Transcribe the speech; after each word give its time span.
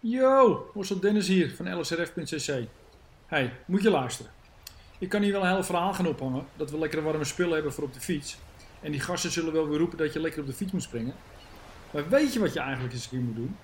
Yo, 0.00 0.70
Marcel 0.74 1.00
Dennis 1.00 1.28
hier 1.28 1.54
van 1.54 1.78
lsrf.cc. 1.78 2.66
Hey, 3.26 3.52
moet 3.66 3.82
je 3.82 3.90
luisteren. 3.90 4.32
Ik 4.98 5.08
kan 5.08 5.22
hier 5.22 5.32
wel 5.32 5.42
een 5.42 5.48
heel 5.48 5.64
verhaal 5.64 5.94
gaan 5.94 6.06
ophangen 6.06 6.46
dat 6.56 6.70
we 6.70 6.78
lekkere 6.78 7.02
warme 7.02 7.24
spullen 7.24 7.54
hebben 7.54 7.72
voor 7.72 7.84
op 7.84 7.94
de 7.94 8.00
fiets. 8.00 8.38
En 8.80 8.90
die 8.90 9.00
gasten 9.00 9.30
zullen 9.30 9.52
wel 9.52 9.68
weer 9.68 9.78
roepen 9.78 9.98
dat 9.98 10.12
je 10.12 10.20
lekker 10.20 10.40
op 10.40 10.46
de 10.46 10.52
fiets 10.52 10.72
moet 10.72 10.82
springen. 10.82 11.14
Maar 11.90 12.08
weet 12.08 12.32
je 12.32 12.40
wat 12.40 12.52
je 12.52 12.60
eigenlijk 12.60 12.92
eens 12.92 13.04
een 13.04 13.10
keer 13.10 13.20
moet 13.20 13.36
doen? 13.36 13.56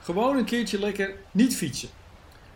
Gewoon 0.00 0.36
een 0.36 0.44
keertje 0.44 0.78
lekker 0.78 1.14
niet 1.30 1.56
fietsen. 1.56 1.88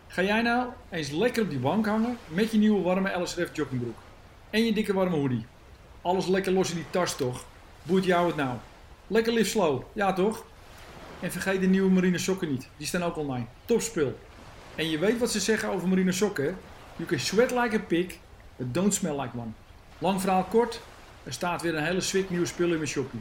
Ga 0.07 0.21
jij 0.21 0.41
nou 0.41 0.69
eens 0.89 1.09
lekker 1.09 1.43
op 1.43 1.49
die 1.49 1.59
bank 1.59 1.85
hangen 1.85 2.17
met 2.27 2.51
je 2.51 2.57
nieuwe 2.57 2.81
warme 2.81 3.19
LSRF 3.21 3.55
joggingbroek. 3.55 3.97
En 4.49 4.65
je 4.65 4.73
dikke 4.73 4.93
warme 4.93 5.15
hoodie. 5.15 5.45
Alles 6.01 6.27
lekker 6.27 6.51
los 6.51 6.69
in 6.69 6.75
die 6.75 6.89
tas 6.89 7.15
toch? 7.15 7.45
Boeit 7.83 8.05
jou 8.05 8.27
het 8.27 8.35
nou? 8.35 8.57
Lekker 9.07 9.33
live 9.33 9.49
slow, 9.49 9.81
ja 9.93 10.13
toch? 10.13 10.45
En 11.21 11.31
vergeet 11.31 11.61
de 11.61 11.67
nieuwe 11.67 11.89
marine 11.89 12.17
sokken 12.17 12.49
niet. 12.49 12.67
Die 12.77 12.87
staan 12.87 13.03
ook 13.03 13.17
online. 13.17 13.45
Topspul. 13.65 14.19
En 14.75 14.89
je 14.89 14.99
weet 14.99 15.17
wat 15.17 15.31
ze 15.31 15.39
zeggen 15.39 15.69
over 15.69 15.87
marine 15.87 16.11
sokken. 16.11 16.57
You 16.95 17.09
can 17.09 17.19
sweat 17.19 17.51
like 17.51 17.75
a 17.75 17.79
pig, 17.79 18.05
but 18.55 18.73
don't 18.73 18.93
smell 18.93 19.21
like 19.21 19.37
one. 19.37 19.51
Lang 19.97 20.21
verhaal 20.21 20.43
kort. 20.43 20.81
Er 21.23 21.33
staat 21.33 21.61
weer 21.61 21.75
een 21.75 21.83
hele 21.83 22.01
swik 22.01 22.29
nieuwe 22.29 22.45
spullen 22.45 22.71
in 22.71 22.77
mijn 22.77 22.89
shoppie. 22.89 23.19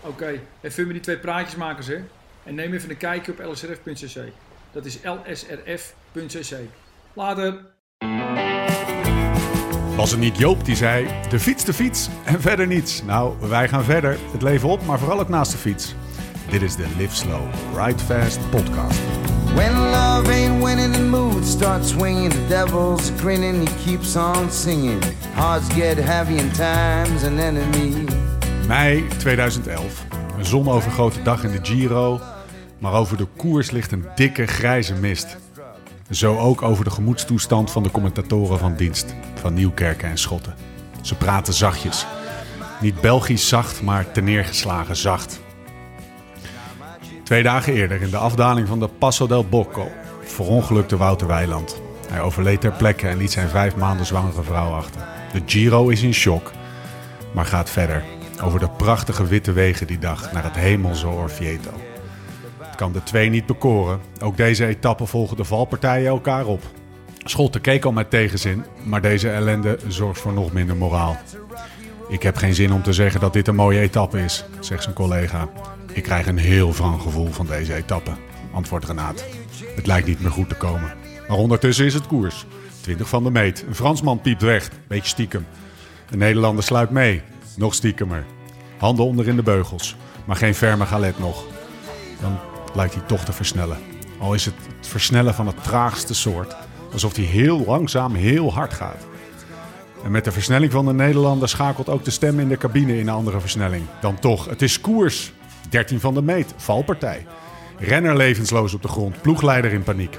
Oké, 0.00 0.40
even 0.60 0.84
met 0.84 0.92
die 0.92 1.02
twee 1.02 1.18
praatjesmakers 1.18 1.86
hè. 1.86 2.04
En 2.42 2.54
neem 2.54 2.72
even 2.72 2.90
een 2.90 2.96
kijkje 2.96 3.32
op 3.32 3.38
lsrf.cc. 3.38 4.22
Dat 4.72 4.84
is 4.84 4.98
lsrf.cc. 5.02 6.56
Later. 7.12 7.74
Was 9.96 10.10
het 10.10 10.20
niet 10.20 10.38
Joop 10.38 10.64
die 10.64 10.76
zei: 10.76 11.08
de 11.28 11.40
fiets, 11.40 11.64
de 11.64 11.72
fiets 11.72 12.08
en 12.24 12.40
verder 12.40 12.66
niets? 12.66 13.02
Nou, 13.02 13.48
wij 13.48 13.68
gaan 13.68 13.84
verder. 13.84 14.18
Het 14.32 14.42
leven 14.42 14.68
op, 14.68 14.84
maar 14.84 14.98
vooral 14.98 15.20
ook 15.20 15.28
naast 15.28 15.52
de 15.52 15.58
fiets. 15.58 15.94
Dit 16.50 16.62
is 16.62 16.76
de 16.76 16.86
Live 16.96 17.14
Slow, 17.14 17.40
Ride 17.74 17.98
Fast 18.04 18.50
podcast. 18.50 18.98
When 19.54 19.72
love 19.72 20.32
ain't 20.32 20.64
winning, 20.64 20.94
the 20.94 21.02
mood 21.02 21.44
starts 21.44 21.88
swinging. 21.88 22.32
The 22.32 22.46
devil's 22.48 23.10
grinning, 23.16 23.68
he 23.68 23.74
keeps 23.84 24.16
on 24.16 24.50
singing. 24.50 25.02
Hearts 25.34 25.74
get 25.74 25.98
heavy 25.98 26.38
and 26.38 26.54
time's 26.54 27.22
an 27.22 27.38
enemy. 27.38 28.04
Mei 28.66 29.06
2011. 29.18 30.04
Een 30.38 30.44
zonovergoten 30.44 31.24
dag 31.24 31.44
in 31.44 31.50
de 31.50 31.58
Giro. 31.62 32.20
Maar 32.78 32.92
over 32.92 33.16
de 33.16 33.26
koers 33.36 33.70
ligt 33.70 33.92
een 33.92 34.06
dikke 34.14 34.46
grijze 34.46 34.94
mist. 34.94 35.36
Zo 36.10 36.38
ook 36.38 36.62
over 36.62 36.84
de 36.84 36.90
gemoedstoestand 36.90 37.70
van 37.70 37.82
de 37.82 37.90
commentatoren 37.90 38.58
van 38.58 38.76
dienst. 38.76 39.14
Van 39.34 39.54
Nieuwkerken 39.54 40.08
en 40.08 40.18
Schotten. 40.18 40.54
Ze 41.00 41.14
praten 41.14 41.54
zachtjes. 41.54 42.06
Niet 42.80 43.00
Belgisch 43.00 43.48
zacht, 43.48 43.82
maar 43.82 44.12
teneergeslagen 44.12 44.96
zacht. 44.96 45.44
Twee 47.26 47.42
dagen 47.42 47.72
eerder, 47.72 48.02
in 48.02 48.10
de 48.10 48.16
afdaling 48.16 48.68
van 48.68 48.78
de 48.80 48.88
Passo 48.88 49.26
del 49.26 49.44
Bocco, 49.44 49.90
verongelukte 50.22 50.96
Wouter 50.96 51.26
Weiland. 51.26 51.80
Hij 52.08 52.20
overleed 52.20 52.60
ter 52.60 52.72
plekke 52.72 53.08
en 53.08 53.16
liet 53.16 53.32
zijn 53.32 53.48
vijf 53.48 53.76
maanden 53.76 54.06
zwangere 54.06 54.42
vrouw 54.42 54.72
achter. 54.72 55.00
De 55.32 55.42
Giro 55.46 55.88
is 55.88 56.02
in 56.02 56.14
shock, 56.14 56.52
maar 57.32 57.44
gaat 57.44 57.70
verder. 57.70 58.04
Over 58.42 58.60
de 58.60 58.68
prachtige 58.68 59.26
witte 59.26 59.52
wegen 59.52 59.86
die 59.86 59.98
dag 59.98 60.32
naar 60.32 60.44
het 60.44 60.54
hemelse 60.54 61.06
Orvieto. 61.06 61.70
Het 62.58 62.74
kan 62.74 62.92
de 62.92 63.02
twee 63.02 63.30
niet 63.30 63.46
bekoren. 63.46 64.00
Ook 64.22 64.36
deze 64.36 64.66
etappe 64.66 65.06
volgen 65.06 65.36
de 65.36 65.44
valpartijen 65.44 66.08
elkaar 66.08 66.46
op. 66.46 66.62
Scholte 67.24 67.60
keek 67.60 67.84
al 67.84 67.92
met 67.92 68.10
tegenzin, 68.10 68.64
maar 68.84 69.00
deze 69.00 69.30
ellende 69.30 69.78
zorgt 69.88 70.20
voor 70.20 70.32
nog 70.32 70.52
minder 70.52 70.76
moraal. 70.76 71.16
Ik 72.08 72.22
heb 72.22 72.36
geen 72.36 72.54
zin 72.54 72.72
om 72.72 72.82
te 72.82 72.92
zeggen 72.92 73.20
dat 73.20 73.32
dit 73.32 73.48
een 73.48 73.54
mooie 73.54 73.80
etappe 73.80 74.24
is, 74.24 74.44
zegt 74.60 74.82
zijn 74.82 74.94
collega. 74.94 75.48
Ik 75.96 76.02
krijg 76.02 76.26
een 76.26 76.38
heel 76.38 76.72
wrang 76.72 77.02
gevoel 77.02 77.26
van 77.26 77.46
deze 77.46 77.74
etappe, 77.74 78.10
antwoordt 78.52 78.86
Renaat. 78.86 79.24
Het 79.76 79.86
lijkt 79.86 80.06
niet 80.06 80.20
meer 80.20 80.30
goed 80.30 80.48
te 80.48 80.54
komen. 80.54 80.94
Maar 81.28 81.36
ondertussen 81.36 81.86
is 81.86 81.94
het 81.94 82.06
koers. 82.06 82.46
20 82.80 83.08
van 83.08 83.24
de 83.24 83.30
meet. 83.30 83.64
Een 83.68 83.74
Fransman 83.74 84.20
piept 84.20 84.42
weg, 84.42 84.70
beetje 84.86 85.08
stiekem. 85.08 85.46
Een 86.10 86.18
Nederlander 86.18 86.64
sluit 86.64 86.90
mee, 86.90 87.22
nog 87.56 87.74
stiekemer. 87.74 88.24
Handen 88.78 89.04
onder 89.04 89.28
in 89.28 89.36
de 89.36 89.42
beugels, 89.42 89.96
maar 90.24 90.36
geen 90.36 90.54
ferme 90.54 90.86
galet 90.86 91.18
nog. 91.18 91.44
Dan 92.20 92.38
lijkt 92.74 92.94
hij 92.94 93.02
toch 93.06 93.24
te 93.24 93.32
versnellen. 93.32 93.78
Al 94.18 94.34
is 94.34 94.44
het 94.44 94.54
het 94.76 94.86
versnellen 94.86 95.34
van 95.34 95.46
het 95.46 95.62
traagste 95.62 96.14
soort, 96.14 96.56
alsof 96.92 97.16
hij 97.16 97.24
heel 97.24 97.64
langzaam 97.64 98.14
heel 98.14 98.52
hard 98.52 98.72
gaat. 98.72 99.06
En 100.04 100.10
met 100.10 100.24
de 100.24 100.32
versnelling 100.32 100.72
van 100.72 100.86
de 100.86 100.92
Nederlander 100.92 101.48
schakelt 101.48 101.88
ook 101.88 102.04
de 102.04 102.10
stem 102.10 102.40
in 102.40 102.48
de 102.48 102.56
cabine 102.56 102.92
in 102.92 103.08
een 103.08 103.14
andere 103.14 103.40
versnelling. 103.40 103.84
Dan 104.00 104.18
toch, 104.18 104.48
het 104.48 104.62
is 104.62 104.80
koers. 104.80 105.32
13 105.68 106.00
van 106.00 106.14
de 106.14 106.22
meet, 106.22 106.54
valpartij. 106.56 107.26
Renner 107.78 108.16
levensloos 108.16 108.74
op 108.74 108.82
de 108.82 108.88
grond, 108.88 109.22
ploegleider 109.22 109.72
in 109.72 109.82
paniek. 109.82 110.18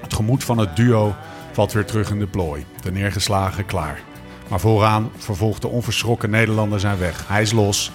Het 0.00 0.14
gemoed 0.14 0.44
van 0.44 0.58
het 0.58 0.76
duo 0.76 1.14
valt 1.52 1.72
weer 1.72 1.84
terug 1.84 2.10
in 2.10 2.18
de 2.18 2.26
plooi. 2.26 2.64
De 2.80 2.92
neergeslagen 2.92 3.66
klaar. 3.66 4.00
Maar 4.48 4.60
vooraan 4.60 5.10
vervolgt 5.16 5.62
de 5.62 5.68
onverschrokken 5.68 6.30
Nederlander 6.30 6.80
zijn 6.80 6.98
weg. 6.98 7.28
Hij 7.28 7.42
is 7.42 7.52
los. 7.52 7.92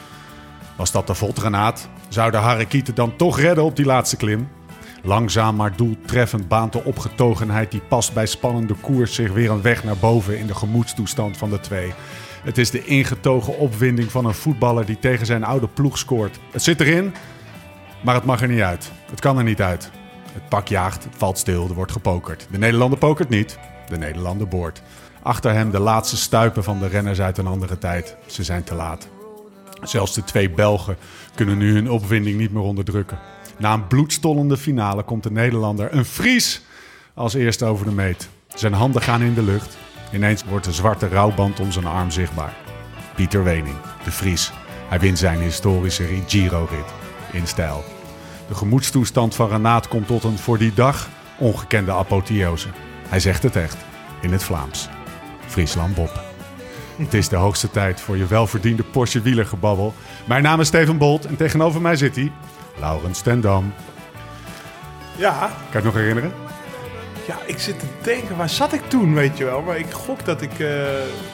Was 0.76 0.92
dat 0.92 1.08
de 1.08 1.14
Voltrenaat? 1.14 1.90
Zou 2.08 2.32
de 2.32 2.38
Harakieten 2.38 2.96
dan 2.96 3.16
toch 3.16 3.40
redden 3.40 3.64
op 3.64 3.76
die 3.76 3.86
laatste 3.86 4.18
klim? 4.18 4.48
Langzaam 5.04 5.56
maar 5.56 5.76
doeltreffend 5.76 6.48
baant 6.48 6.74
de 6.74 6.84
opgetogenheid 6.84 7.72
die 7.72 7.82
past 7.82 8.14
bij 8.14 8.26
spannende 8.26 8.74
koers 8.74 9.16
zich 9.16 9.32
weer 9.32 9.52
een 9.52 9.62
weg 9.62 9.84
naar 9.84 9.98
boven 9.98 10.40
in 10.40 10.48
de 10.48 10.56
gemoedstoestand 10.56 11.38
van 11.38 11.50
de 11.50 11.60
twee. 11.60 11.94
Het 12.48 12.58
is 12.58 12.72
de 12.72 12.86
ingetogen 12.86 13.58
opwinding 13.58 14.12
van 14.12 14.26
een 14.26 14.34
voetballer 14.34 14.86
die 14.86 15.00
tegen 15.00 15.26
zijn 15.26 15.44
oude 15.44 15.68
ploeg 15.68 15.98
scoort. 15.98 16.40
Het 16.52 16.64
zit 16.64 16.80
erin, 16.80 17.14
maar 18.04 18.16
het 18.16 18.24
mag 18.24 18.42
er 18.42 18.48
niet 18.48 18.62
uit. 18.62 18.92
Het 19.10 19.20
kan 19.20 19.38
er 19.38 19.44
niet 19.44 19.62
uit. 19.62 19.92
Het 20.32 20.50
pak 20.50 20.68
jaagt, 20.68 21.04
het 21.04 21.16
valt 21.18 21.38
stil, 21.38 21.68
er 21.68 21.74
wordt 21.74 21.92
gepokerd. 21.92 22.48
De 22.52 22.58
Nederlander 22.58 23.00
pokert 23.00 23.30
niet, 23.30 23.60
de 23.90 23.98
Nederlander 23.98 24.48
boort. 24.48 24.82
Achter 25.22 25.54
hem 25.54 25.72
de 25.72 25.80
laatste 25.80 26.18
stuipen 26.18 26.64
van 26.64 26.80
de 26.80 26.88
renners 26.88 27.22
uit 27.22 27.38
een 27.38 27.48
andere 27.48 27.78
tijd. 27.78 28.16
Ze 28.26 28.44
zijn 28.44 28.64
te 28.64 28.76
laat. 28.76 29.08
Zelfs 29.82 30.14
de 30.14 30.24
twee 30.24 30.50
Belgen 30.50 30.98
kunnen 31.36 31.58
nu 31.58 31.74
hun 31.74 31.92
opwinding 31.92 32.38
niet 32.38 32.52
meer 32.52 32.64
onderdrukken. 32.64 33.20
Na 33.58 33.74
een 33.74 33.88
bloedstollende 33.88 34.58
finale 34.58 35.04
komt 35.04 35.24
de 35.24 35.32
Nederlander, 35.32 35.94
een 35.94 36.06
Fries, 36.06 36.62
als 37.14 37.34
eerste 37.34 37.66
over 37.66 37.86
de 37.86 37.92
meet. 37.92 38.30
Zijn 38.48 38.74
handen 38.74 39.02
gaan 39.02 39.22
in 39.22 39.34
de 39.34 39.44
lucht. 39.44 39.78
Ineens 40.12 40.44
wordt 40.44 40.66
de 40.66 40.74
zwarte 40.74 41.08
rouwband 41.08 41.60
om 41.60 41.72
zijn 41.72 41.86
arm 41.86 42.12
zichtbaar. 42.12 42.54
Pieter 43.16 43.44
Wening, 43.44 43.76
de 44.04 44.12
Fries. 44.12 44.52
Hij 44.90 45.00
wint 45.00 45.18
zijn 45.20 45.40
historische 45.40 46.24
Giro-rit 46.28 46.94
in 47.32 47.48
stijl. 47.48 47.84
De 48.48 48.56
gemoedstoestand 48.56 49.36
van 49.36 49.50
Renaat 49.50 49.88
komt 49.88 50.08
tot 50.08 50.24
een 50.24 50.38
voor 50.38 50.58
die 50.58 50.74
dag 50.74 51.08
ongekende 51.38 51.92
apotheose. 51.92 52.68
Hij 53.08 53.20
zegt 53.20 53.44
het 53.44 53.56
echt, 53.56 53.78
in 54.22 54.32
het 54.32 54.44
Vlaams. 54.44 54.90
Friesland 55.48 55.96
Bob. 55.96 56.22
Het 56.98 57.14
is 57.14 57.30
de 57.30 57.36
hoogste 57.36 57.72
tijd 57.72 58.02
voor 58.02 58.18
je 58.18 58.26
welverdiende 58.26 58.84
Porsche 58.84 59.22
wielergebabbel. 59.22 59.94
Mijn 60.26 60.44
naam 60.44 60.60
is 60.60 60.68
Steven 60.68 60.98
Bolt 60.98 61.26
en 61.26 61.36
tegenover 61.36 61.82
mij 61.82 61.96
zit 61.96 62.16
hij, 62.16 62.32
Laurens 62.80 63.20
Stendam. 63.20 63.74
Ja, 65.16 65.38
Kan 65.40 65.50
je 65.70 65.76
het 65.76 65.84
nog 65.84 65.94
herinneren? 65.94 66.47
Ja, 67.28 67.36
ik 67.46 67.60
zit 67.60 67.80
te 67.80 67.86
denken, 68.02 68.38
waar 68.38 68.50
zat 68.50 68.74
ik 68.74 68.82
toen, 68.88 69.14
weet 69.14 69.38
je 69.38 69.46
wel? 69.46 69.62
Maar 69.62 69.78
ik 69.78 69.92
gok 69.92 70.26
dat 70.26 70.42
ik, 70.42 70.52
eh 70.60 70.68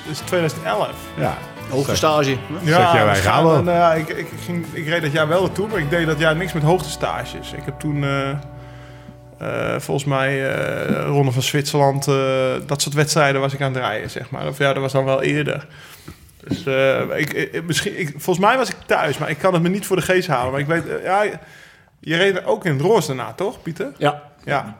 dus 0.07 0.17
2011. 0.25 0.89
Ja. 1.17 1.37
Hoogste 1.69 1.95
stage. 1.95 2.29
Ja, 2.29 2.37
jij 2.61 2.91
bij 2.91 3.05
waarschijnlijk. 3.05 3.53
Rabo? 3.55 3.63
Nou 3.63 3.77
ja, 3.77 3.93
ik, 3.93 4.09
ik, 4.09 4.27
ging, 4.45 4.65
ik 4.71 4.87
reed 4.87 5.01
dat 5.01 5.11
jaar 5.11 5.27
wel 5.27 5.41
naartoe, 5.41 5.67
maar 5.67 5.79
ik 5.79 5.89
deed 5.89 6.05
dat 6.05 6.19
jaar 6.19 6.35
niks 6.35 6.53
met 6.53 6.63
hoogtestages. 6.63 7.51
Ik 7.53 7.63
heb 7.65 7.79
toen, 7.79 8.03
eh, 8.03 8.29
eh, 9.37 9.79
volgens 9.79 10.05
mij, 10.05 10.55
eh 10.55 11.05
Ronde 11.05 11.31
van 11.31 11.41
Zwitserland, 11.41 12.07
eh, 12.07 12.15
dat 12.65 12.81
soort 12.81 12.95
wedstrijden 12.95 13.41
was 13.41 13.53
ik 13.53 13.61
aan 13.61 13.73
het 13.73 13.83
rijden, 13.83 14.09
zeg 14.09 14.29
maar. 14.29 14.47
Of 14.47 14.57
ja, 14.57 14.73
dat 14.73 14.81
was 14.81 14.91
dan 14.91 15.05
wel 15.05 15.21
eerder. 15.21 15.67
Dus 16.47 16.65
eh, 16.65 16.99
ik, 17.15 17.33
ik- 17.33 17.63
misschien, 17.65 17.99
ik, 17.99 18.07
volgens 18.17 18.45
mij 18.45 18.57
was 18.57 18.69
ik 18.69 18.75
thuis, 18.85 19.17
maar 19.17 19.29
ik 19.29 19.37
kan 19.37 19.53
het 19.53 19.61
me 19.61 19.69
niet 19.69 19.85
voor 19.85 19.95
de 19.95 20.01
geest 20.01 20.27
halen. 20.27 20.51
Maar 20.51 20.59
ik 20.61 20.67
weet, 20.67 20.83
ja, 21.03 21.23
je 21.99 22.15
reed 22.17 22.35
er 22.37 22.45
ook 22.45 22.65
in 22.65 22.71
het 22.73 22.81
roos 22.81 23.07
daarna, 23.07 23.33
toch, 23.33 23.61
Pieter? 23.61 23.91
Ja. 23.97 24.21
Ja. 24.43 24.77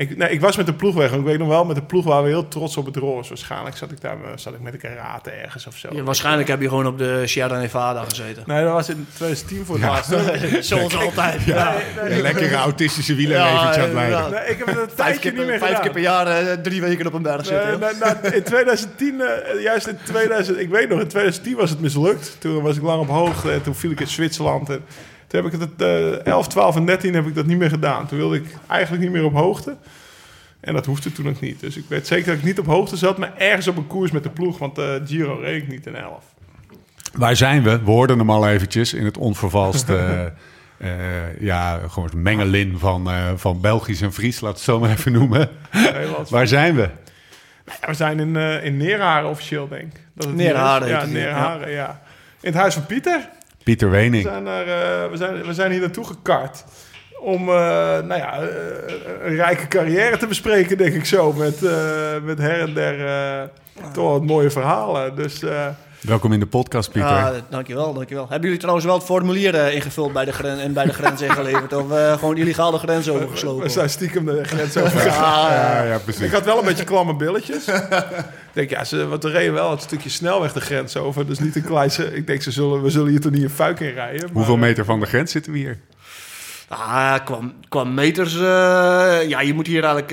Ik, 0.00 0.16
nee, 0.16 0.30
ik 0.30 0.40
was 0.40 0.56
met 0.56 0.66
de 0.66 0.72
ploeg 0.74 0.94
weg. 0.94 1.12
en 1.12 1.18
Ik 1.18 1.24
weet 1.24 1.38
nog 1.38 1.48
wel, 1.48 1.64
met 1.64 1.76
de 1.76 1.82
ploeg 1.82 2.04
waren 2.04 2.22
we 2.22 2.28
heel 2.28 2.48
trots 2.48 2.76
op 2.76 2.86
het 2.86 2.96
roos. 2.96 3.28
Waarschijnlijk 3.28 3.76
zat 3.76 3.90
ik 3.90 4.00
daar 4.00 4.16
zat 4.34 4.54
ik 4.54 4.60
met 4.60 4.72
een 4.72 4.78
karate 4.78 5.30
ergens 5.30 5.66
of 5.66 5.76
zo. 5.76 5.88
Ja, 5.92 6.02
waarschijnlijk 6.02 6.48
heb 6.48 6.60
je 6.60 6.68
gewoon 6.68 6.86
op 6.86 6.98
de 6.98 7.22
Sierra 7.26 7.58
Nevada 7.58 8.04
gezeten. 8.08 8.42
Nee, 8.46 8.64
dat 8.64 8.72
was 8.72 8.88
in 8.88 9.06
2010 9.14 9.64
voor 9.64 9.74
het 9.74 9.84
laatst. 9.84 10.10
Nee, 10.10 10.62
Zoals 10.70 10.96
altijd. 10.96 11.44
Ja. 11.44 11.74
Een 12.04 12.20
lekkere 12.20 12.54
autistische 12.54 13.14
wielerleventje 13.14 13.82
aan 13.82 13.96
het 13.96 14.32
ja. 14.32 14.40
ik 14.40 14.58
heb 14.58 14.66
het 14.66 14.76
een 14.76 14.82
Vijf, 14.82 14.94
tijdje 14.94 15.20
keer, 15.20 15.32
niet 15.32 15.40
meer 15.40 15.58
per- 15.58 15.58
vijf 15.58 15.76
gedaan. 15.76 15.82
keer 15.82 15.92
per 15.92 16.02
jaar 16.02 16.26
eh, 16.26 16.52
drie 16.62 16.80
weken 16.80 17.06
op 17.06 17.12
een 17.12 17.22
berg 17.22 17.46
zitten. 17.46 17.80
Nee, 17.80 17.90
nou, 18.00 18.34
in 18.34 18.42
2010, 18.42 19.20
eh, 19.20 19.62
juist 19.62 19.86
in 19.86 19.98
2000, 20.04 20.58
ik 20.58 20.68
weet 20.68 20.88
nog, 20.88 21.00
in 21.00 21.08
2010 21.08 21.56
was 21.56 21.70
het 21.70 21.80
mislukt. 21.80 22.36
Toen 22.38 22.62
was 22.62 22.76
ik 22.76 22.82
lang 22.82 23.00
op 23.00 23.08
hoogte 23.08 23.52
en 23.52 23.62
toen 23.62 23.74
viel 23.74 23.90
ik 23.90 24.00
in 24.00 24.06
Zwitserland. 24.06 24.70
En 24.70 24.84
toen 25.30 25.44
heb 25.44 25.54
ik 25.54 25.60
het 25.60 25.82
eh 25.82 26.26
11, 26.26 26.48
12 26.48 26.76
en 26.76 26.84
13 26.84 27.14
heb 27.14 27.26
ik 27.26 27.34
dat 27.34 27.46
niet 27.46 27.58
meer 27.58 27.70
gedaan. 27.70 28.06
Toen 28.06 28.18
wilde 28.18 28.36
ik 28.36 28.56
eigenlijk 28.66 29.02
niet 29.02 29.12
meer 29.12 29.24
op 29.24 29.34
hoogte. 29.34 29.76
En 30.60 30.74
dat 30.74 30.86
hoefde 30.86 31.12
toen 31.12 31.28
ook 31.28 31.40
niet. 31.40 31.60
Dus 31.60 31.76
ik 31.76 31.84
weet 31.88 32.06
zeker 32.06 32.26
dat 32.26 32.36
ik 32.36 32.44
niet 32.44 32.58
op 32.58 32.66
hoogte 32.66 32.96
zat, 32.96 33.18
maar 33.18 33.32
ergens 33.36 33.68
op 33.68 33.76
een 33.76 33.86
koers 33.86 34.10
met 34.10 34.22
de 34.22 34.30
ploeg. 34.30 34.58
Want 34.58 34.78
eh 34.78 34.94
Giro 35.04 35.38
reed 35.40 35.62
ik 35.62 35.68
niet 35.68 35.86
in 35.86 35.96
11. 35.96 36.24
Waar 37.12 37.36
zijn 37.36 37.62
we? 37.62 37.82
We 37.82 37.90
hoorden 37.90 38.18
hem 38.18 38.30
al 38.30 38.48
eventjes 38.48 38.94
in 38.94 39.04
het 39.04 39.18
onvervalste 39.18 39.96
eh, 40.78 41.40
ja, 41.40 41.80
gewoon 41.88 42.08
een 42.12 42.22
mengelin 42.22 42.78
van, 42.78 43.10
eh, 43.10 43.32
van 43.36 43.60
Belgisch 43.60 44.00
en 44.00 44.12
Fries, 44.12 44.40
laat 44.40 44.52
het 44.54 44.62
zo 44.62 44.78
maar 44.80 44.90
even 44.90 45.12
noemen. 45.12 45.48
Waar 46.28 46.46
zijn 46.46 46.74
we? 46.74 46.88
Ja, 47.66 47.86
we 47.86 47.94
zijn 47.94 48.20
in, 48.20 48.36
eh 48.36 48.64
in 48.64 48.76
Neerharen 48.76 49.28
officieel, 49.28 49.68
denk 49.68 49.82
ik. 49.82 50.00
Dat 50.14 50.26
het 50.26 50.34
Neerharen 50.36 50.86
hier 50.86 50.96
is. 50.96 51.02
heet 51.02 51.12
Ja, 51.12 51.18
Neerharen, 51.18 51.70
ja. 51.70 52.00
In 52.40 52.48
het 52.48 52.60
huis 52.60 52.74
van 52.74 52.86
Pieter. 52.86 53.28
Pieter 53.64 53.90
We 53.90 53.96
Wening. 53.96 54.22
zijn, 54.22 54.46
er, 54.46 54.68
eh, 54.68 55.10
we, 55.10 55.16
zijn, 55.16 55.46
we 55.46 55.54
zijn 55.54 55.70
hier 55.70 55.80
naartoe 55.80 56.04
gekart. 56.06 56.64
Om 57.20 57.40
eh, 57.48 57.54
nou 58.00 58.14
ja, 58.14 58.40
eh, 58.40 58.46
een 59.24 59.34
rijke 59.34 59.68
carrière 59.68 60.16
te 60.16 60.26
bespreken, 60.26 60.78
denk 60.78 60.94
ik 60.94 61.04
zo. 61.04 61.32
Met, 61.32 61.64
eh, 61.64 61.72
met 62.22 62.38
her 62.38 62.60
en 62.60 62.74
der 62.74 63.06
eh, 63.06 63.48
toch 63.92 64.10
wat 64.10 64.24
mooie 64.24 64.50
verhalen. 64.50 65.16
Dus 65.16 65.42
eh, 65.42 65.66
Welkom 66.00 66.32
in 66.32 66.40
de 66.40 66.46
podcast, 66.46 66.90
Pieter. 66.92 67.10
Ja, 67.10 67.32
dankjewel, 67.50 67.94
dankjewel. 67.94 68.22
Hebben 68.24 68.42
jullie 68.42 68.58
trouwens 68.58 68.86
wel 68.86 68.94
het 68.94 69.04
formulier 69.04 69.54
eh, 69.54 69.74
ingevuld 69.74 70.12
bij 70.12 70.24
de 70.24 70.32
gren 70.32 70.58
en 70.60 70.72
bij 70.72 70.84
de 70.84 70.92
grens 70.92 71.20
ingeleverd? 71.20 71.72
Of 71.72 71.90
eh, 71.90 72.12
gewoon 72.18 72.36
illegaal 72.36 72.70
de 72.70 72.78
grens 72.78 73.08
overgeslopen? 73.08 73.62
we 73.62 73.68
zijn 73.68 73.90
stiekem 73.90 74.24
de 74.24 74.44
grens 74.44 74.76
over. 74.76 75.00
Ah, 75.10 75.48
ja, 75.50 75.82
ja, 75.84 75.94
Ik 75.94 76.02
precies. 76.04 76.32
had 76.32 76.44
wel 76.44 76.58
een 76.58 76.64
beetje 76.64 76.84
klamme 76.84 77.16
billetjes. 77.16 77.66
ik 77.68 78.14
denk, 78.52 78.70
ja, 78.70 78.84
ze, 78.84 79.06
want 79.06 79.22
we 79.22 79.30
reden 79.30 79.52
wel 79.54 79.70
het 79.70 79.82
stukje 79.82 80.08
snelweg 80.10 80.52
de 80.52 80.60
grens 80.60 80.96
over. 80.96 81.26
Dus 81.26 81.38
niet 81.38 81.56
een 81.56 81.64
klein... 81.64 81.90
Ik 82.12 82.26
denk, 82.26 82.42
ze 82.42 82.50
zullen, 82.50 82.82
we 82.82 82.90
zullen 82.90 83.08
hier 83.10 83.20
toch 83.20 83.32
niet 83.32 83.42
een 83.42 83.50
fuik 83.50 83.80
in 83.80 83.92
rijden. 83.92 84.20
maar, 84.20 84.30
Hoeveel 84.32 84.54
eh, 84.54 84.60
meter 84.60 84.84
van 84.84 85.00
de 85.00 85.06
grens 85.06 85.30
zitten 85.32 85.52
we 85.52 85.58
hier? 85.58 85.78
Ah, 86.68 87.14
qua, 87.24 87.38
qua 87.68 87.84
meters, 87.84 88.34
eh, 88.34 88.40
ja, 89.28 89.40
je 89.40 89.54
moet 89.54 89.66
hier 89.66 89.84
eigenlijk 89.84 90.08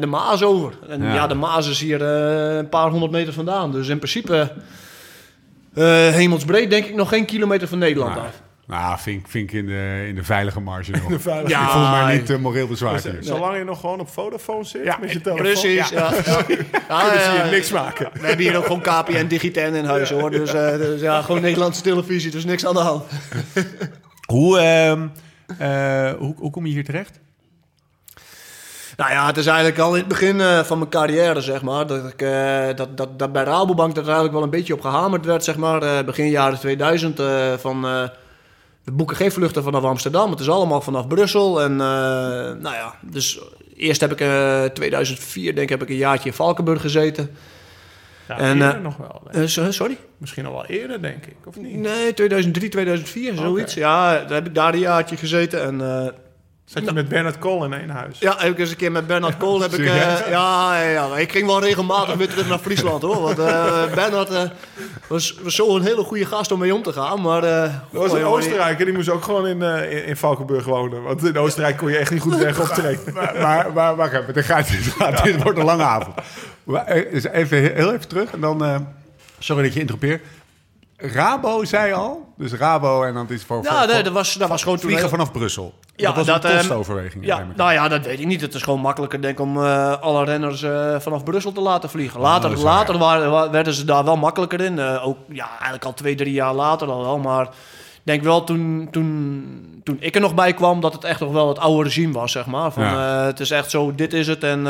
de 0.00 0.06
Maas 0.06 0.42
over. 0.42 0.72
En 0.88 1.02
Ja. 1.02 1.14
ja, 1.14 1.26
de 1.26 1.34
Maas 1.34 1.68
is 1.68 1.80
hier 1.80 2.02
eh, 2.02 2.56
een 2.56 2.68
paar 2.68 2.90
honderd 2.90 3.12
meter 3.12 3.32
vandaan. 3.32 3.72
Dus 3.72 3.88
in 3.88 3.98
principe, 3.98 4.52
hemelsbreed 5.86 6.70
denk 6.70 6.84
ik 6.86 6.94
nog 6.94 7.08
geen 7.08 7.24
kilometer 7.24 7.68
van 7.68 7.78
Nederland 7.78 8.14
Nou, 8.14 8.26
af. 8.26 8.42
Nou, 8.66 8.98
vind, 8.98 9.20
ik- 9.20 9.28
vind 9.30 9.52
ik 9.52 9.58
in 9.58 9.66
de, 9.66 10.04
in 10.08 10.14
de 10.14 10.24
veilige 10.24 10.60
marge 10.60 10.90
nog. 11.02 11.06
de 11.06 11.20
veilig- 11.20 11.50
Ja, 11.50 11.62
ik 11.64 11.68
voel 11.70 11.88
mij 11.88 12.16
niet 12.16 12.30
eh, 12.30 12.36
moreel 12.38 12.66
bezwaard 12.66 13.02
hier. 13.02 13.16
Zolang 13.20 13.56
je 13.56 13.64
nog 13.64 13.80
gewoon 13.80 14.00
op 14.00 14.10
Vodafone 14.10 14.64
zit 14.64 14.84
Ja, 14.84 14.98
met 15.00 15.12
je 15.12 15.20
telefoon. 15.20 15.44
Precies, 15.44 15.88
Ja, 15.88 16.12
ja. 16.88 17.04
ja. 17.44 17.50
niks 17.50 17.70
maken. 17.70 18.08
We 18.12 18.26
hebben 18.26 18.46
hier 18.46 18.56
ook 18.56 18.66
gewoon 18.66 18.80
KPN 18.80 19.26
Digiten 19.26 19.74
in 19.74 19.84
huis 19.84 20.10
hoor. 20.10 20.30
Dus, 20.30 20.52
eh, 20.54 20.76
dus 20.76 21.00
ja, 21.00 21.22
gewoon 21.22 21.40
Nederlandse 21.40 21.82
televisie, 21.82 22.30
dus 22.30 22.44
niks 22.44 22.66
aan 22.66 22.74
de 22.74 22.80
hand. 22.80 23.04
Hoe, 24.26 24.58
ehm, 24.58 25.06
eh, 25.58 26.12
hoe, 26.18 26.34
hoe 26.38 26.50
kom 26.50 26.66
je 26.66 26.72
hier 26.72 26.84
terecht? 26.84 27.20
Nou 29.00 29.12
ja, 29.12 29.26
het 29.26 29.36
is 29.36 29.46
eigenlijk 29.46 29.78
al 29.78 29.92
in 29.92 29.98
het 29.98 30.08
begin 30.08 30.40
eh, 30.40 30.58
van 30.60 30.78
mijn 30.78 30.90
carrière, 30.90 31.40
zeg 31.40 31.62
maar, 31.62 31.86
dat, 31.86 32.04
ik, 32.12 32.22
eh, 32.22 32.66
dat, 32.74 32.96
dat, 32.96 33.18
dat 33.18 33.32
bij 33.32 33.44
Rabobank 33.44 33.94
dat 33.94 34.02
er 34.04 34.10
eigenlijk 34.10 34.34
wel 34.34 34.42
een 34.42 34.50
beetje 34.50 34.74
op 34.74 34.80
gehamerd 34.80 35.24
werd, 35.24 35.44
zeg 35.44 35.56
maar, 35.56 35.82
eh, 35.82 36.04
begin 36.04 36.28
jaren 36.30 36.58
2000, 36.58 37.18
eh, 37.20 37.52
van 37.58 37.82
we 38.84 38.92
boeken 38.92 39.16
geen 39.16 39.32
vluchten 39.32 39.62
vanaf 39.62 39.82
Amsterdam, 39.82 40.30
het 40.30 40.40
is 40.40 40.48
allemaal 40.48 40.80
vanaf 40.80 41.06
Brussel. 41.06 41.62
En 41.62 41.76
nou 41.76 42.74
ja, 42.74 42.94
dus 43.00 43.40
eerst 43.76 44.00
heb 44.00 44.12
ik 44.12 44.20
in 44.20 44.70
2004, 44.74 45.44
denk 45.54 45.58
ik, 45.58 45.68
heb 45.68 45.82
ik 45.82 45.88
een 45.88 45.96
jaartje 45.96 46.28
in 46.28 46.34
Valkenburg 46.34 46.80
gezeten. 46.80 47.30
Ja, 48.28 48.38
En, 48.38 48.62
eerder 48.62 48.80
nog 48.80 48.96
wel. 48.96 49.48
so- 49.48 49.70
sorry? 49.70 49.98
Misschien 50.18 50.46
al 50.46 50.52
wel 50.52 50.66
eerder, 50.66 51.02
denk 51.02 51.26
ik. 51.26 51.36
Of 51.44 51.56
niet? 51.56 51.76
Nee, 51.76 52.14
2003, 52.14 52.68
2004, 52.68 53.36
zoiets. 53.36 53.74
Ja, 53.74 54.18
daar 54.18 54.32
heb 54.34 54.46
ik 54.46 54.54
daar 54.54 54.72
een 54.72 54.78
jaartje 54.78 55.16
gezeten 55.16 55.62
en... 55.62 55.80
eh, 55.80 56.12
Zat 56.72 56.84
je 56.84 56.92
met 56.92 57.08
Bernard 57.08 57.38
Kool 57.38 57.64
in 57.64 57.72
één 57.72 57.88
huis? 57.90 58.18
Ja, 58.18 58.34
heb 58.38 58.52
ik 58.52 58.58
eens 58.58 58.70
een 58.70 58.76
keer 58.76 58.92
met 58.92 59.06
Bernard 59.06 59.36
Kool 59.36 59.60
heb 59.60 59.72
ik... 59.72 59.78
eh, 59.78 59.96
ja, 60.30 60.80
ja, 60.80 60.82
ja, 60.90 61.08
maar 61.08 61.20
ik 61.20 61.32
ging 61.32 61.46
wel 61.46 61.60
regelmatig 61.60 62.14
weer 62.14 62.28
terug 62.28 62.48
naar 62.48 62.58
Friesland, 62.58 63.02
hoor. 63.02 63.20
Want 63.20 63.38
eh, 63.38 63.94
Bernard 63.94 64.30
eh, 64.30 64.42
was, 65.06 65.34
was 65.42 65.54
zo 65.54 65.76
een 65.76 65.82
hele 65.82 66.02
goede 66.02 66.24
gast 66.26 66.52
om 66.52 66.58
mee 66.58 66.74
om 66.74 66.82
te 66.82 66.92
gaan, 66.92 67.20
maar... 67.20 67.42
eh, 67.44 67.62
Er 67.62 67.72
was 67.90 68.12
een 68.12 68.18
jongen, 68.18 68.32
Oostenrijker, 68.36 68.84
die 68.84 68.94
moest 68.94 69.08
ook 69.08 69.24
gewoon 69.24 69.46
in, 69.46 69.62
eh, 69.62 69.92
in, 69.92 70.04
in 70.04 70.16
Valkenburg 70.16 70.64
wonen. 70.64 71.02
Want 71.02 71.24
in 71.24 71.38
Oostenrijk 71.38 71.76
kon 71.76 71.90
je 71.90 71.96
echt 71.98 72.10
niet 72.10 72.20
goed 72.22 72.36
weg 72.36 72.60
optreden. 72.60 73.14
Maar, 73.14 73.34
maar, 73.40 73.72
maar 73.72 73.96
wacht 73.96 74.12
even, 74.12 74.34
dit, 74.34 74.44
gaat, 74.44 74.68
dit, 74.70 74.80
gaat- 74.98 75.22
dit 75.24 75.42
wordt 75.42 75.58
een 75.58 75.64
lange 75.64 75.82
avond. 75.84 76.14
Maar, 76.64 76.86
even, 76.86 77.58
heel 77.74 77.92
even 77.92 78.08
terug 78.08 78.30
en 78.32 78.40
dan... 78.40 78.64
eh, 78.64 78.76
sorry 79.38 79.62
dat 79.62 79.72
je 79.72 79.80
interrompeert. 79.80 80.22
Rabo 81.00 81.64
zei 81.64 81.92
al, 81.92 82.32
dus 82.36 82.52
Rabo 82.52 83.02
en 83.04 83.14
dan 83.14 83.26
is 83.28 83.42
voor... 83.44 83.62
Ja, 83.62 83.78
voor- 83.78 83.92
nee, 83.92 84.02
dat 84.02 84.12
was, 84.12 84.34
dat 84.34 84.48
was 84.48 84.62
gewoon 84.62 84.78
vliegen 84.78 85.08
vanaf 85.08 85.32
Brussel. 85.32 85.74
Ja, 85.96 86.06
dat 86.06 86.14
was 86.16 86.26
dat, 86.26 86.44
een 86.44 86.50
ehm, 86.50 86.58
kostoverweging. 86.58 87.24
Ja, 87.26 87.46
nou 87.56 87.72
ja, 87.72 87.88
dat 87.88 88.04
weet 88.04 88.20
ik 88.20 88.26
niet. 88.26 88.40
Het 88.40 88.54
is 88.54 88.62
gewoon 88.62 88.80
makkelijker 88.80 89.20
denk 89.22 89.38
ik 89.38 89.44
om 89.44 89.64
eh, 89.64 90.00
alle 90.00 90.24
renners 90.24 90.62
eh, 90.62 90.94
vanaf 90.98 91.24
Brussel 91.24 91.52
te 91.52 91.60
laten 91.60 91.90
vliegen. 91.90 92.20
Later, 92.20 92.50
Oh, 92.50 92.56
zo, 92.56 92.62
later 92.64 92.94
ja. 92.94 93.00
waren, 93.00 93.30
wa- 93.30 93.50
werden 93.50 93.72
ze 93.74 93.84
daar 93.84 94.04
wel 94.04 94.16
makkelijker 94.16 94.60
in. 94.60 94.78
Eh, 94.78 95.06
ook 95.06 95.16
ja, 95.28 95.48
eigenlijk 95.50 95.84
al 95.84 95.94
twee, 95.94 96.14
drie 96.14 96.32
jaar 96.32 96.54
later 96.54 96.88
al 96.90 97.00
wel. 97.02 97.18
Maar 97.18 97.42
ik 97.44 98.00
denk 98.02 98.22
wel 98.22 98.44
toen, 98.44 98.88
toen, 98.90 99.80
toen 99.84 99.96
ik 100.00 100.14
er 100.14 100.20
nog 100.20 100.34
bij 100.34 100.52
kwam 100.54 100.80
dat 100.80 100.92
het 100.92 101.04
echt 101.04 101.20
nog 101.20 101.32
wel 101.32 101.48
het 101.48 101.58
oude 101.58 101.82
regime 101.84 102.12
was, 102.12 102.32
zeg 102.32 102.46
maar. 102.46 102.72
Van, 102.72 102.82
Ja. 102.82 102.98
het 103.24 103.40
is 103.40 103.50
echt 103.50 103.70
zo, 103.70 103.94
dit 103.94 104.12
is 104.12 104.26
het 104.26 104.44
en, 104.44 104.66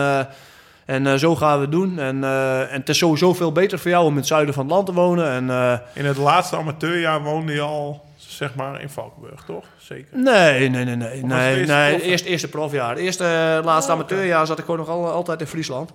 en 0.91 1.07
eh, 1.07 1.15
zo 1.15 1.37
gaan 1.37 1.57
we 1.57 1.63
het 1.63 1.73
doen. 1.73 1.99
En, 1.99 2.25
eh, 2.25 2.61
en 2.61 2.79
het 2.79 2.89
is 2.89 2.99
sowieso 2.99 3.35
veel 3.35 3.53
beter 3.53 3.79
voor 3.79 3.91
jou 3.91 4.05
om 4.05 4.11
in 4.11 4.17
het 4.17 4.27
zuiden 4.27 4.55
van 4.55 4.65
het 4.65 4.73
land 4.73 4.87
te 4.87 4.93
wonen. 4.93 5.31
En, 5.31 5.51
eh, 5.51 5.79
In 5.93 6.05
het 6.05 6.17
laatste 6.17 6.57
amateurjaar 6.57 7.23
woonde 7.23 7.53
je 7.53 7.61
al, 7.61 8.05
zeg 8.17 8.55
maar, 8.55 8.81
in 8.81 8.91
Valkenburg, 8.91 9.43
toch? 9.47 9.65
Zeker. 9.79 10.19
Nee, 10.19 10.69
nee, 10.69 10.85
nee, 10.85 10.97
nee. 10.97 11.09
het 11.09 11.27
nee, 11.27 11.57
eerste 11.57 11.73
nee 11.75 11.91
prof? 11.91 12.03
eerste, 12.07 12.29
eerste 12.29 12.49
profjaar. 12.49 12.97
Eerste, 12.97 13.25
eh, 13.25 13.65
laatste 13.65 13.93
amateurjaar 13.93 14.47
zat 14.47 14.59
ik 14.59 14.65
gewoon 14.65 14.81
nog 14.81 14.89
al, 14.89 15.11
altijd 15.11 15.41
in 15.41 15.47
Friesland. 15.47 15.91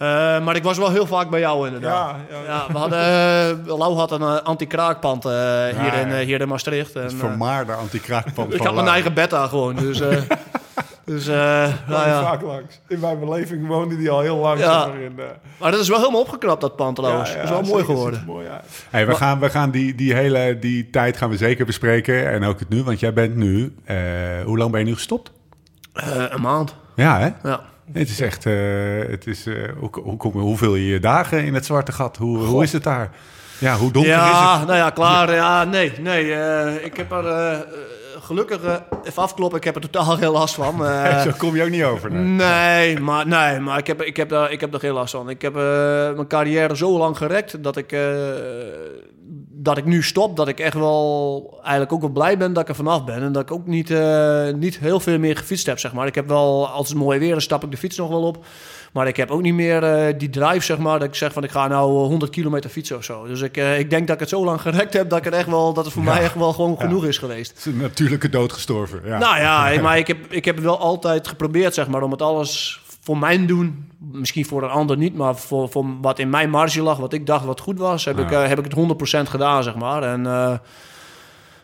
Eh, 0.00 0.06
maar 0.40 0.56
ik 0.56 0.62
was 0.62 0.78
wel 0.78 0.90
heel 0.90 1.06
vaak 1.06 1.30
bij 1.30 1.40
jou 1.40 1.66
inderdaad. 1.66 2.16
Ja, 2.30 2.36
ja. 2.36 2.44
Ja, 2.46 2.72
we 2.72 2.78
hadden, 2.78 3.78
Lau 3.78 3.96
had 3.96 4.10
een 4.10 4.22
anti-kraakpand 4.22 5.22
hier, 5.24 5.94
in, 5.94 6.08
ja. 6.08 6.18
hier 6.18 6.40
in 6.40 6.48
Maastricht. 6.48 6.94
En, 6.94 7.02
Het 7.02 7.12
eh, 7.12 7.18
vermaarde 7.18 7.72
anti-kraakpand 7.72 8.54
ik 8.54 8.60
had 8.60 8.74
mijn 8.74 8.86
eigen 8.88 9.14
bed 9.14 9.30
daar 9.30 9.48
gewoon. 9.48 9.74
Dus, 9.76 10.00
eh, 10.00 10.16
dus 11.10 11.26
eh, 11.26 11.34
nou 11.88 12.08
ja. 12.08 12.22
vaak 12.22 12.42
langs. 12.42 12.80
In 12.88 13.00
mijn 13.00 13.18
beleving 13.18 13.66
woonde 13.66 13.96
die 13.96 14.10
al 14.10 14.20
heel 14.20 14.36
lang. 14.36 14.58
Ja. 14.60 14.82
zeg 14.82 14.92
maar, 14.92 15.00
in, 15.02 15.12
eh, 15.18 15.24
Maar 15.56 15.70
dat 15.70 15.80
is 15.80 15.88
wel 15.88 15.98
helemaal 15.98 16.20
opgeknapt, 16.20 16.60
dat 16.60 16.76
pand 16.76 16.96
trouwens. 16.96 17.30
ja, 17.30 17.34
dat 17.36 17.44
is 17.44 17.50
wel 17.50 17.62
ja, 17.62 17.68
mooi 17.68 17.84
geworden. 17.84 18.22
mooi. 18.26 18.46
Hey, 18.90 19.06
we 19.06 19.14
gaan, 19.14 19.38
we 19.40 19.50
gaan 19.50 19.70
die, 19.70 19.94
die 19.94 20.14
hele 20.14 20.58
die 20.58 20.90
tijd 20.90 21.16
gaan 21.16 21.30
we 21.30 21.36
zeker 21.36 21.66
bespreken. 21.66 22.30
En 22.30 22.44
ook 22.44 22.58
het 22.58 22.68
nu, 22.68 22.82
want 22.82 23.00
jij 23.00 23.12
bent 23.12 23.34
nu... 23.36 23.74
eh, 23.84 23.96
hoe 24.44 24.58
lang 24.58 24.70
ben 24.70 24.80
je 24.80 24.86
nu 24.86 24.94
gestopt? 24.94 25.32
Eh, 25.92 26.24
een 26.28 26.40
maand. 26.40 26.74
Ja, 26.96 27.18
hè? 27.18 27.48
Ja. 27.48 27.60
Het 27.92 28.08
is 28.08 28.20
echt... 28.20 28.46
eh, 28.46 28.52
het 29.08 29.26
is, 29.26 29.46
eh, 29.46 29.54
hoe, 29.78 29.90
hoe, 30.02 30.16
kom- 30.16 30.32
hoeveel 30.40 30.74
je 30.74 31.00
dagen 31.00 31.44
in 31.44 31.54
het 31.54 31.64
zwarte 31.66 31.92
gat? 31.92 32.16
Hoe, 32.16 32.38
hoe 32.38 32.62
is 32.62 32.72
het 32.72 32.82
daar? 32.82 33.10
Ja, 33.58 33.76
hoe 33.76 33.90
donker 33.92 34.10
is 34.12 34.16
Ja, 34.18 34.58
het? 34.58 34.66
nou 34.66 34.78
ja, 34.78 34.90
klaar. 34.90 35.34
Ja, 35.34 35.64
nee, 35.64 35.92
nee. 36.00 36.32
eh, 36.34 36.84
ik 36.84 36.96
heb 36.96 37.12
er 37.12 37.24
gelukkig, 38.20 38.62
eh, 38.62 38.74
even 39.04 39.22
afkloppen, 39.22 39.58
ik 39.58 39.64
heb 39.64 39.74
er 39.74 39.80
totaal 39.90 40.16
geen 40.16 40.30
last 40.30 40.54
van. 40.54 40.84
Eh, 40.86 41.22
Zo 41.22 41.30
kom 41.38 41.56
je 41.56 41.62
ook 41.62 41.70
niet 41.70 41.84
over. 41.84 42.12
nee. 42.12 42.24
Nee, 42.24 42.98
maar, 43.00 43.26
nee, 43.26 43.58
maar 43.60 43.78
ik, 43.78 43.86
heb, 43.86 44.02
ik, 44.02 44.16
heb 44.16 44.28
daar, 44.28 44.52
ik 44.52 44.60
heb 44.60 44.70
daar 44.70 44.80
geen 44.80 44.92
last 44.92 45.10
van. 45.14 45.28
Ik 45.30 45.42
heb 45.42 45.56
eh, 45.56 45.62
mijn 46.14 46.26
carrière 46.26 46.76
zo 46.76 46.98
lang 46.98 47.16
gerekt 47.16 47.62
dat 47.62 47.76
ik, 47.76 47.92
eh, 47.92 48.00
dat 49.52 49.78
ik 49.78 49.84
nu 49.84 50.02
stop. 50.02 50.36
Dat 50.36 50.48
ik 50.48 50.60
echt 50.60 50.74
wel 50.74 51.58
eigenlijk 51.62 51.92
ook 51.92 52.00
wel 52.00 52.10
blij 52.10 52.38
ben 52.38 52.52
dat 52.52 52.62
ik 52.62 52.68
er 52.68 52.74
vanaf 52.74 53.04
ben. 53.04 53.22
En 53.22 53.32
dat 53.32 53.42
ik 53.42 53.50
ook 53.52 53.66
niet, 53.66 53.90
eh, 53.90 54.48
niet 54.54 54.78
heel 54.78 55.00
veel 55.00 55.18
meer 55.18 55.36
gefietst 55.36 55.66
heb, 55.66 55.78
zeg 55.78 55.92
maar. 55.92 56.06
Ik 56.06 56.14
heb 56.14 56.28
wel, 56.28 56.68
als 56.68 56.88
het 56.88 56.98
mooi 56.98 57.18
weer 57.18 57.36
is, 57.36 57.44
stap 57.44 57.64
ik 57.64 57.70
de 57.70 57.76
fiets 57.76 57.96
nog 57.96 58.08
wel 58.08 58.22
op. 58.22 58.44
Maar 58.92 59.06
ik 59.08 59.16
heb 59.16 59.30
ook 59.30 59.42
niet 59.42 59.54
meer 59.54 59.82
eh, 59.82 60.14
die 60.18 60.30
drive, 60.30 60.60
zeg 60.64 60.78
maar, 60.78 60.98
dat 60.98 61.08
ik 61.08 61.14
zeg 61.14 61.32
van 61.32 61.44
ik 61.44 61.50
ga 61.50 61.68
nou 61.68 61.90
eh, 62.02 62.06
100 62.06 62.30
kilometer 62.32 62.70
fietsen 62.70 62.96
of 62.96 63.04
zo. 63.04 63.26
Dus 63.26 63.40
ik, 63.40 63.56
eh, 63.56 63.78
ik 63.78 63.90
denk 63.90 64.06
dat 64.06 64.14
ik 64.14 64.20
het 64.20 64.28
zo 64.28 64.44
lang 64.44 64.60
gerekt 64.60 64.92
heb 64.92 65.08
dat, 65.10 65.18
ik 65.18 65.24
het 65.24 65.34
echt 65.34 65.46
wel, 65.46 65.72
dat 65.72 65.84
het 65.84 65.94
voor 65.94 66.02
Ja. 66.04 66.12
mij 66.12 66.22
echt 66.22 66.34
wel 66.34 66.52
gewoon 66.52 66.70
Ja. 66.78 66.84
genoeg 66.84 67.04
is 67.04 67.18
geweest. 67.18 67.48
Het 67.50 67.58
is 67.58 67.64
een 67.64 67.76
natuurlijke 67.76 68.28
dood 68.28 68.52
gestorven. 68.52 69.00
Ja. 69.04 69.18
Nou 69.18 69.38
ja, 69.40 69.72
maar 69.82 69.98
ik 69.98 70.06
heb, 70.06 70.16
ik 70.32 70.44
heb 70.44 70.58
wel 70.58 70.78
altijd 70.78 71.28
geprobeerd, 71.28 71.74
zeg 71.74 71.88
maar, 71.88 72.02
om 72.02 72.10
het 72.10 72.22
alles 72.22 72.80
voor 73.02 73.18
mijn 73.18 73.46
doen. 73.46 73.88
Misschien 74.12 74.46
voor 74.46 74.62
een 74.62 74.70
ander 74.70 74.96
niet, 74.96 75.14
maar 75.16 75.36
voor, 75.36 75.68
voor 75.68 75.84
wat 76.00 76.18
in 76.18 76.30
mijn 76.30 76.50
marge 76.50 76.82
lag, 76.82 76.98
wat 76.98 77.12
ik 77.12 77.26
dacht 77.26 77.44
wat 77.44 77.60
goed 77.60 77.78
was, 77.78 78.04
heb, 78.04 78.18
ik, 78.18 78.30
eh, 78.30 78.46
heb 78.46 78.58
ik 78.58 78.64
het 78.64 78.72
100% 78.72 79.28
gedaan, 79.28 79.62
zeg 79.62 79.74
maar. 79.74 80.02
En 80.02 80.26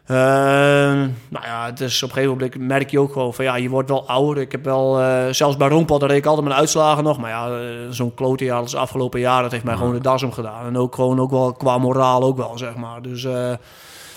eh, 0.07 0.77
eh, 1.03 1.09
nou 1.29 1.45
ja, 1.45 1.67
het 1.67 1.81
is 1.81 2.03
op 2.03 2.09
een 2.09 2.15
gegeven 2.15 2.37
moment 2.37 2.59
merk 2.59 2.91
je 2.91 3.01
ook 3.01 3.13
gewoon 3.13 3.35
van 3.35 3.45
ja, 3.45 3.57
je 3.57 3.69
wordt 3.69 3.89
wel 3.89 4.09
ouder. 4.09 4.43
Ik 4.43 4.53
heb 4.53 4.65
wel, 4.65 5.01
eh, 5.01 5.25
zelfs 5.31 5.57
bij 5.57 5.69
Roompot, 5.69 6.01
daar 6.01 6.09
reed 6.09 6.19
ik 6.19 6.27
altijd 6.27 6.47
mijn 6.47 6.59
uitslagen 6.59 7.05
nog. 7.05 7.19
Maar 7.19 7.31
ja, 7.31 7.49
eh, 7.49 7.91
zo'n 7.91 8.15
klote 8.15 8.45
jaar 8.45 8.61
als 8.61 8.75
afgelopen 8.75 9.21
jaar, 9.21 9.43
dat 9.43 9.53
heeft 9.53 9.65
mij 9.65 9.77
gewoon 9.77 9.93
de 9.93 10.01
das 10.01 10.23
omgedaan. 10.23 10.67
En 10.67 10.77
ook 10.77 10.95
gewoon 10.95 11.21
ook 11.21 11.31
wel 11.31 11.53
qua 11.53 11.79
moraal 11.79 12.23
ook 12.23 12.37
wel, 12.37 12.59
zeg 12.59 12.77
maar. 12.77 13.03
Dus 13.03 13.25
eh, 13.25 13.53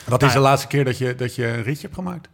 Wat 0.08 0.24
is 0.24 0.34
de 0.34 0.40
laatste 0.40 0.68
keer 0.68 0.86
dat 0.86 0.98
je, 0.98 1.16
dat 1.16 1.36
je 1.36 1.48
een 1.48 1.64
ritje 1.64 1.82
hebt 1.82 1.96
gemaakt? 1.96 2.30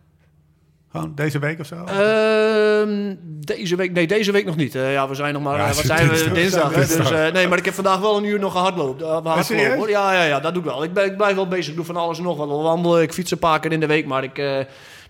Gewoon 0.95 1.15
deze 1.15 1.39
week 1.39 1.59
of 1.59 1.65
zo? 1.65 1.75
Ehm, 1.75 3.15
deze 3.21 3.75
week, 3.75 3.91
nee, 3.91 4.07
deze 4.07 4.31
week 4.31 4.45
nog 4.45 4.55
niet. 4.55 4.75
Eh, 4.75 4.91
ja, 4.93 5.07
we 5.07 5.15
zijn 5.15 5.33
nog 5.33 5.43
maar, 5.43 5.57
Ja, 5.57 5.67
eh, 5.69 5.75
wat 5.75 5.85
zijn 5.85 6.07
we, 6.09 6.31
dinsdag. 6.31 6.75
hè? 6.75 6.79
Dus, 6.79 7.11
eh, 7.11 7.31
nee, 7.31 7.47
maar 7.47 7.57
ik 7.57 7.65
heb 7.65 7.73
vandaag 7.73 7.99
wel 7.99 8.17
een 8.17 8.23
uur 8.25 8.39
nog 8.39 8.51
gehardloop. 8.51 9.01
Uh, 9.01 9.07
hardlopen, 9.11 9.43
serieus? 9.45 9.75
hoor. 9.75 9.89
Ja, 9.89 10.13
ja, 10.13 10.23
ja, 10.23 10.39
dat 10.39 10.53
doe 10.53 10.63
ik 10.63 10.69
wel. 10.69 10.83
Ik, 10.83 10.93
ben, 10.93 11.05
ik 11.05 11.17
blijf 11.17 11.35
wel 11.35 11.47
bezig. 11.47 11.69
Ik 11.69 11.75
doe 11.75 11.85
van 11.85 11.95
alles 11.95 12.17
en 12.17 12.23
nog 12.23 12.37
wat. 12.37 12.47
Wandelen, 12.47 13.01
ik 13.01 13.13
fiets 13.13 13.31
een 13.31 13.39
paar 13.39 13.59
keer 13.59 13.71
in 13.71 13.79
de 13.79 13.85
week. 13.87 14.05
Maar 14.05 14.23
ik, 14.23 14.37
eh, 14.37 14.57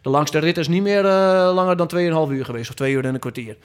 de 0.01 0.09
langste 0.09 0.39
rit 0.39 0.57
is 0.57 0.67
niet 0.67 0.81
meer 0.83 1.05
eh, 1.05 1.51
langer 1.53 1.77
dan 1.77 1.87
2,5 1.87 2.31
uur 2.31 2.45
geweest. 2.45 2.69
Of 2.69 2.75
twee 2.75 2.93
uur 2.93 3.05
en 3.05 3.13
een 3.13 3.19
kwartier. 3.19 3.57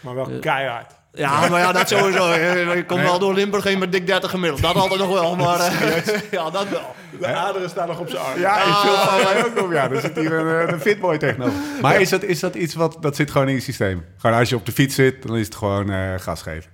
Maar 0.00 0.14
wel 0.14 0.28
Eh. 0.30 0.40
keihard. 0.40 0.92
Ja, 1.12 1.48
maar 1.48 1.60
ja, 1.60 1.72
dat 1.72 1.88
sowieso. 1.88 2.32
Je 2.34 2.84
komt 2.86 3.00
wel 3.02 3.18
door 3.18 3.34
Limburg 3.34 3.64
heen 3.64 3.78
met 3.78 3.92
dik 3.92 4.06
30 4.06 4.30
gemiddeld. 4.30 4.62
Dat 4.62 4.74
altijd 4.74 5.00
nog 5.00 5.12
wel, 5.12 5.36
maar 5.46 5.60
eh, 5.60 6.06
ja, 6.30 6.50
dat 6.50 6.68
wel. 6.68 6.94
De 7.20 7.26
aderen 7.26 7.70
staan 7.70 7.88
nog 7.88 7.98
op 7.98 8.08
zijn 8.08 8.22
arm. 8.22 8.40
Ja, 8.40 8.56
ik 8.58 8.72
van 8.72 9.22
mij 9.22 9.44
ook 9.44 9.64
op. 9.64 9.72
Ja, 9.72 9.90
er 9.90 10.00
zit 10.00 10.16
hier 10.16 10.32
een, 10.32 10.66
eh, 10.66 10.72
een 10.72 10.80
fitboy 10.80 11.18
tegenover. 11.18 11.54
Maar 11.80 12.00
is 12.00 12.08
dat, 12.08 12.22
is 12.22 12.40
dat 12.40 12.54
iets 12.54 12.74
wat, 12.74 12.96
dat 13.00 13.16
zit 13.16 13.30
gewoon 13.30 13.48
in 13.48 13.54
je 13.54 13.60
systeem? 13.60 14.04
Gewoon 14.16 14.36
als 14.36 14.48
je 14.48 14.56
op 14.56 14.66
de 14.66 14.72
fiets 14.72 14.94
zit, 14.94 15.22
dan 15.26 15.36
is 15.36 15.46
het 15.46 15.54
gewoon 15.54 15.90
eh, 15.90 16.14
gas 16.16 16.42
geven. 16.42 16.70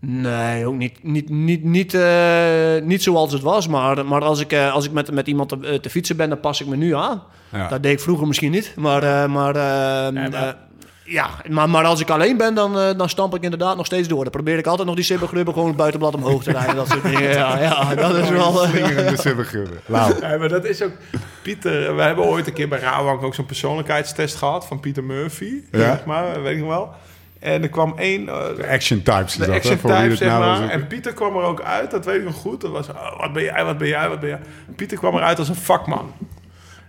Nee, 0.00 0.66
ook 0.66 0.74
niet, 0.74 1.04
niet, 1.04 1.28
niet, 1.28 1.64
niet, 1.64 1.94
eh, 1.94 2.82
niet 2.82 3.02
zoals 3.02 3.32
het 3.32 3.42
was. 3.42 3.68
Maar, 3.68 4.06
maar 4.06 4.22
als 4.24 4.40
ik, 4.40 4.52
eh, 4.52 4.72
als 4.72 4.84
ik 4.84 4.92
met, 4.92 5.10
met 5.12 5.26
iemand 5.26 5.48
te, 5.48 5.78
te 5.80 5.90
fietsen 5.90 6.16
ben, 6.16 6.28
dan 6.28 6.40
pas 6.40 6.60
ik 6.60 6.66
me 6.66 6.76
nu 6.76 6.94
aan. 6.94 7.22
Ja. 7.52 7.68
Dat 7.68 7.82
deed 7.82 7.92
ik 7.92 8.00
vroeger 8.00 8.26
misschien 8.26 8.50
niet. 8.50 8.72
Maar, 8.76 9.30
maar, 9.30 9.56
eh, 9.56 10.12
maar- 10.12 10.32
eh, 10.32 10.48
ja, 11.08 11.30
maar, 11.48 11.70
maar 11.70 11.84
als 11.84 12.00
ik 12.00 12.10
alleen 12.10 12.36
ben, 12.36 12.54
dan, 12.54 12.78
eh, 12.78 12.96
dan 12.96 13.08
stamp 13.08 13.34
ik 13.34 13.42
inderdaad 13.42 13.76
nog 13.76 13.86
steeds 13.86 14.08
door. 14.08 14.22
Dan 14.22 14.32
probeer 14.32 14.58
ik 14.58 14.66
altijd 14.66 14.86
nog 14.86 14.96
die 14.96 15.04
sibbergrubber 15.04 15.52
gewoon 15.52 15.68
het 15.68 15.76
buitenblad 15.76 16.14
omhoog 16.14 16.42
te 16.42 16.52
rijden. 16.52 16.76
Dat 16.76 16.88
soort 16.88 17.02
dingen. 17.02 17.22
Ja, 17.22 17.58
ja 17.58 17.94
dat 17.94 18.16
is 18.16 18.28
wel... 18.28 18.66
Lauw. 19.86 20.20
Ja, 20.20 20.36
maar 20.36 20.48
dat 20.48 20.64
is 20.64 20.82
ook... 20.82 20.92
Pieter, 21.42 21.96
we 21.96 22.02
hebben 22.02 22.24
ooit 22.24 22.46
een 22.46 22.52
keer 22.52 22.68
bij 22.68 22.78
Rawank 22.78 23.22
ook 23.22 23.34
zo'n 23.34 23.46
persoonlijkheidstest 23.46 24.36
gehad 24.36 24.66
van 24.66 24.80
Pieter 24.80 25.04
Murphy. 25.04 25.62
Ja. 25.70 25.78
Zeg 25.78 26.04
maar, 26.04 26.42
weet 26.42 26.52
ik 26.52 26.58
nog 26.58 26.68
wel. 26.68 26.94
En 27.38 27.62
er 27.62 27.68
kwam 27.68 27.94
één... 27.96 28.28
eh, 28.28 28.70
action 28.70 29.02
types. 29.02 29.24
is 29.24 29.36
de 29.36 29.46
dat, 29.46 29.54
action 29.54 29.78
voor 29.78 29.90
wie 29.90 29.98
type, 29.98 30.10
het 30.10 30.18
zeg 30.18 30.28
nou 30.28 30.60
maar. 30.60 30.68
En 30.68 30.86
Pieter 30.86 31.12
kwam 31.12 31.36
er 31.36 31.42
ook 31.42 31.62
uit, 31.62 31.90
dat 31.90 32.04
weet 32.04 32.16
ik 32.16 32.24
nog 32.24 32.34
goed. 32.34 32.60
Dat 32.60 32.70
was, 32.70 32.88
oh, 32.88 33.20
wat 33.20 33.32
ben 33.32 33.42
jij, 33.42 33.64
wat 33.64 33.78
ben 33.78 33.88
jij, 33.88 34.08
wat 34.08 34.20
ben 34.20 34.28
jij? 34.28 34.40
Pieter 34.76 34.98
kwam 34.98 35.16
eruit 35.16 35.38
als 35.38 35.48
een 35.48 35.54
vakman. 35.54 36.12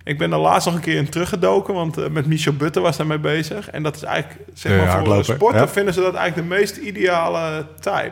Ik 0.03 0.17
ben 0.17 0.31
er 0.31 0.37
laatst 0.37 0.65
nog 0.65 0.75
een 0.75 0.81
keer 0.81 0.97
in 0.97 1.09
teruggedoken, 1.09 1.73
want 1.73 1.97
eh, 1.97 2.09
met 2.09 2.25
Michel 2.25 2.53
Butter 2.53 2.81
was 2.81 2.97
daarmee 2.97 3.19
bezig. 3.19 3.69
En 3.69 3.83
dat 3.83 3.95
is 3.95 4.03
eigenlijk, 4.03 4.39
zeg 4.53 4.71
De 4.71 4.77
maar, 4.77 4.87
voor 4.87 4.99
een 4.99 5.05
hardloper, 5.05 5.35
sporter 5.35 5.61
ja. 5.61 5.67
vinden 5.67 5.93
ze 5.93 6.01
dat 6.01 6.13
eigenlijk 6.13 6.49
de 6.49 6.55
meest 6.55 6.77
ideale 6.77 7.65
type. 7.79 8.11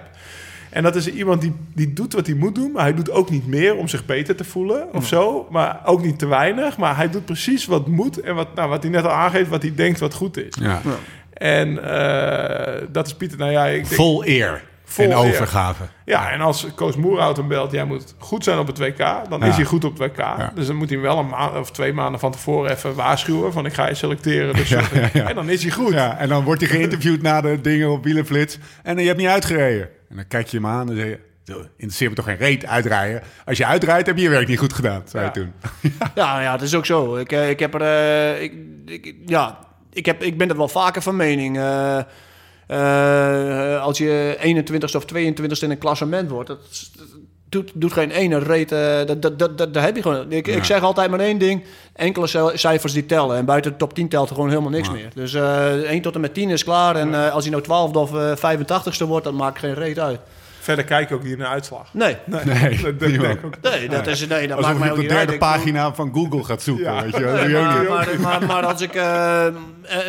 En 0.70 0.84
dat 0.84 0.96
is 0.96 1.10
iemand 1.10 1.42
die, 1.42 1.54
die 1.74 1.94
doet 1.94 2.14
wat 2.14 2.28
hij 2.28 2.36
moet 2.36 2.56
doen, 2.56 2.72
maar 2.72 2.84
hij 2.84 2.94
doet 2.94 3.12
ook 3.12 3.30
niet 3.30 3.48
meer 3.48 3.76
om 3.76 3.88
zich 3.88 4.06
beter 4.06 4.36
te 4.36 4.44
voelen 4.44 4.94
of 4.94 5.08
zo. 5.08 5.48
Maar 5.50 5.82
ook 5.86 6.04
niet 6.04 6.20
te 6.20 6.26
weinig, 6.28 6.78
maar 6.78 6.96
hij 6.96 7.10
doet 7.10 7.26
precies 7.26 7.66
wat 7.66 7.88
moet 7.88 8.20
en 8.20 8.36
wat, 8.36 8.56
nou, 8.56 8.70
wat 8.70 8.84
hij 8.84 8.92
net 8.92 9.04
al 9.04 9.12
aangeeft, 9.12 9.50
wat 9.50 9.62
hij 9.62 9.74
denkt 9.76 10.00
wat 10.00 10.14
goed 10.14 10.38
is. 10.38 10.54
Ja. 10.60 10.82
En 11.34 11.84
eh, 11.84 12.88
dat 12.92 13.06
is 13.06 13.14
Pieter, 13.14 13.38
nou 13.38 13.52
ja, 13.52 13.66
ik 13.66 13.84
denk, 13.84 13.96
Vol 13.96 14.28
eer 14.28 14.64
Vol 15.04 15.06
en 15.06 15.12
eer. 15.12 15.18
overgave. 15.18 15.84
ja, 16.06 16.32
en 16.32 16.42
als 16.42 16.68
Koos 16.76 16.96
Moerhout 16.96 17.38
hem 17.38 17.48
belt, 17.48 17.72
jij 17.72 17.86
moet 17.86 18.16
goed 18.18 18.44
zijn 18.44 18.60
op 18.60 18.68
het 18.68 18.78
WK, 18.78 18.98
dan 19.30 19.40
Ja. 19.40 19.46
is 19.46 19.56
hij 19.56 19.66
goed 19.66 19.84
op 19.86 19.98
het 20.00 20.12
WK. 20.18 20.56
Dus 20.56 20.68
dan 20.68 20.76
moet 20.76 20.90
hij 20.90 20.98
hem 20.98 21.08
wel 21.08 21.18
een 21.18 21.28
maand 21.30 21.56
of 21.58 21.72
twee 21.72 21.94
maanden 21.94 22.20
van 22.20 22.32
tevoren 22.32 22.72
even 22.72 22.96
waarschuwen 22.96 23.54
van 23.54 23.66
ik 23.66 23.74
ga 23.74 23.88
je 23.88 23.94
selecteren. 23.96 24.56
Dus, 24.56 24.70
Ja, 24.78 24.82
ja, 24.94 25.10
ja. 25.14 25.30
En 25.30 25.36
dan 25.36 25.50
is 25.50 25.62
hij 25.64 25.72
goed. 25.72 25.94
Ja, 25.94 26.18
en 26.18 26.30
dan 26.30 26.44
wordt 26.44 26.62
hij 26.62 26.70
geïnterviewd 26.70 27.22
na 27.22 27.42
de 27.42 27.62
dingen 27.62 27.90
op 27.90 28.04
wielenflits. 28.04 28.58
En 28.84 28.98
je 28.98 29.06
hebt 29.08 29.20
niet 29.20 29.28
uitgereden. 29.28 29.90
En 30.10 30.16
dan 30.16 30.28
kijk 30.28 30.48
je 30.48 30.58
hem 30.58 30.68
aan 30.68 30.90
en 30.90 30.96
zeg 30.96 31.06
je... 31.06 31.20
"Zo, 31.44 31.54
Interesseert 31.78 32.10
me 32.10 32.16
toch 32.16 32.26
geen 32.26 32.38
reet 32.38 32.66
uitrijden. 32.66 33.22
Als 33.46 33.58
je 33.58 33.66
uitrijdt, 33.66 34.08
heb 34.08 34.16
je 34.18 34.24
je 34.24 34.30
werk 34.30 34.48
niet 34.48 34.60
goed 34.60 34.74
gedaan, 34.74 35.02
zei 35.06 35.24
Ja. 35.26 35.32
je 35.34 35.40
toen. 35.40 35.54
Ja, 36.16 36.42
ja, 36.42 36.52
dat 36.52 36.62
is 36.62 36.76
ook 36.76 36.86
zo. 36.86 37.16
Ik, 37.18 37.32
eh, 37.32 37.50
ik 37.50 37.60
heb 37.60 37.74
er, 37.74 37.82
eh, 37.82 38.42
ik, 38.44 38.54
ik, 38.86 39.16
ja, 39.26 39.58
ik, 39.94 40.06
heb, 40.06 40.24
ik 40.24 40.38
ben 40.38 40.50
er 40.50 40.58
wel 40.58 40.68
vaker 40.68 41.02
van 41.02 41.16
mening. 41.16 41.58
Eh, 41.58 41.98
eh, 42.68 43.82
als 43.84 43.98
je 43.98 44.38
21ste 44.40 44.96
of 44.96 45.06
22ste 45.14 45.64
in 45.64 45.72
een 45.72 45.78
klassement 45.78 46.30
wordt, 46.30 46.48
dat, 46.48 46.58
dat 46.98 47.08
doet, 47.50 47.72
doet 47.74 47.94
geen 47.94 48.12
ene 48.12 48.40
reet. 48.40 48.72
eh, 48.72 48.98
dat, 49.06 49.22
dat, 49.22 49.40
dat, 49.40 49.58
dat, 49.58 49.74
dat 49.74 49.84
heb 49.84 49.96
je 49.96 50.02
gewoon. 50.02 50.32
Ik, 50.32 50.48
ik 50.48 50.64
zeg 50.64 50.82
altijd 50.82 51.10
maar 51.10 51.20
één 51.20 51.38
ding: 51.38 51.64
enkele 51.94 52.52
cijfers 52.54 52.94
die 52.94 53.06
tellen. 53.06 53.38
En 53.38 53.46
buiten 53.46 53.72
de 53.72 53.78
top 53.78 53.94
10 53.94 54.10
telt 54.10 54.30
er 54.30 54.36
gewoon 54.36 54.50
helemaal 54.50 54.72
niks 54.72 54.92
meer. 54.92 55.10
Dus 55.16 55.34
eh 55.34 55.74
1 55.74 56.02
tot 56.02 56.16
en 56.16 56.22
met 56.22 56.34
10 56.34 56.50
is 56.50 56.64
klaar. 56.64 56.96
En 56.96 57.32
als 57.32 57.44
hij 57.44 57.52
nou 57.52 57.64
12 57.64 57.96
of 57.96 58.14
eh 58.14 58.58
85ste 58.58 59.08
wordt, 59.08 59.26
dan 59.26 59.36
maakt 59.36 59.60
geen 59.60 59.74
reet 59.74 60.00
uit. 60.00 60.20
Verder 60.68 60.86
kijk 60.86 61.10
ik 61.10 61.16
ook 61.16 61.24
niet 61.24 61.38
naar 61.38 61.48
de 61.48 61.54
uitslag. 61.54 61.94
Nee, 61.94 62.18
Nee, 62.26 62.44
Nee, 62.46 62.82
dat 62.82 63.00
denk 63.00 63.12
niemand. 63.12 63.34
ik 63.38 63.46
ook. 63.46 63.56
nee 63.62 63.90
dat, 63.90 64.08
is, 64.08 64.28
nee, 64.28 64.48
dat 64.48 64.58
Alsof 64.58 64.66
maakt 64.72 64.80
mij 64.80 64.88
je 64.88 64.94
ook 64.94 65.00
op 65.00 65.04
de 65.04 65.10
niet 65.10 65.18
uit. 65.20 65.28
derde 65.28 65.34
Ik- 65.34 65.40
pagina 65.40 65.94
van 65.94 66.14
Google 66.14 66.44
gaat 66.44 66.62
zoeken. 66.62 66.94
Ja. 66.94 67.02
Weet 67.02 67.16
je? 67.16 67.24
wel. 67.24 67.36
Dat 67.36 67.42
Nee, 67.46 67.54
doe 67.54 67.62
je 67.62 67.80
ook 67.80 67.90
maar, 67.90 68.08
niet. 68.12 68.20
maar, 68.22 68.40
maar, 68.40 68.48
maar 68.48 68.66
als 68.66 68.82
ik, 68.82 68.94
eh, 68.96 69.46
eh, 69.48 69.54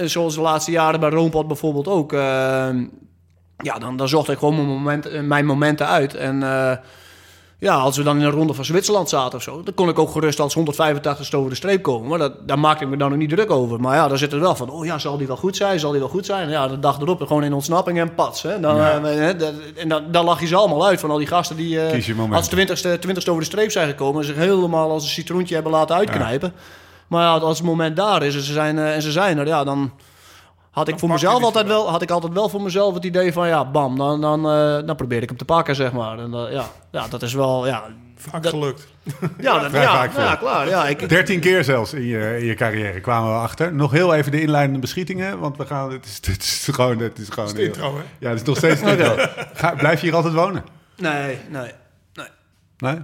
zoals 0.05 0.35
de 0.35 0.41
laatste 0.41 0.71
jaren 0.71 1.01
bij 1.01 1.11
Roompot 1.11 1.47
bijvoorbeeld 1.47 1.89
ook, 1.89 2.13
eh, 2.13 2.19
ja, 3.59 3.79
dan, 3.79 3.97
dan 3.97 4.09
zocht 4.09 4.29
ik 4.29 4.39
gewoon 4.39 4.55
mijn, 4.55 4.67
moment, 4.69 5.07
eh, 5.07 5.21
mijn 5.21 5.47
momenten 5.47 5.87
uit. 5.87 6.15
En 6.15 6.43
eh, 6.43 6.77
ja, 7.61 7.75
als 7.75 7.97
we 7.97 8.03
dan 8.03 8.17
in 8.19 8.25
een 8.25 8.31
ronde 8.31 8.55
van 8.55 8.65
Zwitserland 8.65 9.09
zaten 9.09 9.39
of 9.39 9.43
zo, 9.43 9.63
dan 9.63 9.75
kon 9.75 9.89
ik 9.89 9.99
ook 9.99 10.11
gerust 10.11 10.41
als 10.41 10.55
185 10.55 11.35
over 11.35 11.51
de 11.51 11.57
streep 11.57 11.83
komen. 11.83 12.09
Maar 12.09 12.19
dat, 12.19 12.33
daar 12.49 12.59
maakte 12.59 12.85
ik 12.85 12.91
me 12.91 12.97
dan 12.97 13.13
ook 13.13 13.19
niet 13.19 13.29
druk 13.31 13.51
over. 13.51 13.81
Maar 13.81 13.97
ja, 13.97 14.09
dan 14.09 14.19
zit 14.19 14.33
er 14.33 14.41
wel 14.41 14.55
van, 14.55 14.71
oh 14.71 14.85
ja, 14.85 14.99
zal 14.99 15.17
die 15.17 15.27
wel 15.27 15.37
goed 15.37 15.57
zijn? 15.57 15.81
Zal 15.81 15.91
die 15.91 16.01
wel 16.01 16.09
goed 16.09 16.27
zijn? 16.27 16.43
En 16.45 16.51
ja, 16.51 16.69
de 16.69 16.79
dag 16.79 17.01
erop 17.01 17.21
gewoon 17.27 17.45
in 17.45 17.53
ontsnapping 17.53 17.99
en 17.99 18.15
pats. 18.15 18.43
Hè? 18.43 18.61
Dan, 18.61 18.77
eh, 19.05 19.29
eh, 19.31 19.39
dat- 19.39 19.53
en 19.77 19.89
dan, 19.89 20.03
dan 20.11 20.25
lach 20.25 20.41
je 20.41 20.47
ze 20.47 20.57
allemaal 20.57 20.87
uit 20.87 21.01
van 21.01 21.11
al 21.11 21.19
die 21.19 21.27
gasten 21.27 21.57
die 21.57 21.81
eh, 21.81 21.91
als 22.37 22.49
20ste, 22.49 22.99
20ste 22.99 23.29
over 23.31 23.39
de 23.43 23.45
streep 23.51 23.71
zijn 23.71 23.89
gekomen... 23.89 24.21
en 24.21 24.27
zich 24.27 24.37
helemaal 24.37 24.91
als 24.91 25.03
een 25.03 25.09
citroentje 25.09 25.55
hebben 25.55 25.73
laten 25.73 25.97
uitknijpen. 25.97 26.53
Maar 27.07 27.23
ja, 27.23 27.37
als 27.37 27.59
het 27.59 27.67
moment 27.67 27.97
daar 27.97 28.23
is 28.23 28.35
en 28.35 28.43
ze 28.43 28.53
zijn, 28.53 28.79
eh, 28.79 28.95
en 28.95 29.03
ze 29.03 29.13
zijn 29.13 29.39
er, 29.39 29.47
ja, 29.47 29.65
dan 29.65 29.91
had 30.71 30.89
ik 30.89 30.99
voor 30.99 31.09
mezelf 31.09 31.37
die 31.37 31.45
altijd 31.45 31.67
wel, 31.67 31.91
had 31.91 32.03
ik 32.03 32.11
altijd 32.11 32.33
wel 32.33 32.49
voor 32.49 32.63
mezelf 32.63 32.95
het 32.95 33.05
idee 33.05 33.33
van 33.33 33.49
ja, 33.49 33.65
bam, 33.71 33.99
dan, 33.99 34.21
dan, 34.21 34.51
eh, 34.51 34.87
dan 34.87 34.97
probeer 34.97 35.23
ik 35.23 35.29
hem 35.29 35.39
te 35.39 35.45
pakken, 35.45 35.75
zeg 35.75 35.93
maar. 35.93 36.19
En, 36.19 36.35
eh, 36.35 36.53
ja, 36.53 36.65
ja, 36.91 37.09
dat 37.09 37.23
is 37.23 37.35
wel, 37.35 37.67
ja, 37.67 37.85
Vaak 38.19 38.43
Dat- 38.43 38.53
gelukt. 38.53 38.87
ja, 39.41 39.59
dat, 39.59 39.71
vrij 39.71 39.83
ja, 39.83 39.93
vaak 39.93 40.17
ja, 40.17 40.35
klaar. 40.35 40.69
Ja, 40.69 40.89
ik, 40.89 41.09
13 41.09 41.41
keer 41.41 41.65
zelfs 41.65 41.93
in 41.93 42.05
je, 42.05 42.39
in 42.39 42.45
je 42.45 42.55
carrière 42.55 43.01
kwamen 43.01 43.33
we 43.33 43.39
achter. 43.39 43.75
Nog 43.75 43.91
heel 43.91 44.15
even 44.15 44.33
de 44.33 44.41
inleidende 44.41 44.79
beschietingen, 44.79 45.39
want 45.39 45.57
we 45.57 45.67
gaan. 45.67 45.93
Het 45.93 46.05
is, 46.05 46.15
het 46.33 46.43
is 46.43 46.69
gewoon. 46.73 46.99
Het 46.99 47.19
is 47.19 47.29
gewoon 47.29 47.49
is 47.49 47.55
intro, 47.55 47.97
hè? 47.97 48.03
Ja, 48.19 48.29
het 48.29 48.41
is 48.41 48.47
nog 48.47 48.57
steeds. 48.57 48.81
Ga, 49.55 49.75
blijf 49.75 50.01
je 50.01 50.07
hier 50.07 50.15
altijd 50.17 50.35
wonen? 50.35 50.65
nee, 50.97 51.39
nee. 51.49 51.71
Nee? 52.79 52.99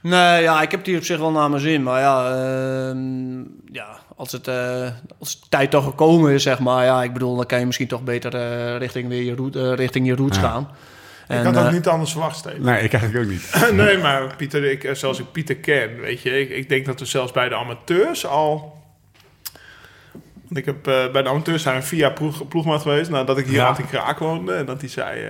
Nee, 0.00 0.42
ja, 0.42 0.62
ik 0.62 0.70
heb 0.70 0.80
het 0.80 0.88
hier 0.88 0.98
op 0.98 1.04
zich 1.04 1.18
wel 1.18 1.30
naar 1.30 1.50
mijn 1.50 1.62
zin. 1.62 1.82
Maar 1.82 2.00
ja, 2.00 2.26
ehm, 2.30 3.38
ja 3.72 3.98
als, 4.16 4.32
het, 4.32 4.48
eh, 4.48 4.86
als 5.18 5.40
de 5.40 5.46
tijd 5.48 5.70
toch 5.70 5.84
gekomen 5.84 6.32
is, 6.32 6.42
zeg 6.42 6.58
maar. 6.58 6.84
Ja, 6.84 7.02
ik 7.02 7.12
bedoel, 7.12 7.36
dan 7.36 7.46
kan 7.46 7.58
je 7.58 7.66
misschien 7.66 7.88
toch 7.88 8.02
beter 8.02 8.34
eh, 8.34 8.76
richting, 8.76 9.08
weer 9.08 9.22
je 9.22 9.34
route, 9.34 9.60
eh, 9.70 9.74
richting 9.74 10.06
je 10.06 10.14
roots 10.16 10.36
Ja. 10.36 10.42
gaan. 10.42 10.68
Ik 11.28 11.30
En, 11.36 11.44
had 11.44 11.56
ook 11.56 11.64
eh, 11.66 11.72
niet 11.72 11.88
anders 11.88 12.10
verwacht, 12.10 12.36
Steven. 12.36 12.62
Nee, 12.62 12.82
ik 12.82 12.92
eigenlijk 12.92 13.24
ook 13.24 13.30
niet. 13.30 13.70
nee, 13.84 13.98
maar 13.98 14.36
Pieter, 14.36 14.64
ik, 14.64 14.90
zoals 14.92 15.18
ik 15.18 15.32
Pieter 15.32 15.56
ken, 15.56 16.00
weet 16.00 16.22
je, 16.22 16.40
ik, 16.40 16.50
ik 16.50 16.68
denk 16.68 16.86
dat 16.86 17.00
we 17.00 17.06
zelfs 17.06 17.32
bij 17.32 17.48
de 17.48 17.54
amateurs 17.56 18.26
al. 18.26 18.82
Want 20.44 20.56
ik 20.58 20.64
heb 20.64 20.86
eh, 20.86 21.10
bij 21.12 21.22
de 21.22 21.28
amateurs 21.28 21.62
zijn 21.62 21.82
vier 21.82 21.98
jaar 21.98 22.12
ploeg, 22.12 22.48
ploegmaat 22.48 22.82
geweest 22.82 23.10
nadat 23.10 23.38
ik 23.38 23.44
hier 23.46 23.54
Ja. 23.54 23.66
aan 23.66 23.74
de 23.74 23.86
kraak 23.86 24.18
woonde. 24.18 24.54
En 24.54 24.66
dat 24.66 24.80
hij 24.80 24.90
zei. 24.90 25.20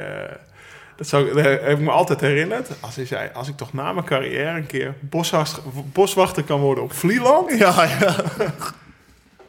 Dat, 0.96 1.06
zou, 1.06 1.34
dat 1.34 1.44
heb 1.44 1.68
ik 1.68 1.78
me 1.78 1.90
altijd 1.90 2.20
herinnerd. 2.20 2.68
Als 2.80 2.96
hij 2.96 3.06
zei: 3.06 3.30
Als 3.34 3.48
ik 3.48 3.56
toch 3.56 3.72
na 3.72 3.92
mijn 3.92 4.06
carrière 4.06 4.56
een 4.56 4.66
keer 4.66 4.94
boswachter, 5.00 5.62
boswachter 5.92 6.42
kan 6.42 6.60
worden 6.60 6.84
op 6.84 6.92
Vlieland. 6.92 7.58
ja, 7.58 7.84
ja. 8.00 8.14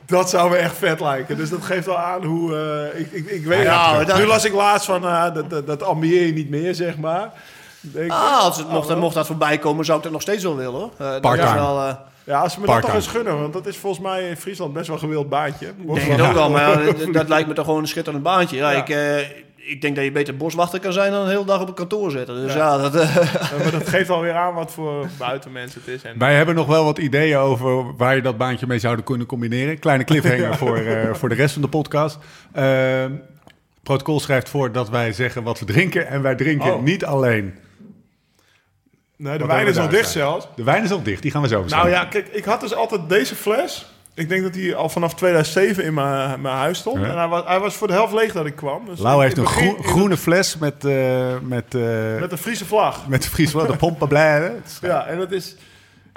Dat 0.05 0.29
zou 0.29 0.49
me 0.49 0.55
echt 0.55 0.77
vet 0.77 0.99
lijken. 0.99 1.37
Dus 1.37 1.49
dat 1.49 1.63
geeft 1.63 1.87
al 1.87 1.97
aan 1.97 2.23
hoe. 2.23 2.55
eh, 2.93 2.99
ik, 2.99 3.11
ik, 3.11 3.25
ik 3.29 3.45
weet 3.45 3.63
Ja, 3.63 4.03
dat- 4.03 4.17
Nu 4.17 4.25
las 4.25 4.45
ik 4.45 4.53
laatst 4.53 4.85
van. 4.85 5.05
eh, 5.05 5.33
dat, 5.33 5.49
dat, 5.49 5.67
dat 5.67 5.83
ambieer 5.83 6.25
je 6.25 6.33
niet 6.33 6.49
meer, 6.49 6.75
zeg 6.75 6.97
maar. 6.97 7.31
Denk 7.81 8.11
Ah, 8.11 8.39
als 8.43 8.57
het, 8.57 8.69
mocht, 8.69 8.89
oh, 8.91 8.99
mocht 8.99 9.15
dat 9.15 9.25
voorbij 9.27 9.57
komen, 9.57 9.85
zou 9.85 9.97
ik 9.97 10.03
dat 10.03 10.11
nog 10.11 10.21
steeds 10.21 10.43
wel 10.43 10.55
willen. 10.55 10.71
hoor. 10.79 10.89
Eh, 10.97 11.11
dat 11.11 11.21
Part-time. 11.21 11.47
is 11.49 11.53
wel, 11.55 11.79
eh, 11.87 11.93
Ja, 12.23 12.39
als 12.39 12.53
ze 12.53 12.59
me 12.59 12.65
dat 12.65 12.81
toch 12.81 12.93
eens 12.93 13.07
gunnen, 13.07 13.39
want 13.41 13.53
dat 13.53 13.65
is 13.65 13.77
volgens 13.77 14.03
mij 14.03 14.29
in 14.29 14.37
Friesland 14.37 14.73
best 14.73 14.87
wel 14.87 14.95
een 14.95 15.01
gewild 15.01 15.29
baantje. 15.29 15.67
ik 15.67 15.93
denk 15.95 16.11
het 16.11 16.21
ook 16.21 16.33
wel, 16.33 16.49
maar 16.49 16.69
ja, 16.85 16.91
dat, 16.91 17.13
dat 17.13 17.27
lijkt 17.29 17.47
me 17.47 17.53
toch 17.53 17.65
gewoon 17.65 17.81
een 17.81 17.87
schitterend 17.87 18.23
baantje. 18.23 18.57
Ja, 18.57 18.69
Ja. 18.71 18.77
Ik, 18.77 18.89
eh, 18.89 19.27
ik 19.67 19.81
denk 19.81 19.95
dat 19.95 20.03
je 20.03 20.11
beter 20.11 20.37
boswachter 20.37 20.79
kan 20.79 20.93
zijn 20.93 21.11
dan 21.11 21.21
een 21.21 21.29
hele 21.29 21.45
dag 21.45 21.61
op 21.61 21.67
een 21.67 21.73
kantoor 21.73 22.11
zitten. 22.11 22.35
Dus 22.35 22.53
ja, 22.53 22.57
Ja. 22.57 22.77
dat... 22.77 22.95
eh, 22.95 23.15
maar 23.61 23.71
dat 23.71 23.89
geeft 23.89 24.09
alweer 24.09 24.33
aan 24.33 24.53
wat 24.53 24.71
voor 24.71 25.07
buitenmensen 25.17 25.81
het 25.85 25.93
is. 25.95 26.03
En 26.03 26.17
Wij 26.19 26.35
hebben 26.35 26.55
nog 26.55 26.67
wel 26.67 26.83
wat 26.83 26.97
ideeën 26.97 27.37
over 27.37 27.95
waar 27.95 28.15
je 28.15 28.21
dat 28.21 28.37
baantje 28.37 28.67
mee 28.67 28.79
zouden 28.79 29.05
kunnen 29.05 29.27
combineren. 29.27 29.79
Kleine 29.79 30.03
cliffhanger 30.03 30.55
voor, 30.61 30.77
eh, 30.77 31.13
voor 31.13 31.29
de 31.29 31.35
rest 31.35 31.53
van 31.53 31.61
de 31.61 31.67
podcast. 31.67 32.17
Ehm 32.53 33.11
protocol 33.83 34.19
schrijft 34.19 34.49
voor 34.49 34.71
dat 34.71 34.89
wij 34.89 35.13
zeggen 35.13 35.43
wat 35.43 35.59
we 35.59 35.65
drinken. 35.65 36.07
En 36.07 36.21
wij 36.21 36.35
drinken 36.35 36.73
Oh. 36.75 36.81
niet 36.83 37.05
alleen. 37.05 37.55
nee, 39.17 39.33
de 39.37 39.39
Wat 39.45 39.55
wijn 39.55 39.67
is 39.67 39.75
daar 39.75 39.89
dicht 39.89 40.09
zelfs. 40.11 40.47
De 40.55 40.63
wijn 40.63 40.83
is 40.83 40.91
al 40.91 41.03
dicht, 41.03 41.21
die 41.21 41.31
gaan 41.31 41.41
we 41.41 41.47
zo 41.47 41.63
Nou 41.67 41.89
ja, 41.89 42.05
kijk, 42.05 42.27
ik 42.27 42.45
had 42.45 42.61
dus 42.61 42.73
altijd 42.73 43.09
deze 43.09 43.35
fles. 43.35 43.85
Ik 44.15 44.29
denk 44.29 44.43
dat 44.43 44.53
die 44.53 44.75
al 44.75 44.89
vanaf 44.89 45.13
2007 45.15 45.83
in 45.83 45.93
mijn, 45.93 46.41
mijn 46.41 46.55
huis 46.55 46.77
stond. 46.77 46.99
Ja. 46.99 47.03
En 47.09 47.17
hij 47.17 47.27
was, 47.27 47.43
hij 47.45 47.59
was 47.59 47.75
voor 47.75 47.87
de 47.87 47.93
helft 47.93 48.13
leeg 48.13 48.31
dat 48.31 48.45
ik 48.45 48.55
kwam. 48.55 48.85
Dus 48.85 48.99
Lau 48.99 49.21
heeft 49.23 49.37
een 49.37 49.45
groen- 49.47 49.83
groene 49.83 50.17
fles 50.17 50.57
met, 50.57 50.85
eh, 50.85 51.35
met, 51.41 51.75
eh, 51.75 52.19
Met 52.19 52.31
een 52.31 52.37
Friese 52.37 52.65
vlag. 52.65 53.07
met 53.07 53.23
de 53.23 53.29
Friesland, 53.29 53.67
de 53.69 53.75
pompenblijden. 53.75 54.63
Ja, 54.81 55.05
en 55.07 55.17
dat 55.17 55.31
is... 55.31 55.55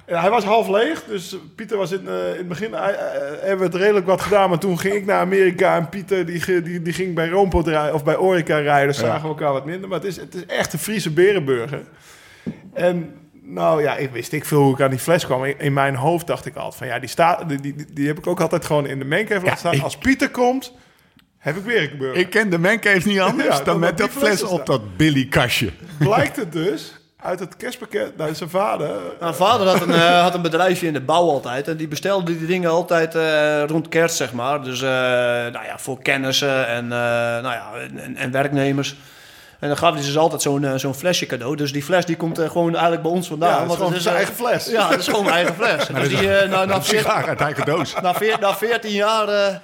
ja, 0.06 0.20
hij 0.20 0.30
was 0.30 0.44
half 0.44 0.68
leeg, 0.68 1.04
dus 1.04 1.36
Pieter 1.56 1.76
was 1.76 1.92
in, 1.92 2.08
eh, 2.08 2.14
in 2.30 2.36
het 2.36 2.48
begin... 2.48 2.72
hij- 2.72 2.96
hebben 3.40 3.58
we 3.58 3.64
het 3.64 3.82
redelijk 3.82 4.06
wat 4.06 4.20
gedaan, 4.20 4.48
maar 4.48 4.58
toen 4.58 4.78
ging 4.78 4.94
ik 4.94 5.04
naar 5.06 5.20
Amerika... 5.20 5.76
en 5.76 5.88
Pieter 5.88 6.26
die, 6.26 6.62
die, 6.62 6.82
die 6.82 6.92
ging 6.92 7.14
bij 7.14 7.28
Roompot 7.28 7.66
rijden, 7.66 7.94
of 7.94 8.04
bij 8.04 8.16
Orica 8.16 8.58
rijden... 8.58 8.88
dus 8.88 9.00
Ja. 9.00 9.06
zagen 9.06 9.22
we 9.22 9.28
elkaar 9.28 9.52
wat 9.52 9.64
minder. 9.64 9.88
Maar 9.88 9.98
het 9.98 10.08
is, 10.08 10.16
het 10.16 10.34
is 10.34 10.46
echt 10.46 10.72
een 10.72 10.78
Friese 10.78 11.10
berenburger. 11.10 11.80
En 12.74 13.14
nou 13.48 13.82
ja, 13.82 13.96
ik 13.96 14.10
wist 14.10 14.32
ik 14.32 14.44
veel 14.44 14.62
hoe 14.62 14.72
ik 14.74 14.80
aan 14.80 14.90
die 14.90 14.98
fles 14.98 15.24
kwam. 15.26 15.44
In, 15.44 15.72
mijn 15.72 15.94
hoofd 15.94 16.26
dacht 16.26 16.46
ik 16.46 16.54
altijd 16.56 16.74
van... 16.76 16.86
ja, 16.86 16.98
die, 16.98 17.08
staat, 17.08 17.48
die, 17.48 17.60
die, 17.60 17.74
die 17.92 18.06
heb 18.06 18.18
ik 18.18 18.26
ook 18.26 18.40
altijd 18.40 18.64
gewoon 18.64 18.86
in 18.86 18.98
de 18.98 19.04
mengcave 19.04 19.44
laten 19.44 19.58
staan. 19.58 19.72
ik- 19.74 19.82
Als 19.82 19.96
Pieter 19.98 20.30
komt, 20.30 20.72
Heb 21.38 21.56
ik 21.56 21.64
weer 21.64 21.80
gebeurd. 21.88 22.16
Ik 22.16 22.30
ken 22.30 22.50
de 22.50 22.58
Mancave 22.58 23.08
niet 23.08 23.20
anders 23.20 23.48
Ja, 23.48 23.54
dan 23.56 23.64
dan 23.64 23.78
met 23.78 23.98
dat 23.98 24.10
die 24.10 24.18
fles 24.18 24.42
op 24.42 24.66
dat 24.66 24.96
Billy-kastje. 24.96 25.70
Blijkt 25.98 26.36
het 26.36 26.52
dus 26.52 26.92
uit 27.16 27.40
het 27.40 27.56
kerstpakket 27.56 28.16
naar 28.16 28.34
zijn 28.34 28.50
vader. 28.50 28.90
Mijn 29.20 29.34
vader 29.34 29.66
had 29.66 29.80
een, 29.82 29.92
eh, 29.92 30.20
had 30.22 30.34
een 30.34 30.42
bedrijfje 30.42 30.86
in 30.86 30.92
de 30.92 31.00
bouw 31.00 31.28
altijd. 31.28 31.68
En 31.68 31.76
die 31.76 31.88
bestelde 31.88 32.36
die 32.38 32.46
dingen 32.46 32.70
altijd 32.70 33.14
eh, 33.14 33.62
rond 33.66 33.88
kerst, 33.88 34.16
zeg 34.16 34.32
maar. 34.32 34.62
Dus 34.62 34.82
eh, 34.82 34.88
nou 34.88 35.64
ja, 35.64 35.78
voor 35.78 36.02
kennissen 36.02 36.66
en, 36.68 36.84
eh, 36.84 36.88
nou 37.42 37.42
ja, 37.42 37.70
en, 37.96 38.16
en 38.16 38.30
werknemers. 38.30 38.96
En 39.58 39.68
dan 39.68 39.76
gaf 39.76 39.92
hij 39.94 40.02
dus 40.02 40.16
altijd 40.16 40.42
zo'n 40.42 40.64
eh, 40.64 40.74
zo'n 40.74 40.94
flesje 40.94 41.26
cadeau. 41.26 41.56
Dus 41.56 41.72
die 41.72 41.82
fles 41.82 42.04
die 42.04 42.16
komt 42.16 42.38
eh, 42.38 42.50
gewoon 42.50 42.72
eigenlijk 42.72 43.02
bij 43.02 43.10
ons 43.10 43.28
vandaan. 43.28 43.50
Ja, 43.50 43.60
het 43.62 43.70
is 43.70 43.76
gewoon 43.76 43.92
het 43.92 44.02
zijn 44.02 44.14
eh, 44.14 44.20
eigen 44.20 44.36
fles. 44.44 44.66
Ja, 44.66 44.88
het 44.90 44.98
is 44.98 45.08
gewoon 45.08 45.24
mijn 45.24 45.34
eigen 45.36 45.54
fles. 45.54 45.86
dus 46.00 46.08
die, 46.08 46.36
eh, 46.36 46.50
na, 46.50 46.64
na, 46.64 46.74
Een 46.74 46.82
14, 46.82 46.98
sigaar 46.98 47.28
uit 47.28 47.40
eigen 47.40 47.64
doos. 47.64 47.94
na, 48.02 48.14
veer- 48.14 48.36
na 48.40 48.54
14 48.54 48.90
jaar... 48.90 49.28
eh 49.28 49.54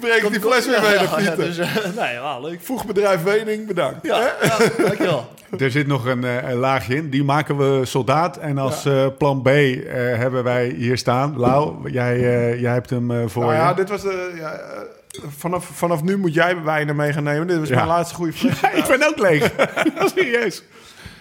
Breek 0.00 0.30
die 0.30 0.40
fles 0.40 0.66
weer 0.66 0.80
mee 0.82 0.92
ja, 0.92 1.00
ja, 1.02 1.14
Pieter. 1.16 1.36
dus, 1.36 1.56
nee, 1.98 2.12
ja, 2.12 2.38
leuk. 2.40 2.60
Voegbedrijf 2.62 3.22
Wening, 3.22 3.66
bedankt. 3.66 3.98
Ja, 4.06 4.18
ja 4.42 4.56
dankjewel. 4.78 5.28
Er 5.58 5.70
zit 5.70 5.86
nog 5.86 6.06
een, 6.06 6.24
eh, 6.24 6.50
een 6.50 6.56
laagje 6.56 6.94
in. 6.96 7.10
Die 7.10 7.24
maken 7.24 7.56
we 7.56 7.84
soldaat. 7.84 8.36
En 8.36 8.58
als 8.58 8.84
eh, 8.84 9.06
plan 9.18 9.42
B 9.42 9.46
eh, 9.46 9.52
hebben 9.94 10.44
wij 10.44 10.68
hier 10.68 10.98
staan. 10.98 11.34
Lau, 11.38 11.90
jij, 11.90 12.14
eh, 12.14 12.60
jij 12.60 12.72
hebt 12.72 12.90
hem 12.90 13.10
eh, 13.10 13.16
voor 13.26 13.42
Nou 13.42 13.54
je. 13.54 13.60
ja, 13.60 13.74
dit 13.74 13.88
was 13.88 14.02
de... 14.02 14.30
Eh, 15.12 15.20
vanaf, 15.36 15.64
vanaf 15.72 16.02
nu 16.02 16.16
moet 16.18 16.34
jij 16.34 16.62
wijnen 16.62 16.96
mee 16.96 17.12
gaan 17.12 17.22
nemen. 17.22 17.46
Dit 17.46 17.58
was 17.58 17.68
Ja. 17.68 17.74
mijn 17.74 17.86
laatste 17.86 18.14
goede. 18.14 18.32
Ja, 18.62 18.70
ik 18.70 18.84
ben 18.86 19.08
ook 19.08 19.18
leeg. 19.18 19.52
Serieus. 20.14 20.62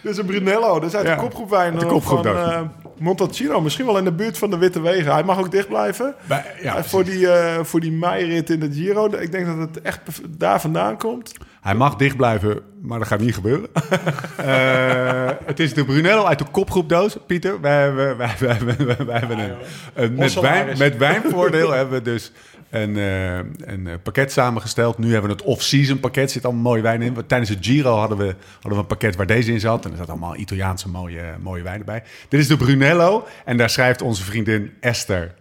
Dit 0.01 0.11
is 0.11 0.17
een 0.17 0.25
Brunello. 0.25 0.79
Is 0.79 0.95
uit 0.95 1.07
de 1.07 1.15
kopgroep 1.15 1.49
wijn 1.49 1.77
de 1.79 1.85
kopgroep 1.85 2.23
van 2.23 2.35
eh 2.35 2.61
Montalcino. 2.97 3.61
Misschien 3.61 3.85
wel 3.85 3.97
in 3.97 4.03
de 4.03 4.11
buurt 4.11 4.37
van 4.37 4.49
de 4.49 4.57
Witte 4.57 4.81
Wegen. 4.81 5.11
Hij 5.13 5.23
mag 5.23 5.39
ook 5.39 5.51
dicht 5.51 5.67
blijven. 5.67 6.15
Bij- 6.27 6.45
ja, 6.61 6.75
En 6.77 6.85
voor 6.85 7.03
die, 7.03 7.31
eh 7.31 7.63
voor 7.63 7.79
die 7.79 7.91
meirit 7.91 8.49
in 8.49 8.59
de 8.59 8.71
Giro. 8.71 9.05
Ik 9.05 9.31
denk 9.31 9.45
dat 9.45 9.57
het 9.57 9.81
echt 9.81 9.99
daar 10.37 10.61
vandaan 10.61 10.97
komt. 10.97 11.31
Hij 11.61 11.75
mag 11.75 11.95
dicht 11.95 12.15
blijven, 12.17 12.59
maar 12.81 12.99
dat 12.99 13.07
gaat 13.07 13.19
niet 13.19 13.33
gebeuren. 13.35 13.67
Eh, 14.37 15.29
het 15.45 15.59
is 15.59 15.73
de 15.73 15.85
Brunello 15.85 16.23
uit 16.25 16.39
de 16.39 16.45
kopgroepdoos. 16.51 17.17
Pieter, 17.27 17.61
wij 17.61 17.81
hebben, 17.81 18.17
wij, 18.17 18.35
wij, 18.39 18.57
wij, 18.65 19.05
wij 19.05 19.19
hebben 19.19 19.39
een, 19.39 19.51
een- 19.93 20.15
met, 20.15 20.33
wijn, 20.39 20.77
met 20.77 20.97
wijnvoordeel 20.97 21.71
hebben 21.71 21.93
we 21.97 22.01
dus 22.11 22.31
een, 22.71 22.97
eh, 22.97 23.39
eh, 23.39 23.45
pakket 24.03 24.31
samengesteld. 24.31 24.97
Nu 24.97 25.11
hebben 25.11 25.29
we 25.29 25.35
het 25.35 25.45
off-season 25.45 25.99
pakket. 25.99 26.31
zit 26.31 26.45
allemaal 26.45 26.63
mooie 26.63 26.81
wijn 26.81 27.01
in. 27.01 27.25
Tijdens 27.27 27.49
het 27.49 27.65
Giro 27.65 27.95
hadden 27.95 28.17
we, 28.17 28.35
hadden 28.53 28.71
we 28.71 28.77
een 28.77 28.85
pakket 28.85 29.15
waar 29.15 29.25
deze 29.25 29.51
in 29.51 29.59
zat. 29.59 29.85
En 29.85 29.91
er 29.91 29.97
zat 29.97 30.09
allemaal 30.09 30.35
Italiaanse 30.35 30.89
mooie, 30.89 31.23
mooie 31.41 31.63
wijnen 31.63 31.85
bij. 31.85 32.03
Dit 32.29 32.39
is 32.39 32.47
de 32.47 32.57
Brunello. 32.57 33.27
En 33.45 33.57
daar 33.57 33.69
schrijft 33.69 34.01
onze 34.01 34.23
vriendin 34.23 34.73
Esther 34.79 35.33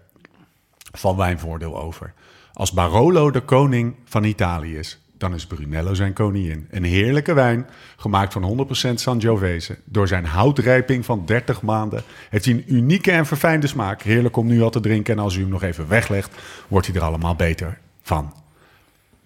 van 0.92 1.16
Wijnvoordeel 1.16 1.80
over. 1.80 2.12
Als 2.52 2.72
Barolo 2.72 3.30
de 3.30 3.40
koning 3.40 3.96
van 4.04 4.24
Italië 4.24 4.78
is, 4.78 4.99
dan 5.20 5.34
is 5.34 5.46
Brunello 5.46 5.94
zijn 5.94 6.12
koningin. 6.12 6.66
Een 6.70 6.84
heerlijke 6.84 7.32
wijn, 7.32 7.66
gemaakt 7.96 8.32
van 8.32 8.68
100% 8.90 8.94
Sangiovese. 8.94 9.78
Door 9.84 10.08
zijn 10.08 10.24
houtrijping 10.24 11.04
van 11.04 11.22
30 11.26 11.62
maanden 11.62 12.02
heeft 12.30 12.44
hij 12.44 12.54
een 12.54 12.74
unieke 12.74 13.10
en 13.10 13.26
verfijnde 13.26 13.66
smaak. 13.66 14.02
Heerlijk 14.02 14.36
om 14.36 14.46
nu 14.46 14.62
al 14.62 14.70
te 14.70 14.80
drinken 14.80 15.16
en 15.16 15.22
als 15.22 15.36
u 15.36 15.40
hem 15.40 15.48
nog 15.48 15.62
even 15.62 15.88
weglegt, 15.88 16.36
wordt 16.68 16.86
hij 16.86 16.96
er 16.96 17.02
allemaal 17.02 17.34
beter 17.34 17.78
van. 18.02 18.39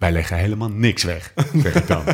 Wij 0.05 0.13
leggen 0.13 0.37
helemaal 0.37 0.69
niks 0.69 1.03
weg, 1.03 1.33
zeg 1.55 1.75
ik 1.75 1.87
dan. 1.87 2.03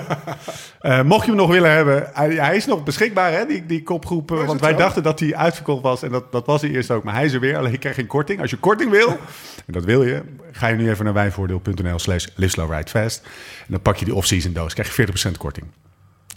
Eh, 0.81 1.01
mocht 1.01 1.25
je 1.25 1.31
hem 1.31 1.39
nog 1.39 1.49
willen 1.49 1.71
hebben, 1.71 2.09
hij, 2.13 2.29
hij 2.33 2.55
is 2.55 2.65
nog 2.65 2.83
beschikbaar, 2.83 3.31
hè, 3.31 3.45
die, 3.45 3.65
die 3.65 3.83
kopgroep. 3.83 4.31
eh, 4.31 4.45
want 4.45 4.61
wij 4.61 4.71
zo? 4.71 4.77
dachten 4.77 5.03
dat 5.03 5.19
hij 5.19 5.35
uitverkocht 5.35 5.81
was 5.81 6.03
en 6.03 6.11
dat, 6.11 6.31
dat 6.31 6.45
was 6.45 6.61
hij 6.61 6.69
eerst 6.69 6.91
ook. 6.91 7.03
Maar 7.03 7.13
hij 7.13 7.25
is 7.25 7.33
er 7.33 7.39
weer, 7.39 7.57
alleen 7.57 7.71
je 7.71 7.77
krijgt 7.77 7.97
geen 7.97 8.07
korting. 8.07 8.41
Als 8.41 8.49
je 8.49 8.57
korting 8.57 8.91
wil, 8.91 9.09
en 9.67 9.73
dat 9.73 9.83
wil 9.83 10.03
je, 10.03 10.21
ga 10.51 10.67
je 10.67 10.75
nu 10.75 10.89
even 10.89 11.05
naar 11.05 11.13
wijnvoordeel.nl 11.13 11.99
slash 11.99 12.27
live 12.35 12.51
slow 12.51 12.71
ride 12.71 12.89
fast. 12.89 13.21
En 13.59 13.67
dan 13.67 13.81
pak 13.81 13.95
je 13.95 14.05
die 14.05 14.15
off-season 14.15 14.53
doos, 14.53 14.73
krijg 14.73 14.95
je 14.95 15.07
40% 15.29 15.37
korting. 15.37 15.65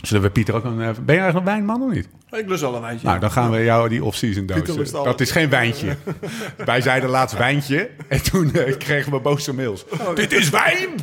Zullen 0.07 0.23
we 0.23 0.31
Pieter 0.31 0.55
ook 0.55 0.65
een... 0.65 0.77
Ben 0.77 0.87
je 0.87 1.21
eigenlijk 1.21 1.37
een 1.37 1.45
wijnman 1.45 1.83
of 1.83 1.93
niet? 1.93 2.09
Ik 2.31 2.49
lust 2.49 2.61
wel 2.61 2.75
een 2.75 2.81
wijntje. 2.81 3.07
Nou, 3.07 3.19
dan 3.21 3.31
gaan 3.31 3.51
we 3.51 3.65
jou 3.65 3.89
die 3.89 4.05
off-season 4.05 4.47
doos. 4.47 4.91
Dat 4.91 5.21
is 5.21 5.31
geen 5.31 5.49
wijntje. 5.49 5.97
Wij 6.65 6.81
zeiden 6.81 7.11
laatst 7.11 7.37
wijntje. 7.37 7.91
En 8.09 8.23
toen 8.23 8.55
eh, 8.55 8.77
kregen 8.77 9.13
we 9.13 9.21
boze 9.21 9.55
mails. 9.55 9.85
Dit 10.15 10.33
is 10.33 10.51
wijn! 10.51 10.89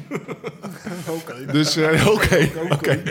Dus 1.52 1.76
eh, 1.76 2.08
oké, 2.16 2.50
oké. 2.70 3.02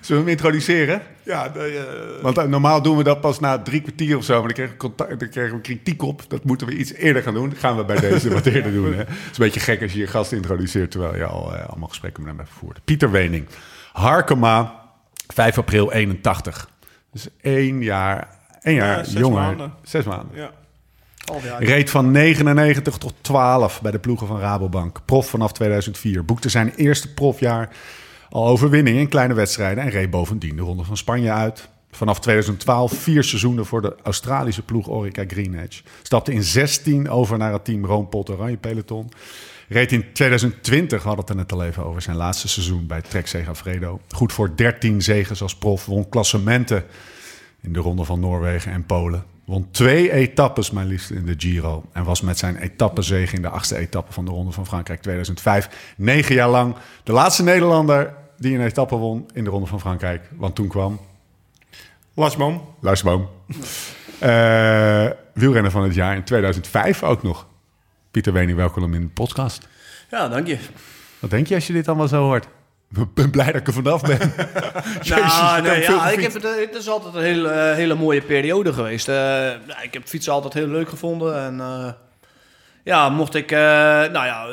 Zullen 0.00 0.04
we 0.06 0.14
hem 0.14 0.28
introduceren? 0.28 1.02
Ja, 1.22 1.48
de, 1.48 1.86
eh, 2.18 2.22
Want 2.22 2.48
normaal 2.48 2.82
doen 2.82 2.96
we 2.96 3.02
dat 3.02 3.20
pas 3.20 3.40
na 3.40 3.58
drie 3.58 3.80
kwartier 3.80 4.16
of 4.16 4.24
zo. 4.24 4.32
Maar 4.32 4.42
dan 4.42 4.52
kregen, 4.52 4.72
we 4.72 4.78
contact, 4.78 5.20
dan 5.20 5.28
kregen 5.28 5.56
we 5.56 5.60
kritiek 5.60 6.02
op. 6.02 6.22
Dat 6.28 6.44
moeten 6.44 6.66
we 6.66 6.76
iets 6.76 6.92
eerder 6.92 7.22
gaan 7.22 7.34
doen. 7.34 7.48
Dat 7.48 7.58
gaan 7.58 7.76
we 7.76 7.84
bij 7.84 8.00
deze 8.00 8.32
wat 8.32 8.46
eerder 8.46 8.72
doen. 8.72 8.92
Hè? 8.92 8.98
Het 8.98 9.08
is 9.08 9.38
een 9.38 9.44
beetje 9.44 9.60
gek 9.60 9.82
als 9.82 9.92
je 9.92 9.98
je 9.98 10.06
gast 10.06 10.32
introduceert... 10.32 10.90
terwijl 10.90 11.16
je 11.16 11.24
al 11.24 11.52
allemaal 11.52 11.88
gesprekken 11.88 12.22
met 12.22 12.30
hem 12.30 12.40
hebt 12.40 12.52
gevoerd. 12.52 12.80
Pieter 12.84 13.10
Wening. 13.10 13.46
Harkema, 13.92 14.80
5 15.34 15.58
april 15.58 15.92
81. 15.92 16.68
Dus 17.12 17.28
één 17.40 17.82
jaar, 17.82 18.28
één 18.60 18.74
jaar 18.74 18.96
Ja, 18.98 19.04
zes 19.04 19.12
jonger. 19.20 19.40
maanden. 19.42 19.72
Zes 19.82 20.04
maanden. 20.04 20.36
ja. 20.36 20.50
Half 21.24 21.44
jaar. 21.44 21.62
Reed 21.62 21.90
van 21.90 22.10
99 22.10 22.98
tot 22.98 23.14
12 23.20 23.80
bij 23.82 23.90
de 23.92 23.98
ploegen 23.98 24.26
van 24.26 24.38
Rabobank. 24.40 25.00
Prof 25.04 25.26
vanaf 25.28 25.52
2004. 25.52 26.24
Boekte 26.24 26.48
zijn 26.48 26.72
eerste 26.76 27.14
profjaar 27.14 27.68
al 28.30 28.46
overwinning 28.46 28.98
in 28.98 29.08
kleine 29.08 29.34
wedstrijden. 29.34 29.84
En 29.84 29.90
reed 29.90 30.10
bovendien 30.10 30.56
de 30.56 30.62
Ronde 30.62 30.84
van 30.84 30.96
Spanje 30.96 31.30
uit. 31.32 31.68
Vanaf 31.90 32.20
2012 32.20 32.92
vier 32.92 33.24
seizoenen 33.24 33.66
voor 33.66 33.82
de 33.82 33.96
Australische 34.02 34.62
ploeg 34.62 34.88
Orica 34.88 35.24
Green 35.26 35.54
Edge. 35.58 35.82
Stapte 36.02 36.32
in 36.32 36.42
16 36.42 37.10
over 37.10 37.38
naar 37.38 37.52
het 37.52 37.64
team 37.64 37.84
Roompot 37.84 38.30
Oranje 38.30 38.56
Peloton. 38.56 39.08
Reed 39.72 39.92
in 39.92 40.12
2020, 40.12 41.02
we 41.02 41.08
hadden 41.08 41.24
het 41.24 41.34
er 41.34 41.40
net 41.40 41.52
al 41.52 41.64
even 41.64 41.84
over, 41.84 42.02
zijn 42.02 42.16
laatste 42.16 42.48
seizoen 42.48 42.86
bij 42.86 43.02
Trek 43.02 43.26
Segafredo. 43.26 44.00
Goed 44.08 44.32
voor 44.32 44.56
13 44.56 45.02
zegens 45.02 45.42
als 45.42 45.56
prof. 45.56 45.86
Won 45.86 46.08
klassementen 46.08 46.84
in 47.60 47.72
de 47.72 47.80
Ronde 47.80 48.04
van 48.04 48.20
Noorwegen 48.20 48.72
en 48.72 48.86
Polen. 48.86 49.24
Won 49.44 49.68
twee 49.70 50.12
etappes, 50.12 50.70
mijn 50.70 50.86
liefst, 50.86 51.10
in 51.10 51.26
de 51.26 51.34
Giro. 51.36 51.84
En 51.92 52.04
was 52.04 52.20
met 52.20 52.38
zijn 52.38 52.56
etappezege 52.56 53.36
in 53.36 53.42
de 53.42 53.48
achtste 53.48 53.76
etappe 53.76 54.12
van 54.12 54.24
de 54.24 54.30
Ronde 54.30 54.52
van 54.52 54.66
Frankrijk 54.66 55.02
2005... 55.02 55.94
negen 55.96 56.34
jaar 56.34 56.50
lang 56.50 56.74
de 57.02 57.12
laatste 57.12 57.42
Nederlander 57.42 58.14
die 58.38 58.54
een 58.54 58.64
etappe 58.64 58.96
won 58.96 59.28
in 59.32 59.44
de 59.44 59.50
Ronde 59.50 59.66
van 59.66 59.80
Frankrijk. 59.80 60.28
Want 60.36 60.54
toen 60.54 60.68
kwam 60.68 61.00
Lasman. 62.14 62.62
Luisterboom. 62.80 63.28
Eh 64.18 65.10
wielrenner 65.34 65.70
van 65.70 65.82
het 65.82 65.94
jaar 65.94 66.16
in 66.16 66.24
2005 66.24 67.02
ook 67.02 67.22
nog. 67.22 67.46
Pieter 68.12 68.32
Wening, 68.32 68.56
welkom 68.56 68.94
in 68.94 69.00
de 69.00 69.06
podcast. 69.06 69.68
Ja, 70.10 70.28
dank 70.28 70.46
je. 70.46 70.58
Wat 71.18 71.30
denk 71.30 71.46
je 71.46 71.54
als 71.54 71.66
je 71.66 71.72
dit 71.72 71.88
allemaal 71.88 72.08
zo 72.08 72.22
hoort? 72.22 72.46
Ik 72.96 73.14
ben 73.14 73.30
blij 73.30 73.46
dat 73.46 73.54
ik 73.54 73.66
er 73.66 73.72
vanaf 73.72 74.02
ben. 74.02 74.18
Jezus, 75.02 75.40
nou, 75.40 75.62
nee, 75.62 75.80
ja, 75.80 76.10
ik 76.10 76.20
heb 76.20 76.32
het, 76.32 76.42
het 76.42 76.74
is 76.74 76.88
altijd 76.88 77.14
een 77.14 77.22
hele, 77.22 77.48
eh, 77.48 77.74
hele 77.74 77.94
mooie 77.94 78.20
periode 78.20 78.72
geweest. 78.72 79.08
Eh, 79.08 79.14
ja, 79.14 79.82
ik 79.82 79.92
heb 79.92 80.06
fietsen 80.06 80.32
altijd 80.32 80.52
heel 80.52 80.66
leuk 80.66 80.88
gevonden. 80.88 81.36
En 81.36 81.60
eh, 81.60 81.92
ja, 82.84 83.08
mocht 83.08 83.34
ik, 83.34 83.50
eh, 83.50 83.58
nou 83.58 84.12
ja, 84.12 84.46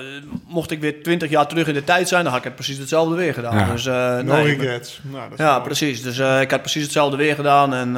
mocht 0.47 0.71
ik 0.71 0.79
weer 0.79 1.03
twintig 1.03 1.29
jaar 1.29 1.47
terug 1.47 1.67
in 1.67 1.73
de 1.73 1.83
tijd 1.83 2.07
zijn, 2.07 2.23
dan 2.23 2.31
had 2.31 2.41
ik 2.41 2.47
het 2.47 2.55
precies 2.55 2.77
hetzelfde 2.77 3.15
weer 3.15 3.33
gedaan. 3.33 3.57
Ja. 3.57 3.71
Dus, 3.71 3.85
eh, 3.85 3.93
No 3.93 4.33
nee, 4.33 4.51
ik 4.51 4.59
regrets. 4.61 5.01
Nou, 5.03 5.29
dat 5.29 5.37
ja, 5.37 5.51
mooi. 5.51 5.63
precies. 5.63 6.01
Dus 6.01 6.19
eh, 6.19 6.41
ik 6.41 6.51
had 6.51 6.61
precies 6.61 6.83
hetzelfde 6.83 7.17
weer 7.17 7.35
gedaan. 7.35 7.73
En 7.73 7.87
eh, 7.87 7.93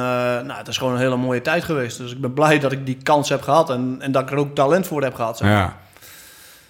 nou, 0.46 0.52
het 0.52 0.68
is 0.68 0.76
gewoon 0.78 0.92
een 0.92 0.98
hele 0.98 1.16
mooie 1.16 1.42
tijd 1.42 1.64
geweest. 1.64 1.98
Dus 1.98 2.12
ik 2.12 2.20
ben 2.20 2.32
blij 2.32 2.58
dat 2.58 2.72
ik 2.72 2.86
die 2.86 2.98
kans 3.02 3.28
heb 3.28 3.42
gehad. 3.42 3.70
En, 3.70 3.96
en 4.00 4.12
dat 4.12 4.22
ik 4.22 4.30
er 4.30 4.36
ook 4.36 4.54
talent 4.54 4.86
voor 4.86 5.02
heb 5.02 5.14
gehad. 5.14 5.36
zeg. 5.36 5.48
Ja. 5.48 5.76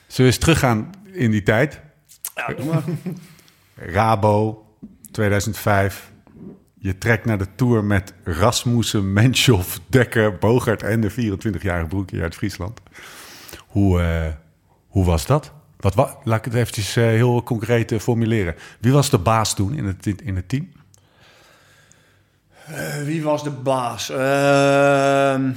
Zullen 0.06 0.30
we 0.30 0.36
eens 0.36 0.38
teruggaan 0.38 0.90
in 1.12 1.30
die 1.30 1.42
tijd? 1.42 1.80
Ja, 2.34 2.46
doe 2.56 2.66
maar. 2.66 2.82
Rabo, 3.94 4.66
2005. 5.10 6.10
Je 6.78 6.98
trekt 6.98 7.24
naar 7.24 7.38
de 7.38 7.46
Tour 7.56 7.84
met 7.84 8.14
Rasmussen, 8.24 9.12
Menschov, 9.12 9.76
Dekker, 9.86 10.38
Bogert 10.38 10.82
en 10.82 11.00
de 11.00 11.10
24-jarige 11.10 11.86
broekje 11.86 12.22
uit 12.22 12.34
Friesland. 12.34 12.80
Hoe, 13.72 14.00
eh, 14.02 14.32
hoe 14.88 15.04
was 15.04 15.26
dat? 15.26 15.52
Wat, 15.80 15.94
wa- 15.94 16.16
laat 16.24 16.38
ik 16.38 16.44
het 16.44 16.54
eventjes 16.54 16.96
eh, 16.96 17.04
heel 17.04 17.42
concreet 17.42 17.92
eh, 17.92 17.98
formuleren. 17.98 18.54
Wie 18.80 18.92
was 18.92 19.10
de 19.10 19.18
baas 19.18 19.54
toen 19.54 19.74
in 19.74 19.84
het, 19.84 20.06
in 20.22 20.36
het 20.36 20.48
team? 20.48 20.72
Eh, 22.66 23.02
wie 23.02 23.22
was 23.22 23.42
de 23.44 23.50
baas? 23.50 24.10
Ehm 24.10 25.50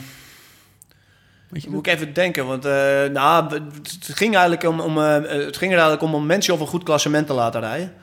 moet 1.69 1.87
ik 1.87 1.93
even 1.93 2.13
denken, 2.13 2.45
want 2.47 2.65
eh, 2.65 2.71
nou, 3.05 3.53
het 3.53 3.97
ging 4.13 4.33
eigenlijk 4.35 4.63
om, 4.63 4.79
om, 4.79 4.97
eh, 4.97 5.13
het 5.45 5.57
ging 5.57 5.71
er 5.71 5.77
eigenlijk 5.79 6.01
om 6.01 6.15
om 6.15 6.25
mensen 6.25 6.53
of 6.53 6.59
een 6.59 6.67
goed 6.67 6.83
klassement 6.83 7.27
te 7.27 7.33
laten 7.33 7.59
rijden. 7.61 7.93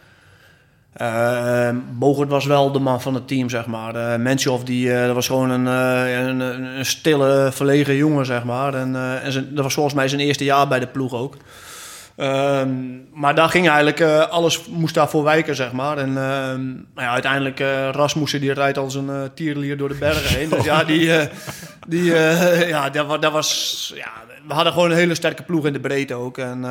Ehm 0.92 1.76
Bogert 1.92 2.28
was 2.30 2.44
wel 2.44 2.72
de 2.72 2.78
man 2.78 3.00
van 3.00 3.14
het 3.14 3.28
team, 3.28 3.48
zeg 3.48 3.66
maar. 3.66 4.20
Uh, 4.20 4.54
die, 4.64 4.92
eh, 4.94 5.12
was 5.12 5.26
gewoon 5.26 5.50
een, 5.50 5.66
eh, 5.66 6.20
een, 6.20 6.40
een, 6.40 6.62
een 6.78 6.86
stille, 6.86 7.48
verlegen 7.52 7.96
jongen, 7.96 8.26
zeg 8.26 8.44
maar. 8.44 8.74
En, 8.74 8.96
en 9.22 9.48
dat 9.54 9.64
was 9.64 9.74
volgens 9.74 9.94
mij 9.94 10.08
zijn 10.08 10.20
eerste 10.20 10.44
jaar 10.44 10.68
bij 10.68 10.78
de 10.80 10.86
ploeg 10.86 11.12
ook. 11.12 11.36
Ehm, 12.16 12.70
maar 13.12 13.34
daar 13.34 13.48
ging 13.48 13.68
eigenlijk, 13.68 14.00
alles 14.30 14.66
moest 14.66 14.94
daarvoor 14.94 15.24
wijken, 15.24 15.54
zeg 15.56 15.72
maar. 15.72 15.98
En 15.98 16.08
ehm, 16.08 16.64
nou 16.66 17.06
ja, 17.06 17.12
uiteindelijk, 17.12 17.58
Rasmussen, 17.92 18.40
die 18.40 18.52
rijdt 18.52 18.78
als 18.78 18.94
een 18.94 19.30
tierlier 19.34 19.76
door 19.76 19.88
de 19.88 19.94
bergen 19.94 20.38
heen. 20.38 20.48
Dus 20.48 20.64
ja, 20.64 20.84
die, 20.84 21.10
die, 21.88 22.04
ja 22.74 22.90
dat, 22.90 23.06
wa- 23.06 23.18
dat 23.18 23.32
was, 23.32 23.92
ja, 23.96 24.10
we 24.46 24.54
hadden 24.54 24.72
gewoon 24.72 24.90
een 24.90 24.96
hele 24.96 25.14
sterke 25.14 25.42
ploeg 25.42 25.66
in 25.66 25.72
de 25.72 25.80
breedte 25.80 26.14
ook. 26.14 26.38
En 26.38 26.64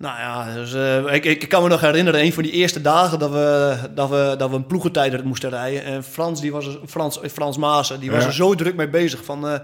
Nou 0.00 0.18
ja, 0.18 0.54
dus, 0.54 0.74
eh, 0.74 1.14
ik, 1.14 1.24
ik 1.24 1.48
kan 1.48 1.62
me 1.62 1.68
nog 1.68 1.80
herinneren, 1.80 2.20
een 2.20 2.32
van 2.32 2.42
die 2.42 2.52
eerste 2.52 2.80
dagen 2.80 3.18
dat 3.18 3.30
we, 3.30 3.76
dat 3.94 4.08
we, 4.08 4.34
dat 4.38 4.50
we 4.50 4.56
een 4.56 4.66
ploegentijder 4.66 5.26
moesten 5.26 5.50
rijden. 5.50 5.84
En 5.84 6.04
Frans, 6.04 6.40
die 6.40 6.52
was 6.52 6.68
Frans, 6.86 7.18
Frans 7.32 7.56
Maassen, 7.56 8.00
die 8.00 8.10
was 8.10 8.20
Ja. 8.22 8.26
er 8.26 8.34
zo 8.34 8.54
druk 8.54 8.74
mee 8.74 8.88
bezig 8.88 9.24
van... 9.24 9.48
eh, 9.48 9.58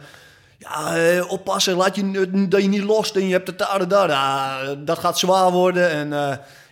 ja, 0.58 0.96
eh, 0.96 1.30
oppassen, 1.30 1.74
laat 1.76 1.96
je, 1.96 2.46
dat 2.48 2.62
je 2.62 2.68
niet 2.68 2.82
lost 2.82 3.16
en 3.16 3.26
je 3.26 3.32
hebt 3.32 3.46
het 3.46 3.58
daar 3.58 3.80
en 3.80 3.88
daar. 3.88 4.08
Ja, 4.08 4.58
dat 4.84 4.98
gaat 4.98 5.18
zwaar 5.18 5.50
worden. 5.50 5.90
En 5.90 6.08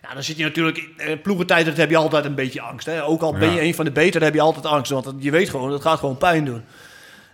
ja, 0.03 0.14
dan 0.14 0.22
zit 0.22 0.37
je 0.37 0.44
natuurlijk... 0.44 0.88
Ploegentijder 1.22 1.77
heb 1.77 1.90
je 1.90 1.96
altijd 1.96 2.24
een 2.24 2.35
beetje 2.35 2.61
angst. 2.61 2.87
Hè? 2.87 3.05
Ook 3.05 3.22
al 3.22 3.33
ben 3.33 3.48
je 3.50 3.55
Ja. 3.57 3.62
een 3.62 3.74
van 3.74 3.85
de 3.85 3.90
betere, 3.92 4.24
heb 4.24 4.35
je 4.35 4.40
altijd 4.40 4.66
angst. 4.66 4.90
Want 4.90 5.12
je 5.18 5.31
weet 5.31 5.50
gewoon, 5.50 5.72
het 5.72 5.83
gaat 5.83 5.98
gewoon 5.98 6.18
pijn 6.18 6.44
doen. 6.44 6.62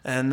En... 0.03 0.33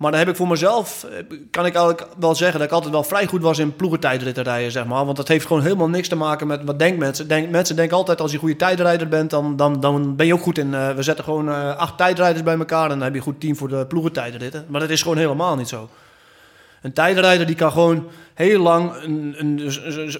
maar 0.00 0.10
dan 0.10 0.20
heb 0.20 0.28
ik 0.28 0.36
voor 0.36 0.48
mezelf, 0.48 1.04
eh, 1.04 1.38
kan 1.50 1.66
ik 1.66 1.74
eigenlijk 1.74 2.06
wel 2.18 2.34
zeggen 2.34 2.58
dat 2.58 2.66
ik 2.68 2.74
altijd 2.74 2.92
wel 2.92 3.02
vrij 3.02 3.26
goed 3.26 3.42
was 3.42 3.58
in 3.58 3.76
ploegentijdritten 3.76 4.44
rijden, 4.44 4.72
zeg 4.72 4.86
maar. 4.86 5.04
Want 5.04 5.16
dat 5.16 5.28
heeft 5.28 5.46
gewoon 5.46 5.62
helemaal 5.62 5.88
niks 5.88 6.08
te 6.08 6.16
maken 6.16 6.46
met 6.46 6.64
wat 6.64 6.78
denken 6.78 6.98
mensen. 6.98 7.50
Mensen 7.50 7.76
denken 7.76 7.96
altijd 7.96 8.20
als 8.20 8.32
je 8.32 8.38
goede 8.38 8.56
tijdrijder 8.56 9.08
bent, 9.08 9.30
dan, 9.30 9.56
dan, 9.56 9.80
dan 9.80 10.16
ben 10.16 10.26
je 10.26 10.34
ook 10.34 10.42
goed 10.42 10.58
in... 10.58 10.74
eh, 10.74 10.90
we 10.94 11.02
zetten 11.02 11.24
gewoon 11.24 11.48
eh, 11.48 11.76
acht 11.76 11.96
tijdrijders 11.96 12.42
bij 12.42 12.58
elkaar 12.58 12.82
en 12.82 12.88
dan 12.88 13.00
heb 13.00 13.12
je 13.12 13.18
een 13.18 13.24
goed 13.24 13.40
team 13.40 13.56
voor 13.56 13.68
de 13.68 13.86
ploegentijdritten. 13.86 14.64
Maar 14.68 14.80
dat 14.80 14.90
is 14.90 15.02
gewoon 15.02 15.16
helemaal 15.16 15.56
niet 15.56 15.68
zo. 15.68 15.88
Een 16.82 16.92
tijdrijder 16.92 17.46
die 17.46 17.54
kan 17.54 17.72
gewoon 17.72 18.08
heel 18.34 18.60
lang 18.60 18.92
een, 19.36 19.70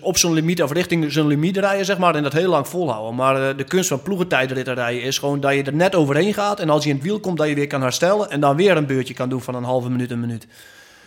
op 0.00 0.18
zijn 0.18 0.32
limiet 0.32 0.62
of 0.62 0.72
richting 0.72 1.12
zijn 1.12 1.26
limiet 1.26 1.56
rijden, 1.56 1.84
zeg 1.84 1.98
maar, 1.98 2.14
en 2.14 2.22
dat 2.22 2.32
heel 2.32 2.50
lang 2.50 2.68
volhouden. 2.68 3.14
Maar 3.14 3.48
eh, 3.48 3.56
de 3.56 3.64
kunst 3.64 3.88
van 3.88 4.02
ploegentijdritten 4.02 4.74
rijden 4.74 5.02
is 5.02 5.18
gewoon 5.18 5.40
dat 5.40 5.54
je 5.54 5.62
er 5.62 5.74
net 5.74 5.94
overheen 5.94 6.34
gaat 6.34 6.60
en 6.60 6.70
als 6.70 6.82
je 6.84 6.90
in 6.90 6.96
het 6.96 7.04
wiel 7.04 7.20
komt, 7.20 7.38
dat 7.38 7.48
je 7.48 7.54
weer 7.54 7.66
kan 7.66 7.82
herstellen 7.82 8.30
en 8.30 8.40
dan 8.40 8.56
weer 8.56 8.76
een 8.76 8.86
beurtje 8.86 9.14
kan 9.14 9.28
doen 9.28 9.40
van 9.42 9.54
een 9.54 9.64
halve 9.64 9.90
minuut, 9.90 10.10
een 10.10 10.20
minuut. 10.20 10.46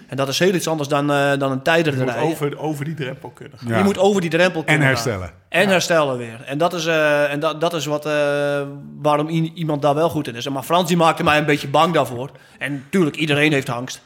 En 0.08 0.18
dat 0.18 0.28
is 0.28 0.40
heel 0.40 0.54
iets 0.54 0.68
anders 0.68 0.90
dan, 0.90 1.12
eh, 1.12 1.32
dan 1.38 1.52
een 1.52 1.56
Je 1.58 1.62
tijdrijder 1.62 2.04
moet 2.06 2.14
rijden. 2.14 2.32
over, 2.32 2.60
over 2.60 2.86
die 2.86 2.94
drempel 2.94 3.30
kunnen. 3.30 3.58
gaan. 3.60 3.68
Ja. 3.70 3.78
Je 3.78 3.84
moet 3.84 3.98
over 3.98 4.22
die 4.22 4.30
drempel 4.30 4.60
En 4.60 4.66
kunnen 4.66 4.84
gaan. 4.88 4.94
herstellen. 4.94 5.32
En 5.50 5.68
herstellen 5.68 6.18
weer. 6.18 6.42
En 6.46 6.58
dat 6.58 6.74
is, 6.74 6.86
eh, 6.86 7.32
en 7.32 7.40
dat, 7.40 7.62
dat 7.62 7.74
is 7.74 7.86
wat, 7.86 8.06
eh, 8.06 8.62
waarom 9.02 9.28
iemand 9.30 9.82
daar 9.82 9.96
wel 9.96 10.10
goed 10.10 10.28
in 10.28 10.36
is. 10.36 10.50
Maar 10.50 10.64
Frans 10.64 10.88
die 10.88 10.98
maakte 10.98 11.24
mij 11.24 11.38
een 11.38 11.46
beetje 11.46 11.68
bang 11.68 11.94
daarvoor. 11.94 12.30
En 12.60 12.74
natuurlijk, 12.74 13.16
iedereen 13.16 13.52
heeft 13.52 13.70
angst. 13.70 14.02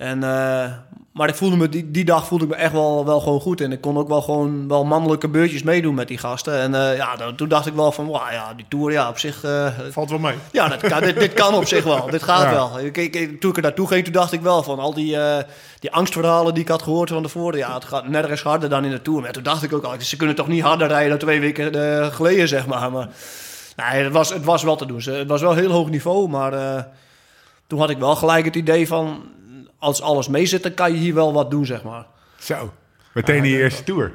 En, 0.00 0.22
eh, 0.24 0.70
maar 1.12 1.28
ik 1.28 1.34
voelde 1.34 1.56
me, 1.56 1.68
die, 1.68 1.90
die 1.90 2.04
dag 2.04 2.26
voelde 2.26 2.44
ik 2.44 2.50
me 2.50 2.56
echt 2.56 2.72
wel, 2.72 3.04
wel 3.04 3.20
gewoon 3.20 3.40
goed. 3.40 3.60
En 3.60 3.72
ik 3.72 3.80
kon 3.80 3.96
ook 3.98 4.08
wel 4.08 4.22
gewoon 4.22 4.68
wel 4.68 4.84
mannelijke 4.84 5.28
beurtjes 5.28 5.62
meedoen 5.62 5.94
met 5.94 6.08
die 6.08 6.18
gasten. 6.18 6.54
En 6.60 6.74
eh, 6.74 6.96
ja, 6.96 7.16
dan- 7.16 7.34
toen 7.34 7.48
dacht 7.48 7.66
ik 7.66 7.74
wel 7.74 7.92
van, 7.92 8.06
wauw, 8.08 8.30
ja, 8.32 8.54
die 8.54 8.64
Tour, 8.68 8.92
ja, 8.92 9.08
op 9.08 9.18
zich... 9.18 9.44
eh, 9.44 9.66
Valt 9.90 10.10
wel 10.10 10.18
mee. 10.18 10.34
ja, 10.52 10.68
dat 10.68 10.80
kan, 10.80 11.00
dit, 11.00 11.18
dit 11.18 11.32
kan 11.32 11.54
op 11.54 11.66
zich 11.66 11.84
wel. 11.84 12.10
Dit 12.10 12.22
gaat 12.22 12.42
Ja. 12.42 12.50
wel. 12.52 12.80
Ik, 12.80 12.96
ik, 12.96 13.40
toen 13.40 13.50
ik 13.50 13.56
er 13.56 13.62
naartoe 13.62 13.86
ging, 13.86 14.04
toen 14.04 14.12
dacht 14.12 14.32
ik 14.32 14.40
wel 14.40 14.62
van 14.62 14.78
al 14.78 14.94
die, 14.94 15.16
die 15.78 15.92
angstverhalen 15.92 16.54
die 16.54 16.62
ik 16.62 16.68
had 16.68 16.82
gehoord 16.82 17.08
van 17.10 17.22
tevoren. 17.22 17.58
Ja, 17.58 17.74
het 17.74 17.84
gaat 17.84 18.08
nergens 18.08 18.42
harder 18.42 18.68
dan 18.68 18.84
in 18.84 18.90
de 18.90 19.02
Tour. 19.02 19.20
Maar 19.20 19.32
toen 19.32 19.42
dacht 19.42 19.62
ik 19.62 19.72
ook 19.72 19.84
al, 19.84 19.94
ze 19.98 20.16
kunnen 20.16 20.36
toch 20.36 20.48
niet 20.48 20.62
harder 20.62 20.88
rijden 20.88 21.08
dan 21.10 21.18
twee 21.18 21.40
weken 21.40 22.12
geleden, 22.12 22.48
zeg 22.48 22.66
maar. 22.66 22.92
maar 22.92 23.08
nee, 23.76 24.02
het, 24.04 24.12
was, 24.12 24.28
het 24.32 24.44
was 24.44 24.62
wel 24.62 24.76
te 24.76 24.86
doen. 24.86 25.00
Het 25.04 25.28
was 25.28 25.40
wel 25.40 25.54
heel 25.54 25.70
hoog 25.70 25.90
niveau, 25.90 26.28
maar 26.28 26.86
toen 27.66 27.78
had 27.78 27.90
ik 27.90 27.98
wel 27.98 28.16
gelijk 28.16 28.44
het 28.44 28.56
idee 28.56 28.86
van... 28.86 29.22
Als 29.80 30.02
alles 30.02 30.28
mee 30.28 30.46
zit, 30.46 30.62
dan 30.62 30.74
kan 30.74 30.92
je 30.92 30.98
hier 30.98 31.14
wel 31.14 31.32
wat 31.32 31.50
doen, 31.50 31.66
zeg 31.66 31.82
maar. 31.82 32.06
Zo. 32.38 32.72
Meteen 33.14 33.42
die 33.42 33.58
eerste 33.58 33.82
tour. 33.84 34.12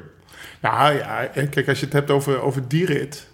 Nou 0.60 0.94
ja, 0.94 1.24
en 1.26 1.48
kijk, 1.48 1.68
als 1.68 1.78
je 1.78 1.84
het 1.84 1.94
hebt 1.94 2.10
over, 2.10 2.40
over 2.40 2.68
die 2.68 2.86
rit. 2.86 3.26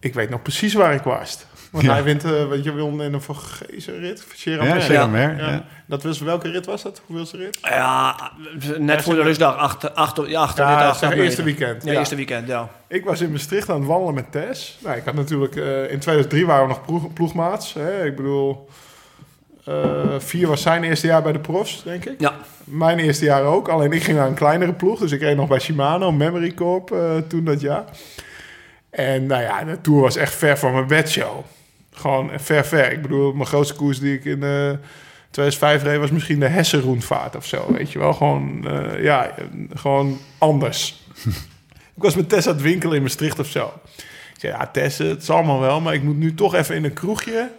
Ik 0.00 0.14
weet 0.14 0.30
nog 0.30 0.42
precies 0.42 0.74
waar 0.74 0.94
ik 0.94 1.02
was. 1.02 1.38
Want 1.70 1.84
Ja. 1.84 1.92
hij 1.92 2.02
wint, 2.02 2.24
eh 2.24 2.48
weet 2.48 2.64
je, 2.64 2.72
won 2.72 3.02
in 3.02 3.12
een 3.12 3.20
Vorgezen 3.22 3.98
rit. 4.00 4.24
Ja. 4.34 4.80
Geramer, 4.80 5.36
Ja. 5.38 5.48
ja. 5.50 5.64
Dat 5.86 6.02
was, 6.02 6.18
welke 6.20 6.50
rit 6.50 6.66
was 6.66 6.82
dat? 6.82 7.02
Hoeveelste 7.06 7.36
rit? 7.36 7.58
Ja, 7.62 8.30
net 8.78 9.02
voor 9.02 9.14
de 9.14 9.22
rustdag, 9.22 9.56
achter, 9.56 9.90
achter, 9.90 10.28
ja, 10.28 10.40
achter 10.40 10.64
Ja, 10.64 10.88
800 10.88 11.22
eerste 11.22 11.42
weekend. 11.42 11.84
Ja, 11.84 11.92
Ja. 11.92 11.98
eerste 11.98 12.16
weekend, 12.16 12.48
ja. 12.48 12.68
Ik 12.88 13.04
was 13.04 13.20
in 13.20 13.30
Maastricht 13.30 13.68
aan 13.70 13.78
het 13.78 13.86
wandelen 13.86 14.14
met 14.14 14.32
Tess. 14.32 14.78
Nou, 14.84 14.96
ik 14.96 15.04
had 15.04 15.14
natuurlijk... 15.14 15.56
eh, 15.56 15.80
in 15.82 15.98
2003 15.98 16.46
waren 16.46 16.62
we 16.62 16.68
nog 16.68 16.84
ploeg, 16.84 17.12
ploegmaats. 17.12 17.72
Hè? 17.74 18.04
Ik 18.04 18.16
bedoel... 18.16 18.68
eh, 19.70 20.14
vier 20.18 20.46
was 20.46 20.62
zijn 20.62 20.84
eerste 20.84 21.06
jaar 21.06 21.22
bij 21.22 21.32
de 21.32 21.38
profs, 21.38 21.82
denk 21.82 22.04
ik. 22.04 22.20
Ja, 22.20 22.34
Mijn 22.64 22.98
eerste 22.98 23.24
jaar 23.24 23.42
ook. 23.42 23.68
Alleen 23.68 23.92
ik 23.92 24.02
ging 24.02 24.16
naar 24.16 24.26
een 24.26 24.34
kleinere 24.34 24.72
ploeg. 24.72 24.98
Dus 24.98 25.12
ik 25.12 25.20
reed 25.20 25.36
nog 25.36 25.48
bij 25.48 25.60
Shimano, 25.60 26.12
Memory 26.12 26.54
Corp, 26.54 26.92
eh, 26.92 27.16
toen 27.16 27.44
dat 27.44 27.60
jaar. 27.60 27.84
En 28.90 29.26
nou 29.26 29.42
ja, 29.42 29.64
de 29.64 29.80
Tour 29.80 30.00
was 30.00 30.16
echt 30.16 30.34
ver 30.34 30.58
van 30.58 30.72
mijn 30.72 30.86
bedshow. 30.86 31.44
Gewoon 31.92 32.30
ver, 32.36 32.64
ver. 32.64 32.92
Ik 32.92 33.02
bedoel, 33.02 33.32
mijn 33.32 33.46
grootste 33.46 33.74
koers 33.74 33.98
die 34.00 34.14
ik 34.14 34.24
in 34.24 34.42
eh 34.42 34.70
2005 35.30 35.82
reed... 35.82 35.98
was 35.98 36.10
misschien 36.10 36.40
de 36.40 36.46
Hessen-rondvaart 36.46 37.36
of 37.36 37.46
zo, 37.46 37.72
weet 37.72 37.92
je 37.92 37.98
wel. 37.98 38.12
Gewoon, 38.12 38.68
eh, 38.68 39.02
ja, 39.02 39.28
eh, 39.36 39.44
gewoon 39.74 40.18
anders. 40.38 41.04
ik 41.96 42.02
was 42.02 42.14
met 42.14 42.28
Tess 42.28 42.46
aan 42.46 42.52
het 42.52 42.62
winkelen 42.62 42.96
in 42.96 43.02
Maastricht 43.02 43.38
of 43.38 43.46
zo. 43.46 43.72
Ik 44.34 44.40
zei, 44.40 44.52
ja 44.52 44.66
Tess, 44.66 44.98
het 44.98 45.22
is 45.22 45.30
allemaal 45.30 45.60
wel... 45.60 45.80
maar 45.80 45.94
ik 45.94 46.02
moet 46.02 46.16
nu 46.16 46.34
toch 46.34 46.54
even 46.54 46.74
in 46.74 46.84
een 46.84 46.92
kroegje... 46.92 47.50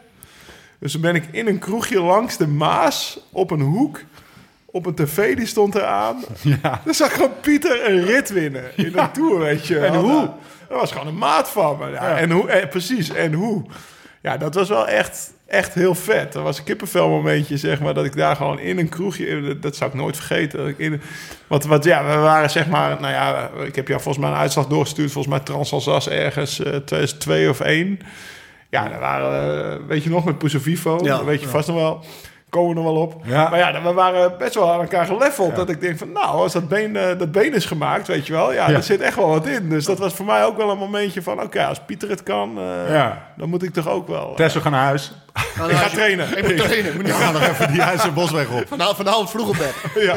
Dus 0.81 0.91
toen 0.91 1.01
ben 1.01 1.15
ik 1.15 1.23
in 1.31 1.47
een 1.47 1.59
kroegje 1.59 2.01
langs 2.01 2.37
de 2.37 2.47
Maas 2.47 3.19
op 3.31 3.51
een 3.51 3.61
hoek. 3.61 3.99
Op 4.65 4.85
een 4.85 4.95
tv 4.95 5.35
die 5.35 5.45
stond 5.45 5.75
eraan. 5.75 6.23
Ja. 6.61 6.81
Dan 6.85 6.93
zag 6.93 7.13
gewoon 7.13 7.31
Pieter 7.41 7.89
een 7.89 8.05
rit 8.05 8.29
winnen 8.29 8.63
in 8.77 8.97
een 8.97 9.11
tour, 9.11 9.39
weet 9.39 9.67
je. 9.67 9.79
En 9.79 9.95
hoe? 9.95 10.29
Dat 10.69 10.79
was 10.79 10.91
gewoon 10.91 11.07
een 11.07 11.17
maat 11.17 11.49
van 11.49 11.77
me. 11.79 11.89
Ja, 11.89 12.17
En 12.17 12.31
hoe? 12.31 12.49
En, 12.49 12.67
precies, 12.69 13.09
en 13.13 13.33
hoe? 13.33 13.63
Ja, 14.21 14.37
dat 14.37 14.53
was 14.53 14.69
wel 14.69 14.87
echt, 14.87 15.33
echt 15.47 15.73
heel 15.73 15.95
vet. 15.95 16.33
Dat 16.33 16.43
was 16.43 16.57
een 16.57 16.63
kippenvel 16.63 17.09
momentje, 17.09 17.57
zeg 17.57 17.79
maar, 17.79 17.93
dat 17.93 18.05
ik 18.05 18.15
daar 18.15 18.35
gewoon 18.35 18.59
in 18.59 18.77
een 18.77 18.89
kroegje... 18.89 19.59
Dat, 19.59 19.75
zou 19.75 19.89
ik 19.89 19.95
nooit 19.95 20.15
vergeten. 20.15 20.59
Dat 20.59 20.67
ik 20.67 20.77
in, 20.77 20.93
een- 20.93 21.01
wat, 21.47 21.65
wat, 21.65 21.83
ja, 21.83 22.05
we 22.05 22.15
waren 22.15 22.49
zeg 22.49 22.67
maar... 22.67 23.01
Nou 23.01 23.13
ja, 23.13 23.49
ik 23.65 23.75
heb 23.75 23.87
jou 23.87 24.01
volgens 24.01 24.23
mij 24.25 24.33
een 24.33 24.39
uitslag 24.41 24.67
doorgestuurd. 24.67 25.11
Volgens 25.11 25.33
mij 25.35 25.43
Transalsace 25.43 26.09
ergens 26.09 26.59
eh 26.63 26.75
2002 26.75 27.49
of 27.49 27.59
1. 27.59 27.99
Ja, 28.71 28.87
daar 28.89 28.99
waren, 28.99 29.71
eh, 29.71 29.87
weet 29.87 30.03
je 30.03 30.09
nog, 30.09 30.25
met 30.25 30.37
Puso 30.37 30.59
Vivo. 30.59 30.99
Ja. 31.03 31.23
Weet 31.23 31.41
je 31.41 31.47
vast 31.47 31.67
nog 31.67 31.77
wel. 31.77 32.03
Komen 32.49 32.69
we 32.69 32.75
nog 32.75 32.83
wel 32.83 32.95
op. 33.01 33.15
Ja. 33.25 33.49
Maar 33.49 33.59
ja, 33.59 33.81
we 33.83 33.93
waren 33.93 34.37
best 34.37 34.53
wel 34.55 34.71
aan 34.73 34.79
elkaar 34.81 35.05
geleveld. 35.05 35.55
Dat 35.55 35.69
ik 35.69 35.81
denk 35.81 35.97
van, 35.97 36.11
nou, 36.11 36.25
als 36.27 36.53
dat 36.53 36.67
been, 36.67 36.95
eh, 36.95 37.17
dat 37.17 37.31
been 37.31 37.53
is 37.53 37.65
gemaakt, 37.65 38.07
weet 38.07 38.27
je 38.27 38.33
wel. 38.33 38.53
Ja, 38.53 38.69
Ja. 38.69 38.75
er 38.75 38.83
zit 38.83 39.01
echt 39.01 39.15
wel 39.15 39.27
wat 39.27 39.47
in. 39.47 39.69
Dus 39.69 39.85
dat 39.85 39.99
was 39.99 40.13
voor 40.13 40.25
mij 40.25 40.45
ook 40.45 40.57
wel 40.57 40.69
een 40.69 40.77
momentje 40.77 41.21
van, 41.21 41.41
oké, 41.41 41.65
als 41.65 41.79
Pieter 41.85 42.09
het 42.09 42.23
kan, 42.23 42.57
eh, 42.59 42.93
Ja. 42.93 43.27
dan 43.37 43.49
moet 43.49 43.63
ik 43.63 43.73
toch 43.73 43.87
ook 43.87 44.07
wel. 44.07 44.29
eh, 44.29 44.35
Tess, 44.35 44.55
we 44.55 44.61
gaan 44.61 44.71
naar 44.71 44.83
huis. 44.85 45.11
ik 45.67 45.75
ga 45.75 45.87
trainen. 45.89 46.37
Ik 46.37 46.43
moet 46.47 46.57
trainen. 46.57 46.97
We 47.03 47.09
gaan 47.09 47.33
nog 47.33 47.41
even 47.47 47.71
die 47.71 47.81
huis 47.81 48.03
en 48.03 48.13
bosweg 48.13 48.49
op. 48.49 48.67
Vanavond, 48.67 48.97
vanavond 48.97 49.29
vroeg 49.29 49.49
op 49.49 49.57
bed. 49.57 49.75
ja. 50.09 50.15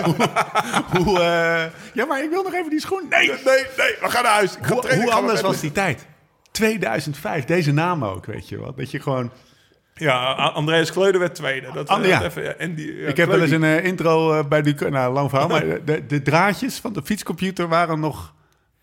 Hoe, 1.02 1.20
eh, 1.20 1.62
ja, 1.92 2.04
maar 2.04 2.22
ik 2.22 2.30
wil 2.30 2.42
nog 2.42 2.54
even 2.54 2.70
die 2.70 2.80
schoen. 2.80 3.02
Nee, 3.10 3.26
Nee, 3.28 3.38
nee, 3.76 3.94
we 4.00 4.10
gaan 4.10 4.22
naar 4.22 4.32
huis. 4.32 4.56
Ik 4.56 4.64
ga 4.66 4.72
Hoe, 4.72 4.82
trainen. 4.82 5.04
hoe 5.04 5.12
ik 5.12 5.18
ga 5.18 5.22
anders 5.24 5.40
was 5.40 5.60
die 5.60 5.72
tijd? 5.72 6.06
2005, 6.54 7.44
deze 7.44 7.72
naam 7.72 8.04
ook, 8.04 8.26
weet 8.26 8.48
je 8.48 8.60
wel. 8.60 8.74
Dat 8.76 8.90
je 8.90 9.00
gewoon... 9.00 9.30
Ja, 9.94 10.32
Andreas 10.34 10.92
Kleuder 10.92 11.20
werd 11.20 11.34
tweede. 11.34 11.66
Dat, 11.72 11.88
Ander- 11.88 12.10
eh, 12.10 12.18
ja. 12.18 12.24
even, 12.24 12.42
ja, 12.42 12.52
en 12.52 12.74
die, 12.74 12.96
ja, 12.96 13.08
ik 13.08 13.16
heb 13.16 13.28
wel 13.28 13.40
eens 13.40 13.50
een 13.50 13.64
eh, 13.64 13.84
intro 13.84 14.32
eh, 14.32 14.44
bij 14.48 14.62
Duc... 14.62 14.80
Nou, 14.80 15.12
lang 15.12 15.30
verhaal, 15.30 15.48
maar 15.48 15.84
de, 15.84 16.06
de 16.06 16.22
draadjes 16.22 16.78
van 16.78 16.92
de 16.92 17.00
fietscomputer 17.04 17.68
waren 17.68 18.00
nog... 18.00 18.32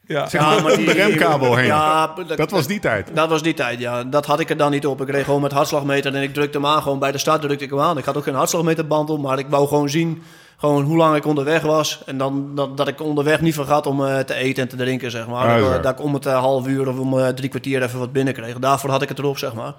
Ja. 0.05 0.27
Zeg 0.29 0.41
maar, 0.41 0.75
de 0.75 0.91
remkabel 0.91 1.55
heen. 1.55 1.65
Ja, 1.65 2.13
Dat 2.35 2.51
was 2.51 2.67
die 2.67 2.79
tijd. 2.79 3.15
Dat 3.15 3.29
was 3.29 3.43
die 3.43 3.53
tijd, 3.53 3.79
ja. 3.79 4.03
Dat 4.03 4.25
had 4.25 4.39
ik 4.39 4.49
er 4.49 4.57
dan 4.57 4.71
niet 4.71 4.85
op. 4.85 5.01
Ik 5.01 5.09
reed 5.09 5.23
gewoon 5.23 5.41
met 5.41 5.51
hartslagmeter 5.51 6.15
en 6.15 6.21
ik 6.21 6.33
drukte 6.33 6.57
hem 6.57 6.67
aan. 6.67 6.81
Gewoon 6.81 6.99
bij 6.99 7.11
de 7.11 7.17
start 7.17 7.41
drukte 7.41 7.63
ik 7.63 7.69
hem 7.69 7.79
aan. 7.79 7.97
Ik 7.97 8.05
had 8.05 8.17
ook 8.17 8.23
geen 8.23 8.33
hartslagmeterband 8.33 9.09
om, 9.09 9.21
maar 9.21 9.39
ik 9.39 9.47
wou 9.49 9.67
gewoon 9.67 9.89
zien 9.89 10.23
gewoon 10.61 10.83
hoe 10.83 10.97
lang 10.97 11.15
ik 11.15 11.25
onderweg 11.25 11.61
was. 11.61 12.01
En 12.05 12.17
dan 12.17 12.51
dat, 12.55 12.77
dat 12.77 12.87
ik 12.87 13.01
onderweg 13.01 13.41
niet 13.41 13.53
vergat 13.53 13.85
om 13.85 14.05
eh, 14.05 14.19
te 14.19 14.33
eten 14.33 14.63
en 14.63 14.69
te 14.69 14.75
drinken, 14.75 15.11
zeg 15.11 15.27
maar. 15.27 15.59
Dat, 15.59 15.73
eh, 15.73 15.83
dat 15.83 15.91
ik 15.91 16.01
om 16.01 16.13
het 16.13 16.25
eh, 16.25 16.39
half 16.39 16.67
uur 16.67 16.89
of 16.89 16.97
om 16.97 17.35
drie 17.35 17.49
kwartier 17.49 17.83
even 17.83 17.99
wat 17.99 18.11
binnenkreeg. 18.11 18.59
Daarvoor 18.59 18.89
had 18.89 19.01
ik 19.01 19.09
het 19.09 19.19
erop, 19.19 19.37
zeg 19.37 19.53
maar. 19.53 19.73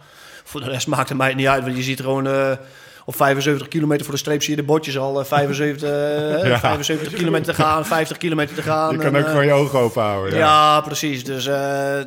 Voor 0.45 0.61
de 0.61 0.71
rest 0.71 0.87
maakte 0.87 1.14
mij 1.14 1.29
het 1.29 1.37
niet 1.37 1.47
uit, 1.47 1.62
want 1.64 1.77
je 1.77 1.83
ziet 1.83 2.01
gewoon... 2.01 2.57
op 3.05 3.16
75 3.16 3.68
kilometer 3.68 4.05
voor 4.05 4.14
de 4.14 4.21
streep 4.21 4.42
zie 4.42 4.51
je 4.51 4.61
de 4.61 4.66
bordjes 4.66 4.99
al 4.99 5.21
eh, 5.21 5.27
75, 5.27 5.88
eh, 5.88 6.49
Ja. 6.51 6.59
75 6.59 7.12
kilometer 7.12 7.55
te 7.55 7.62
gaan, 7.62 7.87
50 7.87 8.16
kilometer 8.16 8.55
te 8.55 8.62
gaan. 8.62 8.92
Je 8.92 8.99
kan 8.99 9.14
en, 9.14 9.23
ook 9.23 9.29
gewoon 9.29 9.47
je 9.47 9.53
ogen 9.53 9.79
open 9.79 10.03
houden. 10.03 10.38
ja. 10.38 10.38
Ja. 10.38 10.81
precies. 10.81 11.25
Dus, 11.25 11.45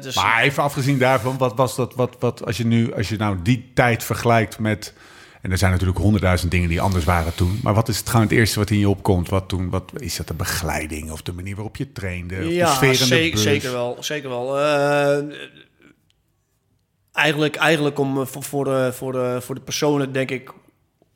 dus 0.02 0.16
Maar 0.16 0.42
even 0.42 0.64
afgezien 0.64 0.98
daarvan, 0.98 1.38
wat 1.38 1.54
was 1.56 1.76
dat? 1.76 1.94
Wat, 1.96 2.16
wat, 2.20 2.46
als, 2.46 2.58
je 2.58 2.66
nu, 2.66 2.94
als 2.96 3.10
je 3.10 3.18
nou 3.18 3.38
die 3.44 3.72
tijd 3.74 4.04
vergelijkt 4.04 4.60
met. 4.60 4.94
En 5.46 5.52
er 5.52 5.58
zijn 5.58 5.72
natuurlijk 5.72 6.00
honderdduizend 6.00 6.52
dingen 6.52 6.70
die 6.70 6.82
anders 6.82 7.06
waren 7.06 7.36
toen. 7.36 7.60
Maar 7.64 7.74
wat 7.74 7.88
is 7.88 7.98
het 7.98 8.10
gewoon 8.10 8.26
het 8.26 8.36
eerste 8.36 8.60
wat 8.60 8.70
in 8.70 8.80
je 8.80 8.90
opkomt? 8.90 9.30
Wat 9.30 9.50
toen, 9.50 9.70
wat, 9.70 9.92
is 9.98 10.16
dat 10.16 10.28
de 10.28 10.34
begeleiding 10.34 11.12
of 11.12 11.22
de 11.22 11.34
manier 11.34 11.56
waarop 11.56 11.76
je 11.76 11.92
trainde? 11.92 12.36
Of 12.36 12.42
de 12.42 12.66
sfeer 12.66 12.92
in 12.92 12.98
de 12.98 13.06
zeker, 13.06 13.32
bus? 13.32 13.42
zeker 13.42 13.72
wel. 13.72 13.98
Zeker 14.00 14.30
wel. 14.30 14.60
Eh, 14.60 15.38
eigenlijk, 17.12 17.56
eigenlijk 17.56 18.00
om 18.00 18.22
eh, 18.22 18.26
voor, 18.26 18.44
voor, 18.44 18.64
de, 18.64 18.90
voor, 18.94 19.12
de, 19.12 19.38
voor 19.42 19.56
de 19.56 19.62
personen, 19.62 20.12
denk 20.12 20.32
ik, 20.32 20.52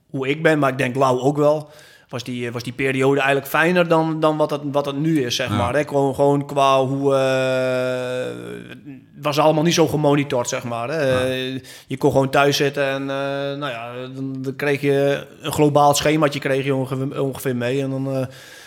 hoe 0.09 0.27
ik 0.27 0.43
ben, 0.43 0.59
maar 0.59 0.71
ik 0.71 0.77
denk 0.77 0.95
Lau 0.95 1.19
ook 1.19 1.37
wel. 1.37 1.71
Was 2.10 2.24
die, 2.24 2.52
was 2.52 2.63
die 2.63 2.74
periode 2.74 3.19
eigenlijk 3.19 3.50
fijner 3.50 3.88
dan, 3.88 4.19
dan 4.19 4.38
wat, 4.38 4.50
het, 4.50 4.62
wat 4.72 4.86
het 4.86 4.98
nu 4.98 5.24
is, 5.26 5.36
zeg 5.36 5.50
Ja. 5.50 5.56
maar. 5.56 5.74
Hè? 5.76 5.84
Gewoon, 5.84 6.15
gewoon 6.15 6.45
qua 6.45 6.86
hoe... 6.86 7.13
eh, 7.15 8.69
het 9.15 9.24
was 9.28 9.39
allemaal 9.39 9.63
niet 9.63 9.74
zo 9.74 9.88
gemonitord, 9.88 10.50
zeg 10.50 10.63
maar. 10.63 10.89
Hè? 10.89 11.28
Eh, 11.28 11.60
Je 11.88 11.98
kon 11.98 12.12
gewoon 12.12 12.30
thuis 12.30 12.58
zitten 12.58 12.84
en 12.88 13.02
eh, 13.02 13.58
nou 13.58 13.69
ja, 13.69 13.91
dan, 14.15 14.36
dan 14.41 14.56
kreeg 14.56 14.82
je 14.82 15.26
een 15.41 15.52
globaal 15.52 15.93
schemaatje 15.93 16.39
kreeg 16.39 16.65
je 16.65 16.76
ongeveer, 16.76 17.22
ongeveer 17.22 17.56
mee. 17.56 17.82
En 17.82 17.89
dan, 17.89 18.08
eh, 18.15 18.26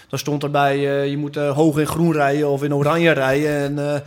dan 0.09 0.19
stond 0.19 0.43
erbij, 0.43 0.75
eh, 0.77 1.07
je 1.11 1.17
moet 1.17 1.37
eh, 1.37 1.51
hoog 1.57 1.79
in 1.79 1.87
groen 1.87 2.13
rijden 2.13 2.49
of 2.49 2.63
in 2.63 2.75
oranje 2.75 3.11
rijden. 3.11 3.79
En 3.79 4.03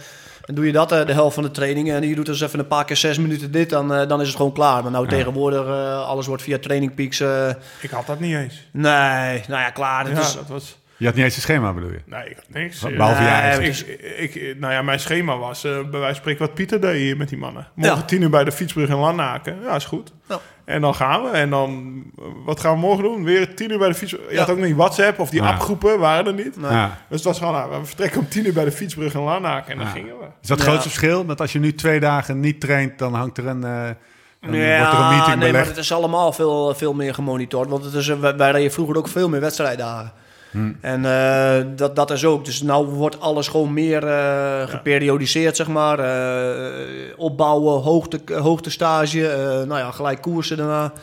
dan 0.45 0.55
doe 0.55 0.65
je 0.65 0.71
dat 0.71 0.91
eh, 0.91 1.05
de 1.05 1.13
helft 1.13 1.34
van 1.34 1.43
de 1.43 1.51
training. 1.51 1.91
En 1.91 2.08
je 2.08 2.15
doet 2.15 2.25
dus 2.25 2.41
even 2.41 2.60
een 2.60 2.67
paar 2.67 2.86
keer 2.86 2.95
zes 2.97 3.17
minuten 3.17 3.51
dit, 3.51 3.69
dan, 3.69 3.93
eh, 3.93 4.08
dan 4.08 4.21
is 4.21 4.27
het 4.27 4.36
gewoon 4.36 4.51
klaar. 4.53 4.81
Maar 4.84 4.91
nou 4.91 5.08
tegenwoordig, 5.08 5.65
eh, 5.65 6.08
alles 6.08 6.25
wordt 6.27 6.43
via 6.43 6.58
Training 6.60 6.95
Peaks. 6.95 7.19
eh, 7.19 7.49
Ik 7.81 7.89
had 7.89 8.05
dat 8.08 8.19
niet 8.19 8.36
eens. 8.36 8.67
nee, 8.71 9.43
nou 9.47 9.62
ja, 9.62 9.69
klaar. 9.69 10.05
Het 10.08 10.17
Ja, 10.17 10.21
is, 10.23 10.34
dat 10.34 10.47
was... 10.47 10.77
Je 10.97 11.05
had 11.05 11.15
niet 11.15 11.23
eens 11.23 11.36
een 11.36 11.41
schema, 11.41 11.73
bedoel 11.73 11.91
je? 11.91 12.01
Nee, 12.05 12.29
ik 12.29 12.36
had 12.36 12.45
niks. 12.49 12.79
Behalve 12.81 13.19
Nee, 13.21 13.29
jij. 13.29 13.31
maar 13.41 13.41
eigenlijk. 13.41 14.01
Ik, 14.17 14.36
ik, 14.36 14.60
nou 14.60 14.73
ja, 14.73 14.81
mijn 14.81 14.99
schema 14.99 15.38
was 15.38 15.63
eh, 15.63 15.71
bij 15.71 15.81
wijze 15.99 16.05
van 16.05 16.15
spreken 16.15 16.45
wat 16.45 16.53
Pieter 16.53 16.81
deed 16.81 16.95
hier 16.95 17.17
met 17.17 17.29
die 17.29 17.38
mannen. 17.38 17.67
Morgen 17.75 17.97
Ja. 17.97 18.03
tien 18.03 18.21
uur 18.21 18.29
bij 18.29 18.43
de 18.43 18.51
fietsbrug 18.51 18.89
in 18.89 18.95
Lannaken. 18.95 19.58
Ja, 19.63 19.75
is 19.75 19.86
goed. 19.86 20.12
Ja. 20.29 20.39
En 20.65 20.81
dan 20.81 20.95
gaan 20.95 21.23
we. 21.23 21.29
En 21.29 21.49
dan, 21.49 22.03
wat 22.45 22.60
gaan 22.60 22.73
we 22.73 22.79
morgen 22.79 23.03
doen? 23.03 23.23
Weer 23.23 23.55
tien 23.55 23.71
uur 23.71 23.77
bij 23.77 23.88
de 23.88 23.93
fietsbrug. 23.93 24.27
Je 24.27 24.34
Ja. 24.34 24.39
had 24.39 24.49
ook 24.49 24.58
niet 24.58 24.75
WhatsApp 24.75 25.19
of 25.19 25.29
die 25.29 25.41
Ja. 25.41 25.49
appgroepen, 25.51 25.99
waren 25.99 26.25
er 26.27 26.34
niet. 26.43 26.58
Nee. 26.58 26.71
Ja. 26.71 26.86
Dus 27.10 27.17
het 27.17 27.23
was 27.27 27.38
gewoon, 27.38 27.53
nou, 27.53 27.79
we 27.81 27.86
vertrekken 27.86 28.19
om 28.19 28.27
tien 28.27 28.45
uur 28.45 28.53
bij 28.53 28.65
de 28.65 28.71
fietsbrug 28.71 29.13
in 29.13 29.19
Lannaken. 29.21 29.71
En 29.71 29.77
dan 29.77 29.88
gingen 29.88 30.17
we. 30.19 30.25
Is 30.41 30.47
dat 30.47 30.58
het 30.58 30.60
Ja. 30.60 30.63
grootste 30.65 30.89
verschil? 30.89 31.25
Dat 31.25 31.41
als 31.41 31.51
je 31.53 31.60
nu 31.60 31.73
twee 31.73 31.99
dagen 31.99 32.39
niet 32.39 32.60
traint, 32.62 32.97
dan 32.99 33.13
hangt 33.13 33.38
er 33.38 33.47
een, 33.47 33.63
eh, 33.63 33.88
er 33.88 33.95
een 34.41 34.55
Ja, 34.55 35.10
meeting 35.10 35.36
nee, 35.39 35.51
maar 35.51 35.65
het 35.65 35.77
is 35.77 35.91
allemaal 35.93 36.34
veel, 36.34 36.75
veel 36.75 36.93
meer 36.93 37.13
gemonitord. 37.13 37.69
Want 37.69 37.84
het 37.86 37.93
is, 37.93 38.08
eh, 38.10 38.19
wij, 38.19 38.36
wij 38.36 38.51
reden 38.51 38.71
vroeger 38.71 38.97
ook 38.97 39.08
veel 39.08 39.29
meer 39.29 39.41
wedstrijddagen. 39.41 40.12
Hmm. 40.55 40.77
En 40.81 41.05
eh, 41.05 41.65
dat, 41.75 41.95
dat 41.95 42.11
is 42.11 42.25
ook. 42.25 42.45
Dus 42.45 42.61
nou 42.61 42.85
wordt 42.85 43.19
alles 43.19 43.47
gewoon 43.47 43.73
meer 43.73 44.07
eh, 44.07 44.67
geperiodiseerd, 44.67 45.55
zeg 45.55 45.67
maar. 45.67 45.99
Eh, 45.99 47.13
opbouwen, 47.17 47.81
hoogte, 47.81 48.19
hoogtestage, 48.33 49.19
nou 49.67 49.79
ja, 49.79 49.91
gelijk 49.91 50.21
koersen 50.21 50.57
daarna. 50.57 50.93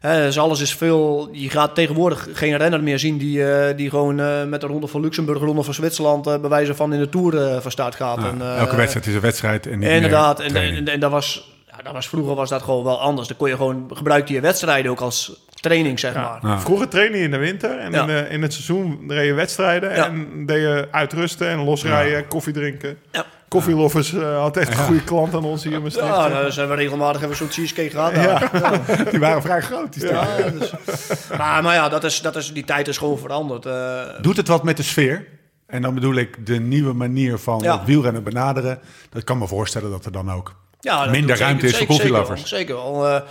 Dus 0.00 0.38
alles 0.38 0.60
is 0.60 0.74
veel... 0.74 1.28
Je 1.32 1.50
gaat 1.50 1.74
tegenwoordig 1.74 2.28
geen 2.32 2.56
renner 2.56 2.82
meer 2.82 2.98
zien 2.98 3.18
die, 3.18 3.44
die 3.74 3.90
gewoon 3.90 4.48
met 4.48 4.60
de 4.60 4.66
Ronde 4.66 4.86
van 4.86 5.00
Luxemburg, 5.00 5.40
Ronde 5.40 5.62
van 5.62 5.74
Zwitserland... 5.74 6.26
eh 6.26 6.40
bij 6.40 6.50
wijze 6.50 6.74
van 6.74 6.92
in 6.92 6.98
de 6.98 7.08
Tour 7.08 7.60
van 7.60 7.70
start 7.70 7.94
gaat. 7.94 8.20
Ja, 8.20 8.28
En, 8.28 8.56
elke 8.58 8.76
wedstrijd 8.76 9.06
is 9.06 9.14
een 9.14 9.20
wedstrijd 9.20 9.66
en 9.66 9.78
niet 9.78 9.88
Inderdaad, 9.88 10.38
meer 10.38 10.56
en, 10.56 10.56
en, 10.56 10.88
en 10.88 11.00
dat 11.00 11.10
was, 11.10 11.52
ja, 11.70 11.76
dat 11.82 11.92
was 11.92 12.08
vroeger 12.08 12.34
was 12.34 12.48
dat 12.48 12.62
gewoon 12.62 12.84
wel 12.84 13.00
anders. 13.00 13.28
Dan 13.28 13.36
kon 13.36 13.48
je 13.48 13.56
gewoon 13.56 13.90
gebruikte 13.94 14.32
je 14.32 14.40
wedstrijden 14.40 14.90
ook 14.90 15.00
als 15.00 15.47
training, 15.60 15.98
zeg 15.98 16.14
maar. 16.14 16.38
Ja. 16.42 16.60
Vroeger 16.60 16.88
trainde 16.88 17.18
je 17.18 17.24
in 17.24 17.30
de 17.30 17.36
winter 17.36 17.78
en 17.78 17.92
Ja. 17.92 18.00
in, 18.00 18.06
de- 18.06 18.26
in 18.30 18.42
het 18.42 18.52
seizoen 18.52 19.04
reed 19.08 19.26
je 19.26 19.32
wedstrijden. 19.34 19.94
Ja. 19.94 20.04
En 20.06 20.46
deed 20.46 20.60
je 20.60 20.88
uitrusten 20.90 21.48
en 21.48 21.58
losrijden, 21.64 22.28
koffie 22.28 22.52
drinken. 22.52 22.98
Ja. 23.12 23.24
Koffieloffers 23.48 24.12
eh, 24.14 24.38
had 24.38 24.56
echt 24.56 24.68
een 24.70 24.76
goede 24.84 25.04
klant 25.04 25.34
aan 25.34 25.44
ons 25.44 25.64
hier 25.64 25.72
in 25.72 25.82
Maastricht. 25.82 26.06
Ja, 26.08 26.28
dan 26.28 26.52
zijn 26.52 26.68
we 26.68 26.74
regelmatig 26.74 27.22
even 27.22 27.36
zo'n 27.36 27.50
cheesecake 27.50 27.90
gehad. 27.90 28.12
Ja. 28.14 28.38
Die 29.10 29.20
waren 29.20 29.42
vrij 29.42 29.60
groot, 29.60 29.92
die 29.92 30.06
Ja, 30.08 30.26
dus. 30.58 30.72
maar, 31.38 31.62
maar 31.62 31.74
ja, 31.74 31.88
dat 31.88 32.04
is, 32.04 32.20
dat 32.20 32.36
is, 32.36 32.52
die 32.52 32.64
tijd 32.64 32.88
is 32.88 32.98
gewoon 32.98 33.18
veranderd. 33.18 33.66
eh. 33.66 34.00
Doet 34.20 34.36
het 34.36 34.48
wat 34.48 34.62
met 34.62 34.76
de 34.76 34.82
sfeer? 34.82 35.26
En 35.66 35.82
dan 35.82 35.94
bedoel 35.94 36.14
ik 36.14 36.46
de 36.46 36.60
nieuwe 36.60 36.92
manier 36.92 37.38
van 37.38 37.82
wielrennen 37.84 38.22
benaderen. 38.22 38.78
Dat 39.10 39.24
kan 39.24 39.38
me 39.38 39.46
voorstellen 39.46 39.90
dat 39.90 40.04
er 40.04 40.12
dan 40.12 40.32
ook 40.32 40.54
ja, 40.80 41.04
minder 41.06 41.38
ruimte 41.38 41.66
is 41.66 41.76
voor 41.76 41.86
koffielovers. 41.86 42.48
Zeker 42.48 42.74
wel. 42.74 42.84
Zeker 42.84 43.00
wel. 43.02 43.16
Eh, 43.16 43.22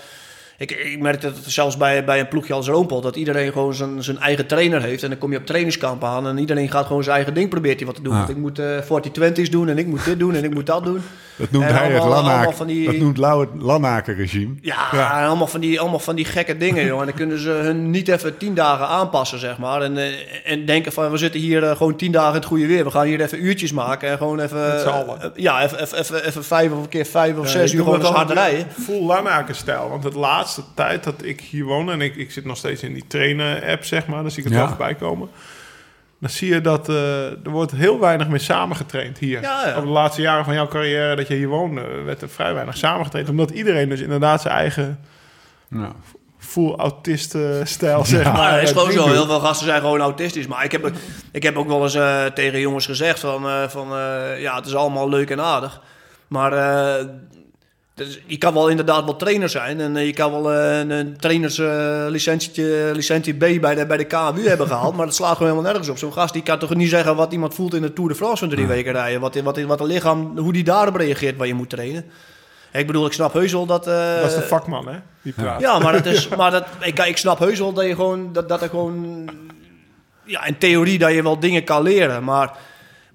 ik, 0.58 0.72
ik 0.72 1.00
merk 1.00 1.22
dat 1.22 1.34
zelfs 1.46 1.78
bij, 1.78 2.06
bij 2.06 2.20
een 2.20 2.28
ploegje 2.28 2.54
als 2.54 2.68
Roompot... 2.68 3.04
dat 3.04 3.16
iedereen 3.16 3.52
gewoon 3.52 3.74
zijn, 3.74 4.04
zijn 4.04 4.18
eigen 4.18 4.48
trainer 4.48 4.82
heeft. 4.82 5.04
En 5.04 5.10
dan 5.10 5.18
kom 5.18 5.32
je 5.32 5.38
op 5.38 5.46
trainingskamp 5.46 6.04
aan... 6.04 6.28
en 6.28 6.38
iedereen 6.38 6.72
gaat 6.72 6.86
gewoon 6.86 7.04
zijn 7.04 7.16
eigen 7.16 7.34
ding 7.34 7.50
probeert 7.50 7.78
hij 7.78 7.86
wat 7.86 7.96
te 7.96 8.02
doen. 8.02 8.14
Ah. 8.14 8.18
Want 8.18 8.30
ik 8.30 8.38
moet 8.38 8.60
eh 8.60 8.82
40-20's 8.82 9.50
doen 9.50 9.70
en 9.70 9.78
ik 9.78 9.88
moet 9.88 10.06
dit 10.06 10.20
doen 10.20 10.36
en 10.36 10.44
ik 10.44 10.54
moet 10.54 10.66
dat 10.66 10.84
doen. 10.84 11.02
Dat 11.38 11.52
noemt 11.52 11.66
En 11.66 11.76
hij 11.76 11.92
het 11.92 12.02
allemaal- 12.02 12.66
die- 12.66 12.86
dat 12.86 12.96
noemt 12.96 13.18
Lau 13.18 13.42
het 13.42 13.62
Lanaken-regime. 13.62 14.54
Ja, 14.62 15.20
en 15.22 15.28
allemaal 15.28 15.48
van 15.48 15.60
die, 15.60 15.80
allemaal 15.80 16.00
van 16.00 16.16
die 16.16 16.26
gekke 16.26 16.58
dingen, 16.58 16.86
joh. 16.86 17.00
En 17.00 17.06
dan 17.06 17.16
kunnen 17.16 17.40
ze 17.40 17.50
hun 17.50 17.90
niet 17.90 18.08
even 18.08 18.38
tien 18.38 18.54
dagen 18.54 18.88
aanpassen, 18.88 19.40
zeg 19.40 19.58
maar. 19.58 19.82
En, 19.82 19.98
eh, 19.98 20.06
en 20.46 20.66
denken 20.66 20.92
van, 20.92 21.12
we 21.12 21.18
zitten 21.18 21.40
hier 21.40 21.64
eh, 21.64 21.76
gewoon 21.76 21.96
tien 21.96 22.12
dagen 22.12 22.30
in 22.30 22.36
het 22.36 22.46
goede 22.46 22.66
weer. 22.68 22.84
We 22.84 22.92
gaan 22.92 23.06
hier 23.06 23.22
even 23.22 23.46
uurtjes 23.46 23.72
maken 23.74 24.10
en 24.10 24.18
gewoon 24.18 24.40
even... 24.40 24.86
Eh, 24.86 25.30
ja, 25.36 25.64
even, 25.64 25.82
even, 25.82 25.98
even, 26.00 26.26
even 26.26 26.44
vijf 26.44 26.72
of 26.72 26.78
een 26.84 26.90
keer 26.90 27.06
vijf 27.06 27.38
of 27.38 27.46
Ja, 27.46 27.52
zes 27.52 27.74
uur 27.74 27.84
gewoon 27.84 28.02
hard 28.02 28.30
rijden. 28.32 28.68
Full 28.84 29.06
Lanaken-stijl. 29.06 29.90
Want 29.90 30.04
het 30.04 30.14
laatste 30.16 30.62
tijd 30.74 31.04
dat 31.04 31.16
ik 31.24 31.42
hier 31.42 31.64
woon... 31.66 31.92
en 31.92 32.02
ik, 32.02 32.16
ik 32.16 32.32
zit 32.32 32.46
nog 32.46 32.58
steeds 32.58 32.84
in 32.84 32.94
die 32.94 33.04
trainen-app, 33.08 33.84
zeg 33.84 34.06
maar... 34.08 34.22
dan 34.22 34.32
zie 34.32 34.40
ik 34.40 34.44
het 34.46 34.54
Ja. 34.54 34.60
wel 34.60 34.68
voorbij 34.68 34.96
komen... 34.96 35.30
dan 36.20 36.30
zie 36.30 36.54
je 36.54 36.62
dat 36.62 36.90
eh, 36.90 37.26
er 37.26 37.50
wordt 37.50 37.72
heel 37.72 38.00
weinig 38.00 38.28
meer 38.28 38.40
samengetraind 38.40 39.18
hier. 39.18 39.42
Ja, 39.42 39.68
ja. 39.68 39.78
Op 39.78 39.84
de 39.84 39.90
laatste 39.90 40.22
jaren 40.22 40.46
van 40.46 40.54
jouw 40.54 40.68
carrière 40.68 41.16
dat 41.16 41.28
je 41.28 41.34
hier 41.36 41.48
woonde... 41.48 41.82
werd 42.06 42.22
er 42.22 42.30
vrij 42.30 42.54
weinig 42.54 42.78
samengetraind. 42.78 43.30
Omdat 43.30 43.50
iedereen 43.52 43.90
dus 43.90 44.02
inderdaad 44.02 44.42
zijn 44.42 44.54
eigen... 44.54 45.00
Ja. 45.70 45.92
full 46.38 46.74
autist-stijl, 46.76 48.06
zeg 48.06 48.24
maar. 48.24 48.34
Maar 48.34 48.52
dat 48.52 48.62
is 48.62 48.70
eh, 48.72 48.78
gewoon 48.78 48.92
zo. 48.92 49.04
doet. 49.06 49.14
Heel 49.14 49.26
veel 49.26 49.40
gasten 49.40 49.68
zijn 49.68 49.82
gewoon 49.82 50.00
autistisch. 50.02 50.48
Maar 50.48 50.64
ik 50.64 50.72
heb, 50.72 50.92
ik 51.32 51.44
heb 51.44 51.58
ook 51.58 51.68
wel 51.68 51.84
eens 51.84 51.96
eh, 51.96 52.26
tegen 52.26 52.60
jongens 52.60 52.86
gezegd 52.86 53.20
van... 53.20 53.48
eh, 53.48 53.68
van 53.68 53.92
eh, 53.98 54.42
ja, 54.42 54.56
het 54.56 54.66
is 54.66 54.76
allemaal 54.76 55.10
leuk 55.10 55.30
en 55.30 55.42
aardig. 55.42 55.82
Maar 56.28 56.54
eh, 56.54 57.06
dus 57.98 58.20
je 58.26 58.38
kan 58.38 58.54
wel 58.54 58.68
inderdaad 58.68 59.04
wel 59.04 59.16
trainer 59.16 59.50
zijn. 59.50 59.80
En 59.80 59.96
eh, 59.98 60.06
je 60.06 60.14
kan 60.14 60.32
wel 60.32 60.54
eh, 60.54 60.80
een, 60.80 60.90
een 60.90 61.18
trainerslicentietje 61.20 62.90
licentie 62.94 63.34
B 63.34 63.40
bij 63.62 63.76
de, 63.76 63.86
bij 63.86 63.98
de 63.98 64.04
KMU 64.06 64.48
hebben 64.48 64.68
gehaald. 64.68 64.96
Maar 64.96 65.06
dat 65.06 65.16
slaat 65.16 65.38
gewoon 65.38 65.52
helemaal 65.52 65.72
nergens 65.72 65.90
op. 65.90 65.98
Zo'n 65.98 66.14
gast 66.14 66.34
die 66.34 66.44
kan 66.44 66.60
toch 66.60 66.76
niet 66.76 66.90
zeggen 66.90 67.16
wat 67.16 67.32
iemand 67.34 67.54
voelt 67.54 67.74
in 67.74 67.82
de 67.82 67.94
Tour 67.94 68.10
de 68.10 68.16
France 68.16 68.38
van 68.38 68.50
drie 68.56 68.68
weken 68.68 68.92
rijden. 68.92 69.22
Wat, 69.22 69.36
wat, 69.42 69.62
wat 69.62 69.80
een 69.80 69.86
lichaam, 69.86 70.38
hoe 70.38 70.54
die 70.54 70.64
daarop 70.64 70.96
reageert 70.96 71.38
waar 71.38 71.48
je 71.48 71.54
moet 71.54 71.70
trainen. 71.70 72.06
Ik 72.74 72.88
bedoel, 72.88 73.06
ik 73.06 73.14
snap 73.14 73.34
heus 73.34 73.52
wel 73.52 73.66
dat... 73.66 73.88
eh, 73.88 74.16
Dat 74.22 74.30
is 74.30 74.36
de 74.36 74.42
vakman, 74.42 74.88
hè? 74.88 74.98
Die 75.22 75.34
praat. 75.34 75.62
ja, 75.62 75.80
maar, 75.80 75.94
dat 75.94 76.06
is, 76.06 76.28
maar 76.28 76.52
dat, 76.52 76.66
ik, 76.82 77.00
ik 77.00 77.18
snap 77.18 77.40
heus 77.40 77.60
wel 77.60 77.74
dat 77.74 77.86
je 77.86 77.96
gewoon, 77.96 78.30
dat, 78.34 78.50
dat 78.50 78.62
er 78.62 78.70
gewoon, 78.70 79.26
ja, 80.24 80.46
in 80.46 80.58
theorie 80.58 80.98
dat 81.00 81.14
je 81.14 81.24
wel 81.24 81.40
dingen 81.40 81.64
kan 81.64 81.82
leren, 81.84 82.24
maar, 82.24 82.52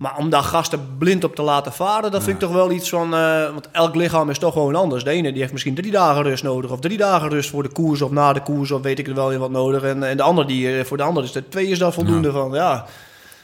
maar 0.03 0.17
om 0.17 0.31
daar 0.31 0.43
gasten 0.43 0.97
blind 0.99 1.25
op 1.25 1.35
te 1.35 1.43
laten 1.43 1.73
varen, 1.73 2.11
dat 2.11 2.23
vind 2.23 2.35
ik 2.35 2.43
toch 2.43 2.53
wel 2.53 2.71
iets 2.71 2.89
van, 2.89 3.15
eh, 3.15 3.51
want 3.51 3.69
elk 3.71 3.95
lichaam 3.95 4.31
is 4.31 4.39
toch 4.39 4.53
gewoon 4.53 4.75
anders. 4.75 5.05
De 5.05 5.11
ene 5.11 5.31
die 5.31 5.41
heeft 5.41 5.53
misschien 5.53 5.75
drie 5.75 5.91
dagen 5.91 6.23
rust 6.23 6.43
nodig, 6.43 6.71
of 6.71 6.81
drie 6.81 6.97
dagen 6.97 7.29
rust 7.29 7.51
voor 7.51 7.63
de 7.63 7.69
koers 7.69 8.03
of 8.03 8.11
na 8.11 8.33
de 8.33 8.43
koers, 8.43 8.71
of 8.71 8.83
weet 8.83 8.99
ik 8.99 9.07
het 9.07 9.15
wel 9.15 9.29
weer 9.29 9.39
wat 9.39 9.51
nodig. 9.51 9.83
En, 9.83 10.03
en 10.03 10.17
de 10.17 10.23
ander 10.23 10.47
die, 10.47 10.79
eh, 10.79 10.85
voor 10.85 10.97
de 10.97 11.03
ander 11.03 11.25
is 11.25 11.33
de 11.33 11.49
twee 11.49 11.67
is 11.67 11.79
dan 11.79 11.93
voldoende 11.93 12.33
van, 12.33 12.53
ja. 12.53 12.87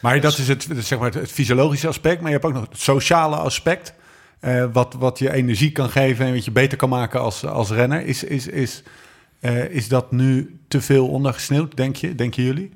Maar 0.00 0.20
dat 0.20 0.38
is 0.38 0.48
het, 0.48 0.66
zeg 0.78 0.98
maar, 0.98 1.12
het 1.12 1.30
fysiologische 1.30 1.88
aspect. 1.88 2.20
Maar 2.20 2.30
je 2.30 2.36
hebt 2.36 2.46
ook 2.46 2.54
nog 2.54 2.68
het 2.68 2.80
sociale 2.80 3.36
aspect. 3.36 3.94
eh, 4.40 4.64
wat, 4.72 4.94
wat 4.98 5.18
je 5.18 5.32
energie 5.32 5.72
kan 5.72 5.90
geven 5.90 6.26
en 6.26 6.34
wat 6.34 6.44
je 6.44 6.50
beter 6.50 6.78
kan 6.78 6.88
maken 6.88 7.20
als, 7.20 7.46
als 7.46 7.70
renner. 7.70 8.06
Is, 8.06 8.24
is, 8.24 8.46
is, 8.46 8.82
is 9.70 9.88
dat 9.88 10.12
nu 10.12 10.58
te 10.68 10.80
veel 10.80 11.08
ondergesneeuwd, 11.08 11.76
denk 11.76 11.96
je? 11.96 12.14
Denken 12.14 12.42
jullie? 12.42 12.72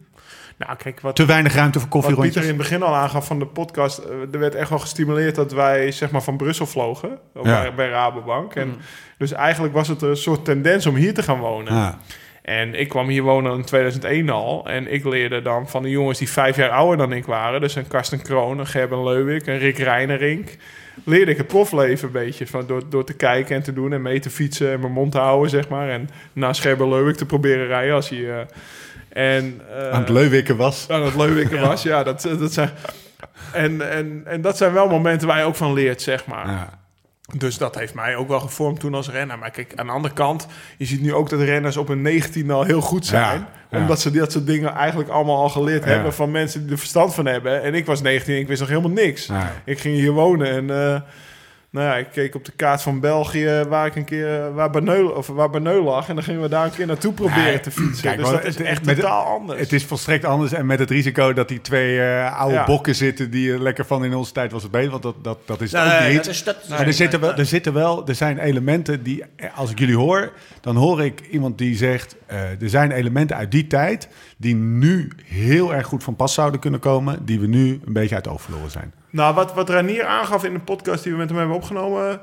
Nou, 0.59 0.77
kijk, 0.77 1.01
wat, 1.01 1.17
Te 1.17 1.25
weinig 1.25 1.55
ruimte 1.55 1.81
voor 1.81 1.89
wat 1.89 1.99
Pieter 2.01 2.11
in 2.11 2.17
koffierondjes? 2.17 2.47
het 2.47 2.57
begin 2.57 2.83
al 2.83 2.95
aangaf 2.95 3.27
van 3.27 3.39
de 3.39 3.47
podcast... 3.47 3.99
eh, 3.99 4.11
er 4.33 4.39
werd 4.39 4.55
echt 4.55 4.69
wel 4.71 4.79
gestimuleerd 4.79 5.35
dat 5.35 5.53
wij 5.53 5.91
zeg 5.93 6.11
maar, 6.11 6.23
van 6.23 6.37
Brussel 6.37 6.67
vlogen. 6.67 7.19
Ja. 7.35 7.43
Bij, 7.43 7.75
bij 7.75 7.89
Rabobank. 7.89 8.55
En 8.55 8.75
Dus 9.19 9.33
eigenlijk 9.33 9.75
was 9.75 9.89
het 9.89 10.03
een 10.03 10.17
soort 10.17 10.45
tendens 10.45 10.87
om 10.87 10.95
hier 10.95 11.15
te 11.15 11.23
gaan 11.23 11.39
wonen. 11.39 11.75
Ja. 11.75 11.99
En 12.43 12.75
ik 12.75 12.89
kwam 12.89 13.09
hier 13.09 13.23
wonen 13.23 13.57
in 13.57 13.65
2001 13.65 14.31
al. 14.31 14.67
En 14.69 14.93
ik 14.93 15.05
leerde 15.05 15.43
dan 15.43 15.69
van 15.69 15.83
de 15.83 15.91
jongens 15.91 16.19
die 16.19 16.31
vijf 16.31 16.57
jaar 16.57 16.71
ouder 16.71 16.97
dan 16.97 17.13
ik 17.13 17.25
waren. 17.25 17.61
Dus 17.61 17.75
een 17.75 17.89
Karsten 17.89 18.23
Kroon, 18.23 18.59
een 18.59 18.67
Gerben 18.67 19.05
Leuwik, 19.05 19.47
een 19.47 19.59
Rick 19.59 19.79
Reinerink. 19.79 20.57
Leerde 21.05 21.31
ik 21.31 21.37
het 21.37 21.47
profleven 21.47 22.07
een 22.07 22.13
beetje. 22.13 22.47
Van 22.47 22.67
door, 22.67 22.83
door 22.89 23.05
te 23.05 23.15
kijken 23.15 23.57
en 23.57 23.63
te 23.63 23.73
doen 23.73 23.93
en 23.93 24.03
mee 24.03 24.21
te 24.21 24.31
fietsen 24.31 24.73
en 24.73 24.81
mijn 24.81 24.93
mond 24.93 25.13
te 25.13 25.19
houden, 25.19 25.51
zeg 25.51 25.69
maar. 25.69 25.89
En 25.89 26.09
naast 26.33 26.61
Gerben 26.61 26.89
Leuwik 26.89 27.17
te 27.17 27.27
proberen 27.27 27.67
rijden 27.67 27.95
als 27.95 28.09
hij... 28.09 28.31
eh, 28.41 28.47
en, 29.13 29.61
eh, 29.77 29.91
Aan 29.91 30.01
het 30.01 30.09
leuwikken 30.09 30.57
was. 30.57 30.87
aan 30.91 31.03
het 31.05 31.15
leuwikken 31.15 31.61
was. 31.69 31.83
Ja, 31.83 32.03
dat, 32.03 32.29
dat 32.39 32.53
zijn... 32.53 32.71
En, 33.53 33.91
en, 33.91 34.23
en 34.25 34.41
dat 34.41 34.57
zijn 34.57 34.73
wel 34.73 34.89
momenten 34.89 35.27
waar 35.29 35.39
je 35.39 35.45
ook 35.45 35.57
van 35.57 35.73
leert, 35.73 36.03
zeg 36.03 36.27
maar. 36.27 36.47
Ja. 36.47 36.81
Dus 37.37 37.59
dat 37.59 37.75
heeft 37.75 37.95
mij 37.95 38.17
ook 38.17 38.29
wel 38.29 38.41
gevormd 38.41 38.81
toen 38.81 38.95
als 38.95 39.11
renner. 39.11 39.39
Maar 39.39 39.51
kijk, 39.51 39.73
aan 39.77 39.87
de 39.87 39.93
andere 39.93 40.15
kant, 40.15 40.47
je 40.79 40.85
ziet 40.85 41.01
nu 41.03 41.15
ook 41.15 41.29
dat 41.31 41.41
renners 41.41 41.77
op 41.77 41.89
hun 41.89 42.03
19 42.03 42.51
al 42.51 42.63
heel 42.63 42.81
goed 42.81 43.07
zijn. 43.07 43.39
Ja, 43.39 43.49
ja. 43.71 43.79
Omdat 43.79 44.01
ze 44.01 44.11
dat 44.11 44.33
soort 44.33 44.47
dingen 44.47 44.75
eigenlijk 44.75 45.11
allemaal 45.11 45.37
al 45.43 45.49
geleerd 45.49 45.85
Ja. 45.85 45.91
hebben 45.91 46.15
van 46.15 46.31
mensen 46.31 46.63
die 46.63 46.71
er 46.73 46.79
verstand 46.79 47.15
van 47.15 47.27
hebben. 47.27 47.63
En 47.63 47.75
ik 47.75 47.87
was 47.87 48.03
19 48.03 48.35
en 48.35 48.41
ik 48.41 48.47
wist 48.49 48.61
nog 48.61 48.69
helemaal 48.69 48.91
niks. 48.91 49.29
Ik 49.65 49.79
ging 49.81 49.95
hier 49.95 50.13
wonen 50.13 50.49
en 50.51 50.71
eh, 50.71 51.01
nou 51.73 51.87
ja, 51.87 51.97
ik 51.97 52.07
keek 52.13 52.35
op 52.35 52.45
de 52.45 52.53
kaart 52.57 52.83
van 52.83 53.01
België 53.01 53.65
waar 53.69 53.87
ik 53.87 53.97
een 53.97 54.05
keer 54.05 54.55
waar 54.55 54.71
Berneu, 54.71 55.03
of 55.05 55.27
waar 55.27 55.51
Berneu 55.51 55.83
lag. 55.83 56.09
En 56.09 56.15
dan 56.15 56.25
gingen 56.25 56.41
we 56.43 56.49
daar 56.49 56.65
een 56.65 56.71
keer 56.71 56.87
naartoe 56.87 57.13
proberen 57.13 57.45
Nee, 57.45 57.61
te 57.61 57.71
fietsen. 57.71 58.03
kijk, 58.03 58.17
dus 58.19 58.31
dat 58.31 58.45
is 58.45 58.57
echt 58.57 58.85
met- 58.85 58.97
totaal 58.97 59.25
anders. 59.27 59.61
Het 59.61 59.73
is 59.73 59.85
volstrekt 59.85 60.25
anders 60.25 60.53
en 60.53 60.67
met 60.67 60.79
het 60.79 60.91
risico 60.91 61.33
dat 61.33 61.49
die 61.49 61.61
twee 61.61 62.01
eh, 62.01 62.39
oude 62.39 62.55
Ja. 62.55 62.65
bokken 62.65 62.95
zitten 62.95 63.31
die 63.31 63.53
er 63.53 63.63
lekker 63.63 63.85
van 63.87 64.05
in 64.05 64.15
onze 64.15 64.33
tijd 64.33 64.53
was 64.53 64.63
het 64.63 64.71
beter, 64.73 64.91
want 64.91 65.03
dat, 65.03 65.15
dat, 65.23 65.39
dat 65.47 65.61
is 65.61 65.73
het 65.73 65.81
ook 65.81 65.89
Nee, 66.01 66.09
niet. 66.09 66.17
dat 66.25 66.27
is, 66.35 66.45
dat, 66.45 66.57
maar 66.69 66.87
er 66.87 66.93
zitten, 66.93 67.21
wel, 67.21 67.35
er 67.35 67.47
zitten 67.47 67.73
wel, 67.73 68.07
er 68.09 68.15
zijn 68.15 68.39
elementen 68.39 69.03
die, 69.03 69.25
eh, 69.37 69.59
als 69.59 69.71
ik 69.71 69.79
jullie 69.79 69.97
hoor, 69.97 70.33
dan 70.61 70.77
hoor 70.77 71.05
ik 71.05 71.21
iemand 71.31 71.59
die 71.59 71.77
zegt, 71.77 72.17
eh, 72.27 72.41
er 72.63 72.69
zijn 72.69 72.91
elementen 72.93 73.37
uit 73.37 73.51
die 73.51 73.67
tijd 73.67 74.09
die 74.43 74.55
nu 74.55 75.11
heel 75.25 75.75
erg 75.75 75.87
goed 75.87 76.03
van 76.03 76.17
pas 76.17 76.35
zouden 76.35 76.61
kunnen 76.61 76.81
komen, 76.81 77.25
die 77.25 77.41
we 77.41 77.47
nu 77.47 77.81
een 77.85 77.93
beetje 77.93 78.15
uit 78.15 78.29
oog 78.29 78.43
verloren 78.43 78.71
zijn. 78.71 78.93
Nou, 79.11 79.35
wat, 79.35 79.55
wat 79.55 79.69
Ranier 79.69 80.05
aangaf 80.05 80.45
in 80.45 80.53
de 80.53 80.61
podcast 80.61 81.03
die 81.03 81.13
we 81.13 81.19
met 81.19 81.29
hem 81.29 81.39
hebben 81.39 81.57
opgenomen... 81.57 82.21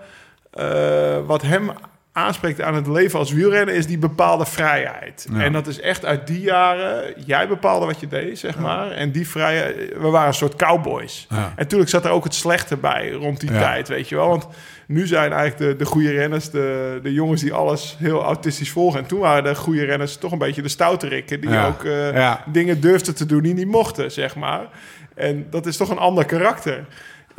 eh, 0.51 1.25
wat 1.25 1.41
hem 1.41 1.71
aanspreekt 2.12 2.62
aan 2.62 2.76
het 2.76 2.88
leven 2.88 3.19
als 3.19 3.32
wielrenner... 3.32 3.76
is 3.76 3.88
die 3.88 3.98
bepaalde 3.98 4.45
vrijheid. 4.45 5.28
Ja. 5.34 5.43
En 5.43 5.54
dat 5.54 5.67
is 5.67 5.80
echt 5.80 6.06
uit 6.06 6.28
die 6.28 6.41
jaren... 6.41 7.13
Jij 7.26 7.48
bepaalde 7.48 7.86
wat 7.86 8.00
je 8.00 8.08
deed, 8.08 8.39
zeg 8.39 8.60
maar. 8.60 8.91
En 8.91 9.12
die 9.12 9.28
vrijheid... 9.28 9.76
We 9.98 10.08
waren 10.08 10.28
een 10.28 10.34
soort 10.34 10.56
cowboys. 10.56 11.28
Ja. 11.30 11.36
En 11.36 11.54
natuurlijk 11.58 11.89
zat 11.89 12.06
er 12.06 12.12
ook 12.12 12.24
het 12.24 12.36
slechte 12.36 12.78
bij 12.78 13.12
rond 13.12 13.39
die 13.39 13.52
tijd, 13.52 13.88
weet 13.88 14.10
je 14.10 14.15
wel. 14.15 14.28
Want 14.28 14.48
nu 14.88 15.08
zijn 15.08 15.32
eigenlijk 15.32 15.72
de, 15.72 15.84
de 15.84 15.89
goede 15.89 16.12
renners... 16.12 16.50
De, 16.50 17.00
de 17.04 17.13
jongens 17.13 17.41
die 17.41 17.54
alles 17.54 17.95
heel 18.00 18.24
autistisch 18.24 18.72
volgen. 18.72 19.00
En 19.00 19.06
toen 19.06 19.19
waren 19.19 19.43
de 19.43 19.56
goede 19.56 19.86
renners 19.86 20.17
toch 20.17 20.32
een 20.32 20.38
beetje 20.38 20.62
de 20.62 20.69
stoute 20.69 21.08
rikken... 21.08 21.41
die 21.41 21.60
ook 21.60 21.84
eh, 21.84 22.36
dingen 22.52 22.82
durfden 22.82 23.15
te 23.15 23.26
doen 23.26 23.41
die 23.41 23.54
niet 23.54 23.67
mochten, 23.67 24.12
zeg 24.12 24.36
maar. 24.36 24.67
En 25.15 25.48
dat 25.50 25.65
is 25.65 25.78
toch 25.78 25.89
een 25.89 25.98
ander 25.98 26.26
karakter. 26.26 26.86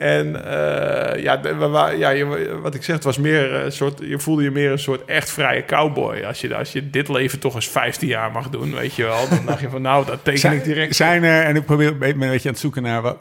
En 0.00 0.44
eh, 0.44 1.22
ja, 1.22 1.40
we 1.40 1.94
ja 1.98 2.10
je, 2.10 2.58
wat 2.62 2.74
ik 2.74 2.82
zeg, 2.82 2.94
het 2.94 3.04
was 3.04 3.18
meer 3.18 3.52
een 3.52 3.72
soort, 3.72 3.98
je 4.02 4.18
voelde 4.18 4.42
je 4.42 4.50
meer 4.50 4.70
een 4.70 4.78
soort 4.78 5.04
echt 5.04 5.30
vrije 5.30 5.64
cowboy. 5.64 6.22
Als 6.24 6.40
je, 6.40 6.56
als 6.56 6.72
je 6.72 6.90
dit 6.90 7.08
leven 7.08 7.38
toch 7.38 7.54
eens 7.54 7.68
15 7.68 8.08
jaar 8.08 8.30
mag 8.32 8.48
doen, 8.48 8.74
weet 8.74 8.94
je 8.94 9.02
wel. 9.02 9.28
Dan 9.28 9.46
dacht 9.46 9.60
je 9.60 9.68
van, 9.68 9.82
nou, 9.82 10.06
dat 10.06 10.24
teken 10.24 10.52
ik 10.52 10.64
direct. 10.64 10.96
Zijn 10.96 11.24
er, 11.24 11.42
en 11.44 11.56
ik 11.56 11.64
probeer 11.64 11.88
een 11.88 11.98
beetje 11.98 12.14
een 12.14 12.30
beetje 12.30 12.48
aan 12.48 12.54
het 12.54 12.62
zoeken 12.62 12.82
naar, 12.82 13.02
wat- 13.02 13.18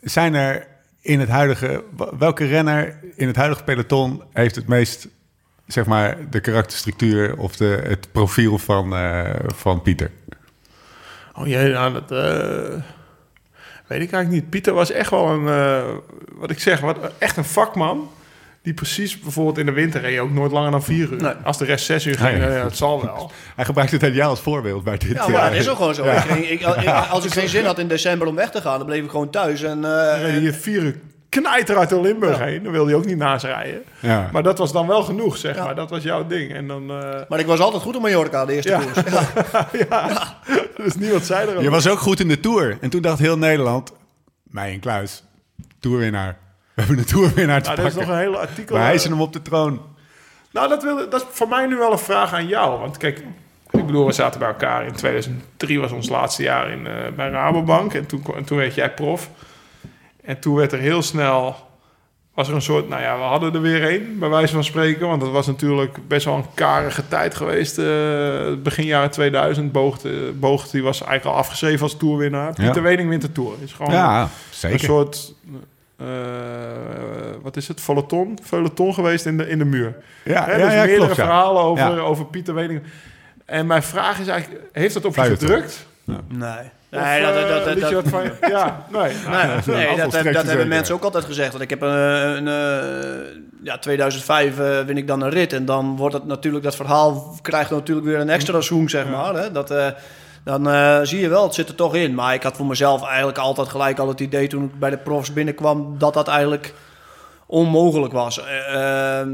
zijn 0.00 0.34
er 0.34 0.66
in 1.00 1.20
het 1.20 1.28
huidige, 1.28 1.84
welke 2.18 2.44
renner 2.46 2.98
in 3.16 3.26
het 3.26 3.36
huidige 3.36 3.64
peloton 3.64 4.22
heeft 4.32 4.54
het 4.54 4.68
meest, 4.68 5.08
zeg 5.66 5.86
maar, 5.86 6.16
de 6.30 6.40
karakterstructuur 6.40 7.36
of 7.36 7.56
de, 7.56 7.80
het 7.86 8.08
profiel 8.12 8.58
van, 8.58 8.94
eh, 8.94 9.30
van 9.46 9.82
Pieter? 9.82 10.10
Oh 11.34 11.46
jee, 11.46 11.68
nou, 11.72 11.92
dat 11.92 12.10
eh, 12.10 12.78
weet 13.86 14.00
ik 14.02 14.12
eigenlijk 14.12 14.28
niet. 14.42 14.50
Pieter 14.50 14.72
was 14.74 14.90
echt 14.90 15.10
wel 15.10 15.28
een, 15.28 15.48
eh, 15.48 15.82
wat 16.32 16.50
ik 16.50 16.60
zeg, 16.60 16.80
wat, 16.80 16.96
echt 17.18 17.36
een 17.36 17.44
vakman. 17.44 18.10
Die 18.62 18.74
precies 18.74 19.18
bijvoorbeeld 19.20 19.58
in 19.58 19.66
de 19.66 19.72
winter 19.72 20.00
reed 20.00 20.12
je 20.14 20.20
ook 20.20 20.30
nooit 20.32 20.52
langer 20.52 20.70
dan 20.70 20.82
vier 20.82 21.12
uur. 21.12 21.22
Nee. 21.22 21.32
Als 21.44 21.58
de 21.58 21.64
rest 21.64 21.84
zes 21.84 22.06
uur 22.06 22.18
ging, 22.18 22.38
Nee. 22.38 22.50
ja, 22.50 22.64
het 22.64 22.76
zal 22.76 23.02
wel. 23.04 23.30
Hij 23.56 23.64
gebruikt 23.64 23.92
het 23.92 24.02
aan 24.02 24.12
jou 24.12 24.30
als 24.30 24.40
voorbeeld 24.40 24.84
bij 24.84 24.96
dit. 24.98 25.10
Ja, 25.12 25.28
maar 25.28 25.42
dat 25.42 25.52
eh, 25.52 25.58
is 25.58 25.68
ook 25.68 25.76
gewoon 25.76 25.94
zo. 25.94 26.04
Ik 26.10 26.18
ging- 26.18 26.48
ik, 26.48 26.60
ik- 26.60 26.88
als 27.10 27.24
ik 27.24 27.32
geen 27.32 27.48
zin 27.48 27.64
had 27.64 27.78
in 27.78 27.88
december 27.88 28.26
om 28.28 28.34
weg 28.34 28.50
te 28.50 28.60
gaan, 28.60 28.76
dan 28.78 28.86
bleef 28.86 29.04
ik 29.04 29.10
gewoon 29.10 29.30
thuis. 29.30 29.62
En, 29.62 29.76
eh, 29.84 29.90
Dan 30.10 30.20
reed 30.20 30.42
je 30.42 30.52
vier 30.52 30.82
uur 30.82 30.96
knijter 31.40 31.76
uit 31.76 31.88
de 31.88 32.00
Limburg 32.00 32.38
heen. 32.38 32.62
Dan 32.62 32.72
wilde 32.72 32.90
je 32.90 32.96
ook 32.96 33.04
niet 33.04 33.16
naast 33.16 33.44
rijden. 33.44 33.82
Ja. 34.00 34.28
Maar 34.32 34.42
dat 34.42 34.58
was 34.58 34.72
dan 34.72 34.86
wel 34.86 35.02
genoeg, 35.02 35.36
zeg 35.36 35.56
Ja. 35.56 35.64
maar. 35.64 35.74
Dat 35.74 35.90
was 35.90 36.02
jouw 36.02 36.26
ding. 36.26 36.52
En 36.54 36.66
dan, 36.66 36.90
eh, 36.90 37.20
maar 37.28 37.38
ik 37.38 37.46
was 37.46 37.60
altijd 37.60 37.82
goed 37.82 37.96
op 37.96 38.02
Mallorca, 38.02 38.44
de 38.44 38.52
eerste 38.52 38.70
Ja. 38.70 38.78
koers. 38.80 38.96
Ja. 39.88 40.34
dus 40.76 40.94
niemand 40.96 41.24
zei 41.24 41.42
erover. 41.42 41.62
Je 41.62 41.70
was 41.70 41.88
ook 41.88 41.98
goed 41.98 42.20
in 42.20 42.28
de 42.28 42.40
Tour. 42.40 42.78
En 42.80 42.90
toen 42.90 43.02
dacht 43.02 43.18
heel 43.18 43.38
Nederland, 43.38 43.92
mij 44.42 44.72
en 44.72 44.80
Kluis, 44.80 45.24
Tourwinnaar. 45.80 46.36
We 46.74 46.80
hebben 46.82 46.98
een 46.98 47.04
Tourwinnaar 47.04 47.62
te 47.62 47.68
Nou, 47.68 47.80
er 47.80 47.86
is 47.86 47.94
nog 47.94 48.04
pakken. 48.04 48.20
een 48.22 48.26
hele 48.26 48.38
artikel. 48.38 48.76
Maar 48.76 48.84
hij 48.84 48.94
is 48.94 49.04
hem 49.04 49.20
op 49.20 49.32
de 49.32 49.42
troon. 49.42 49.80
Nou, 50.50 50.68
dat, 50.68 50.82
wil, 50.82 51.08
dat 51.08 51.20
is 51.20 51.26
voor 51.30 51.48
mij 51.48 51.66
nu 51.66 51.76
wel 51.76 51.92
een 51.92 51.98
vraag 51.98 52.32
aan 52.32 52.46
jou. 52.46 52.80
Want 52.80 52.96
kijk, 52.96 53.18
ik 53.70 53.86
bedoel, 53.86 54.06
we 54.06 54.12
zaten 54.12 54.38
bij 54.40 54.48
elkaar 54.48 54.86
in 54.86 54.92
2003 54.92 55.80
was 55.80 55.92
ons 55.92 56.08
laatste 56.08 56.42
jaar 56.42 56.70
in, 56.70 56.86
eh, 56.86 56.92
bij 57.16 57.30
Rabobank. 57.30 57.94
En 57.94 58.06
toen, 58.06 58.24
en 58.36 58.44
toen 58.44 58.58
werd 58.58 58.74
jij 58.74 58.90
prof. 58.94 59.30
En 60.22 60.38
toen 60.40 60.54
werd 60.54 60.72
er 60.72 60.78
heel 60.78 61.02
snel, 61.02 61.56
was 62.34 62.48
er 62.48 62.54
een 62.54 62.62
soort, 62.62 62.88
nou 62.88 63.02
ja, 63.02 63.16
we 63.16 63.22
hadden 63.22 63.54
er 63.54 63.60
weer 63.60 63.82
één, 63.88 64.18
bij 64.18 64.28
wijze 64.28 64.52
van 64.54 64.64
spreken. 64.64 65.08
Want 65.08 65.20
dat 65.20 65.30
was 65.30 65.46
natuurlijk 65.46 66.08
best 66.08 66.24
wel 66.24 66.34
een 66.34 66.54
karige 66.54 67.08
tijd 67.08 67.34
geweest. 67.34 67.78
eh, 67.78 67.84
begin 68.62 68.84
jaren 68.86 69.10
2000, 69.10 69.72
Boogt, 69.72 70.04
eh, 70.04 70.12
Boogt 70.34 70.72
die 70.72 70.82
was 70.82 71.00
eigenlijk 71.02 71.36
al 71.36 71.42
afgeschreven 71.42 71.82
als 71.82 71.96
toerwinnaar. 71.96 72.52
Pieter 72.54 72.74
Ja. 72.74 72.82
Wening 72.82 73.08
wint 73.08 73.22
de 73.22 73.32
Tour. 73.32 73.52
Is 73.62 73.72
gewoon 73.72 73.92
Ja, 73.92 74.22
een 74.22 74.28
zeker. 74.50 74.78
soort, 74.80 75.34
eh, 75.96 76.06
wat 77.42 77.56
is 77.56 77.68
het, 77.68 77.80
feuilleton, 77.80 78.38
feuilleton 78.42 78.94
geweest 78.94 79.26
in 79.26 79.36
de, 79.36 79.48
in 79.48 79.58
de 79.58 79.64
muur. 79.64 79.94
Ja, 80.24 80.44
Hè, 80.44 80.52
ja, 80.56 80.64
dus 80.64 80.72
ja, 80.72 80.78
meerdere 80.78 80.96
klopt. 80.96 81.16
Ja. 81.16 81.24
verhalen 81.24 81.62
over, 81.62 81.94
Ja. 81.94 82.00
over 82.00 82.24
Pieter 82.26 82.54
Wening. 82.54 82.82
En 83.44 83.66
mijn 83.66 83.82
vraag 83.82 84.18
is 84.18 84.26
eigenlijk, 84.26 84.62
heeft 84.72 84.94
dat 84.94 85.04
op 85.04 85.14
je 85.14 85.22
gedrukt? 85.22 85.86
Nee. 86.28 86.70
Of, 86.92 87.00
Nee, 87.00 87.22
dat, 87.22 87.34
dat, 87.34 87.66
eh, 87.66 87.80
dat, 87.80 87.90
dat- 87.90 88.08
van 88.08 88.22
je- 88.22 88.36
Ja, 88.48 88.86
nee. 88.90 89.00
Nee, 89.02 89.12
Nou, 89.26 89.60
nee, 89.66 89.86
dat, 89.86 89.96
dat, 89.96 90.12
dat 90.12 90.12
zeker. 90.12 90.46
hebben 90.46 90.68
mensen 90.68 90.94
ook 90.94 91.02
altijd 91.04 91.24
gezegd. 91.24 91.50
Want 91.50 91.62
ik 91.62 91.70
heb 91.70 91.82
een, 91.82 91.88
een, 91.90 92.48
eh, 92.48 93.42
ja, 93.62 93.78
2005 93.78 94.58
eh, 94.58 94.80
win 94.80 94.96
ik 94.96 95.06
dan 95.06 95.20
een 95.22 95.30
rit. 95.30 95.52
En 95.52 95.64
dan 95.64 95.96
wordt 95.96 96.14
het 96.14 96.26
natuurlijk, 96.26 96.64
dat 96.64 96.76
verhaal 96.76 97.36
krijgt 97.42 97.70
natuurlijk 97.70 98.06
weer 98.06 98.18
een 98.20 98.28
extra 98.30 98.60
zoom, 98.60 98.88
zeg 98.88 99.08
maar. 99.08 99.34
Hè? 99.34 99.52
Dat, 99.52 99.70
eh, 99.70 99.86
dan 100.44 100.68
eh, 100.70 100.98
zie 101.02 101.20
je 101.20 101.28
wel, 101.28 101.42
het 101.42 101.54
zit 101.54 101.68
er 101.68 101.74
toch 101.74 101.94
in. 101.94 102.14
Maar 102.14 102.34
ik 102.34 102.42
had 102.42 102.56
voor 102.56 102.66
mezelf 102.66 103.04
eigenlijk 103.06 103.38
altijd 103.38 103.68
gelijk 103.68 103.98
al 103.98 104.08
het 104.08 104.20
idee 104.20 104.46
toen 104.46 104.64
ik 104.64 104.78
bij 104.78 104.90
de 104.90 104.98
profs 104.98 105.32
binnenkwam... 105.32 105.94
dat 105.98 106.14
dat 106.14 106.28
eigenlijk 106.28 106.74
onmogelijk 107.46 108.12
was. 108.12 108.44
Eh, 108.44 109.18
ehm, 109.20 109.30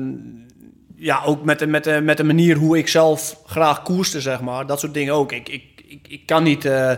ja, 0.96 1.22
ook 1.24 1.44
met 1.44 1.58
de, 1.58 1.66
met, 1.66 1.84
de, 1.84 2.00
met 2.00 2.16
de 2.16 2.24
manier 2.24 2.56
hoe 2.56 2.78
ik 2.78 2.88
zelf 2.88 3.36
graag 3.46 3.82
koerste, 3.82 4.20
zeg 4.20 4.40
maar. 4.40 4.66
Dat 4.66 4.80
soort 4.80 4.94
dingen 4.94 5.14
ook. 5.14 5.32
Ik, 5.32 5.48
ik, 5.48 5.62
ik, 5.88 6.06
ik 6.08 6.26
kan 6.26 6.42
niet 6.42 6.64
eh, 6.64 6.92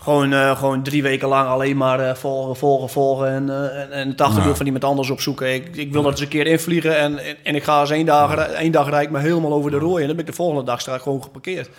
gewoon, 0.00 0.32
eh, 0.32 0.58
gewoon 0.58 0.82
drie 0.82 1.02
weken 1.02 1.28
lang 1.28 1.48
alleen 1.48 1.76
maar 1.76 2.00
eh, 2.00 2.14
volgen, 2.14 2.56
volgen, 2.56 2.88
volgen... 2.88 3.28
en, 3.28 3.50
eh, 3.50 3.82
en, 3.82 3.92
en 3.92 4.08
het 4.08 4.18
Ja. 4.18 4.54
van 4.54 4.66
iemand 4.66 4.84
anders 4.84 5.10
opzoeken. 5.10 5.54
Ik, 5.54 5.76
ik 5.76 5.92
wil 5.92 6.02
dat 6.02 6.12
eens 6.12 6.20
een 6.20 6.28
keer 6.28 6.46
invliegen 6.46 6.98
en, 6.98 7.18
en, 7.18 7.36
en 7.42 7.54
ik 7.54 7.64
ga 7.64 7.80
eens 7.80 7.90
één 7.90 8.06
dag, 8.06 8.36
één 8.36 8.72
dag 8.72 8.88
rijd 8.88 9.06
ik 9.06 9.10
me 9.10 9.18
helemaal 9.18 9.52
over 9.52 9.70
de 9.70 9.78
rooi... 9.78 10.00
en 10.00 10.06
dan 10.06 10.16
ben 10.16 10.24
ik 10.24 10.30
de 10.30 10.36
volgende 10.36 10.64
dag 10.64 10.80
straks 10.80 11.02
gewoon 11.02 11.22
geparkeerd. 11.22 11.70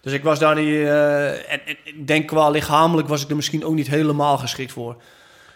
Dus 0.00 0.12
ik 0.12 0.22
was 0.22 0.38
daar 0.38 0.54
niet... 0.54 0.86
en, 1.48 1.60
ik 1.84 2.06
denk 2.06 2.26
qua 2.26 2.50
lichamelijk 2.50 3.08
was 3.08 3.22
ik 3.22 3.30
er 3.30 3.36
misschien 3.36 3.64
ook 3.64 3.74
niet 3.74 3.88
helemaal 3.88 4.38
geschikt 4.38 4.72
voor. 4.72 4.96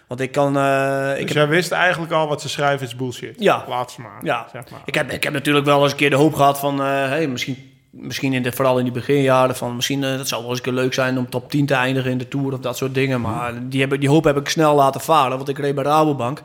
Want 0.06 0.20
ik 0.20 0.32
kan... 0.32 0.48
ik 0.48 0.56
Dus 0.56 1.18
heb 1.18 1.28
jij 1.28 1.48
wist 1.48 1.72
eigenlijk 1.72 2.12
al 2.12 2.28
wat 2.28 2.40
ze 2.40 2.48
schrijven 2.48 2.86
is 2.86 2.96
bullshit. 2.96 3.34
Ja. 3.38 3.64
Laat 3.68 3.96
maar. 3.98 4.20
Ja. 4.22 4.46
Zeg 4.52 4.70
maar. 4.70 4.80
Ik 4.84 4.94
heb, 4.94 5.10
ik 5.10 5.22
heb 5.22 5.32
natuurlijk 5.32 5.66
wel 5.66 5.82
eens 5.82 5.90
een 5.92 5.98
keer 5.98 6.10
de 6.10 6.16
hoop 6.16 6.34
gehad 6.34 6.58
van, 6.58 6.80
hey, 6.80 7.28
misschien, 7.28 7.69
misschien 7.90 8.32
in 8.32 8.42
de, 8.42 8.52
vooral 8.52 8.78
in 8.78 8.84
die 8.84 8.92
beginjaren, 8.92 9.56
van 9.56 9.76
misschien 9.76 10.04
eh, 10.04 10.16
dat 10.16 10.28
zou 10.28 10.40
wel 10.40 10.50
eens 10.50 10.58
een 10.58 10.64
keer 10.64 10.74
leuk 10.74 10.94
zijn 10.94 11.18
om 11.18 11.28
top 11.30 11.50
10 11.50 11.66
te 11.66 11.74
eindigen 11.74 12.10
in 12.10 12.18
de 12.18 12.28
Tour 12.28 12.52
of 12.52 12.60
dat 12.60 12.76
soort 12.76 12.94
dingen. 12.94 13.20
Maar 13.20 13.68
die, 13.68 13.98
die 13.98 14.08
hoop 14.08 14.24
heb 14.24 14.36
ik 14.36 14.48
snel 14.48 14.74
laten 14.74 15.00
varen, 15.00 15.36
want 15.36 15.48
ik 15.48 15.58
reed 15.58 15.74
bij 15.74 15.84
Rabobank. 15.84 16.38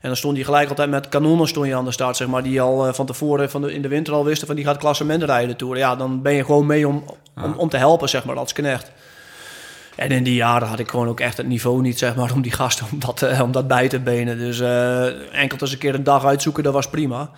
En 0.00 0.08
dan 0.08 0.16
stond 0.16 0.36
hij 0.36 0.44
gelijk 0.44 0.68
altijd 0.68 0.90
met 0.90 1.08
kanonnen 1.08 1.48
stond 1.48 1.66
je 1.66 1.74
aan 1.74 1.84
de 1.84 1.90
start, 1.90 2.16
zeg 2.16 2.28
maar, 2.28 2.42
die 2.42 2.60
al 2.60 2.86
eh, 2.86 2.92
van 2.92 3.06
tevoren 3.06 3.50
van 3.50 3.62
de, 3.62 3.72
in 3.74 3.82
de 3.82 3.88
winter 3.88 4.14
al 4.14 4.24
wisten 4.24 4.46
van 4.46 4.56
die 4.56 4.64
gaat 4.64 4.76
klassement 4.76 5.22
rijden 5.22 5.48
de 5.48 5.56
Tour. 5.56 5.76
Ja, 5.76 5.96
dan 5.96 6.22
ben 6.22 6.32
je 6.32 6.44
gewoon 6.44 6.66
mee 6.66 6.88
om, 6.88 7.04
om, 7.36 7.54
om 7.56 7.68
te 7.68 7.76
helpen, 7.76 8.08
zeg 8.08 8.24
maar, 8.24 8.36
als 8.36 8.52
knecht. 8.52 8.90
En 9.96 10.10
in 10.10 10.22
die 10.22 10.34
jaren 10.34 10.68
had 10.68 10.78
ik 10.78 10.90
gewoon 10.90 11.08
ook 11.08 11.20
echt 11.20 11.36
het 11.36 11.46
niveau 11.46 11.80
niet, 11.80 11.98
zeg 11.98 12.14
maar, 12.16 12.32
om 12.32 12.42
die 12.42 12.52
gasten 12.52 12.86
om 12.92 12.98
dat, 12.98 13.22
eh, 13.22 13.40
om 13.40 13.52
dat 13.52 13.68
bij 13.68 13.88
te 13.88 14.00
benen. 14.00 14.38
Dus 14.38 14.60
eh, 14.60 15.04
enkel 15.40 15.58
eens 15.60 15.72
een 15.72 15.78
keer 15.78 15.94
een 15.94 16.04
dag 16.04 16.24
uitzoeken, 16.24 16.62
dat 16.62 16.72
was 16.72 16.88
prima. 16.90 17.30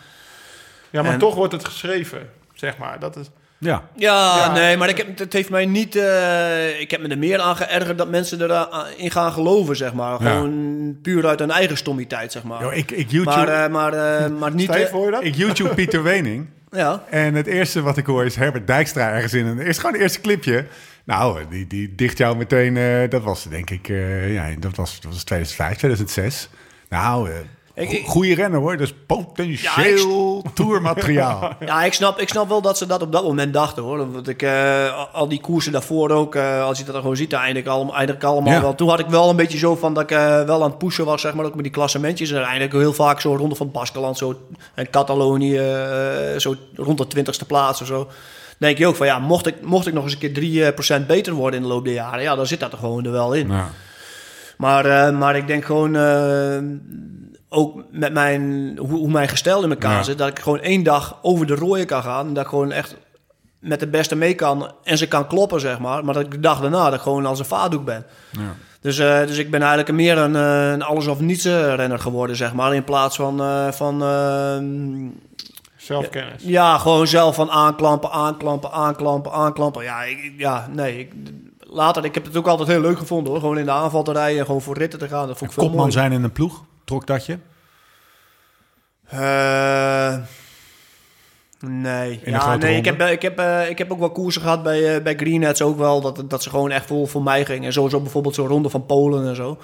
Ja, 0.91 1.03
maar 1.03 1.13
En- 1.13 1.19
toch 1.19 1.35
wordt 1.35 1.53
het 1.53 1.65
geschreven, 1.65 2.29
zeg 2.55 2.79
maar. 2.79 2.99
Dat 2.99 3.17
is... 3.17 3.27
Ja. 3.61 3.83
Ja, 3.97 4.37
Ja. 4.37 4.53
nee, 4.53 4.77
maar 4.77 4.89
ik 4.89 4.97
heb, 4.97 5.19
het 5.19 5.33
heeft 5.33 5.51
mij 5.51 5.67
niet... 5.67 5.97
eh, 5.97 6.81
ik 6.81 6.91
heb 6.91 7.01
me 7.01 7.09
er 7.09 7.19
meer 7.19 7.41
aan 7.41 7.57
geërgerd 7.57 7.99
dat 7.99 8.09
mensen 8.09 8.41
erin 8.43 9.11
gaan 9.11 9.33
geloven, 9.33 9.77
zeg 9.77 9.93
maar. 9.93 10.23
Ja. 10.23 10.31
Gewoon 10.31 10.99
puur 11.03 11.27
uit 11.27 11.39
hun 11.39 11.51
eigen 11.51 11.77
stommiteit, 11.77 12.33
zeg 12.33 12.43
maar. 12.43 12.63
Yo, 12.63 12.71
ik, 12.71 12.91
ik 12.91 13.11
YouTube, 13.11 13.37
maar, 13.37 13.49
eh, 13.65 13.71
maar, 13.71 13.93
eh, 13.93 14.29
maar 14.41 14.55
niet... 14.55 14.71
Steve, 14.71 14.85
eh, 14.87 14.93
hoor 14.93 15.05
je 15.05 15.11
dat? 15.11 15.25
ik 15.25 15.35
YouTube 15.35 15.75
Pieter 15.75 16.03
Wening. 16.03 16.47
ja. 16.71 17.03
En 17.11 17.35
het 17.35 17.47
eerste 17.47 17.81
wat 17.83 17.97
ik 17.97 18.07
hoor 18.07 18.25
is 18.25 18.37
Herbert 18.37 18.67
Dijkstra 18.67 19.11
ergens 19.13 19.35
in. 19.35 19.47
En 19.47 19.57
het 19.59 19.67
is 19.67 19.77
gewoon 19.77 19.93
het 19.93 20.03
eerste 20.03 20.21
clipje. 20.21 20.67
Nou, 21.05 21.41
die, 21.51 21.67
die 21.67 21.95
dicht 21.95 22.19
jou 22.19 22.37
meteen... 22.37 22.77
eh, 22.77 23.11
dat 23.11 23.23
was 23.23 23.45
denk 23.45 23.71
ik... 23.71 23.89
eh, 23.89 24.35
ja, 24.35 24.49
dat 24.59 24.77
was, 24.77 25.01
dat 25.01 25.13
was 25.13 25.25
2005, 25.25 25.77
2006. 25.77 26.49
Nou, 26.89 27.31
eh 27.31 27.37
Ik- 27.81 28.07
goede 28.07 28.35
renner 28.35 28.61
hoor. 28.61 28.77
Dus 28.77 28.95
potentieel 29.07 30.45
tourmateriaal. 30.55 31.53
Ja, 31.67 31.85
ik 31.85 31.93
snap, 31.93 32.19
ik 32.19 32.29
snap 32.29 32.49
wel 32.49 32.61
dat 32.63 32.79
ze 32.79 32.87
dat 32.87 33.03
op 33.03 33.13
dat 33.13 33.25
moment 33.25 33.53
dachten, 33.53 33.83
hoor. 33.83 34.13
Want 34.13 34.29
ik, 34.29 34.43
eh, 34.43 35.05
al 35.13 35.29
die 35.29 35.41
koersen 35.41 35.73
daarvoor 35.73 36.11
ook, 36.11 36.35
eh, 36.35 36.65
als 36.65 36.79
je 36.79 36.85
dat 36.85 36.95
er 36.95 37.01
gewoon 37.01 37.17
ziet, 37.17 37.33
eigenlijk, 37.33 37.67
al, 37.67 37.91
eigenlijk 37.95 38.25
allemaal 38.25 38.53
Ja. 38.53 38.61
wel. 38.61 38.75
Toen 38.75 38.89
had 38.89 38.99
ik 38.99 39.07
wel 39.07 39.31
een 39.31 39.37
beetje 39.37 39.59
zo 39.59 39.77
van 39.77 39.95
dat 39.95 40.03
ik 40.03 40.11
eh, 40.11 40.43
wel 40.43 40.63
aan 40.63 40.69
het 40.71 40.79
pushen 40.79 41.05
was, 41.05 41.21
zeg 41.21 41.35
maar, 41.35 41.45
ook 41.45 41.55
met 41.55 41.63
die 41.65 41.73
klassementjes. 41.73 42.31
En 42.31 42.43
eigenlijk 42.43 42.73
heel 42.73 42.93
vaak 42.93 43.21
zo 43.21 43.37
ronde 43.37 43.55
van 43.55 43.71
Baskeland, 43.71 44.19
zo, 44.19 44.41
en 44.75 44.91
Catalonië, 44.91 45.57
eh, 45.59 46.39
zo 46.39 46.55
rond 46.77 46.99
de 46.99 47.07
twintigste 47.07 47.47
plaats 47.47 47.81
of 47.81 47.87
zo. 47.87 48.09
Denk 48.59 48.79
je 48.79 48.87
ook 48.87 48.97
van, 48.97 49.07
ja, 49.07 49.19
mocht 49.19 49.47
ik, 49.47 49.55
mocht 49.63 49.87
ik 49.87 49.93
nog 49.95 50.05
eens 50.05 50.13
een 50.13 50.19
keer 50.19 50.33
3% 50.33 51.07
beter 51.07 51.33
worden 51.33 51.61
in 51.61 51.67
de 51.67 51.73
loop 51.73 51.85
der 51.85 51.95
jaren, 51.95 52.23
ja, 52.23 52.35
dan 52.37 52.47
zit 52.47 52.61
dat 52.61 52.73
er 52.73 52.79
gewoon 52.79 53.05
er 53.05 53.13
wel 53.13 53.33
in. 53.33 53.51
Maar, 54.57 54.85
eh, 54.87 55.19
maar 55.19 55.37
ik 55.37 55.47
denk 55.47 55.65
gewoon, 55.65 55.97
eh, 55.97 56.59
ook 57.53 57.83
met 57.91 58.13
mijn, 58.13 58.75
hoe, 58.79 58.99
hoe 58.99 59.11
mijn 59.11 59.29
gestel 59.29 59.63
in 59.63 59.71
elkaar 59.71 59.97
Ja. 59.97 60.03
zit, 60.03 60.19
dat 60.19 60.29
ik 60.29 60.39
gewoon 60.39 60.61
één 60.61 60.83
dag 60.83 61.19
over 61.23 61.47
de 61.47 61.55
rooien 61.55 61.87
kan 61.87 62.03
gaan. 62.03 62.27
En 62.27 62.35
dat 62.35 62.43
ik 62.45 62.49
gewoon 62.49 62.73
echt 62.73 62.97
met 63.59 63.81
de 63.81 63.87
beste 63.89 64.17
mee 64.17 64.35
kan 64.35 64.73
en 64.85 64.99
ze 64.99 65.09
kan 65.09 65.27
kloppen, 65.27 65.61
zeg 65.61 65.79
maar. 65.79 66.05
Maar 66.05 66.15
dat 66.15 66.23
ik 66.25 66.31
de 66.31 66.41
dag 66.41 66.61
daarna 66.61 66.85
dat 66.85 66.95
ik 66.95 67.01
gewoon 67.01 67.27
als 67.27 67.39
een 67.39 67.45
vaatdoek 67.45 67.85
ben. 67.85 68.07
ja. 68.31 68.41
Dus, 68.81 68.99
eh, 68.99 69.27
dus 69.27 69.39
ik 69.39 69.51
ben 69.51 69.61
eigenlijk 69.61 69.93
meer 69.93 70.19
een, 70.19 70.37
eh, 70.37 70.71
een 70.71 70.83
alles 70.83 71.07
of 71.07 71.21
niets 71.21 71.45
renner 71.45 71.99
geworden, 71.99 72.37
zeg 72.37 72.55
maar. 72.55 72.75
In 72.75 72.85
plaats 72.85 73.17
van, 73.17 73.41
eh, 73.41 73.69
van 73.73 74.03
eh, 74.03 74.57
Zelfkennis. 75.77 76.43
ja, 76.43 76.79
gewoon 76.79 77.07
zelf 77.07 77.35
van 77.35 77.51
aanklampen, 77.51 78.11
aanklampen, 78.11 78.73
aanklampen, 78.73 79.33
aanklampen. 79.33 79.83
Ja, 79.85 80.03
ik, 80.03 80.33
ja 80.37 80.69
nee. 80.73 80.99
Ik, 80.99 81.13
later, 81.59 82.05
ik 82.05 82.15
heb 82.15 82.25
het 82.25 82.37
ook 82.37 82.47
altijd 82.47 82.69
heel 82.69 82.81
leuk 82.81 82.99
gevonden 82.99 83.33
hoor. 83.33 83.41
Gewoon 83.41 83.59
in 83.59 83.65
de 83.65 83.71
aanval 83.71 84.03
te 84.03 84.13
rijden 84.13 84.39
en 84.39 84.47
gewoon 84.47 84.61
voor 84.61 84.77
ritten 84.79 84.99
te 84.99 85.09
gaan. 85.09 85.27
Dat 85.27 85.39
vond 85.39 85.51
ik 85.51 85.57
veel 85.57 85.63
Kopman 85.63 85.81
mooi. 85.83 85.93
zijn 85.93 86.13
in 86.13 86.23
een 86.25 86.33
ploeg. 86.33 86.63
Trok 86.91 87.07
dat 87.07 87.27
je? 87.27 87.39
Eh, 89.09 90.17
Nee, 91.61 92.21
ja, 92.25 92.57
nee 92.57 92.77
ik, 92.77 92.85
heb, 92.85 93.01
eh, 93.01 93.11
ik, 93.11 93.23
heb, 93.23 93.39
eh, 93.39 93.69
ik 93.69 93.79
heb 93.79 93.93
ook 93.93 93.99
wel 93.99 94.11
koersen 94.11 94.43
gehad 94.43 94.63
bij, 94.63 94.95
eh, 94.97 95.03
bij 95.03 95.15
Greenheads 95.17 95.63
ook 95.63 95.79
wel. 95.79 96.01
Dat, 96.01 96.23
dat 96.31 96.43
ze 96.43 96.51
gewoon 96.51 96.71
echt 96.71 96.87
voor, 96.87 97.09
voor 97.09 97.23
mij 97.23 97.45
gingen. 97.45 97.65
En 97.65 97.73
sowieso 97.73 98.01
bijvoorbeeld 98.01 98.35
zo'n 98.35 98.47
ronde 98.47 98.71
van 98.71 98.87
Polen 98.87 99.29
en 99.29 99.37
zo. 99.37 99.59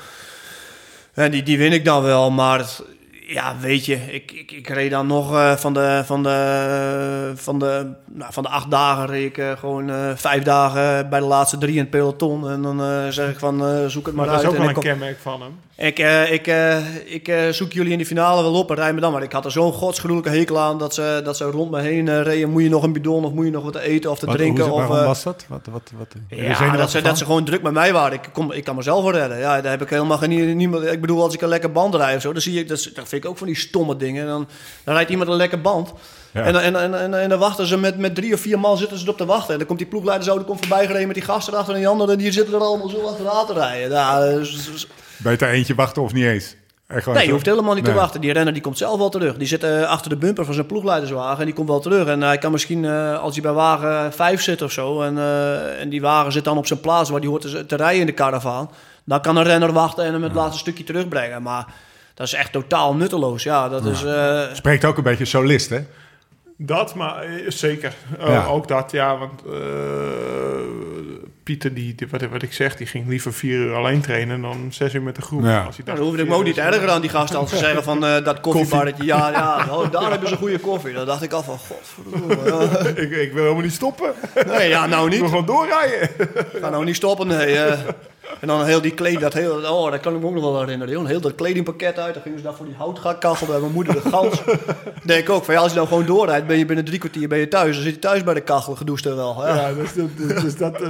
En 1.15 1.31
die, 1.31 1.43
die 1.43 1.59
win 1.59 1.73
ik 1.73 1.85
dan 1.85 2.03
wel. 2.03 2.31
Maar 2.31 2.59
het- 2.59 2.83
ja, 3.27 3.57
weet 3.61 3.85
je, 3.87 3.95
ik, 3.95 4.33
ik, 4.33 4.53
ik 4.53 4.69
reed 4.69 4.91
dan 4.91 5.07
nog 5.07 5.35
eh, 5.35 5.57
van, 5.57 5.75
de, 5.75 6.03
van, 6.05 6.23
de, 6.23 7.33
van, 7.35 7.59
de, 7.59 7.93
nou, 8.13 8.33
van 8.33 8.43
de 8.43 8.49
acht 8.49 8.71
dagen 8.71 9.07
reed 9.07 9.27
ik 9.27 9.39
eh, 9.39 9.53
gewoon 9.59 9.91
eh, 9.91 10.11
vijf 10.15 10.43
dagen 10.43 11.09
bij 11.11 11.21
de 11.21 11.27
laatste 11.27 11.59
drie 11.59 11.73
in 11.75 11.81
het 11.81 11.91
peloton. 11.91 12.51
En 12.51 12.63
dan 12.63 12.81
eh, 12.81 13.07
zeg 13.09 13.31
ik 13.31 13.39
van 13.39 13.67
eh, 13.67 13.87
zoek 13.87 14.07
het 14.07 14.15
maar, 14.15 14.27
Maar 14.27 14.35
dat 14.35 14.45
is 14.45 14.51
uit. 14.51 14.55
ook 14.55 14.55
En 14.55 14.61
wel 14.61 14.71
ik 14.71 14.77
een 14.77 14.83
kom- 14.83 14.91
kenmerk 14.93 15.19
van 15.19 15.43
hem. 15.43 15.59
Ik, 15.77 15.99
eh, 15.99 16.33
ik, 16.33 16.47
eh, 16.47 16.95
ik 17.05 17.29
eh, 17.29 17.49
zoek 17.51 17.73
jullie 17.73 17.93
in 17.93 17.99
de 17.99 18.07
finale 18.07 18.43
wel 18.43 18.55
op 18.55 18.71
en 18.71 18.77
rij 18.77 18.93
me 18.93 19.01
dan. 19.01 19.13
Maar 19.13 19.23
ik 19.23 19.33
had 19.33 19.45
er 19.45 19.51
zo'n 19.51 19.73
godsgruwelijke 19.73 20.31
hekel 20.31 20.59
aan 20.59 20.79
dat 20.79 20.95
ze, 20.95 21.21
dat 21.25 21.37
ze 21.37 21.45
rond 21.45 21.71
me 21.71 21.81
heen 21.81 22.23
reden. 22.23 22.51
Moet 22.51 22.63
je 22.63 22.69
nog 22.69 22.83
een 22.83 22.93
bidon 22.93 23.25
of 23.25 23.33
moet 23.33 23.45
je 23.45 23.51
nog 23.51 23.65
wat 23.65 23.73
te 23.73 23.81
eten 23.81 24.11
of 24.11 24.19
te 24.19 24.27
Wat- 24.27 24.35
drinken? 24.37 24.65
hoe- 24.65 24.83
of, 24.83 24.87
was 24.89 25.23
dat? 25.23 25.45
Wat, 25.49 25.61
wat, 25.71 25.91
wat, 25.99 26.07
ja, 26.29 26.77
dat 26.77 26.91
ze, 26.91 27.01
dat 27.03 27.19
ze 27.19 27.25
gewoon 27.25 27.45
druk 27.45 27.63
met 27.63 27.73
mij 27.73 27.93
waren. 27.93 28.13
Ik, 28.13 28.29
kom, 28.33 28.53
ik 28.53 28.65
kan 28.65 28.77
mezelf 28.77 29.03
wel 29.03 29.13
redden. 29.13 29.39
Ja, 29.39 29.61
daar 29.61 29.71
heb 29.71 29.83
ik 29.83 29.91
helemaal 29.91 30.19
geen 30.19 30.57
niemand. 30.57 30.85
Ik 30.85 31.01
bedoel, 31.01 31.23
als 31.23 31.35
ik 31.35 31.41
een 31.41 31.49
lekker 31.49 31.73
band 31.73 31.95
rijd 31.95 32.17
of 32.17 32.23
zo, 32.23 32.33
dan 32.33 32.43
zie 32.43 32.59
ik 32.61 32.69
dat, 32.69 32.81
vind 32.95 33.13
ik 33.13 33.27
ook 33.27 33.39
van 33.39 33.47
die 33.47 33.57
stomme 33.57 33.97
dingen. 33.97 34.27
Dan, 34.27 34.49
dan 34.85 34.95
rijdt 34.95 35.11
iemand 35.11 35.29
een 35.29 35.37
lekker 35.37 35.61
band. 35.61 35.93
Ja. 36.33 36.43
En, 36.43 36.53
dan- 36.53 36.63
en, 36.63 36.77
en, 36.77 36.95
en, 37.01 37.21
en 37.21 37.29
dan 37.29 37.39
wachten 37.39 37.67
ze 37.67 37.79
met, 37.79 37.99
met 37.99 38.15
drie 38.15 38.35
of 38.35 38.41
vier 38.41 38.59
man 38.61 38.79
zitten 38.79 38.99
ze 38.99 39.05
erop 39.05 39.17
te 39.17 39.27
wachten. 39.27 39.53
En 39.53 39.59
dan 39.59 39.67
komt 39.67 39.79
die 39.79 39.89
ploegleider 39.89 40.27
zo, 40.27 40.37
die 40.37 40.45
komt 40.47 40.59
voorbij 40.67 40.87
gereden 40.87 41.07
met 41.07 41.17
die 41.17 41.25
gasten 41.25 41.53
erachter 41.53 41.75
en 41.75 41.81
die 41.81 41.89
anderen 41.89 42.19
die 42.19 42.33
zitten 42.33 42.55
er 42.55 42.61
allemaal 42.61 42.89
zo 42.89 43.07
achteraan 43.07 43.47
te 43.47 43.53
rijden. 43.53 43.91
Ja, 43.91 44.21
dus- 44.21 44.71
dus- 44.73 44.87
Beter 45.17 45.49
eentje 45.49 45.75
wachten 45.75 46.03
of 46.03 46.13
niet 46.13 46.25
eens? 46.25 46.57
Echt 46.87 47.07
Nee, 47.07 47.27
je 47.27 47.33
hoeft 47.33 47.47
helemaal 47.47 47.75
niet 47.75 47.85
te 47.85 47.93
wachten. 47.93 48.21
Die 48.21 48.33
renner 48.33 48.53
die 48.53 48.63
komt 48.63 48.79
zelf 48.79 48.99
wel 48.99 49.09
terug. 49.09 49.37
Die 49.37 49.47
zit 49.47 49.63
eh, 49.65 49.83
achter 49.83 50.11
de 50.11 50.17
bumper 50.17 50.45
van 50.45 50.55
zijn 50.55 50.67
ploegleiderswagen 50.67 51.39
en 51.39 51.45
die 51.45 51.55
komt 51.55 51.69
wel 51.69 51.81
terug. 51.81 52.07
En 52.07 52.21
hij 52.23 52.39
kan 52.39 52.53
misschien, 52.53 52.85
eh, 52.85 53.19
als 53.19 53.33
hij 53.35 53.43
bij 53.43 53.53
wagen 53.53 54.13
5 54.13 54.43
zit 54.43 54.63
of 54.63 54.73
zo, 54.73 55.03
en, 55.03 55.19
eh, 55.19 55.81
en 55.81 55.89
die 55.89 56.01
wagen 56.01 56.33
zit 56.33 56.45
dan 56.45 56.57
op 56.59 56.67
zijn 56.67 56.81
plaats 56.81 57.11
waar 57.11 57.21
die 57.21 57.29
hoort 57.31 57.43
te, 57.43 57.67
te 57.67 57.77
rijden 57.77 58.01
in 58.01 58.07
de 58.07 58.13
karavaan, 58.13 58.71
dan 59.05 59.21
kan 59.21 59.37
een 59.37 59.43
renner 59.45 59.73
wachten 59.73 60.05
en 60.05 60.13
hem 60.13 60.23
het 60.23 60.35
laatste 60.35 60.59
stukje 60.59 60.85
terugbrengen. 60.85 61.43
Maar 61.43 61.67
dat 62.15 62.27
is 62.27 62.33
echt 62.35 62.53
totaal 62.53 62.95
nutteloos. 62.95 63.43
Ja, 63.43 63.69
dat 63.69 63.85
is... 63.85 64.05
eh, 64.05 64.43
Spreekt 64.53 64.85
ook 64.85 64.97
een 64.97 65.03
beetje 65.03 65.25
solist, 65.25 65.71
hè? 65.71 65.79
Dat, 66.59 66.95
maar 66.95 67.25
zeker. 67.49 67.95
Eh, 68.19 68.29
Ja. 68.29 68.45
Ook 68.47 68.69
dat, 68.69 68.91
ja. 68.93 69.19
Want 69.19 69.43
eh, 69.47 69.53
Pieter, 71.47 71.75
die, 71.75 71.95
die- 71.95 72.07
wat, 72.11 72.23
wat 72.23 72.43
ik 72.43 72.53
zeg, 72.53 72.77
die 72.77 72.87
ging 72.87 73.09
liever 73.09 73.33
vier 73.33 73.59
uur 73.59 73.75
alleen 73.75 74.01
trainen 74.01 74.41
dan 74.43 74.67
zes 74.71 74.95
uur 74.95 75.03
met 75.03 75.15
de 75.17 75.23
groep. 75.23 75.43
Ja. 75.45 75.63
Als 75.65 75.77
hij 75.77 75.85
nou, 75.85 75.85
dacht, 75.85 75.97
dan 75.99 76.07
hoefde 76.07 76.23
ik 76.23 76.29
me 76.29 76.35
ook 76.35 76.45
niet 76.45 76.55
te 76.55 76.61
ergeren 76.61 76.91
aan 76.93 77.01
die 77.01 77.11
gasten 77.11 77.39
als 77.39 77.51
ze 77.51 77.57
zeggen 77.57 77.83
van 77.83 78.05
eh, 78.05 78.25
dat 78.25 78.41
koffiebarretje. 78.41 79.05
Ja, 79.05 79.31
ja, 79.31 79.67
oh, 79.71 79.91
daar 79.93 80.11
hebben 80.11 80.29
ze 80.29 80.37
goede 80.37 80.59
koffie. 80.59 80.93
Dan 80.93 81.07
dacht 81.07 81.23
ik 81.23 81.33
al 81.33 81.43
van, 81.43 81.59
godverdomme. 81.59 82.45
ja. 82.85 82.87
ik, 83.03 83.11
ik 83.11 83.33
wil 83.33 83.43
helemaal 83.43 83.63
niet 83.63 83.73
stoppen. 83.73 84.13
Nee, 84.47 84.69
ja, 84.69 84.87
nou 84.87 85.05
Ik 85.05 85.11
niet. 85.11 85.21
wil 85.21 85.29
gewoon 85.29 85.47
doorrijden. 85.47 86.09
Ga 86.61 86.69
nou 86.71 86.85
niet 86.85 86.97
stoppen, 86.97 87.27
nee. 87.27 87.59
eh. 87.59 87.73
en 88.41 88.47
dan 88.49 88.65
heel 88.65 88.81
die 88.81 88.95
kleding, 88.95 89.21
dat 89.21 89.33
heel, 89.33 89.57
oh, 89.57 89.91
dat 89.91 90.01
kan 90.01 90.15
ik 90.15 90.21
me 90.21 90.27
ook 90.27 90.35
nog 90.35 90.43
wel 90.43 90.61
herinneren. 90.61 90.95
joh. 90.95 91.07
Heel 91.07 91.21
dat 91.21 91.35
kledingpakket 91.35 91.99
uit, 91.99 92.15
dan 92.15 92.23
gingen 92.23 92.39
ze 92.39 92.45
daar 92.45 92.55
voor 92.55 92.67
die 92.67 92.75
houtkachel 92.79 93.47
bij 93.47 93.59
mijn 93.61 93.73
moeder 93.73 93.95
de 93.95 94.09
gans. 94.11 94.43
denk 95.05 95.21
ik 95.21 95.31
ook, 95.31 95.45
van 95.45 95.55
ja, 95.55 95.61
als 95.61 95.71
je 95.71 95.77
nou 95.77 95.89
gewoon 95.89 96.07
doorrijdt, 96.07 96.47
ben 96.47 96.59
je 96.59 96.65
binnen 96.67 96.85
drie 96.85 96.99
kwartier 96.99 97.29
ben 97.29 97.39
je 97.39 97.49
thuis. 97.49 97.75
Dan 97.75 97.85
zit 97.85 97.95
je 97.95 97.99
thuis 98.01 98.25
bij 98.25 98.35
de 98.35 98.41
kachel, 98.41 98.75
gedoucht 98.75 99.05
er 99.05 99.17
wel. 99.17 99.47
Ja. 99.47 99.55
Ja, 99.55 99.73
dus, 99.73 99.95
dat- 99.95 100.41
dus 100.43 100.57
dat... 100.57 100.81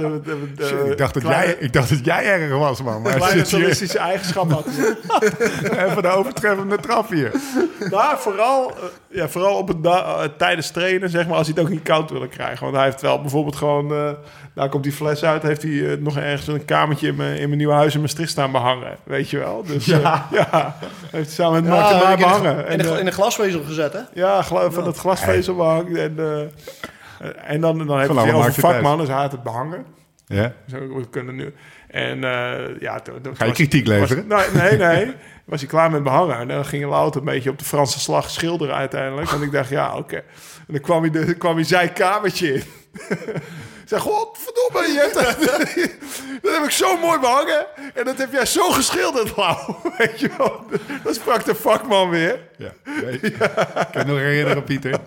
eh, 0.59 0.91
ik, 0.91 0.97
dacht 0.97 1.13
dat 1.13 1.23
kleine- 1.23 1.45
jij, 1.45 1.55
ik 1.59 1.73
dacht 1.73 1.89
dat 1.89 2.05
jij 2.05 2.25
erger 2.25 2.57
was, 2.57 2.81
man. 2.81 3.01
Maar 3.01 3.15
Kleine 3.15 3.45
solistische 3.45 3.99
eigenschap 3.99 4.51
had 4.51 4.65
even 5.87 6.01
de 6.01 6.07
overtreffende 6.09 6.77
trap 6.77 7.09
hier. 7.09 7.31
Maar 7.91 8.19
vooral, 8.19 8.69
eh, 8.71 8.75
ja, 9.07 9.27
vooral 9.27 9.55
op 9.57 9.67
het 9.67 9.77
eh, 9.85 10.21
tijdens 10.37 10.71
trainen, 10.71 11.09
zeg 11.09 11.27
maar, 11.27 11.37
als 11.37 11.47
hij 11.47 11.55
het 11.55 11.65
ook 11.65 11.71
niet 11.71 11.83
koud 11.83 12.09
willen 12.11 12.29
krijgen. 12.29 12.63
Want 12.63 12.75
hij 12.75 12.85
heeft 12.85 13.01
wel 13.01 13.21
bijvoorbeeld 13.21 13.55
gewoon, 13.55 13.91
eh 13.93 14.09
daar 14.53 14.69
komt 14.69 14.83
die 14.83 14.91
fles 14.91 15.23
uit, 15.23 15.43
heeft 15.43 15.61
hij 15.61 15.97
nog 15.99 16.17
ergens 16.17 16.47
een 16.47 16.65
kamertje 16.65 17.07
in 17.07 17.15
mijn, 17.15 17.33
in 17.37 17.45
mijn 17.45 17.57
nieuwe 17.57 17.73
huis 17.73 17.95
in 17.95 18.01
Maastricht 18.01 18.29
staan 18.31 18.51
behangen. 18.51 18.97
Weet 19.03 19.29
je 19.29 19.37
wel? 19.37 19.63
Dus 19.65 19.85
ja, 19.85 20.27
ja 20.31 20.75
heeft 21.11 21.11
hij 21.11 21.23
samen 21.25 21.63
met 21.63 21.71
Mark 21.71 22.17
de, 22.17 22.23
behangen. 22.23 22.67
in, 22.67 22.77
de, 22.77 22.83
En, 22.83 22.93
eh, 22.93 22.99
in 22.99 23.05
de 23.05 23.11
glasvezel 23.11 23.63
gezet, 23.63 23.93
hè? 23.93 23.99
ja, 24.13 24.41
gla- 24.41 24.71
van 24.71 24.85
het 24.85 24.97
glasvezel 24.97 25.55
behang. 25.55 25.97
En, 25.97 26.17
en 27.45 27.61
dan, 27.61 27.87
dan 27.87 27.99
heeft 27.99 28.13
hij 28.13 28.25
thuis. 28.33 28.55
vakman, 28.55 28.97
dus 28.97 29.07
hij 29.07 29.17
had 29.17 29.31
het 29.31 29.43
behangen. 29.43 29.85
Ja? 30.29 30.53
Zo, 30.69 30.77
we 30.95 31.09
kunnen 31.09 31.35
nu. 31.35 31.53
En 31.87 32.23
eh, 32.23 32.79
ja, 32.79 32.99
toen, 32.99 33.15
Ga 33.23 33.29
je 33.43 33.45
was- 33.45 33.53
kritiek 33.57 33.87
was- 33.87 33.95
leveren? 33.97 34.27
nee, 34.27 34.77
nee, 34.77 34.77
nee. 35.05 35.13
Was 35.45 35.59
hij 35.59 35.69
klaar 35.69 35.91
met 35.91 36.03
behangen. 36.03 36.37
En 36.37 36.47
dan 36.47 36.65
ging 36.65 36.85
Louter 36.85 37.19
een 37.19 37.25
beetje 37.25 37.49
op 37.49 37.59
de 37.59 37.65
Franse 37.65 37.99
slag 37.99 38.29
schilderen 38.29 38.75
uiteindelijk. 38.75 39.29
Want 39.29 39.43
ik 39.43 39.51
dacht, 39.51 39.69
ja, 39.69 39.97
oké. 39.97 40.15
En 40.15 40.23
dan 40.67 40.81
kwam 40.81 41.01
hij, 41.01 41.09
de, 41.11 41.33
kwam 41.33 41.55
hij 41.55 41.63
zijn 41.63 41.93
kamertje 41.93 42.53
in. 42.53 42.63
Ik 43.87 43.93
zei, 43.93 44.01
godverdomme, 44.01 44.87
je 44.93 44.99
hebt 44.99 45.13
dat, 45.13 45.39
dat 46.41 46.53
heb 46.55 46.63
ik 46.63 46.69
zo 46.71 46.97
mooi 46.97 47.19
behangen. 47.19 47.65
En 47.93 48.03
dat 48.05 48.17
heb 48.17 48.31
jij 48.31 48.45
zo 48.45 48.69
geschilderd, 48.71 49.37
Lau. 49.37 49.75
Weet 49.97 50.19
je 50.19 50.29
wel. 50.37 50.65
Dat 51.03 51.15
sprak 51.15 51.45
de 51.45 51.55
vakman 51.55 52.09
weer. 52.09 52.39
Ja. 52.57 52.71
Ik 53.21 53.33
kan 53.37 53.87
me 53.93 54.03
nog 54.05 54.17
herinneren, 54.17 54.63
Pieter. 54.63 54.99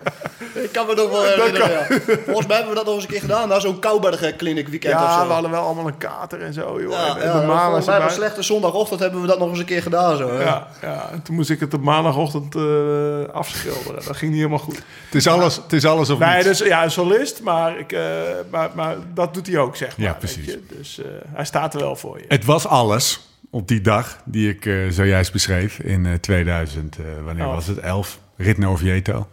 Ik 0.67 0.71
kan 0.71 0.87
me 0.87 0.93
nog 0.95 1.09
wel 1.09 1.23
herinneren, 1.23 1.69
ja. 1.71 1.85
Volgens 2.25 2.47
mij 2.47 2.55
hebben 2.55 2.73
we 2.73 2.79
dat 2.79 2.85
nog 2.85 2.93
eens 2.95 3.03
een 3.03 3.09
keer 3.09 3.19
gedaan, 3.19 3.47
na 3.49 3.59
zo'n 3.59 3.79
Kouberg 3.79 4.35
Clinic 4.35 4.67
weekend 4.67 4.93
of 4.93 4.99
Ja, 4.99 5.21
zo. 5.21 5.27
we 5.27 5.33
hadden 5.33 5.51
wel 5.51 5.61
allemaal 5.63 5.87
een 5.87 5.97
kater 5.97 6.41
en 6.41 6.53
zo, 6.53 6.81
joh. 6.81 6.91
Ja, 6.91 7.17
en, 7.17 7.25
ja, 7.27 7.31
volgens 7.65 7.85
mij 7.85 7.97
op 7.97 8.03
een 8.03 8.09
slechte 8.11 8.41
zondagochtend 8.41 8.99
hebben 8.99 9.21
we 9.21 9.27
dat 9.27 9.39
nog 9.39 9.49
eens 9.49 9.59
een 9.59 9.65
keer 9.65 9.81
gedaan. 9.81 10.17
Zo. 10.17 10.33
Ja, 10.39 10.67
ja, 10.81 11.09
en 11.11 11.21
toen 11.21 11.35
moest 11.35 11.49
ik 11.49 11.59
het 11.59 11.73
op 11.73 11.81
maandagochtend 11.81 12.55
eh, 12.55 13.33
afschilderen. 13.33 14.05
Dat 14.05 14.17
ging 14.17 14.31
niet 14.31 14.39
helemaal 14.39 14.59
goed. 14.65 14.75
Het 15.05 15.15
is 15.15 15.27
alles, 15.27 15.55
het 15.55 15.73
is 15.73 15.85
alles 15.85 16.09
of 16.09 16.19
Nee, 16.19 16.33
niets. 16.43 16.45
dus 16.45 16.59
ja, 16.67 16.83
een 16.83 16.91
solist, 16.91 17.41
maar, 17.41 17.79
ik, 17.79 17.91
eh, 17.91 18.01
maar, 18.49 18.69
maar 18.75 18.95
dat 19.13 19.33
doet 19.33 19.47
hij 19.47 19.57
ook, 19.57 19.75
zeg 19.75 19.97
maar. 19.97 20.05
Ja, 20.05 20.11
weet 20.11 20.19
precies. 20.19 20.45
je. 20.45 20.63
Dus 20.77 20.99
eh, 20.99 21.05
hij 21.33 21.45
staat 21.45 21.73
er 21.73 21.79
wel 21.79 21.95
voor 21.95 22.17
je. 22.19 22.25
Het 22.27 22.45
was 22.45 22.67
alles 22.67 23.29
op 23.49 23.67
die 23.67 23.81
dag 23.81 24.17
die 24.25 24.49
ik 24.49 24.65
eh, 24.65 24.73
zojuist 24.89 25.31
beschreef 25.31 25.79
in 25.79 26.05
eh, 26.05 26.13
2000, 26.13 26.97
eh, 26.97 27.03
wanneer 27.25 27.43
Elf. 27.43 27.53
was 27.53 27.67
het? 27.67 27.77
11, 27.79 28.19
rit 28.37 28.57
naar 28.57 28.69
Oviedo. 28.69 29.27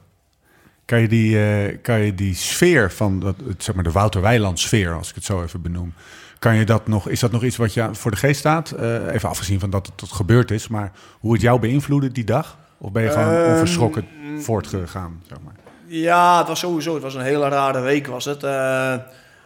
Kan 0.89 1.01
je 1.01 1.09
die, 1.09 1.39
eh, 1.47 1.77
kan 1.83 2.01
je 2.01 2.15
die 2.15 2.35
sfeer 2.35 2.93
van 2.93 3.21
dat, 3.21 3.35
zeg 3.59 3.75
maar 3.75 3.85
de 3.85 3.91
Wouter 3.93 4.21
Weiland 4.21 4.59
sfeer, 4.61 4.93
als 4.93 5.09
ik 5.09 5.15
het 5.15 5.25
zo 5.25 5.43
even 5.43 5.63
benoem, 5.63 5.93
kan 6.39 6.57
je 6.57 6.65
dat 6.65 6.89
nog, 6.89 7.09
is 7.09 7.21
dat 7.21 7.31
nog 7.33 7.45
iets 7.45 7.57
wat 7.57 7.75
je 7.75 7.89
voor 7.93 8.11
de 8.11 8.17
geest 8.17 8.39
staat? 8.39 8.71
Eh, 8.71 9.13
even 9.15 9.29
afgezien 9.29 9.61
van 9.61 9.71
dat 9.71 9.87
het 9.87 9.97
tot 9.97 10.13
gebeurd 10.13 10.51
is, 10.51 10.69
maar 10.69 10.93
hoe 11.21 11.33
het 11.33 11.43
jou 11.43 11.61
beïnvloedde 11.61 12.13
die 12.13 12.25
dag? 12.25 12.59
Of 12.79 12.93
ben 12.93 13.03
je 13.03 13.11
gewoon 13.11 13.35
Ehm, 13.35 13.51
onverschrokken 13.51 14.07
voortgegaan, 14.41 15.23
zeg 15.29 15.39
maar? 15.45 15.55
Ja, 15.87 16.39
het 16.39 16.49
was 16.49 16.59
sowieso. 16.59 16.95
Het 16.95 17.03
was 17.03 17.15
een 17.15 17.21
hele 17.23 17.49
rare 17.49 17.81
week, 17.81 18.07
was 18.07 18.25
het. 18.25 18.43
Eh, 18.43 18.95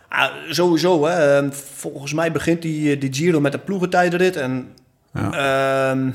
ah, 0.09 0.31
sowieso, 0.49 1.07
hè. 1.07 1.39
eh, 1.41 1.51
Volgens 1.77 2.13
mij 2.15 2.33
begint 2.33 2.63
die, 2.63 2.99
die 2.99 3.13
Giro 3.15 3.41
met 3.41 3.55
een 3.55 3.65
ploegentijdrit. 3.65 4.37
En 4.37 4.69
ehm, 5.13 6.11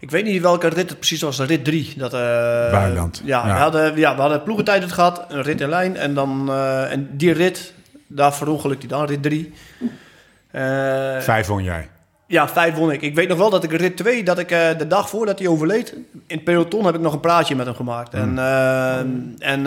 ik 0.00 0.10
weet 0.10 0.24
niet 0.24 0.42
welke 0.42 0.68
rit 0.68 0.88
het 0.88 0.98
precies 0.98 1.22
was. 1.22 1.38
Rit 1.40 1.64
3. 1.64 1.94
Dat, 1.96 2.14
eh. 2.14 2.20
Ja, 2.20 3.08
Ja. 3.24 3.44
We, 3.44 3.50
hadden, 3.50 3.96
ja, 3.96 4.14
we 4.14 4.20
hadden 4.20 4.38
een 4.38 4.44
ploegentijdrit 4.44 4.92
gehad. 4.92 5.24
Een 5.28 5.42
rit 5.42 5.60
in 5.60 5.68
lijn. 5.68 5.96
En, 5.96 6.14
dan, 6.14 6.48
eh, 6.50 6.92
en 6.92 7.08
die 7.12 7.32
rit, 7.32 7.72
daar 8.06 8.34
verongelukte 8.34 8.86
hij 8.86 8.96
dan. 8.96 9.06
Rit 9.06 9.22
3. 9.22 9.52
Eh, 10.50 11.18
Vijf 11.20 11.46
won 11.46 11.62
jij. 11.62 11.88
ja, 12.26 12.48
vijf 12.48 12.74
won 12.74 12.92
ik. 12.92 13.02
Ik 13.02 13.14
weet 13.14 13.28
nog 13.28 13.38
wel 13.38 13.50
dat 13.50 13.64
ik 13.64 13.72
rit 13.72 13.96
2, 13.96 14.24
dat 14.24 14.38
ik 14.38 14.48
de 14.48 14.86
dag 14.88 15.08
voordat 15.08 15.38
hij 15.38 15.48
overleed, 15.48 15.92
in 16.26 16.36
het 16.36 16.44
peloton 16.44 16.84
heb 16.84 16.94
ik 16.94 17.00
nog 17.00 17.12
een 17.12 17.20
praatje 17.20 17.54
met 17.56 17.66
hem 17.66 17.74
gemaakt. 17.74 18.14
En, 18.14 18.38
eh, 18.38 18.98
en 18.98 19.66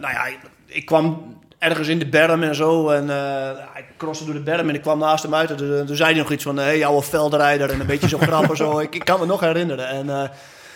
nou 0.00 0.12
ja, 0.12 0.26
ik 0.66 0.86
kwam 0.86 1.36
ergens 1.58 1.88
in 1.88 1.98
de 1.98 2.06
berm 2.06 2.42
en 2.42 2.54
zo. 2.54 2.88
En 2.88 3.10
eh, 3.10 3.50
ik 3.76 3.84
crosste 3.96 4.24
door 4.24 4.34
de 4.34 4.40
berm 4.40 4.68
en 4.68 4.74
ik 4.74 4.82
kwam 4.82 4.98
naast 4.98 5.22
hem 5.22 5.34
uit. 5.34 5.50
En 5.50 5.56
toen, 5.56 5.86
toen 5.86 5.96
zei 5.96 6.10
hij 6.10 6.18
nog 6.18 6.30
iets 6.32 6.44
van, 6.44 6.56
hé, 6.56 6.64
hey, 6.64 6.86
oude 6.86 7.06
veldrijder. 7.06 7.70
En 7.70 7.80
een 7.80 7.86
beetje 7.86 8.08
zo 8.08 8.18
grappig 8.18 8.56
zo. 8.56 8.78
Ik, 8.78 9.04
kan 9.04 9.20
me 9.20 9.26
nog 9.26 9.40
herinneren. 9.40 9.88
En 9.88 10.10
eh, 10.10 10.28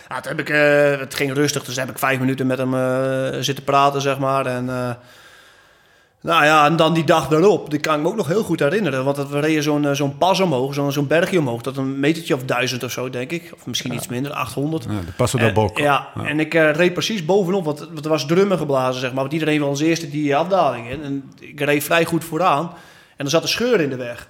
ja, 0.09 0.21
toen 0.21 0.37
heb 0.37 0.41
ik, 0.41 0.49
eh, 0.49 1.01
het 1.01 1.15
ging 1.15 1.35
rustig, 1.35 1.65
dus 1.65 1.77
heb 1.77 1.91
ik 1.91 1.99
vijf 1.99 2.19
minuten 2.19 2.47
met 2.47 2.59
hem 2.59 2.75
eh, 2.75 3.41
zitten 3.41 3.65
praten, 3.65 4.01
zeg 4.01 4.19
maar. 4.19 4.47
En... 4.47 4.97
eh, 6.23 6.31
nou 6.31 6.45
ja, 6.45 6.67
en 6.67 6.77
dan 6.77 6.95
die 6.95 7.05
dag 7.05 7.29
daarop, 7.29 7.71
die 7.71 7.81
kan 7.81 7.95
ik 7.95 8.03
me 8.03 8.09
ook 8.09 8.17
nog 8.17 8.27
heel 8.27 8.43
goed 8.43 8.61
herinneren. 8.61 9.05
Want 9.05 9.29
we 9.29 9.41
reden 9.41 9.63
zo'n 9.63 9.85
eh, 9.85 9.93
zo'n 9.93 10.19
pas 10.19 10.41
omhoog, 10.41 10.75
zo'n 10.75 10.93
zo'n 10.93 11.07
bergje 11.07 11.39
omhoog. 11.39 11.63
Dat 11.63 11.77
een 11.77 12.01
metertje 12.01 12.35
of 12.35 12.45
duizend 12.45 12.83
of 12.83 12.91
zo, 12.91 13.11
denk 13.11 13.31
ik. 13.31 13.51
Of 13.55 13.67
misschien 13.67 13.95
iets 13.95 14.09
minder, 14.09 14.33
800. 14.33 14.85
Ja, 14.85 14.91
de 14.91 15.13
Passo 15.17 15.39
del 15.39 15.53
Bocco. 15.53 15.83
ja, 15.83 16.09
en 16.25 16.41
ik 16.41 16.55
eh, 16.55 16.71
reed 16.71 16.93
precies 16.93 17.25
bovenop, 17.25 17.65
want, 17.65 17.79
want 17.79 18.05
er 18.05 18.11
was 18.11 18.27
drummen 18.27 18.59
geblazen, 18.59 19.01
zeg 19.01 19.11
maar. 19.11 19.21
Want 19.21 19.33
iedereen 19.33 19.59
wil 19.59 19.69
als 19.69 19.81
eerste 19.81 20.11
die 20.11 20.37
afdaling 20.37 20.91
in. 20.91 21.03
En 21.03 21.33
ik 21.41 21.61
reed 21.61 21.85
vrij 21.85 22.05
goed 22.05 22.25
vooraan. 22.25 22.73
En 23.17 23.25
er 23.25 23.31
zat 23.31 23.43
een 23.43 23.49
scheur 23.49 23.81
in 23.81 23.89
de 23.89 23.97
weg. 23.97 24.29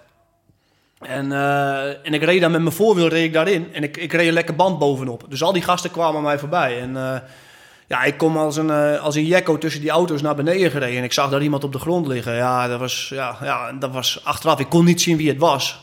En, 1.03 1.33
eh, 1.33 2.07
en 2.07 2.15
ik 2.15 2.23
reed 2.23 2.41
daar 2.41 2.51
met 2.51 2.61
mijn 2.61 2.75
voorwiel 2.75 3.09
reed 3.09 3.25
ik 3.25 3.33
daarin. 3.33 3.69
En 3.73 3.83
ik, 3.83 3.97
ik 3.97 4.13
reed 4.13 4.27
een 4.27 4.33
lekker 4.33 4.57
band 4.57 4.79
bovenop. 4.79 5.25
Dus 5.29 5.43
al 5.43 5.53
die 5.53 5.63
gasten 5.63 5.91
kwamen 5.91 6.23
mij 6.23 6.39
voorbij. 6.39 6.81
En 6.81 6.97
eh, 6.97 7.21
ja, 7.93 8.03
ik 8.03 8.19
kom 8.19 8.37
als 8.37 8.57
een, 8.57 8.71
eh, 8.71 9.03
als 9.03 9.15
een 9.15 9.25
jekko 9.25 9.59
tussen 9.59 9.81
die 9.81 9.91
auto's 9.91 10.23
naar 10.23 10.35
beneden 10.35 10.71
gereden. 10.71 10.99
En 10.99 11.05
ik 11.05 11.13
zag 11.13 11.31
daar 11.31 11.43
iemand 11.43 11.65
op 11.65 11.73
de 11.73 11.79
grond 11.79 12.07
liggen. 12.07 12.35
Ja, 12.35 12.69
dat 12.69 12.79
was, 12.79 13.09
ja, 13.15 13.37
ja, 13.43 13.73
dat 13.73 13.91
was 13.91 14.21
achteraf. 14.25 14.61
Ik 14.61 14.69
kon 14.69 14.85
niet 14.85 15.01
zien 15.01 15.17
wie 15.17 15.29
het 15.29 15.39
was. 15.39 15.81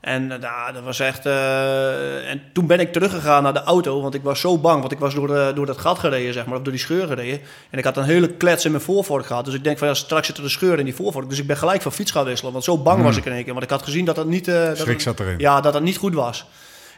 En 0.00 0.42
eh, 0.42 0.74
dat 0.74 0.82
was 0.82 1.00
echt. 1.00 1.26
eh, 1.26 2.30
en 2.30 2.42
toen 2.52 2.66
ben 2.66 2.80
ik 2.80 2.92
teruggegaan 2.92 3.42
naar 3.42 3.52
de 3.52 3.62
auto, 3.62 4.00
want 4.02 4.14
ik 4.14 4.22
was 4.22 4.40
zo 4.40 4.58
bang. 4.58 4.80
Want 4.80 4.92
ik 4.92 4.98
was 4.98 5.14
door, 5.14 5.26
de, 5.26 5.52
door 5.54 5.66
dat 5.66 5.78
gat 5.78 5.98
gereden, 5.98 6.32
zeg 6.32 6.46
maar, 6.46 6.56
of 6.56 6.62
door 6.62 6.72
die 6.72 6.82
scheur 6.82 7.06
gereden. 7.06 7.40
En 7.70 7.78
ik 7.78 7.84
had 7.84 7.96
een 7.96 8.04
hele 8.04 8.28
klets 8.28 8.64
in 8.64 8.70
mijn 8.70 8.82
voorvork 8.82 9.26
gehad. 9.26 9.44
Dus 9.44 9.54
ik 9.54 9.64
denk 9.64 9.78
van 9.78 9.88
ja, 9.88 9.94
straks 9.94 10.26
zit 10.26 10.36
er 10.36 10.44
een 10.44 10.50
scheur 10.50 10.78
in 10.78 10.84
die 10.84 10.94
voorvork. 10.94 11.28
Dus 11.28 11.38
ik 11.38 11.46
ben 11.46 11.56
gelijk 11.56 11.82
van 11.82 11.92
fiets 11.92 12.10
gaan 12.10 12.24
wisselen. 12.24 12.52
Want 12.52 12.64
zo 12.64 12.78
bang 12.78 13.02
was 13.02 13.16
ik 13.16 13.24
in 13.24 13.32
één 13.32 13.44
keer. 13.44 13.52
Want 13.52 13.64
ik 13.64 13.70
had 13.70 13.82
gezien 13.82 14.04
dat 14.04 14.16
dat 14.16 14.26
niet. 14.26 14.44
dat 14.44 14.66
Hmm. 14.66 14.76
Schrik 14.76 15.00
zat 15.00 15.20
erin. 15.20 15.38
Ja, 15.38 15.60
dat 15.60 15.74
het 15.74 15.82
niet 15.82 15.96
goed 15.96 16.14
was. 16.14 16.46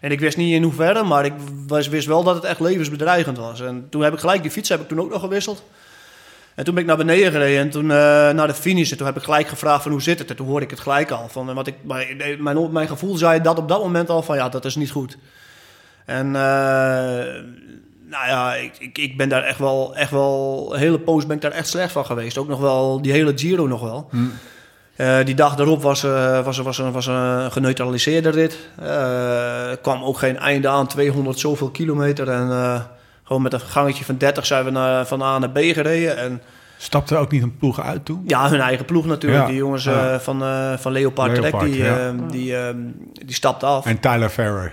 En 0.04 0.10
ik 0.10 0.20
wist 0.20 0.36
niet 0.36 0.54
in 0.54 0.62
hoeverre, 0.62 1.02
maar 1.02 1.24
ik 1.24 1.32
wist 1.90 2.06
wel 2.06 2.22
dat 2.22 2.34
het 2.34 2.44
echt 2.44 2.60
levensbedreigend 2.60 3.38
was. 3.38 3.60
En 3.60 3.86
toen 3.90 4.02
heb 4.02 4.12
ik 4.12 4.18
gelijk 4.18 4.42
die 4.42 4.50
fiets 4.50 4.68
heb 4.68 4.80
ik 4.80 4.88
toen 4.88 5.00
ook 5.00 5.10
nog 5.10 5.20
gewisseld. 5.20 5.62
En 6.54 6.64
toen 6.64 6.74
ben 6.74 6.82
ik 6.82 6.88
naar 6.88 6.98
beneden 6.98 7.32
gereden 7.32 7.60
en 7.60 7.70
toen 7.70 7.90
eh, 7.90 7.96
naar 8.30 8.46
de 8.46 8.54
finish. 8.54 8.90
En 8.90 8.96
toen 8.96 9.06
heb 9.06 9.16
ik 9.16 9.22
gelijk 9.22 9.48
gevraagd 9.48 9.82
van 9.82 9.92
hoe 9.92 10.02
zit 10.02 10.18
het? 10.18 10.30
En 10.30 10.36
toen 10.36 10.46
hoorde 10.46 10.64
ik 10.64 10.70
het 10.70 10.80
gelijk 10.80 11.10
al. 11.10 11.28
Van, 11.28 11.48
eh, 11.48 11.54
wat 11.54 11.66
ik, 11.66 11.74
eh, 11.88 12.38
mijn, 12.38 12.72
mijn 12.72 12.88
gevoel 12.88 13.16
zei 13.16 13.40
dat 13.40 13.58
op 13.58 13.68
dat 13.68 13.82
moment 13.82 14.10
al 14.10 14.22
van 14.22 14.36
ja, 14.36 14.48
dat 14.48 14.64
is 14.64 14.76
niet 14.76 14.90
goed. 14.90 15.18
En 16.04 16.26
eh, 16.26 17.42
nou 18.10 18.26
ja, 18.26 18.54
ik, 18.54 18.98
ik, 18.98 19.16
ben 19.16 19.28
daar 19.28 19.42
echt 19.42 19.58
wel, 19.58 19.96
echt 19.96 20.10
wel, 20.10 20.72
hele 20.76 20.98
poos 20.98 21.26
ben 21.26 21.36
ik 21.36 21.42
daar 21.42 21.52
echt 21.52 21.68
slecht 21.68 21.92
van 21.92 22.06
geweest. 22.06 22.38
Ook 22.38 22.48
nog 22.48 22.60
wel, 22.60 23.02
die 23.02 23.12
hele 23.12 23.32
Giro 23.34 23.66
nog 23.66 23.80
wel. 23.80 24.08
Eh, 24.96 25.24
die 25.24 25.34
dag 25.34 25.54
daarop 25.54 25.82
was, 25.82 26.04
eh, 26.04 26.44
was, 26.44 26.58
was, 26.58 26.78
was, 26.78 26.90
was 26.92 27.06
een 27.06 27.52
geneutraliseerde 27.52 28.28
rit. 28.30 28.58
Eh, 28.78 29.70
Er 29.70 29.76
kwam 29.76 30.02
ook 30.02 30.18
geen 30.18 30.38
einde 30.38 30.68
aan, 30.68 30.86
200 30.86 31.38
zoveel 31.38 31.70
kilometer. 31.70 32.28
En 32.28 32.50
eh, 32.50 32.80
gewoon 33.24 33.42
met 33.42 33.52
een 33.52 33.60
gangetje 33.60 34.04
van 34.04 34.16
30 34.16 34.46
zijn 34.46 34.64
we 34.64 34.70
naar, 34.70 35.06
van 35.06 35.22
A 35.22 35.38
naar 35.38 35.50
B 35.50 35.58
gereden. 35.58 36.16
En 36.16 36.42
Stapte 36.76 37.16
ook 37.16 37.30
niet 37.30 37.42
een 37.42 37.56
ploeg 37.56 37.80
uit 37.80 38.04
toen? 38.04 38.22
ja, 38.26 38.48
hun 38.50 38.60
eigen 38.60 38.84
ploeg 38.84 39.04
natuurlijk. 39.06 39.42
Ja, 39.42 39.48
Die 39.48 39.56
jongens 39.56 39.84
ja. 39.84 40.12
eh, 40.12 40.18
van, 40.18 40.42
eh, 40.42 40.72
van 40.76 40.92
Leopard, 40.92 41.30
Trek, 41.34 41.42
Leopard, 41.42 41.64
die, 41.72 41.82
ja. 41.82 41.96
eh, 42.08 42.12
die, 42.30 42.56
eh, 42.56 42.74
die 43.24 43.34
stapte 43.34 43.66
af. 43.66 43.86
En 43.86 44.00
Tyler 44.00 44.28
Ferrer. 44.28 44.72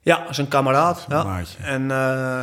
Ja, 0.00 0.22
zijn 0.30 0.48
kameraad. 0.48 1.06
Ja. 1.08 1.40
En 1.62 1.90
eh, 1.90 2.38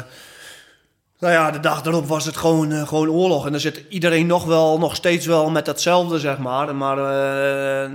nou 1.24 1.36
ja, 1.36 1.52
de 1.52 1.60
dag 1.60 1.82
daarop 1.82 2.08
was 2.08 2.26
het 2.26 2.38
gewoon, 2.38 2.72
eh, 2.72 2.88
gewoon 2.88 3.10
oorlog. 3.10 3.46
En 3.46 3.52
dan 3.52 3.60
zit 3.60 3.84
iedereen 3.90 4.26
nog 4.26 4.46
wel, 4.46 4.80
nog 4.80 4.96
steeds 4.96 5.26
wel 5.26 5.50
met 5.50 5.66
datzelfde, 5.66 6.20
zeg 6.20 6.38
maar. 6.38 6.76
Maar 6.76 6.98
eh, 6.98 7.92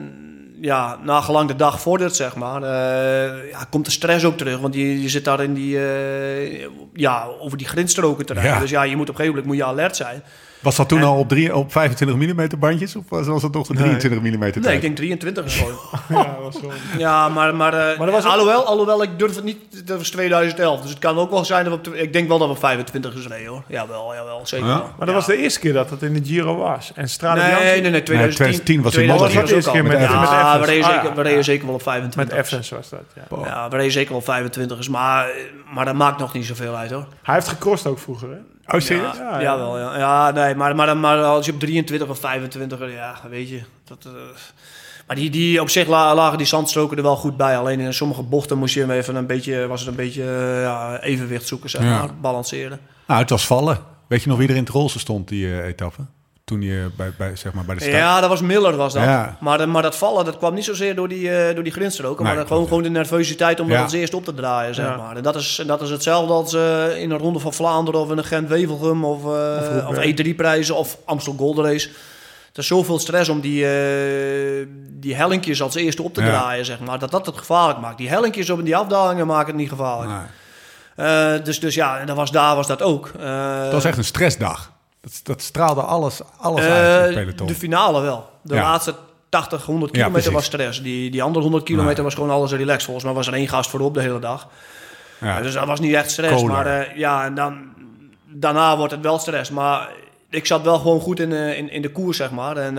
ja, 0.60 0.98
nagelang 1.02 1.48
de 1.48 1.56
dag 1.56 1.80
vordert, 1.80 2.16
zeg 2.16 2.36
maar, 2.36 2.62
eh, 2.62 3.50
ja, 3.50 3.66
komt 3.70 3.84
de 3.84 3.90
stress 3.90 4.24
ook 4.24 4.36
terug. 4.36 4.58
Want 4.58 4.74
je, 4.74 5.02
je 5.02 5.08
zit 5.08 5.24
daar 5.24 5.42
in 5.42 5.54
die, 5.54 5.78
ja, 6.92 7.26
over 7.40 7.58
die 7.58 7.66
grindstroken 7.66 8.26
te 8.26 8.32
rijden. 8.32 8.52
Ja. 8.52 8.60
Dus 8.60 8.70
ja, 8.70 8.82
je 8.82 8.96
moet 8.96 9.08
op 9.08 9.18
een 9.18 9.20
gegeven 9.20 9.42
moment 9.42 9.46
moet 9.46 9.56
je 9.56 9.72
alert 9.72 9.96
zijn. 9.96 10.22
Was 10.60 10.76
dat 10.76 10.88
toen 10.88 10.98
En- 10.98 11.04
al 11.04 11.18
op, 11.18 11.28
drie, 11.28 11.56
op 11.56 11.72
25 11.72 12.16
mm 12.16 12.58
bandjes? 12.58 12.96
Of 12.96 13.04
was 13.08 13.26
was 13.26 13.42
dat 13.42 13.52
de 13.52 13.62
23 13.74 14.20
mm 14.20 14.38
tijd? 14.40 14.60
Nee, 14.60 14.74
ik 14.74 14.80
denk 14.80 14.96
23 14.96 15.44
of 15.44 15.50
zo. 15.50 15.64
Ja, 16.08 16.22
dat 16.24 16.42
was 16.42 16.60
wel... 16.60 16.70
Ja, 16.98 17.28
maar, 17.28 17.54
maar, 17.54 17.72
eh, 17.74 17.98
Maar 17.98 18.06
dat 18.06 18.14
was 18.14 18.24
ook- 18.24 18.30
alhoewel, 18.32 18.64
alhoewel, 18.66 19.02
ik 19.02 19.18
durf 19.18 19.34
het 19.34 19.44
niet, 19.44 19.86
dat 19.86 19.98
was 19.98 20.10
2011. 20.10 20.80
Dus 20.80 20.90
het 20.90 20.98
kan 20.98 21.18
ook 21.18 21.30
wel 21.30 21.44
zijn 21.44 21.64
dat 21.64 21.72
we 21.86 21.90
op, 21.90 21.94
ik 21.96 22.12
denk 22.12 22.28
wel 22.28 22.38
dat 22.38 22.46
we 22.48 22.52
op 22.54 22.58
25 22.60 23.14
is 23.14 23.26
reden 23.26 23.46
hoor. 23.46 23.62
Jawel, 23.68 24.14
jawel, 24.14 24.40
zeker 24.46 24.66
Ja? 24.66 24.72
wel. 24.74 24.82
Maar 24.82 24.94
dat 24.98 25.08
Ja. 25.08 25.14
was 25.14 25.26
de 25.26 25.36
eerste 25.36 25.60
keer 25.60 25.72
dat 25.72 25.90
het 25.90 26.02
in 26.02 26.12
de 26.12 26.24
Giro 26.24 26.56
was. 26.56 26.92
En 26.94 27.08
Strade 27.08 27.40
Nee, 27.40 27.48
Bianchi 27.48 27.80
nee, 27.80 27.90
nee, 27.90 28.02
2010, 28.02 28.34
2010 28.36 28.82
was 28.82 28.94
in 28.94 29.00
2010 29.00 29.06
Monza. 29.06 29.24
was 29.24 29.34
Dat 29.34 29.48
de 29.48 29.54
eerste 29.54 29.70
keer 29.70 29.82
met- 29.82 29.92
ja, 29.92 29.98
met 30.20 30.28
we 30.28 30.34
Evans. 30.34 30.66
reden, 30.66 30.84
Ah, 30.84 30.90
zeker, 30.90 31.08
ja, 31.08 31.14
we 31.14 31.22
reden 31.22 31.38
ja. 31.38 31.42
zeker 31.44 31.64
wel 31.66 31.74
op 31.74 31.84
met 31.84 31.94
25. 31.94 32.38
Evans 32.38 32.68
was 32.70 32.88
dat, 32.88 33.00
ja. 33.14 33.22
Ja, 33.44 33.68
we 33.68 33.76
reden 33.76 33.92
zeker 33.92 34.12
wel 34.12 34.20
25 34.20 34.78
is, 34.78 34.88
maar, 34.88 35.26
maar 35.74 35.84
dat 35.84 35.94
maakt 35.94 36.18
nog 36.18 36.32
niet 36.32 36.44
zoveel 36.46 36.74
uit 36.74 36.90
hoor. 36.90 37.06
Hij 37.22 37.34
heeft 37.34 37.48
gecrossed 37.48 37.90
ook 37.90 37.98
vroeger, 37.98 38.28
hè? 38.30 38.36
Oh, 38.74 38.80
serieus? 38.80 39.16
Ja, 39.16 39.22
Ja, 39.22 39.34
ja. 39.34 39.42
Jawel, 39.42 39.78
ja. 39.78 39.98
ja, 39.98 40.30
nee, 40.30 40.54
maar, 40.54 40.76
maar, 40.76 40.96
maar 40.96 41.22
als 41.24 41.46
je 41.46 41.52
op 41.52 41.60
23 41.60 42.08
of 42.08 42.18
25, 42.18 42.92
ja, 42.92 43.14
weet 43.30 43.48
je. 43.48 43.60
Dat, 43.84 44.04
eh, 44.06 44.12
maar 45.06 45.16
die, 45.16 45.30
die 45.30 45.60
op 45.60 45.70
zich 45.70 45.86
la- 45.88 46.14
lagen 46.14 46.38
die 46.38 46.46
zandstroken 46.46 46.96
er 46.96 47.02
wel 47.02 47.16
goed 47.16 47.36
bij. 47.36 47.58
Alleen 47.58 47.80
in 47.80 47.94
sommige 47.94 48.22
bochten 48.22 48.58
moest 48.58 48.74
je 48.74 48.80
hem 48.80 48.90
even 48.90 49.14
een 49.16 49.26
beetje, 49.26 49.66
was 49.66 49.80
het 49.80 49.88
een 49.88 49.94
beetje 49.96 50.22
eh, 50.22 50.62
ja, 50.62 51.00
evenwicht 51.00 51.46
zoeken, 51.46 51.70
zeg 51.70 51.82
maar, 51.82 52.08
balanceren. 52.20 52.80
Nou, 53.06 53.20
het 53.20 53.30
was 53.30 53.46
vallen. 53.46 53.78
Weet 54.08 54.22
je 54.22 54.28
nog 54.28 54.38
wie 54.38 54.48
er 54.48 54.54
in 54.56 54.62
het 54.62 54.72
rolse 54.72 54.98
stond, 54.98 55.28
die 55.28 55.46
eh, 55.46 55.66
etappe? 55.66 56.02
Toen 56.48 56.62
je 56.62 56.88
bij, 56.96 57.12
bij, 57.16 57.36
zeg 57.36 57.52
maar, 57.52 57.64
bij 57.64 57.74
de 57.74 57.80
start... 57.80 57.96
Ja, 57.96 58.20
dat 58.20 58.28
was 58.28 58.40
Miller 58.40 58.76
was 58.76 58.92
dat. 58.92 59.02
Ja. 59.02 59.36
Maar, 59.40 59.68
maar 59.68 59.82
dat 59.82 59.96
vallen, 59.96 60.24
dat 60.24 60.36
kwam 60.38 60.54
niet 60.54 60.64
zozeer 60.64 60.94
door 60.94 61.08
die, 61.08 61.30
eh 61.30 61.54
door 61.54 61.64
die 61.64 61.72
grindstroken, 61.72 62.24
Nee, 62.24 62.34
maar 62.34 62.46
gewoon, 62.46 62.66
gewoon 62.68 62.82
de 62.82 62.90
nervositeit 62.90 63.60
om 63.60 63.68
Ja. 63.68 63.74
dat 63.74 63.82
als 63.82 63.92
eerst 63.92 64.14
op 64.14 64.24
te 64.24 64.34
draaien, 64.34 64.74
zeg 64.74 64.86
Ja. 64.86 64.96
maar. 64.96 65.16
En 65.16 65.22
dat 65.22 65.36
is, 65.36 65.58
en 65.58 65.66
dat 65.66 65.82
is 65.82 65.90
hetzelfde 65.90 66.32
als 66.32 66.54
eh, 66.54 67.00
in 67.00 67.10
een 67.10 67.18
Ronde 67.18 67.38
van 67.38 67.52
Vlaanderen 67.52 68.00
of 68.00 68.10
in 68.10 68.18
een 68.18 68.24
Gent-Wevelgem 68.24 69.04
of, 69.04 69.24
eh, 69.24 69.88
of 69.88 69.96
E3-prijzen 69.96 70.76
of 70.76 70.98
Amstel 71.04 71.34
Gold 71.38 71.58
Race. 71.58 71.88
Er 72.52 72.64
is 72.64 72.66
zoveel 72.66 72.98
stress 72.98 73.28
om 73.28 73.40
die, 73.40 73.64
eh 73.66 74.66
die 74.90 75.14
hellinkjes 75.14 75.62
als 75.62 75.74
eerste 75.74 76.02
op 76.02 76.14
te 76.14 76.20
Ja. 76.22 76.26
draaien, 76.28 76.64
zeg 76.64 76.80
maar. 76.80 76.98
Dat 76.98 77.10
dat 77.10 77.26
het 77.26 77.38
gevaarlijk 77.38 77.80
maakt. 77.80 77.98
Die 77.98 78.08
hellinkjes 78.08 78.50
op 78.50 78.64
die 78.64 78.76
afdalingen 78.76 79.26
maken 79.26 79.46
het 79.46 79.56
niet 79.56 79.68
gevaarlijk. 79.68 80.10
Nee. 80.10 81.06
Eh, 81.06 81.44
dus, 81.44 81.60
dus 81.60 81.74
ja, 81.74 81.98
en 81.98 82.06
dat 82.06 82.16
was, 82.16 82.30
daar 82.30 82.54
was 82.56 82.66
dat 82.66 82.82
ook. 82.82 83.10
Eh, 83.20 83.62
Het 83.62 83.72
was 83.72 83.84
echt 83.84 83.98
een 83.98 84.04
stressdag. 84.04 84.72
Dat, 85.08 85.20
dat 85.22 85.42
straalde 85.42 85.80
alles, 85.80 86.20
alles 86.38 86.64
eh, 86.64 86.72
uit 86.72 87.14
peloton. 87.14 87.46
de 87.46 87.54
finale 87.54 88.00
wel. 88.00 88.28
De 88.42 88.54
Ja. 88.54 88.62
laatste 88.62 88.94
80, 89.28 89.64
100 89.64 89.96
Ja, 89.96 90.02
kilometer 90.02 90.32
was 90.32 90.44
stress. 90.44 90.82
Die, 90.82 91.10
die 91.10 91.22
andere 91.22 91.42
100 91.42 91.64
kilometer 91.64 91.94
Nee. 91.94 92.04
was 92.04 92.14
gewoon 92.14 92.30
alles 92.30 92.52
relaxed. 92.52 92.82
Volgens 92.84 93.04
mij 93.04 93.14
was 93.14 93.26
er 93.26 93.32
één 93.34 93.48
gast 93.48 93.70
voorop 93.70 93.94
de 93.94 94.00
hele 94.00 94.18
dag. 94.18 94.48
Ja. 95.20 95.40
Dus 95.40 95.52
dat 95.52 95.66
was 95.66 95.80
niet 95.80 95.94
echt 95.94 96.10
stress. 96.10 96.34
Kohler. 96.34 96.52
Maar 96.56 96.66
eh, 96.66 96.96
ja, 96.96 97.24
en 97.24 97.34
dan, 97.34 97.58
daarna 98.26 98.76
wordt 98.76 98.92
het 98.92 99.00
wel 99.02 99.18
stress. 99.18 99.50
Maar 99.50 99.88
ik 100.30 100.46
zat 100.46 100.62
wel 100.62 100.78
gewoon 100.78 101.00
goed 101.00 101.20
in, 101.20 101.32
eh, 101.32 101.58
in, 101.58 101.70
in 101.70 101.82
de 101.82 101.90
koers, 101.92 102.16
zeg 102.16 102.30
maar. 102.30 102.56
En 102.56 102.76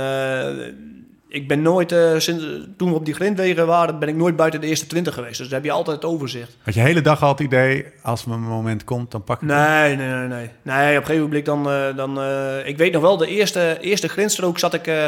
ik 1.30 1.48
ben 1.48 1.62
nooit, 1.62 1.92
eh, 1.92 2.18
sinds, 2.18 2.44
toen 2.78 2.90
we 2.90 2.96
op 2.96 3.06
die 3.06 3.14
grindwegen 3.14 3.68
waren, 3.68 4.00
ben 4.00 4.10
ik 4.10 4.16
nooit 4.16 4.36
buiten 4.36 4.62
de 4.62 4.68
eerste 4.68 4.88
20 4.88 5.14
geweest. 5.14 5.38
Dus 5.38 5.48
daar 5.48 5.56
heb 5.60 5.66
je 5.66 5.72
altijd 5.72 5.96
het 5.96 6.06
overzicht. 6.06 6.58
Had 6.64 6.74
je 6.74 6.80
de 6.80 6.86
hele 6.86 7.02
dag 7.02 7.24
al 7.24 7.30
het 7.32 7.40
idee, 7.40 7.86
als 8.04 8.26
een 8.26 8.42
moment 8.42 8.84
komt, 8.84 9.12
dan 9.12 9.24
pak 9.24 9.42
ik 9.42 9.50
hem? 9.50 9.58
Nee, 9.58 9.96
nee, 9.96 10.08
nee, 10.08 10.28
nee. 10.28 10.50
Nee, 10.62 10.90
op 10.98 11.02
een 11.02 11.06
gegeven 11.06 11.22
moment 11.28 11.46
dan... 11.46 11.70
eh, 11.72 11.96
dan 11.96 12.22
eh, 12.22 12.68
ik 12.68 12.78
weet 12.78 12.94
nog 12.94 13.02
wel, 13.02 13.18
de 13.18 13.28
eerste, 13.28 13.78
eerste 13.82 14.10
grindstrook 14.10 14.60
zat 14.60 14.74
ik, 14.74 14.88
eh, 14.88 15.06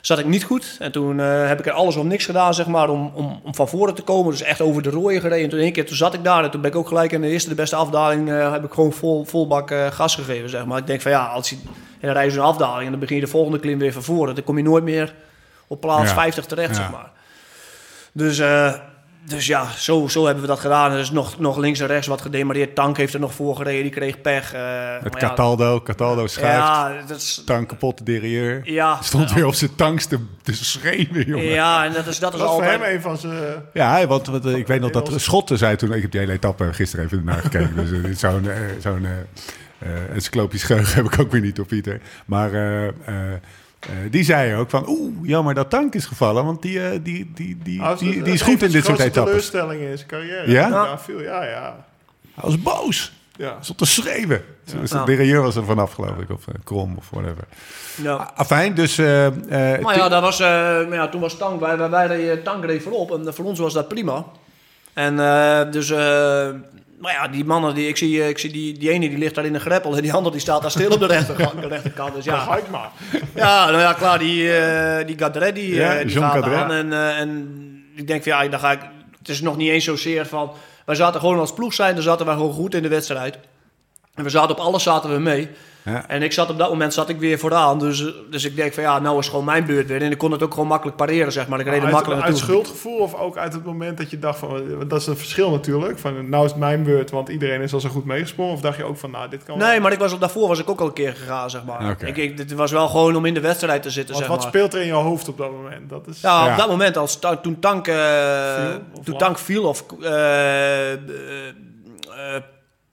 zat 0.00 0.18
ik 0.18 0.26
niet 0.26 0.44
goed. 0.44 0.76
En 0.78 0.92
toen 0.92 1.20
eh, 1.20 1.46
heb 1.46 1.58
ik 1.58 1.66
er 1.66 1.72
alles 1.72 1.96
of 1.96 2.04
niks 2.04 2.24
gedaan, 2.24 2.54
zeg 2.54 2.66
maar, 2.66 2.88
om, 2.88 3.10
om, 3.14 3.40
om 3.44 3.54
van 3.54 3.68
voren 3.68 3.94
te 3.94 4.02
komen. 4.02 4.30
Dus 4.30 4.42
echt 4.42 4.60
over 4.60 4.82
de 4.82 4.90
rode 4.90 5.20
gereden. 5.20 5.44
En 5.44 5.50
toen 5.50 5.58
één 5.60 5.72
keer, 5.72 5.86
toen 5.86 5.96
zat 5.96 6.14
ik 6.14 6.24
daar. 6.24 6.44
En 6.44 6.50
toen 6.50 6.60
ben 6.60 6.70
ik 6.70 6.76
ook 6.76 6.88
gelijk 6.88 7.12
in 7.12 7.20
de 7.20 7.28
eerste, 7.28 7.48
de 7.48 7.54
beste 7.54 7.76
afdaling, 7.76 8.30
eh, 8.30 8.52
heb 8.52 8.64
ik 8.64 8.72
gewoon 8.72 8.92
vol, 8.92 9.24
vol 9.24 9.46
bak 9.46 9.70
eh, 9.70 9.86
gas 9.86 10.14
gegeven, 10.14 10.48
zeg 10.50 10.64
maar. 10.64 10.78
Ik 10.78 10.86
denk 10.86 11.00
van 11.00 11.10
ja, 11.10 11.24
als 11.26 11.50
je... 11.50 11.56
En 12.00 12.10
dan 12.10 12.12
rij 12.18 12.24
je 12.24 12.30
zo'n 12.30 12.44
afdaling 12.44 12.84
en 12.84 12.90
dan 12.90 13.00
begin 13.00 13.16
je 13.16 13.22
de 13.22 13.28
volgende 13.28 13.58
klim 13.58 13.78
weer 13.78 13.92
van 13.92 14.02
voren. 14.02 14.34
Dan 14.34 14.44
kom 14.44 14.56
je 14.56 14.62
nooit 14.62 14.84
meer 14.84 15.14
op 15.66 15.80
plaats 15.80 16.08
Ja. 16.08 16.14
50 16.14 16.44
terecht, 16.46 16.68
Ja. 16.68 16.74
zeg 16.74 16.90
maar. 16.90 17.10
Dus, 18.12 18.38
eh, 18.38 18.72
dus 19.26 19.46
ja, 19.46 19.66
zo, 19.76 20.08
zo 20.08 20.24
hebben 20.24 20.42
we 20.42 20.48
dat 20.48 20.60
gedaan. 20.60 20.92
Er 20.92 20.98
is 20.98 21.10
nog, 21.10 21.38
nog 21.38 21.56
links 21.56 21.80
en 21.80 21.86
rechts 21.86 22.06
wat 22.06 22.20
gedemareerd. 22.20 22.74
Tank 22.74 22.96
heeft 22.96 23.14
er 23.14 23.20
nog 23.20 23.34
voor 23.34 23.56
gereden, 23.56 23.82
die 23.82 23.90
kreeg 23.90 24.20
pech. 24.20 24.52
eh, 24.52 24.60
Het 24.60 25.12
maar 25.12 25.20
ja, 25.22 25.28
Cataldo, 25.28 25.80
Cataldo 25.82 26.26
schuift, 26.26 26.56
Ja, 26.56 26.92
dat 27.06 27.16
is... 27.16 27.42
tank 27.46 27.68
kapot, 27.68 27.98
de 27.98 28.04
derailleur. 28.04 28.60
Ja, 28.64 28.98
Stond 29.02 29.32
weer 29.32 29.46
op 29.46 29.54
zijn 29.54 29.74
tanks 29.74 30.06
te, 30.06 30.18
te 30.42 30.54
schreeuwen, 30.54 31.26
jongen. 31.26 31.44
Ja, 31.44 31.52
ja, 31.54 31.84
en 31.84 31.92
dat 31.92 32.06
is, 32.06 32.18
dat 32.18 32.34
is 32.34 32.40
was 32.40 32.48
voor 32.50 32.60
altijd... 32.62 32.80
hem 32.80 32.94
een 32.94 33.00
van 33.00 33.18
zijn... 33.18 34.08
want, 34.08 34.26
want, 34.26 34.44
eh, 34.46 34.56
ik 34.56 34.66
weet 34.66 34.80
nog 34.80 34.90
dat 34.90 35.12
Schotten 35.16 35.58
zei 35.58 35.76
toen... 35.76 35.92
Ik 35.92 36.02
heb 36.02 36.10
die 36.10 36.20
hele 36.20 36.32
etappe 36.32 36.72
gisteren 36.72 37.04
even 37.04 37.24
naar 37.24 37.40
gekeken. 37.40 37.76
dus 37.76 37.90
eh, 37.92 38.02
dit 38.02 38.18
zo'n 38.18 38.48
eh, 38.50 38.56
zo'n 38.80 39.04
eh, 39.06 39.12
eh, 39.90 40.10
encyclopisch 40.14 40.62
geheugen 40.62 40.94
heb 40.94 41.04
ik 41.12 41.18
ook 41.20 41.30
weer 41.30 41.40
niet 41.40 41.60
op 41.60 41.66
Pieter. 41.68 42.00
Maar 42.26 42.50
eh, 43.88 44.10
die 44.10 44.24
zei 44.24 44.54
ook 44.54 44.70
van... 44.70 44.88
Oeh, 44.88 45.12
jammer 45.22 45.54
dat 45.54 45.70
tank 45.70 45.94
is 45.94 46.04
gevallen. 46.06 46.44
Want 46.44 46.62
die, 46.62 46.80
eh, 46.84 46.90
die, 47.02 47.30
die, 47.34 47.58
die, 47.62 47.82
die, 48.22 48.32
is 48.32 48.42
goed 48.42 48.62
in 48.62 48.70
dit 48.70 48.84
soort 48.84 48.98
etappes. 48.98 49.24
teleurstellingen 49.24 49.90
in 49.90 49.96
zijn 49.96 50.08
carrière. 50.08 50.50
Ja? 50.50 50.68
Ja, 50.68 50.98
veel, 50.98 51.20
ja, 51.20 51.44
ja. 51.44 51.84
Hij 52.34 52.44
was 52.44 52.62
boos. 52.62 53.12
ja. 53.36 53.44
Hij 53.48 53.56
stond 53.60 53.78
te 53.78 53.86
schreeuwen. 53.86 54.44
Dus 54.80 54.90
de 54.90 55.02
derailleur 55.04 55.42
was 55.42 55.56
er 55.56 55.64
vanaf, 55.64 55.92
geloof 55.92 56.16
ik. 56.18 56.30
Of 56.30 56.46
eh, 56.48 56.54
krom 56.64 56.94
of 56.96 57.10
whatever. 57.10 57.44
Ja. 58.02 58.32
Afijn, 58.34 58.74
dus... 58.74 58.98
eh, 58.98 59.26
eh, 59.26 59.80
Maar 59.82 59.96
ja, 59.96 60.08
dat 60.08 60.22
was, 60.22 60.40
eh, 60.40 60.46
maar 60.48 60.94
ja, 60.94 61.08
toen 61.08 61.20
was 61.20 61.36
Tank, 61.36 61.60
wij, 61.60 61.78
wij, 61.78 61.90
wij 61.90 62.06
reden 62.06 62.42
Tank 62.42 62.64
reed 62.64 62.82
voorop 62.82 63.12
en 63.12 63.34
voor 63.34 63.44
ons 63.44 63.58
was 63.58 63.72
dat 63.72 63.88
prima. 63.88 64.24
En 64.92 65.20
eh, 65.20 65.70
dus, 65.72 65.90
eh, 65.90 66.48
maar 67.04 67.12
ja, 67.12 67.28
die 67.28 67.44
mannen, 67.44 67.74
die, 67.74 67.88
ik 67.88 67.96
zie, 67.96 68.22
eh, 68.22 68.28
ik 68.28 68.38
zie 68.38 68.52
die, 68.52 68.78
die 68.78 68.90
ene 68.90 69.08
die 69.08 69.18
ligt 69.18 69.34
daar 69.34 69.44
in 69.44 69.54
een 69.54 69.60
greppel 69.60 69.96
en 69.96 70.02
die 70.02 70.12
andere 70.12 70.30
die 70.30 70.40
staat 70.40 70.62
daar 70.62 70.70
stil 70.70 70.90
op 70.90 70.98
de, 71.00 71.06
rechterkant, 71.06 71.60
de 71.60 71.68
rechterkant. 71.68 72.14
Dus 72.14 72.24
Ja. 72.24 72.34
ja, 72.34 72.38
Ga 72.40 72.56
ik 72.56 72.68
maar. 72.70 72.90
ja, 73.34 73.66
nou 73.70 73.78
ja, 73.80 73.92
klaar, 73.92 74.18
die, 74.18 74.56
eh 74.56 75.06
die 75.06 75.18
Gadret, 75.18 75.54
die, 75.54 75.74
Ja, 75.74 75.92
eh, 75.94 76.06
die 76.06 76.12
Jean 76.14 76.30
gaat 76.30 76.32
Gadret. 76.44 76.58
aan. 76.58 76.70
En, 76.72 76.92
en 77.16 77.58
ik 77.96 78.06
denk 78.06 78.22
van 78.22 78.32
ja, 78.32 78.48
dan 78.48 78.60
ga 78.60 78.72
ik, 78.72 78.80
het 79.18 79.28
is 79.28 79.40
nog 79.40 79.56
niet 79.56 79.70
eens 79.70 79.84
zozeer 79.84 80.26
van, 80.26 80.52
wij 80.86 80.94
zaten 80.94 81.20
gewoon 81.20 81.38
als 81.38 81.52
ploeg 81.52 81.74
zijn, 81.74 81.94
dan 81.94 82.02
zaten 82.02 82.26
wij 82.26 82.34
gewoon 82.34 82.52
goed 82.52 82.74
in 82.74 82.82
de 82.82 82.88
wedstrijd. 82.88 83.38
En 84.14 84.24
we 84.24 84.30
zaten 84.30 84.50
op 84.50 84.58
alles 84.62 84.82
zaten 84.82 85.10
we 85.12 85.18
mee. 85.18 85.48
Ja. 85.84 86.08
En 86.08 86.22
ik 86.22 86.32
zat 86.32 86.50
op 86.50 86.58
dat 86.58 86.68
moment 86.68 86.94
zat 86.94 87.08
ik 87.08 87.18
weer 87.18 87.38
vooraan. 87.38 87.78
Dus, 87.78 88.12
dus 88.30 88.44
ik 88.44 88.56
denk 88.56 88.72
van 88.74 88.82
ja, 88.82 88.98
nou 88.98 89.18
is 89.18 89.28
gewoon 89.28 89.44
mijn 89.44 89.64
beurt 89.66 89.86
weer. 89.88 90.02
En 90.02 90.10
ik 90.10 90.18
kon 90.18 90.32
het 90.32 90.42
ook 90.42 90.52
gewoon 90.52 90.68
makkelijk 90.68 90.96
pareren, 90.96 91.32
zeg 91.32 91.48
maar. 91.48 91.60
Ik 91.60 91.66
reed 91.66 91.82
uit, 91.82 91.92
makkelijk 91.92 92.22
uit 92.22 92.30
naartoe. 92.32 92.48
schuldgevoel 92.50 92.98
of 92.98 93.14
ook 93.14 93.36
uit 93.36 93.52
het 93.52 93.64
moment 93.64 93.98
dat 93.98 94.10
je 94.10 94.18
dacht 94.18 94.38
van... 94.38 94.62
Dat 94.88 95.00
is 95.00 95.06
een 95.06 95.16
verschil 95.16 95.50
natuurlijk. 95.50 95.98
Van 95.98 96.28
nou 96.28 96.44
is 96.44 96.50
het 96.50 96.60
mijn 96.60 96.82
beurt, 96.82 97.10
want 97.10 97.28
iedereen 97.28 97.60
is 97.60 97.72
al 97.74 97.80
zo 97.80 97.88
goed 97.88 98.04
meegesprongen. 98.04 98.52
Of 98.52 98.60
dacht 98.60 98.76
je 98.76 98.84
ook 98.84 98.96
van 98.96 99.10
nou, 99.10 99.28
dit 99.30 99.44
kan 99.44 99.58
wel. 99.58 99.68
Nee, 99.68 99.80
maar 99.80 99.92
ik 99.92 99.98
was, 99.98 100.12
op- 100.12 100.20
daarvoor 100.20 100.48
was 100.48 100.58
ik 100.58 100.70
ook 100.70 100.80
al 100.80 100.86
een 100.86 100.92
keer 100.92 101.12
gegaan, 101.16 101.50
zeg 101.50 101.64
maar. 101.64 101.90
Oké. 101.90 102.06
Ik, 102.06 102.16
ik, 102.16 102.36
dit 102.36 102.52
was 102.52 102.70
wel 102.70 102.88
gewoon 102.88 103.16
om 103.16 103.24
in 103.24 103.34
de 103.34 103.40
wedstrijd 103.40 103.82
te 103.82 103.90
zitten, 103.90 104.14
zeg 104.16 104.26
wat 104.26 104.38
maar. 104.38 104.46
speelt 104.48 104.74
er 104.74 104.80
in 104.80 104.86
je 104.86 104.92
hoofd 104.92 105.28
op 105.28 105.38
dat 105.38 105.50
moment? 105.52 105.88
Dat 105.90 106.06
is... 106.06 106.20
Ja, 106.20 106.44
Ja. 106.46 106.52
op 106.52 106.58
dat 106.58 106.68
moment, 106.68 106.96
als 106.96 107.18
toen 107.42 107.58
Tank, 107.60 107.88
of 107.88 109.04
toen 109.04 109.16
tank 109.16 109.38
viel 109.38 109.62
of 109.64 109.84
eh, 110.02 110.92
eh, 110.92 110.98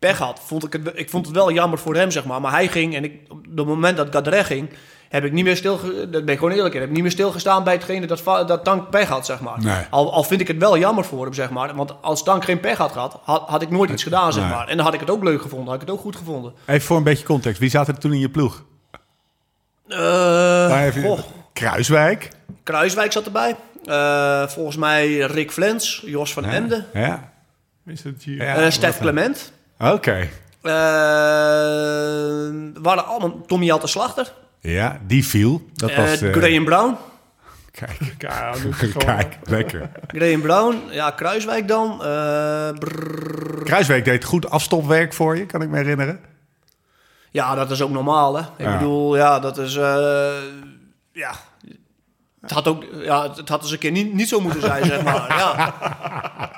pech 0.02 0.18
had, 0.18 0.39
vond 0.45 0.64
ik, 0.66 0.74
het, 0.74 0.91
ik 0.93 1.10
vond 1.10 1.26
het 1.26 1.36
wel 1.36 1.52
jammer 1.52 1.80
voor 1.80 1.95
hem, 1.95 2.12
zeg 2.12 2.26
maar. 2.26 2.41
Maar 2.41 2.52
hij 2.52 2.68
ging, 2.68 2.95
en 2.95 3.04
ik, 3.04 3.14
op 3.30 3.45
het 3.56 3.66
moment 3.66 3.97
dat 3.97 4.08
Gadret 4.12 4.45
ging, 4.45 4.70
heb 5.10 5.24
ik 5.24 5.32
niet 5.32 5.43
meer 5.43 5.56
stil, 5.56 5.80
dat 6.10 6.26
ben 6.26 6.28
ik 6.34 6.38
gewoon 6.39 6.54
eerlijk 6.54 6.74
in, 6.74 6.80
heb 6.80 6.89
ik 6.89 6.95
niet 6.95 7.04
meer 7.04 7.12
stilgestaan 7.12 7.64
bij 7.64 7.74
hetgene 7.74 8.06
dat, 8.08 8.24
dat 8.47 8.64
Tank 8.64 8.89
pech 8.89 9.08
had, 9.08 9.26
zeg 9.26 9.39
maar. 9.39 9.60
Nee. 9.60 9.86
Al, 9.89 10.14
al 10.14 10.24
vind 10.24 10.41
ik 10.41 10.47
het 10.47 10.58
wel 10.58 10.78
jammer 10.78 11.06
voor 11.06 11.24
hem, 11.26 11.34
zeg 11.34 11.49
maar. 11.49 11.76
Want 11.76 11.93
als 12.02 12.24
Tank 12.24 12.43
geen 12.45 12.60
pech 12.60 12.78
had 12.78 12.91
gehad, 12.91 13.20
had, 13.24 13.47
had 13.47 13.62
ik 13.62 13.70
nooit 13.70 13.89
iets 13.89 14.04
gedaan, 14.04 14.34
zeg 14.34 14.49
maar. 14.49 14.68
En 14.68 14.76
dan 14.76 14.86
had 14.86 14.93
ik 14.93 14.99
het 14.99 15.10
ook 15.10 15.24
leuk 15.24 15.41
gevonden, 15.41 15.68
had 15.68 15.76
ik 15.76 15.82
het 15.82 15.89
ook 15.89 16.02
goed 16.02 16.16
gevonden. 16.16 16.54
Even 16.66 16.82
voor 16.82 16.97
een 16.97 17.04
beetje 17.04 17.26
context. 17.26 17.60
Wie 17.60 17.70
zaten 17.70 17.93
er 17.93 17.99
toen 17.99 18.14
in 18.14 18.20
je 18.20 18.30
ploeg? 18.30 18.64
Eh, 19.88 20.88
goh. 21.04 21.20
Kruiswijk. 21.54 22.30
Kruiswijk 22.64 23.12
zat 23.12 23.26
erbij. 23.26 23.56
Eh, 23.86 24.47
volgens 24.47 24.76
mij 24.78 25.18
Rick 25.18 25.52
Flens, 25.52 26.04
Jos 26.06 26.34
van 26.34 26.43
Ja. 26.43 26.52
Emden, 26.52 26.86
Ja. 26.93 27.32
Is 27.86 28.04
het 28.04 28.24
hier? 28.24 28.43
Ja. 28.43 28.56
eh, 28.56 28.70
Stef 28.70 28.99
Clement. 28.99 29.52
Oké. 29.82 30.27
Eh, 30.61 30.71
waren 32.82 33.05
allemaal 33.05 33.41
Tommy 33.47 33.71
Alte 33.71 33.88
Slachter. 33.88 34.34
Ja, 34.59 34.99
die 35.07 35.25
viel. 35.25 35.61
Dat 35.73 35.89
Eh, 35.89 35.97
was... 35.97 36.21
eh, 36.21 36.34
Graham 36.34 36.63
Brown. 36.65 36.95
Kijk, 37.71 37.99
lekker. 39.49 39.89
Graham 40.07 40.41
Brown. 40.41 40.82
Ja, 40.89 41.11
Kruiswijk 41.11 41.67
dan. 41.67 42.03
Eh. 42.05 42.69
Kruiswijk 43.63 44.05
deed 44.05 44.23
goed 44.23 44.49
afstopwerk 44.49 45.13
voor 45.13 45.38
je, 45.38 45.45
kan 45.45 45.61
ik 45.61 45.69
me 45.69 45.77
herinneren. 45.77 46.19
ja, 47.32 47.55
dat 47.55 47.71
is 47.71 47.82
ook 47.82 47.89
normaal, 47.91 48.36
hè. 48.36 48.41
Ik 48.41 48.47
Ja. 48.65 48.77
bedoel, 48.77 49.15
ja, 49.15 49.39
dat 49.39 49.57
is... 49.57 49.75
eh, 49.75 50.29
ja... 51.11 51.32
Het 52.41 52.51
had 52.51 52.67
ook, 52.67 52.83
ja, 53.03 53.29
het 53.35 53.49
had 53.49 53.61
eens 53.61 53.71
een 53.71 53.77
keer 53.77 53.91
niet, 53.91 54.13
niet 54.13 54.27
zo 54.29 54.39
moeten 54.39 54.61
zijn, 54.61 54.85
zeg 54.85 55.03
maar. 55.03 55.25
Ja. 55.37 55.73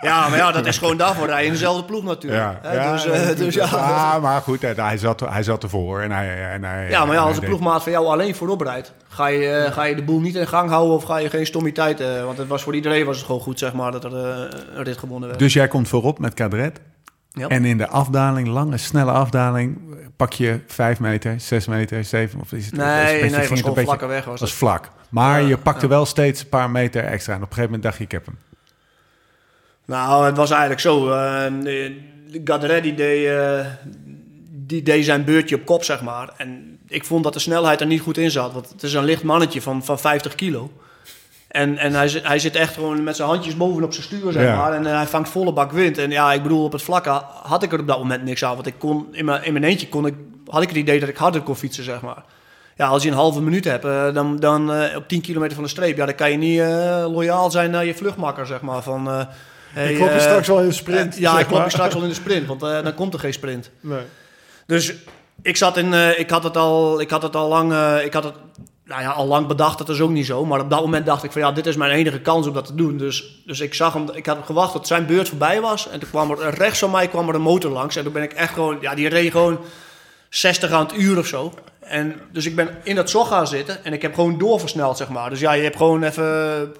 ja, 0.02 0.30
maar 0.30 0.38
ja, 0.38 0.52
dat 0.52 0.66
is 0.66 0.78
gewoon 0.78 0.98
daarvoor 0.98 1.26
rijden 1.28 1.46
in 1.46 1.52
dezelfde 1.52 1.84
ploeg 1.84 2.04
natuurlijk. 2.04 2.58
Hè, 2.62 2.92
dus, 2.92 3.06
eh, 3.06 3.38
dus 3.38 3.54
ja. 3.56 3.66
Ah, 3.66 4.22
maar 4.22 4.42
goed, 4.42 4.62
hij 4.62 4.98
zat, 4.98 5.20
hij 5.20 5.44
zat 5.44 5.64
ervoor. 5.64 6.02
En 6.02 6.12
hij, 6.12 6.52
en 6.52 6.64
hij, 6.64 6.90
Ja, 6.90 7.06
maar 7.06 7.16
ja, 7.16 7.22
als 7.22 7.32
hij 7.36 7.44
een 7.44 7.50
ploegmaat 7.50 7.84
van 7.84 7.92
jou 7.92 8.06
alleen 8.08 8.36
voorop 8.36 8.62
rijdt, 8.62 8.94
ga 9.08 9.28
je, 9.28 9.50
eh, 9.50 9.72
ga 9.72 9.84
je 9.84 9.96
de 9.96 10.04
boel 10.04 10.20
niet 10.20 10.36
in 10.36 10.48
gang 10.48 10.70
houden 10.70 10.96
of 10.96 11.04
ga 11.04 11.18
je 11.18 11.30
geen 11.30 11.46
stommiteit... 11.46 12.00
eh, 12.00 12.24
want 12.24 12.38
het 12.38 12.48
was 12.48 12.64
voor 12.64 12.76
iedereen 12.76 13.06
was 13.06 13.18
het 13.18 13.26
gewoon 13.26 13.42
goed, 13.42 13.60
zeg 13.60 13.74
maar, 13.74 13.92
dat 13.92 14.04
er 14.04 14.16
eh, 14.16 14.60
een 14.76 14.84
rit 14.84 14.98
gewonnen 14.98 15.28
werd. 15.28 15.40
Dus 15.40 15.54
jij 15.54 15.68
komt 15.68 15.88
voorop 15.88 16.20
met 16.20 16.34
kadret. 16.34 16.80
Ja. 17.32 17.48
En 17.48 17.66
in 17.66 17.78
de 17.78 17.88
afdaling, 17.88 18.48
lange, 18.48 18.78
snelle 18.78 19.12
afdaling, 19.12 19.78
pak 20.16 20.34
je 20.34 20.60
5 20.68 21.00
meter, 21.00 21.40
6 21.40 21.68
meter, 21.68 22.04
7 22.04 22.40
of 22.40 22.52
is 22.52 22.66
het 22.66 22.76
Nee, 22.76 22.86
een 22.88 22.96
beetje- 23.04 23.12
nee, 23.30 23.40
het 23.40 23.50
was 23.50 23.60
gewoon 23.60 23.74
beetje- 23.76 23.88
vlakke 23.90 24.06
weg, 24.06 24.26
was 24.26 24.40
was 24.40 24.50
het. 24.50 24.60
vlak. 24.60 24.90
Maar 25.14 25.42
Ja, 25.42 25.48
je 25.48 25.58
pakte 25.58 25.82
ja. 25.82 25.88
wel 25.88 26.06
steeds 26.06 26.42
een 26.42 26.50
paar 26.50 26.70
meter 26.70 27.04
extra. 27.04 27.34
En 27.34 27.38
op 27.42 27.48
een 27.50 27.54
gegeven 27.54 27.72
moment 27.72 27.84
dacht 27.84 27.98
je, 27.98 28.04
ik 28.04 28.12
heb 28.12 28.26
hem. 28.26 28.38
Nou, 29.86 30.26
het 30.26 30.38
was 30.38 30.50
eigenlijk 30.52 30.82
zo. 30.82 31.12
eh 31.12 31.92
Gadret 32.44 32.84
die 32.84 32.94
deed, 32.94 33.28
eh, 33.28 33.66
die 34.50 34.84
deed 34.84 35.06
zijn 35.06 35.24
beurtje 35.24 35.56
op 35.56 35.66
kop, 35.66 35.84
zeg 35.84 36.02
maar. 36.02 36.30
En 36.38 36.80
ik 36.88 37.06
vond 37.06 37.24
dat 37.24 37.34
de 37.34 37.40
snelheid 37.40 37.82
er 37.82 37.88
niet 37.88 38.02
goed 38.02 38.18
in 38.18 38.32
zat. 38.32 38.54
Want 38.54 38.70
het 38.70 38.84
is 38.84 38.94
een 38.94 39.04
licht 39.04 39.24
mannetje 39.24 39.62
van, 39.62 39.84
van 39.86 40.00
50 40.00 40.36
kilo. 40.36 40.72
En, 41.48 41.78
en 41.78 41.94
hij, 41.94 42.08
zit- 42.08 42.28
hij 42.28 42.40
zit 42.40 42.56
echt 42.56 42.74
gewoon 42.74 43.04
met 43.04 43.16
zijn 43.16 43.28
handjes 43.28 43.58
bovenop 43.58 43.94
zijn 43.94 44.06
stuur, 44.06 44.32
zeg 44.32 44.44
Ja. 44.44 44.56
maar. 44.56 44.74
En 44.74 44.86
eh, 44.86 44.96
hij 44.96 45.06
vangt 45.08 45.30
volle 45.30 45.54
bak 45.54 45.72
wind. 45.72 45.98
En 45.98 46.10
ja, 46.12 46.34
ik 46.34 46.44
bedoel, 46.44 46.64
op 46.64 46.72
het 46.72 46.82
vlakke 46.82 47.10
had 47.44 47.64
ik 47.64 47.72
er 47.74 47.80
op 47.80 47.88
dat 47.88 47.98
moment 47.98 48.24
niks 48.24 48.44
aan. 48.44 48.54
Want 48.56 48.68
ik 48.68 48.76
kon, 48.78 49.08
in 49.12 49.26
mijn, 49.26 49.44
in 49.44 49.54
mijn 49.54 49.66
eentje 49.66 49.90
kon 49.90 50.06
ik, 50.06 50.14
had 50.48 50.62
ik 50.62 50.68
het 50.70 50.78
idee 50.78 51.00
dat 51.00 51.10
ik 51.10 51.18
harder 51.18 51.42
kon 51.42 51.56
fietsen, 51.56 51.84
zeg 51.84 52.02
maar. 52.02 52.24
Ja, 52.76 52.88
als 52.88 53.04
je 53.04 53.10
een 53.10 53.16
halve 53.16 53.42
minuut 53.42 53.64
hebt, 53.64 53.86
eh, 53.86 54.14
dan, 54.14 54.40
dan 54.40 54.74
eh, 54.74 54.96
op 54.96 55.08
10 55.08 55.22
kilometer 55.22 55.56
van 55.56 55.64
de 55.64 55.70
streep... 55.70 55.98
Ja, 55.98 56.06
dan 56.06 56.16
kan 56.16 56.32
je 56.32 56.38
niet 56.38 56.60
eh, 56.60 57.06
loyaal 57.12 57.52
zijn 57.52 57.72
naar 57.72 57.86
je 57.86 57.96
vluchtmakker, 57.96 58.46
zeg 58.46 58.62
maar. 58.62 58.84
Van, 58.84 59.08
hey, 59.74 59.92
Ik 59.92 59.96
klop 59.96 60.14
je 60.14 60.20
straks 60.20 60.48
wel 60.48 60.60
in 60.60 60.68
de 60.68 60.74
sprint. 60.74 61.18
ja, 61.18 61.40
ik 61.40 61.46
klop 61.46 61.58
maar. 61.58 61.68
je 61.68 61.74
straks 61.74 61.94
wel 61.94 62.04
in 62.04 62.10
de 62.10 62.16
sprint, 62.16 62.48
want 62.48 62.60
dan 62.60 62.94
komt 62.94 63.14
er 63.14 63.20
geen 63.20 63.34
sprint. 63.34 63.70
Nee. 63.80 64.02
Dus 64.66 64.94
ik 65.42 65.58
zat 65.58 65.78
in, 65.78 65.94
ik 66.18 66.30
had 66.30 66.44
het 66.44 66.58
al, 66.58 67.02
ik 67.02 67.10
had 67.10 67.22
het 67.22 67.36
al 67.36 67.48
lang, 67.48 67.74
ik 68.04 68.14
had 68.14 68.24
het, 68.24 68.34
nou 68.86 69.02
ja, 69.02 69.10
al 69.10 69.28
lang 69.28 69.48
bedacht, 69.48 69.78
dat 69.78 69.90
is 69.90 70.02
ook 70.02 70.10
niet 70.10 70.26
zo. 70.26 70.46
Maar 70.46 70.60
op 70.60 70.70
dat 70.70 70.82
moment 70.82 71.06
dacht 71.06 71.24
ik 71.24 71.32
van 71.32 71.42
ja, 71.42 71.52
dit 71.52 71.66
is 71.66 71.76
mijn 71.76 71.92
enige 71.92 72.20
kans 72.20 72.48
om 72.48 72.54
dat 72.54 72.66
te 72.66 72.76
doen. 72.76 72.98
Dus, 72.98 73.42
dus 73.46 73.60
ik 73.60 73.74
zag 73.74 73.94
hem, 73.94 74.10
ik 74.14 74.26
had 74.26 74.38
gewacht 74.46 74.72
tot 74.72 74.88
zijn 74.88 75.06
beurt 75.06 75.30
voorbij 75.30 75.62
was. 75.62 75.90
En 75.90 76.00
toen 76.00 76.10
kwam 76.10 76.32
er 76.32 76.54
rechts 76.54 76.80
van 76.80 76.92
mij 76.92 77.08
kwam 77.08 77.30
er 77.30 77.36
een 77.36 77.42
motor 77.42 77.72
langs. 77.72 77.96
En 77.96 78.04
toen 78.04 78.14
ben 78.14 78.24
ik 78.24 78.34
echt 78.34 78.54
gewoon, 78.54 78.78
ja, 78.82 78.96
die 78.96 79.10
reed 79.10 79.32
gewoon 79.32 79.60
60 80.30 80.72
aan 80.72 80.86
het 80.86 80.98
uur 80.98 81.18
of 81.18 81.28
zo. 81.28 81.54
En 81.86 82.22
dus 82.32 82.46
ik 82.46 82.56
ben 82.56 82.78
in 82.84 82.96
dat 82.96 83.10
zog 83.10 83.28
gaan 83.28 83.48
zitten 83.48 83.86
en 83.86 83.94
ik 83.94 84.02
heb 84.02 84.14
gewoon 84.14 84.38
doorversneld, 84.38 84.98
zeg 84.98 85.10
maar. 85.10 85.30
Dus 85.30 85.40
ja, 85.40 85.54
je 85.54 85.64
hebt 85.64 85.78
gewoon 85.78 86.04
even 86.04 86.74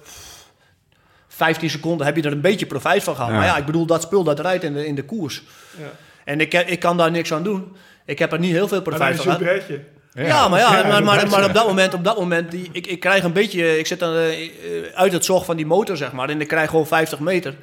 15 1.28 1.70
seconden 1.70 2.06
heb 2.06 2.16
je 2.16 2.22
er 2.22 2.32
een 2.32 2.40
beetje 2.40 2.66
profijt 2.66 3.02
van 3.02 3.14
gehad. 3.14 3.30
Ja. 3.30 3.36
Maar 3.36 3.46
ja, 3.46 3.56
ik 3.56 3.66
bedoel, 3.66 3.86
dat 3.86 4.02
spul 4.02 4.24
dat 4.24 4.40
rijdt 4.40 4.64
in 4.64 4.74
de, 4.74 4.86
in 4.86 4.94
de 4.94 5.04
koers. 5.04 5.42
Ja. 5.78 5.90
En 6.24 6.40
ik, 6.40 6.52
ik 6.52 6.80
kan 6.80 6.96
daar 6.96 7.10
niks 7.10 7.32
aan 7.32 7.42
doen. 7.42 7.76
Ik 8.04 8.18
heb 8.18 8.32
er 8.32 8.38
niet 8.38 8.52
heel 8.52 8.68
veel 8.68 8.82
profijt 8.82 9.16
van 9.16 9.24
gehad. 9.24 9.38
bretje. 9.38 9.80
Ja, 10.14 10.48
maar, 10.48 10.60
ja, 10.60 10.76
Ja, 10.76 10.88
maar, 10.88 11.02
maar, 11.02 11.40
ja. 11.40 11.46
op 11.46 11.54
dat 11.54 11.66
moment, 11.66 11.94
op 11.94 12.04
dat 12.04 12.18
moment 12.18 12.50
die, 12.50 12.68
ik, 12.72 12.86
ik 12.86 13.00
krijg 13.00 13.22
een 13.22 13.32
beetje, 13.32 13.78
ik 13.78 13.86
zit 13.86 13.98
dan 13.98 14.16
eh, 14.16 14.50
uit 14.94 15.12
het 15.12 15.24
zog 15.24 15.44
van 15.44 15.56
die 15.56 15.66
motor, 15.66 15.96
zeg 15.96 16.12
maar, 16.12 16.28
en 16.28 16.40
ik 16.40 16.48
krijg 16.48 16.70
gewoon 16.70 16.86
50 16.86 17.18
meter. 17.18 17.54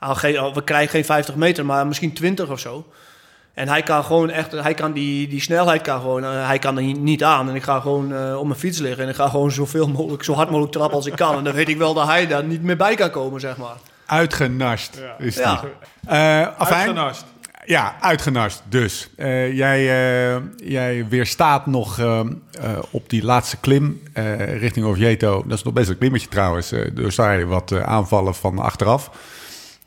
Nou, 0.00 0.16
geen, 0.16 0.40
oh, 0.40 0.54
we 0.54 0.64
krijgen 0.64 0.90
geen 0.90 1.04
50 1.04 1.34
meter, 1.34 1.66
maar 1.66 1.86
misschien 1.86 2.12
20 2.12 2.50
of 2.50 2.60
zo. 2.60 2.86
En 3.56 3.68
hij 3.68 3.82
kan 3.82 4.04
gewoon 4.04 4.30
echt, 4.30 4.52
hij 4.52 4.74
kan 4.74 4.92
die, 4.92 5.28
die 5.28 5.40
snelheid 5.40 5.82
kan 5.82 6.00
gewoon, 6.00 6.24
eh, 6.24 6.46
hij 6.46 6.58
kan 6.58 6.76
er 6.76 6.82
niet- 6.82 7.00
niet 7.00 7.24
aan. 7.24 7.48
En 7.48 7.54
ik 7.54 7.62
ga 7.62 7.80
gewoon 7.80 8.14
eh, 8.14 8.38
op 8.38 8.46
mijn 8.46 8.58
fiets 8.58 8.78
liggen 8.78 9.02
en 9.04 9.08
ik 9.10 9.14
ga 9.16 9.28
gewoon 9.28 9.50
zoveel 9.50 9.88
mogelijk, 9.88 10.22
zo 10.22 10.32
hard 10.34 10.48
mogelijk 10.48 10.72
trappen 10.72 10.96
als 10.96 11.06
ik 11.06 11.16
kan. 11.16 11.36
En 11.36 11.44
dan 11.44 11.52
weet 11.54 11.68
ik 11.68 11.76
wel 11.78 11.94
dat 11.94 12.06
hij 12.06 12.26
daar 12.26 12.44
niet 12.44 12.62
meer 12.62 12.76
bij 12.76 12.94
kan 12.94 13.10
komen, 13.10 13.40
zeg 13.40 13.56
maar. 13.56 13.76
Uitgenast 14.06 14.98
Ja. 15.00 15.24
is 15.26 15.34
die. 15.34 15.42
Ja. 15.44 15.60
Eh, 16.06 16.48
afijn, 16.58 16.78
Uitgenast. 16.80 17.24
Ja, 17.64 17.96
uitgenast. 18.00 18.62
Dus 18.68 19.08
eh, 19.16 19.52
jij, 19.56 19.78
eh, 20.34 20.40
jij 20.56 21.06
weerstaat 21.08 21.66
nog 21.66 22.00
op 22.90 23.10
die 23.10 23.24
laatste 23.24 23.56
klim 23.56 24.02
eh, 24.12 24.58
richting 24.58 24.86
Oviedo. 24.86 25.42
Dat 25.46 25.58
is 25.58 25.64
nog 25.64 25.72
best 25.72 25.88
een 25.88 25.98
klimmetje 25.98 26.28
trouwens. 26.28 26.72
eh 26.72 26.90
door 26.94 27.12
Sarri 27.12 27.44
wat 27.44 27.72
aanvallen 27.82 28.34
van 28.34 28.58
achteraf. 28.58 29.10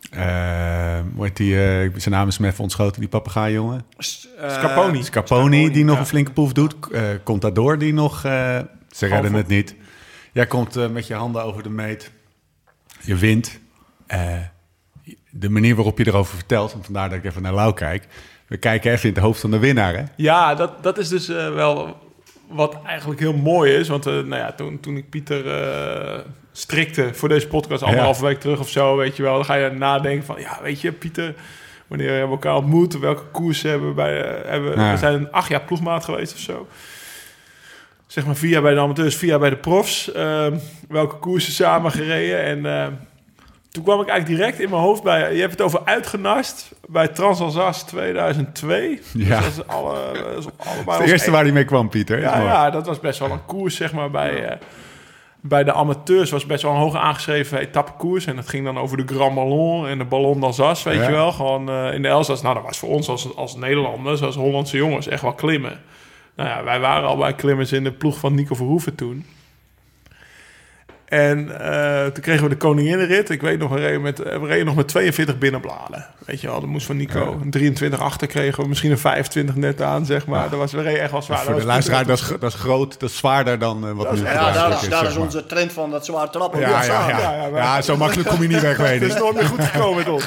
Eh, 0.10 1.00
hoe 1.16 1.24
heet 1.26 1.38
die? 1.38 1.56
eh, 1.56 1.90
zijn 1.96 2.14
naam 2.16 2.28
is 2.28 2.38
me 2.38 2.48
even 2.48 2.64
ontschoten, 2.64 3.00
die 3.00 3.10
papegaaijongen. 3.10 3.86
Eh, 3.98 4.52
Scaponi. 4.52 5.04
Scaponi, 5.04 5.72
die 5.72 5.84
nog 5.86 5.94
ja. 5.96 6.00
een 6.02 6.08
flinke 6.08 6.32
proef 6.32 6.54
doet. 6.54 6.76
eh 6.92 7.04
Contador, 7.24 7.78
die 7.78 7.94
nog... 7.94 8.24
eh, 8.26 8.60
ze 8.90 9.06
redden 9.06 9.34
het 9.34 9.48
niet. 9.48 9.76
Jij 10.34 10.46
komt 10.48 10.76
eh, 10.76 10.88
met 10.90 11.08
je 11.08 11.14
handen 11.14 11.44
over 11.44 11.64
de 11.64 11.70
meet. 11.70 12.12
Je 13.02 13.16
wint. 13.16 13.60
Eh, 14.08 14.34
de 15.30 15.50
manier 15.50 15.76
waarop 15.76 15.98
je 15.98 16.08
erover 16.08 16.36
vertelt, 16.36 16.74
en 16.74 16.84
vandaar 16.84 17.10
dat 17.10 17.18
ik 17.18 17.26
even 17.26 17.42
naar 17.42 17.54
Lau 17.54 17.74
kijk. 17.74 18.08
We 18.48 18.58
kijken 18.58 18.92
even 18.92 19.10
in 19.10 19.16
het 19.16 19.24
hoofd 19.24 19.40
van 19.42 19.52
de 19.52 19.60
winnaar, 19.60 19.96
hè? 19.96 20.04
Ja, 20.16 20.56
dat, 20.56 20.84
dat 20.84 20.98
is 20.98 21.08
dus 21.10 21.30
eh, 21.30 21.54
wel 21.54 21.98
wat 22.48 22.78
eigenlijk 22.86 23.20
heel 23.20 23.34
mooi 23.34 23.74
is. 23.74 23.88
Want 23.88 24.06
eh, 24.06 24.14
nou 24.14 24.36
ja, 24.36 24.52
toen, 24.52 24.80
toen 24.80 24.98
ik 24.98 25.10
Pieter 25.10 25.48
eh, 25.62 26.20
strikte 26.60 27.14
voor 27.14 27.30
deze 27.30 27.48
podcast, 27.48 27.84
anderhalve 27.84 28.26
week 28.26 28.40
terug 28.40 28.60
of 28.60 28.70
zo, 28.70 28.96
weet 28.96 29.16
je 29.16 29.24
wel, 29.24 29.36
dan 29.36 29.46
ga 29.46 29.54
je 29.56 29.70
nadenken 29.70 30.26
van, 30.26 30.40
ja, 30.40 30.60
weet 30.62 30.82
je, 30.82 30.92
Pieter, 30.92 31.34
wanneer 31.88 32.08
hebben 32.10 32.26
we 32.28 32.34
elkaar 32.34 32.56
ontmoet, 32.56 33.00
welke 33.00 33.24
koers 33.32 33.62
hebben 33.62 33.88
we 33.88 33.94
bij, 33.94 34.22
eh, 34.24 34.50
hebben, 34.52 34.80
Ja. 34.80 34.92
we 34.92 34.98
zijn 34.98 35.32
acht 35.32 35.50
jaar 35.50 35.62
ploegmaat 35.62 36.04
geweest 36.06 36.34
of 36.34 36.40
zo. 36.40 36.68
Zeg 38.08 38.26
maar 38.26 38.36
vier 38.36 38.50
jaar 38.50 38.62
bij 38.62 38.74
de 38.74 38.80
amateurs, 38.80 39.16
vier 39.16 39.30
jaar 39.30 39.40
bij 39.40 39.50
de 39.50 39.58
profs. 39.58 40.12
Ehm, 40.12 40.58
welke 40.90 41.16
koersen 41.16 41.54
samen 41.54 41.92
gereden 41.92 42.44
en... 42.44 42.66
eh, 42.66 42.88
toen 43.72 43.84
kwam 43.84 44.02
ik 44.02 44.08
eigenlijk 44.08 44.40
direct 44.40 44.60
in 44.60 44.70
mijn 44.70 44.82
hoofd 44.82 45.04
bij... 45.04 45.34
Je 45.34 45.40
hebt 45.40 45.52
het 45.52 45.62
over 45.62 45.82
uitgenast 45.86 46.72
bij 46.88 47.08
Transalsace 47.08 47.86
2002. 47.86 49.02
Ja. 49.14 49.40
Dus 49.40 49.56
dat 49.56 49.66
is 49.66 49.68
alle, 49.74 49.96
dat 50.14 50.38
is 50.38 50.46
allebei 50.58 50.98
ons 50.98 51.06
de 51.06 51.12
eerste 51.12 51.32
waar 51.32 51.44
hij 51.44 51.52
mee 51.52 51.66
kwam, 51.66 51.90
Pieter. 51.90 52.20
ja, 52.20 52.42
ja, 52.42 52.70
dat 52.70 52.86
was 52.86 53.00
best 53.00 53.20
wel 53.20 53.32
een 53.32 53.46
koers, 53.46 53.76
zeg 53.76 53.94
maar. 53.94 54.12
Bij, 54.12 54.46
eh, 54.46 54.58
bij 55.42 55.64
de 55.64 55.74
amateurs 55.74 56.30
was 56.32 56.46
best 56.46 56.64
wel 56.64 56.72
een 56.72 56.78
hoog 56.78 56.96
aangeschreven 56.96 57.60
etappekoers. 57.60 58.26
En 58.26 58.36
dat 58.36 58.48
ging 58.50 58.66
dan 58.66 58.78
over 58.78 58.98
de 58.98 59.14
Grand 59.16 59.36
Ballon 59.36 59.88
en 59.88 59.98
de 59.98 60.06
Ballon 60.06 60.40
d'Alsace, 60.40 60.90
weet 60.90 60.98
Ja. 60.98 61.06
je 61.06 61.12
wel. 61.12 61.32
Gewoon 61.32 61.70
eh, 61.70 61.94
in 61.94 62.02
de 62.02 62.08
Elzas. 62.08 62.42
Nou, 62.42 62.56
dat 62.56 62.64
was 62.64 62.78
voor 62.78 62.90
ons 62.90 63.10
als, 63.10 63.36
als 63.36 63.56
Nederlanders, 63.56 64.22
als 64.22 64.36
Hollandse 64.36 64.78
jongens, 64.78 65.08
echt 65.08 65.22
wel 65.22 65.34
klimmen. 65.34 65.80
Nou 66.36 66.50
ja, 66.50 66.64
wij 66.64 66.80
waren 66.80 67.08
al 67.10 67.18
bij 67.18 67.34
klimmers 67.34 67.72
in 67.72 67.84
de 67.84 67.92
ploeg 67.92 68.18
van 68.18 68.36
Nico 68.36 68.56
Verhoeven 68.56 68.96
toen. 68.96 69.26
En 71.10 71.60
eh, 71.60 72.06
toen 72.06 72.24
kregen 72.24 72.44
we 72.44 72.50
de 72.50 72.58
koninginnenrit. 72.58 73.30
Ik 73.30 73.42
weet 73.42 73.60
nog, 73.60 73.70
we 73.72 73.80
reden, 73.80 74.02
met, 74.02 74.18
we 74.18 74.46
reden 74.46 74.66
nog 74.66 74.76
met 74.76 74.88
42 74.88 75.38
binnenbladen. 75.38 76.06
Weet 76.26 76.42
je 76.42 76.48
wel, 76.48 76.60
dat 76.60 76.70
moest 76.70 76.86
van 76.86 76.98
Nico. 76.98 77.40
Een 77.44 77.52
23 77.52 78.00
achter 78.00 78.28
kregen 78.28 78.64
we, 78.64 78.70
misschien 78.70 78.92
een 78.92 78.98
25 78.98 79.56
net 79.56 79.82
aan, 79.82 80.06
zeg 80.06 80.26
maar. 80.26 80.50
Dat 80.50 80.60
was, 80.60 80.72
we 80.72 80.82
reden 80.82 81.02
echt 81.02 81.12
wel 81.12 81.22
zwaar. 81.22 81.38
Voor 81.38 81.48
de 81.50 81.54
was 81.56 81.64
luisteraar, 81.66 82.06
dat 82.06 82.20
is, 82.20 82.28
dat 82.40 82.54
is 82.54 82.60
groot, 82.60 83.00
dat 83.00 83.10
is 83.10 83.18
zwaarder 83.18 83.60
dan 83.60 83.88
eh, 83.88 83.92
wat 83.94 84.12
nu 84.12 84.18
Ja, 84.22 84.26
gebruikelijk 84.26 84.54
daar 84.56 84.72
is, 84.78 84.82
is, 84.82 84.90
daar 84.90 85.06
is 85.06 85.16
onze 85.16 85.46
trend 85.46 85.74
van 85.74 85.92
dat 85.92 86.06
zware 86.06 86.30
trappen. 86.30 86.60
Ja, 86.60 86.70
ja, 86.70 86.84
ja. 86.84 87.08
Ja, 87.20 87.32
Ja, 87.48 87.48
ja, 87.58 87.82
zo 87.82 87.98
makkelijk 87.98 88.30
kom 88.30 88.42
je 88.42 88.48
niet 88.48 88.62
weg, 88.62 88.78
weet 88.88 89.02
Het 89.02 89.14
is 89.14 89.20
nooit 89.20 89.36
meer 89.36 89.46
goed 89.46 89.64
gekomen 89.64 89.98
met 90.04 90.10
ons. 90.10 90.26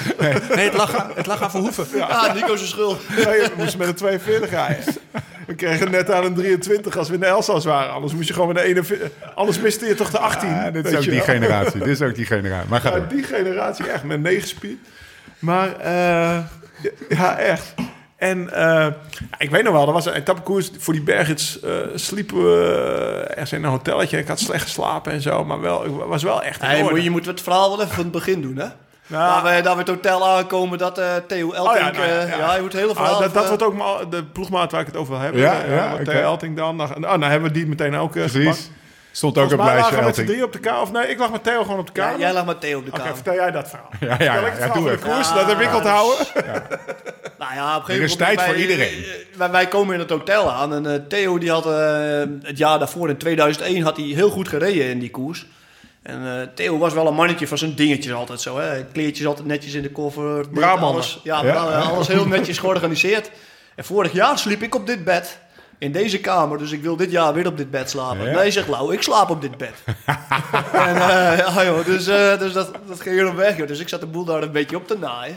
Nee, 0.54 0.64
het 0.64 0.74
lag, 0.76 0.96
aan- 0.96 1.10
het 1.14 1.26
lag 1.26 1.42
aan 1.42 1.50
Verhoeven. 1.50 1.86
Ja, 1.94 2.32
Nico 2.34 2.56
zijn 2.56 2.68
schuld. 2.68 3.08
Nee, 3.08 3.24
we 3.24 3.50
moesten 3.56 3.78
met 3.78 3.88
een 3.88 3.94
42 3.94 4.50
rijden. 4.50 4.84
We 5.52 5.58
kregen 5.58 5.90
net 5.90 6.10
aan 6.10 6.24
een 6.24 6.34
23 6.34 6.96
als 6.96 7.08
we 7.08 7.14
in 7.14 7.20
de 7.20 7.26
Elsass 7.26 7.64
waren. 7.66 7.92
Anders 7.92 8.14
moest 8.14 8.28
je 8.28 8.32
gewoon 8.34 8.48
met 8.48 8.56
de 8.56 8.62
41. 8.62 9.08
Anders 9.34 9.58
miste 9.60 9.86
je 9.86 9.94
toch 9.94 10.10
de 10.10 10.18
18. 10.18 10.48
Ja, 10.48 10.70
dit 10.70 10.86
is 10.86 10.94
ook 10.96 11.02
die 11.02 11.10
wel. 11.12 11.20
generatie. 11.22 11.78
Dit 11.78 11.88
is 11.88 12.02
ook 12.02 12.14
die 12.14 12.26
generatie. 12.26 12.68
Maar 12.70 12.80
ga 12.80 12.88
Ja, 12.90 12.96
door. 12.96 13.08
die 13.08 13.22
generatie 13.22 13.90
echt 13.90 14.04
met 14.04 14.20
9 14.20 14.48
speed. 14.48 14.76
Maar 15.38 15.76
eh, 15.80 16.38
ja, 17.08 17.38
echt. 17.38 17.74
En 18.16 18.52
eh, 18.54 18.86
ik 19.38 19.50
weet 19.50 19.62
nog 19.62 19.72
wel, 19.72 19.86
er 19.86 19.92
was 19.92 20.06
een 20.06 20.12
etappekoers 20.14 20.70
voor 20.78 20.92
die 20.92 21.02
bergits. 21.02 21.60
eh 21.60 21.70
sliepen 21.94 22.36
we 22.44 23.24
ergens 23.28 23.52
in 23.52 23.64
een 23.64 23.70
hotelletje. 23.70 24.18
Ik 24.18 24.28
had 24.28 24.40
slecht 24.40 24.62
geslapen 24.62 25.12
en 25.12 25.20
zo, 25.20 25.44
maar 25.44 25.60
wel, 25.60 25.84
ik 25.84 25.90
was 26.06 26.22
wel 26.22 26.42
echt 26.42 26.60
Hey, 26.60 27.02
je 27.02 27.10
moet 27.10 27.26
het 27.26 27.40
verhaal 27.40 27.68
wel 27.70 27.80
even 27.82 27.94
van 27.94 28.02
het 28.02 28.12
begin 28.12 28.40
doen, 28.42 28.56
hè? 28.56 28.66
Nou, 29.12 29.42
Daar 29.42 29.54
we, 29.56 29.62
daar 29.62 29.72
we 29.74 29.78
het 29.80 29.88
hotel 29.88 30.28
aankomen 30.28 30.78
dat 30.78 30.98
eh, 30.98 31.06
Theo 31.28 31.52
Elting... 31.52 31.76
Oh 31.76 31.82
ja, 31.82 31.90
nou 31.90 32.06
ja, 32.06 32.18
eh, 32.20 32.28
ja. 32.30 32.36
ja, 32.38 32.54
je 32.54 32.60
moet 32.60 32.72
het 32.72 32.80
hele 32.82 32.94
Ah, 32.94 33.08
dat, 33.08 33.18
dat 33.20 33.30
even- 33.30 33.46
wordt 33.46 33.62
ook 33.62 33.74
maar 33.76 34.08
de 34.10 34.24
ploegmaat 34.24 34.72
waar 34.72 34.80
ik 34.80 34.86
het 34.86 34.96
over 34.96 35.12
wil 35.12 35.22
hebben. 35.22 35.40
Ja, 35.40 35.62
Eh, 35.62 35.76
ja, 35.76 35.90
wat 35.90 36.00
oké. 36.00 36.10
Theo 36.10 36.22
Elting 36.22 36.56
dan. 36.56 36.76
Nou, 36.76 37.00
nou, 37.00 37.18
dan 37.20 37.30
hebben 37.30 37.48
we 37.48 37.54
die 37.54 37.66
meteen 37.66 37.96
ook 37.96 38.16
uh, 38.16 38.24
Precies. 38.30 38.70
Stond 39.12 39.38
ook 39.38 39.52
op 39.52 39.58
lijstje 39.58 39.76
lagen 39.80 39.98
we 39.98 40.04
met 40.04 40.14
z'n 40.14 40.20
Elting. 40.20 40.28
drie 40.28 40.44
op 40.44 40.52
de 40.52 40.58
kamer. 40.58 40.80
Of 40.80 40.92
nee, 40.92 41.06
ik 41.08 41.18
lag 41.18 41.30
met 41.30 41.42
Theo 41.44 41.62
gewoon 41.62 41.78
op 41.78 41.86
de 41.94 42.00
Ja, 42.00 42.04
kamer. 42.06 42.20
jij 42.20 42.32
lag 42.32 42.44
met 42.44 42.60
Theo 42.60 42.78
op 42.78 42.84
de 42.84 42.90
Oké, 42.90 42.98
kamer. 43.00 43.14
vertel 43.14 43.34
jij 43.34 43.50
dat 43.50 43.68
verhaal. 43.68 43.88
Ja, 44.00 44.06
ja, 44.08 44.16
ja, 44.34 44.34
ik 44.40 44.44
het 44.44 44.58
ja, 44.58 44.64
verhaal 44.64 44.82
doe 44.82 44.98
koers, 44.98 45.28
Ja, 45.28 45.34
dat 45.34 45.46
heb 45.46 45.60
ik 45.60 45.74
onthouden. 45.74 46.26
Nou 47.38 47.54
ja, 47.54 47.76
op 47.76 47.88
een 47.88 47.94
Er 47.94 48.00
gegeven 48.00 48.04
is 48.04 48.10
moment... 48.18 48.18
tijd 48.18 48.36
wij- 48.36 48.46
voor 48.46 48.56
iedereen. 48.56 49.04
eh, 49.04 49.36
Wij, 49.38 49.50
wij 49.50 49.66
komen 49.68 49.94
in 49.94 50.00
het 50.00 50.10
hotel 50.10 50.50
aan 50.50 50.74
en 50.74 50.86
eh, 50.86 50.98
Theo 51.08 51.38
die 51.38 51.50
had 51.50 51.66
eh, 51.66 51.72
het 52.42 52.58
jaar 52.58 52.78
daarvoor, 52.78 53.08
in 53.08 53.16
2001, 53.16 53.82
had 53.82 53.96
hij 53.96 54.06
heel 54.06 54.30
goed 54.30 54.48
gereden 54.48 54.86
in 54.90 54.98
die 54.98 55.10
koers. 55.10 55.46
En 56.02 56.26
eh, 56.40 56.46
Theo 56.54 56.78
was 56.78 56.92
wel 56.92 57.06
een 57.06 57.14
mannetje 57.14 57.46
van 57.48 57.58
zijn 57.58 57.74
dingetjes 57.74 58.12
altijd 58.12 58.40
zo. 58.40 58.58
Hè? 58.58 58.84
Kleertjes 58.84 59.26
altijd 59.26 59.46
netjes 59.46 59.74
in 59.74 59.82
de 59.82 59.90
koffer. 59.90 60.46
alles, 60.62 61.20
ja, 61.22 61.44
Ja. 61.44 61.50
bra- 61.52 61.78
alles 61.80 62.08
heel 62.08 62.26
netjes 62.26 62.58
georganiseerd. 62.58 63.30
En 63.74 63.84
vorig 63.84 64.12
jaar 64.12 64.38
sliep 64.38 64.62
ik 64.62 64.74
op 64.74 64.86
dit 64.86 65.04
bed. 65.04 65.38
In 65.78 65.92
deze 65.92 66.20
kamer, 66.20 66.58
dus 66.58 66.70
ik 66.70 66.82
wil 66.82 66.96
dit 66.96 67.10
jaar 67.10 67.32
weer 67.34 67.46
op 67.46 67.56
dit 67.56 67.70
bed 67.70 67.90
slapen. 67.90 68.30
Ja. 68.30 68.36
Nee, 68.38 68.50
zegt 68.50 68.68
Lau, 68.68 68.92
ik 68.92 69.02
slaap 69.02 69.30
op 69.30 69.40
dit 69.40 69.56
bed. 69.56 69.72
en 70.72 70.96
eh, 70.96 71.38
ja, 71.38 71.64
joh, 71.64 71.84
dus, 71.84 72.06
eh, 72.06 72.38
dus 72.38 72.52
dat, 72.52 72.70
dat 72.88 73.00
ging 73.00 73.18
er 73.20 73.36
weg. 73.36 73.56
Joh. 73.56 73.66
Dus 73.66 73.78
ik 73.78 73.88
zat 73.88 74.00
de 74.00 74.06
boel 74.06 74.24
daar 74.24 74.42
een 74.42 74.52
beetje 74.52 74.76
op 74.76 74.86
te 74.86 74.98
naaien. 74.98 75.36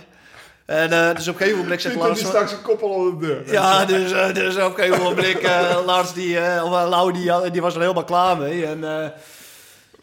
En 0.65 0.91
eh, 0.91 1.15
dus 1.15 1.27
op 1.27 1.33
een 1.33 1.39
gegeven 1.39 1.59
moment 1.61 1.81
zegt 1.81 1.95
Lars... 1.95 2.19
straks 2.19 2.51
een 2.51 2.61
koppel 2.61 2.89
onder 2.89 3.19
de 3.19 3.25
deur. 3.27 3.51
ja, 3.53 3.85
dus, 3.85 4.11
eh, 4.11 4.33
dus 4.33 4.55
op 4.55 4.77
een 4.77 4.83
gegeven 4.83 5.03
moment, 5.03 5.39
eh 5.39 5.77
Lars, 5.85 6.13
die, 6.13 6.39
eh, 6.39 6.63
of 6.65 6.71
eh, 6.73 6.89
Lau, 6.89 7.13
die, 7.13 7.51
die 7.51 7.61
was 7.61 7.73
er 7.75 7.81
helemaal 7.81 8.03
klaar 8.03 8.37
mee. 8.37 8.65
En, 8.65 8.83
eh, 9.01 9.07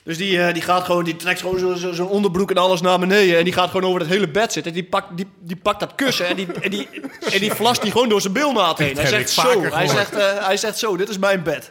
dus 0.04 0.16
die, 0.16 0.42
eh, 0.42 0.52
die 0.54 0.62
gaat 0.62 0.84
gewoon, 0.84 1.04
die 1.04 1.16
trekt 1.16 1.40
gewoon 1.40 1.58
zo- 1.58 1.74
zo- 1.74 1.92
zo'n 1.92 2.08
onderbroek 2.08 2.50
en 2.50 2.56
alles 2.56 2.80
naar 2.80 2.98
beneden. 2.98 3.38
En 3.38 3.44
die 3.44 3.52
gaat 3.52 3.70
gewoon 3.70 3.88
over 3.88 4.00
het 4.00 4.10
hele 4.10 4.28
bed 4.28 4.52
zitten. 4.52 4.72
Die 4.72 4.84
pakt, 4.84 5.06
die, 5.16 5.26
die 5.40 5.56
pakt 5.56 5.80
dat 5.80 5.94
kussen 5.94 6.26
en 6.26 6.36
die, 6.36 6.46
en 6.60 6.70
die, 6.70 6.88
en 7.32 7.38
die 7.40 7.52
vlast 7.52 7.82
die 7.82 7.90
gewoon 7.92 8.08
door 8.08 8.20
zijn 8.20 8.32
bilnaad 8.32 8.78
heen. 8.78 8.96
Hij 8.96 9.06
zegt 9.06 9.30
zo, 9.30 9.62
hij 9.62 9.86
zegt, 9.86 10.12
eh, 10.16 10.46
hij 10.46 10.56
zegt 10.56 10.78
zo, 10.78 10.96
dit 10.96 11.08
is 11.08 11.18
mijn 11.18 11.42
bed. 11.42 11.70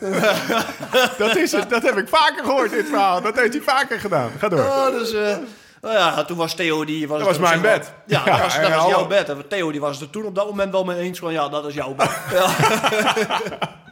Dat 1.18 1.36
is 1.36 1.52
het. 1.52 1.70
Dat 1.70 1.82
heb 1.82 1.96
ik 1.98 2.08
vaker 2.08 2.44
gehoord, 2.44 2.70
dit 2.70 2.88
verhaal. 2.88 3.20
Dat 3.22 3.36
heeft 3.36 3.52
hij 3.52 3.62
vaker 3.62 4.00
gedaan. 4.00 4.30
Ga 4.38 4.48
door. 4.48 4.58
Oh, 4.60 4.90
dus, 4.90 5.12
eh, 5.12 5.36
nou 5.80 5.94
ja, 5.94 6.24
toen 6.24 6.36
was 6.36 6.54
Theo 6.54 6.84
die... 6.84 7.08
Was 7.08 7.18
Dat 7.18 7.26
was 7.28 7.38
mijn 7.38 7.60
bed. 7.60 7.92
Ja, 8.06 8.24
dat 8.24 8.38
was, 8.40 8.54
dat 8.60 8.68
jouw 8.88 9.06
bed. 9.06 9.28
En 9.28 9.44
Theo 9.48 9.70
die 9.70 9.80
was 9.80 9.94
het 9.96 10.04
er 10.04 10.10
toen 10.10 10.24
op 10.24 10.34
dat 10.34 10.46
moment 10.46 10.72
wel 10.72 10.84
mee 10.84 10.98
eens 10.98 11.18
van, 11.18 11.32
ja, 11.32 11.48
dat 11.48 11.66
is 11.66 11.74
jouw 11.74 11.94
bed. 11.94 12.10
Ja. 12.32 12.46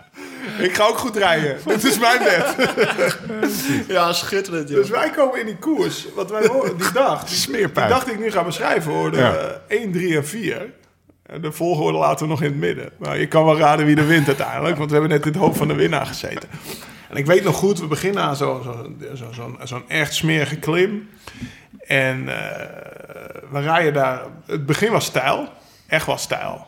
Ik 0.68 0.74
ga 0.74 0.84
ook 0.86 0.98
goed 0.98 1.16
rijden. 1.16 1.56
Dit 1.66 1.84
is 1.84 1.98
mijn 1.98 2.18
bed. 2.18 2.56
Ja, 3.88 4.12
schitterend, 4.12 4.68
joh. 4.68 4.78
Dus 4.78 4.90
wij 4.90 5.10
komen 5.10 5.40
in 5.40 5.46
die 5.46 5.56
koers. 5.56 6.06
Wat 6.14 6.30
wij 6.30 6.46
horen, 6.46 6.76
die 6.76 6.92
dag. 6.92 7.18
Die, 7.20 7.28
die 7.28 7.36
Smeerpijp. 7.38 7.88
dag 7.88 8.04
die 8.04 8.12
ik 8.12 8.18
nu 8.20 8.30
ga 8.30 8.44
beschrijven 8.44 8.92
hoorde 8.92 9.16
Ja. 9.18 9.34
eh, 9.68 9.78
1, 9.82 9.92
3 9.92 10.16
en 10.16 10.26
4. 10.26 10.72
En 11.26 11.40
de 11.40 11.52
volgorde 11.52 11.98
laten 11.98 12.24
we 12.26 12.30
nog 12.30 12.42
in 12.42 12.48
het 12.48 12.56
midden. 12.58 12.90
Maar 12.98 13.18
je 13.18 13.26
kan 13.26 13.44
wel 13.44 13.58
raden 13.58 13.86
wie 13.86 13.96
er 13.96 14.06
wint 14.06 14.26
uiteindelijk. 14.26 14.76
Want 14.76 14.90
we 14.90 14.96
hebben 14.96 15.16
net 15.16 15.26
in 15.26 15.32
het 15.32 15.40
hoofd 15.40 15.58
van 15.58 15.68
de 15.68 15.74
winnaar 15.74 16.06
gezeten. 16.06 16.48
En 17.10 17.16
ik 17.16 17.26
weet 17.26 17.44
nog 17.44 17.56
goed, 17.56 17.78
we 17.80 17.86
beginnen 17.86 18.22
aan 18.22 18.36
zo'n 18.36 18.62
zo, 18.62 18.94
zo, 19.14 19.24
zo'n 19.32 19.58
zo'n 19.62 19.88
echt 19.88 20.14
smerige 20.14 20.56
klim. 20.56 21.08
En 21.86 22.28
eh, 22.28 22.66
we 23.50 23.60
rijden 23.60 23.92
daar... 23.92 24.22
Het 24.46 24.66
begin 24.66 24.92
was 24.92 25.04
stijl. 25.04 25.48
Echt 25.86 26.06
was 26.06 26.22
stijl. 26.22 26.66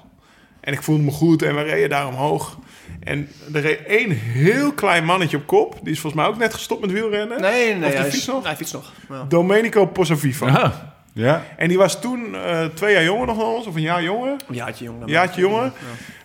En 0.61 0.73
ik 0.73 0.83
voelde 0.83 1.03
me 1.03 1.11
goed 1.11 1.43
en 1.43 1.55
we 1.55 1.63
reden 1.63 1.89
daar 1.89 2.07
omhoog. 2.07 2.57
En 3.01 3.29
er 3.53 3.61
reed 3.61 3.83
één 3.87 4.11
heel 4.11 4.73
klein 4.73 5.05
mannetje 5.05 5.37
op 5.37 5.47
kop. 5.47 5.79
Die 5.83 5.93
is 5.93 6.01
volgens 6.01 6.23
mij 6.23 6.31
ook 6.33 6.39
net 6.39 6.55
gestopt 6.55 6.81
met 6.81 6.93
wielrennen. 6.93 7.41
Nee, 7.41 7.75
nee, 7.75 7.85
Of 7.85 7.89
die 7.91 8.01
hij, 8.01 8.05
fiets 8.11 8.17
is- 8.17 8.27
nog? 8.27 8.45
hij 8.45 8.57
fietst 8.57 8.73
nog. 8.75 8.93
Ja. 9.09 9.25
Domenico 9.29 9.87
Pozzovivo. 9.87 10.47
Ja. 10.47 10.95
Ja. 11.13 11.43
En 11.57 11.69
die 11.69 11.79
was 11.79 12.01
toen 12.01 12.35
eh, 12.35 12.65
twee 12.65 12.95
jaar 12.95 13.05
jonger 13.05 13.27
nog 13.27 13.37
dan 13.37 13.47
ons, 13.47 13.67
of 13.67 13.75
een 13.75 13.81
jaar 13.81 14.03
jonger. 14.03 14.31
Een 14.49 14.55
jaartje 14.55 14.85
jonger. 14.85 15.03
Een 15.03 15.09
jaartje 15.09 15.41
jonger. 15.41 15.73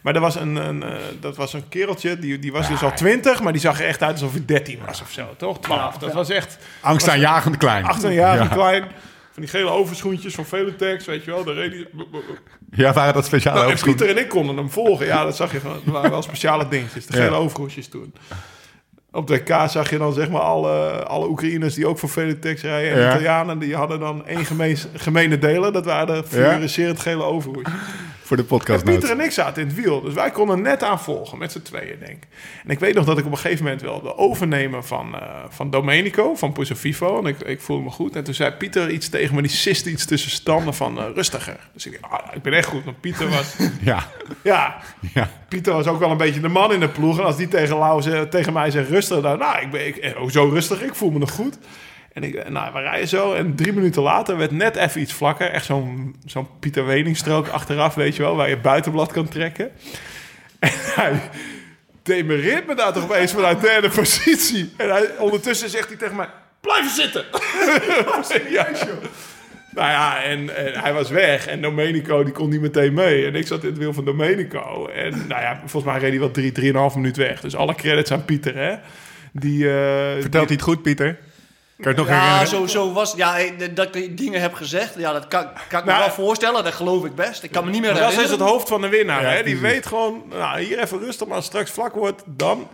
Maar 0.01 0.15
er 0.15 0.21
was 0.21 0.35
een, 0.35 0.55
een, 0.55 0.83
eh, 0.83 0.91
dat 1.19 1.35
was 1.35 1.53
een 1.53 1.69
kereltje, 1.69 2.19
die, 2.19 2.39
die 2.39 2.51
was 2.51 2.67
dus 2.67 2.83
al 2.83 2.93
twintig, 2.93 3.41
maar 3.41 3.51
die 3.51 3.61
zag 3.61 3.79
er 3.79 3.85
echt 3.87 4.01
uit 4.03 4.11
alsof 4.11 4.31
hij 4.31 4.43
13 4.45 4.79
was 4.85 5.01
of 5.01 5.11
zo, 5.11 5.25
toch? 5.37 5.59
12. 5.59 5.97
Dat 5.97 6.13
was 6.13 6.29
echt 6.29 6.57
Angstaanjagend 6.81 7.57
klein. 7.57 7.83
18 7.85 8.13
jaar 8.13 8.37
Ja. 8.37 8.47
klein. 8.47 8.83
Van 9.35 9.43
die 9.43 9.51
gele 9.53 9.69
overschoentjes 9.69 10.35
van 10.35 10.45
Velutex, 10.45 11.05
weet 11.05 11.23
je 11.23 11.31
wel. 11.31 11.43
Daar 11.43 11.53
reed 11.55 11.71
hij... 11.71 11.87
Ja, 12.71 12.93
waren 12.93 13.13
dat 13.13 13.25
speciale 13.25 13.59
Nou, 13.59 13.71
en? 13.71 13.77
Pieter 13.83 14.09
en 14.09 14.17
ik 14.17 14.29
konden 14.29 14.57
hem 14.57 14.69
volgen. 14.69 15.05
Ja, 15.05 15.23
dat 15.23 15.35
zag 15.35 15.51
je 15.51 15.59
gewoon. 15.59 15.79
Er 15.85 15.91
waren 15.91 16.09
wel 16.11 16.21
speciale 16.21 16.67
dingetjes. 16.67 17.05
De 17.05 17.17
Ja. 17.17 17.23
gele 17.23 17.35
overhoesjes 17.35 17.87
toen. 17.87 18.13
Op 19.11 19.27
de 19.27 19.33
WK 19.33 19.69
zag 19.69 19.89
je 19.89 19.97
dan 19.97 20.13
zeg 20.13 20.29
maar 20.29 20.41
alle, 20.41 21.03
alle 21.03 21.27
Oekraïners 21.27 21.73
die 21.73 21.87
ook 21.87 21.99
voor 21.99 22.09
Velutex 22.09 22.61
rijden. 22.61 22.91
En 22.91 22.99
Ja. 22.99 23.09
Italianen 23.09 23.59
die 23.59 23.75
hadden 23.75 23.99
dan 23.99 24.25
één 24.25 24.45
gemeen, 24.45 24.77
gemene 24.93 25.37
delen. 25.37 25.73
Dat 25.73 25.85
waren 25.85 26.23
de 26.29 26.95
gele 26.95 27.23
overhoesjes. 27.23 27.73
Voor 28.25 28.37
de 28.37 28.43
podcast 28.43 28.79
En 28.83 28.91
Pieter 28.91 29.09
en 29.09 29.19
ik 29.25 29.31
zaten 29.31 29.61
in 29.61 29.67
het 29.67 29.77
wiel. 29.77 30.01
Dus 30.01 30.13
wij 30.13 30.31
konden 30.31 30.61
net 30.61 30.83
aan 30.83 30.99
volgen 30.99 31.37
met 31.37 31.51
z'n 31.51 31.61
tweeën, 31.61 31.99
denk 31.99 32.11
ik. 32.11 32.27
En 32.63 32.69
ik 32.69 32.79
weet 32.79 32.93
nog 32.95 33.05
dat 33.05 33.17
ik 33.17 33.25
op 33.25 33.31
een 33.31 33.37
gegeven 33.37 33.63
moment 33.63 33.81
wel 33.81 34.01
de 34.01 34.17
overnemen 34.17 34.83
van, 34.85 35.15
eh, 35.15 35.43
van 35.49 35.69
Domenico, 35.69 36.35
van 36.35 36.53
Pozzovivo. 36.53 37.19
En 37.19 37.25
ik, 37.25 37.39
ik 37.39 37.61
voelde 37.61 37.83
me 37.83 37.89
goed. 37.89 38.15
En 38.15 38.23
toen 38.23 38.33
zei 38.33 38.51
Pieter 38.51 38.89
iets 38.89 39.09
tegen 39.09 39.35
me. 39.35 39.41
Die 39.41 39.51
siste 39.51 39.89
iets 39.89 40.05
tussen 40.05 40.31
standen 40.31 40.73
van 40.73 40.99
eh, 40.99 41.05
rustiger. 41.13 41.69
Dus 41.73 41.85
ik 41.85 41.97
ah, 42.01 42.19
ik 42.33 42.41
ben 42.41 42.53
echt 42.53 42.67
goed. 42.67 42.83
Want 42.83 42.99
Pieter 43.01 43.29
was... 43.29 43.55
Ja. 43.81 44.09
ja, 44.43 44.77
Ja. 45.13 45.29
Pieter 45.49 45.73
was 45.73 45.87
ook 45.87 45.99
wel 45.99 46.11
een 46.11 46.17
beetje 46.17 46.39
de 46.39 46.47
man 46.47 46.73
in 46.73 46.79
de 46.79 46.89
ploeg. 46.89 47.17
En 47.19 47.25
als 47.25 47.37
die 47.37 47.47
tegen, 47.47 47.77
Lau, 47.77 48.01
ze- 48.01 48.27
tegen 48.29 48.53
mij 48.53 48.71
zegt 48.71 48.89
rustig, 48.89 49.21
dan 49.21 49.37
nou, 49.37 49.61
ik 49.61 49.71
ben 49.71 49.87
ik, 49.87 49.95
eh, 49.95 50.21
oh, 50.21 50.29
zo 50.29 50.49
rustig, 50.49 50.83
ik 50.83 50.95
voel 50.95 51.11
me 51.11 51.19
nog 51.19 51.31
goed. 51.31 51.57
En 52.15 52.23
ik, 52.23 52.49
nou, 52.49 52.73
we 52.73 52.79
rijden 52.79 53.07
zo. 53.07 53.33
En 53.33 53.55
drie 53.55 53.73
minuten 53.73 54.01
later 54.01 54.37
werd 54.37 54.51
net 54.51 54.75
even 54.75 55.01
iets 55.01 55.13
vlakker. 55.13 55.49
Echt 55.49 55.65
zo'n 55.65 56.15
zo'n 56.25 56.47
Pieter 56.59 56.85
Weningstrook 56.85 57.47
achteraf, 57.47 57.93
weet 57.95 58.15
je 58.15 58.21
wel, 58.21 58.35
waar 58.35 58.49
je 58.49 58.57
buitenblad 58.57 59.11
kan 59.11 59.27
trekken. 59.27 59.71
En 60.59 60.71
hij 60.73 61.21
demereert 62.03 62.67
me 62.67 62.75
daar 62.75 62.93
toch 62.93 63.03
opeens 63.03 63.31
vanuit 63.31 63.61
derde 63.61 63.89
positie. 63.89 64.73
En 64.77 64.89
hij, 64.89 65.17
ondertussen 65.17 65.69
zegt 65.69 65.87
hij 65.87 65.97
tegen 65.97 66.15
mij, 66.15 66.27
blijven 66.61 66.91
zitten. 66.91 67.25
Serieus, 68.29 68.79
joh. 68.79 69.03
Nou 69.73 69.89
ja, 69.89 70.23
en, 70.23 70.55
en 70.55 70.81
hij 70.81 70.93
was 70.93 71.09
weg. 71.09 71.47
En 71.47 71.61
Domenico, 71.61 72.23
die 72.23 72.33
kon 72.33 72.49
niet 72.49 72.61
meteen 72.61 72.93
mee. 72.93 73.25
En 73.25 73.35
ik 73.35 73.47
zat 73.47 73.63
in 73.63 73.69
het 73.69 73.77
wiel 73.77 73.93
van 73.93 74.05
Domenico. 74.05 74.87
En 74.87 75.11
nou 75.11 75.41
ja, 75.41 75.59
volgens 75.65 75.93
mij 75.93 76.01
reed 76.01 76.09
hij 76.09 76.19
wel 76.19 76.31
drie, 76.31 76.51
drieënhalf 76.51 76.95
minuut 76.95 77.17
weg. 77.17 77.41
Dus 77.41 77.55
alle 77.55 77.75
credits 77.75 78.11
aan 78.11 78.25
Pieter, 78.25 78.55
hè. 78.55 78.75
Die, 79.31 79.69
eh, 79.69 80.21
Vertelt 80.21 80.47
hij 80.47 80.55
het 80.55 80.61
goed, 80.61 80.81
Pieter? 80.81 81.17
Kan 81.81 81.91
je 81.91 81.99
het 82.01 82.07
nog 82.07 82.07
Ja, 82.07 82.21
herinneren? 82.21 82.69
zo, 82.69 82.77
zo 82.79 82.93
was 82.93 83.13
ja, 83.15 83.37
dat 83.73 83.85
ik 83.85 83.93
die 83.93 84.13
dingen 84.13 84.41
heb 84.41 84.53
gezegd. 84.53 84.93
Ja, 84.97 85.11
dat 85.13 85.27
kan, 85.27 85.43
kan 85.69 85.79
ik 85.79 85.85
me 85.85 85.91
Nou, 85.91 86.03
wel 86.05 86.13
voorstellen. 86.13 86.63
Dat 86.63 86.73
geloof 86.73 87.05
ik 87.05 87.15
best. 87.15 87.43
Ik 87.43 87.51
kan 87.51 87.65
me 87.65 87.71
niet 87.71 87.81
meer 87.81 87.93
dat 87.93 88.11
is 88.13 88.29
het 88.29 88.39
hoofd 88.39 88.67
van 88.67 88.81
de 88.81 88.89
winnaar. 88.89 89.21
Ja, 89.21 89.27
hè? 89.29 89.43
Die 89.43 89.57
weet 89.57 89.85
gewoon, 89.85 90.23
nou, 90.29 90.59
hier 90.61 90.79
even 90.79 90.99
rustig, 90.99 91.27
maar 91.27 91.35
als 91.35 91.45
het 91.45 91.53
straks 91.53 91.71
vlak 91.71 91.93
wordt, 91.93 92.23
dan. 92.25 92.67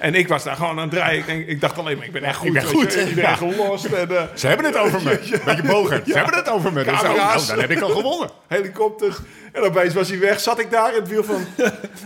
En 0.00 0.14
ik 0.14 0.28
was 0.28 0.44
daar 0.44 0.56
gewoon 0.56 0.70
aan 0.70 0.78
het 0.78 0.90
draaien. 0.90 1.18
Ik, 1.18 1.26
denk, 1.26 1.46
ik 1.46 1.60
dacht 1.60 1.78
alleen 1.78 1.96
maar, 1.96 2.06
ik 2.06 2.12
ben 2.12 2.22
echt 2.22 2.36
goed. 2.36 2.46
ik 2.46 2.52
ben 2.52 2.62
je. 2.62 2.68
goed. 2.68 2.94
Iedereen 2.94 3.16
Ja. 3.16 3.34
gelost. 3.34 3.84
En, 3.84 4.16
eh, 4.16 4.22
Ze 4.34 4.46
hebben 4.46 4.66
het 4.66 4.76
over 4.76 5.02
me. 5.02 5.20
Beetje 5.44 5.62
bogen. 5.62 6.02
Ze 6.06 6.12
hebben 6.12 6.34
het 6.34 6.48
over 6.48 6.72
me. 6.72 6.84
Dus, 6.84 7.00
Camera's. 7.00 7.34
nou, 7.34 7.46
dan 7.46 7.58
heb 7.58 7.70
ik 7.70 7.80
al 7.80 7.90
gewonnen. 7.90 8.30
helikopters. 8.48 9.16
En 9.52 9.62
opeens 9.62 9.94
was 9.94 10.08
hij 10.08 10.18
weg. 10.18 10.40
Zat 10.40 10.58
ik 10.58 10.70
daar 10.70 10.94
in 10.94 11.00
het 11.00 11.08
wiel 11.08 11.24
van, 11.24 11.44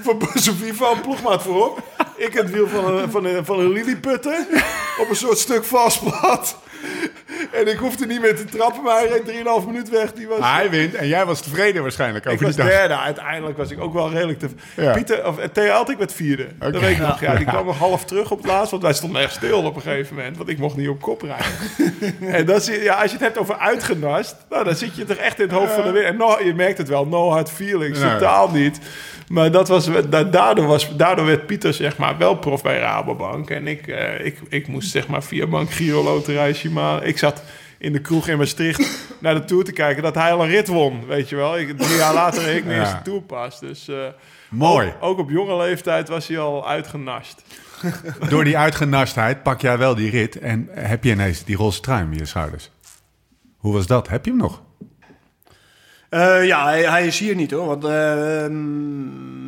van 0.03 0.23
een 0.95 1.01
ploegmaat 1.01 1.43
voorop. 1.43 1.83
Ik 2.17 2.35
in 2.35 2.43
het 2.43 2.51
wiel 2.51 2.69
van 2.69 2.85
een, 2.99 3.11
van 3.11 3.25
een, 3.25 3.45
van 3.45 3.59
een 3.59 3.73
lilliputter. 3.73 4.47
Op 5.01 5.09
een 5.11 5.17
soort 5.17 5.39
stuk 5.39 5.65
vastblad. 5.65 6.57
En 7.53 7.69
ik 7.69 7.77
hoefde 7.79 8.07
niet 8.07 8.21
meer 8.21 8.37
te 8.37 8.45
trappen, 8.45 8.83
maar 8.83 8.99
hij 8.99 9.09
reed 9.09 9.45
3,5 9.63 9.67
minuut 9.67 9.89
weg. 9.89 10.13
Die 10.13 10.27
was, 10.27 10.39
Hij 10.41 10.71
wint 10.71 10.95
en 10.95 11.09
jij 11.09 11.25
was 11.25 11.41
tevreden 11.41 11.83
waarschijnlijk 11.83 12.25
ik 12.25 12.33
over 12.33 12.45
was 12.47 12.55
die 12.55 12.65
dag. 12.65 12.73
derde. 12.73 12.97
Uiteindelijk 12.97 13.57
was 13.57 13.71
ik 13.71 13.81
ook 13.81 13.93
wel 13.93 14.11
redelijk 14.11 14.39
te... 14.39 14.49
Ja. 14.77 14.93
Pieter, 14.93 15.27
of 15.27 15.39
eh, 15.39 15.49
Theo 15.49 15.85
werd 15.99 16.13
vierde. 16.13 16.47
Oké. 16.61 16.71
Dat 16.71 16.81
weet 16.81 16.91
ik 16.91 16.99
nog. 16.99 17.21
Ja, 17.21 17.35
die 17.35 17.47
kwam 17.47 17.67
nog 17.67 17.79
half 17.79 18.05
terug 18.05 18.31
op 18.31 18.39
het 18.39 18.47
laatst. 18.47 18.71
Want 18.71 18.83
wij 18.83 18.93
stonden 18.93 19.23
echt 19.23 19.35
stil 19.35 19.63
op 19.63 19.77
een 19.77 19.83
gegeven 19.83 20.17
moment. 20.17 20.37
Want 20.37 20.49
ik 20.49 20.59
mocht 20.59 20.77
niet 20.77 20.89
op 20.89 21.01
kop 21.01 21.23
rijden. 21.23 21.47
en 22.37 22.47
dat 22.47 22.69
is, 22.69 22.83
ja, 22.83 22.95
als 22.95 23.11
je 23.11 23.17
het 23.17 23.27
hebt 23.27 23.39
over 23.39 23.57
uitgenast... 23.59 24.37
Nou, 24.51 24.65
dan 24.65 24.75
zit 24.75 24.97
je 24.97 25.05
toch 25.05 25.17
echt 25.17 25.39
in 25.39 25.45
het 25.45 25.55
hoofd 25.55 25.73
van 25.73 25.83
de 25.85 25.91
wereld. 25.91 26.13
En 26.13 26.19
no, 26.19 26.39
je 26.45 26.55
merkt 26.55 26.79
het 26.79 26.89
wel. 26.89 27.07
No 27.07 27.31
hard 27.31 27.51
feelings. 27.51 28.01
Totaal 28.01 28.51
niet. 28.51 28.79
Maar 29.29 29.51
dat 29.51 29.69
was, 29.69 29.89
da- 30.11 30.25
daardoor, 30.25 30.67
was, 30.67 30.97
daardoor 30.97 31.27
werd 31.27 31.47
Pieter 31.47 31.75
zeg 31.75 31.97
maar, 31.97 32.19
wel 32.19 32.35
prof 32.35 32.63
bij 32.63 32.79
Rabobank. 32.79 33.51
En 33.51 33.67
ik, 33.67 33.87
eh, 33.87 34.27
ik, 34.27 34.39
ik 34.49 34.69
moest 34.69 34.91
zeg 34.91 35.07
maar 35.07 35.23
via 35.23 35.47
Bank 35.47 35.71
Giro 35.71 36.03
Loterij 36.03 36.55
Shimano... 36.55 37.05
Ik 37.05 37.19
zat 37.19 37.43
in 37.79 37.93
de 37.93 38.01
kroeg 38.01 38.29
in 38.29 38.39
Maastricht 38.39 38.89
naar 39.21 39.35
de 39.35 39.45
Tour 39.45 39.65
te 39.65 39.73
kijken... 39.73 40.03
dat 40.03 40.15
hij 40.15 40.33
al 40.33 40.43
een 40.43 40.49
rit 40.51 40.69
won, 40.69 41.07
weet 41.07 41.29
je 41.29 41.37
wel. 41.37 41.59
Ik, 41.59 41.79
drie 41.79 41.97
jaar 41.97 42.15
later 42.15 42.43
reed 42.43 42.57
ik 42.57 42.65
niet 42.65 42.75
Ja. 42.75 43.01
Tour 43.05 43.23
pas. 43.23 43.61
Dus 43.61 43.89
eh, 43.89 43.97
Mooi. 44.51 44.89
ook, 44.89 44.95
ook 45.01 45.19
op 45.19 45.31
jonge 45.31 45.57
leeftijd 45.57 46.09
was 46.09 46.27
hij 46.29 46.39
al 46.39 46.69
uitgenast. 46.69 47.43
Door 48.29 48.45
die 48.45 48.59
uitgenastheid 48.59 49.43
pak 49.43 49.61
jij 49.61 49.79
wel 49.79 49.95
die 49.95 50.11
rit 50.11 50.39
en 50.39 50.69
heb 50.71 51.05
je 51.05 51.11
ineens 51.11 51.45
die 51.45 51.57
roze 51.57 51.81
trui 51.81 52.05
om 52.05 52.13
je 52.13 52.25
schouders. 52.25 52.71
Hoe 53.57 53.73
was 53.73 53.87
dat? 53.87 54.09
Heb 54.09 54.25
je 54.25 54.31
hem 54.31 54.41
nog? 54.41 54.63
Eh, 56.15 56.47
ja, 56.47 56.65
hij, 56.65 56.83
hij 56.83 57.07
is 57.07 57.19
hier 57.19 57.35
niet 57.35 57.51
hoor. 57.51 57.67
Want 57.67 57.85
eh, 57.85 57.91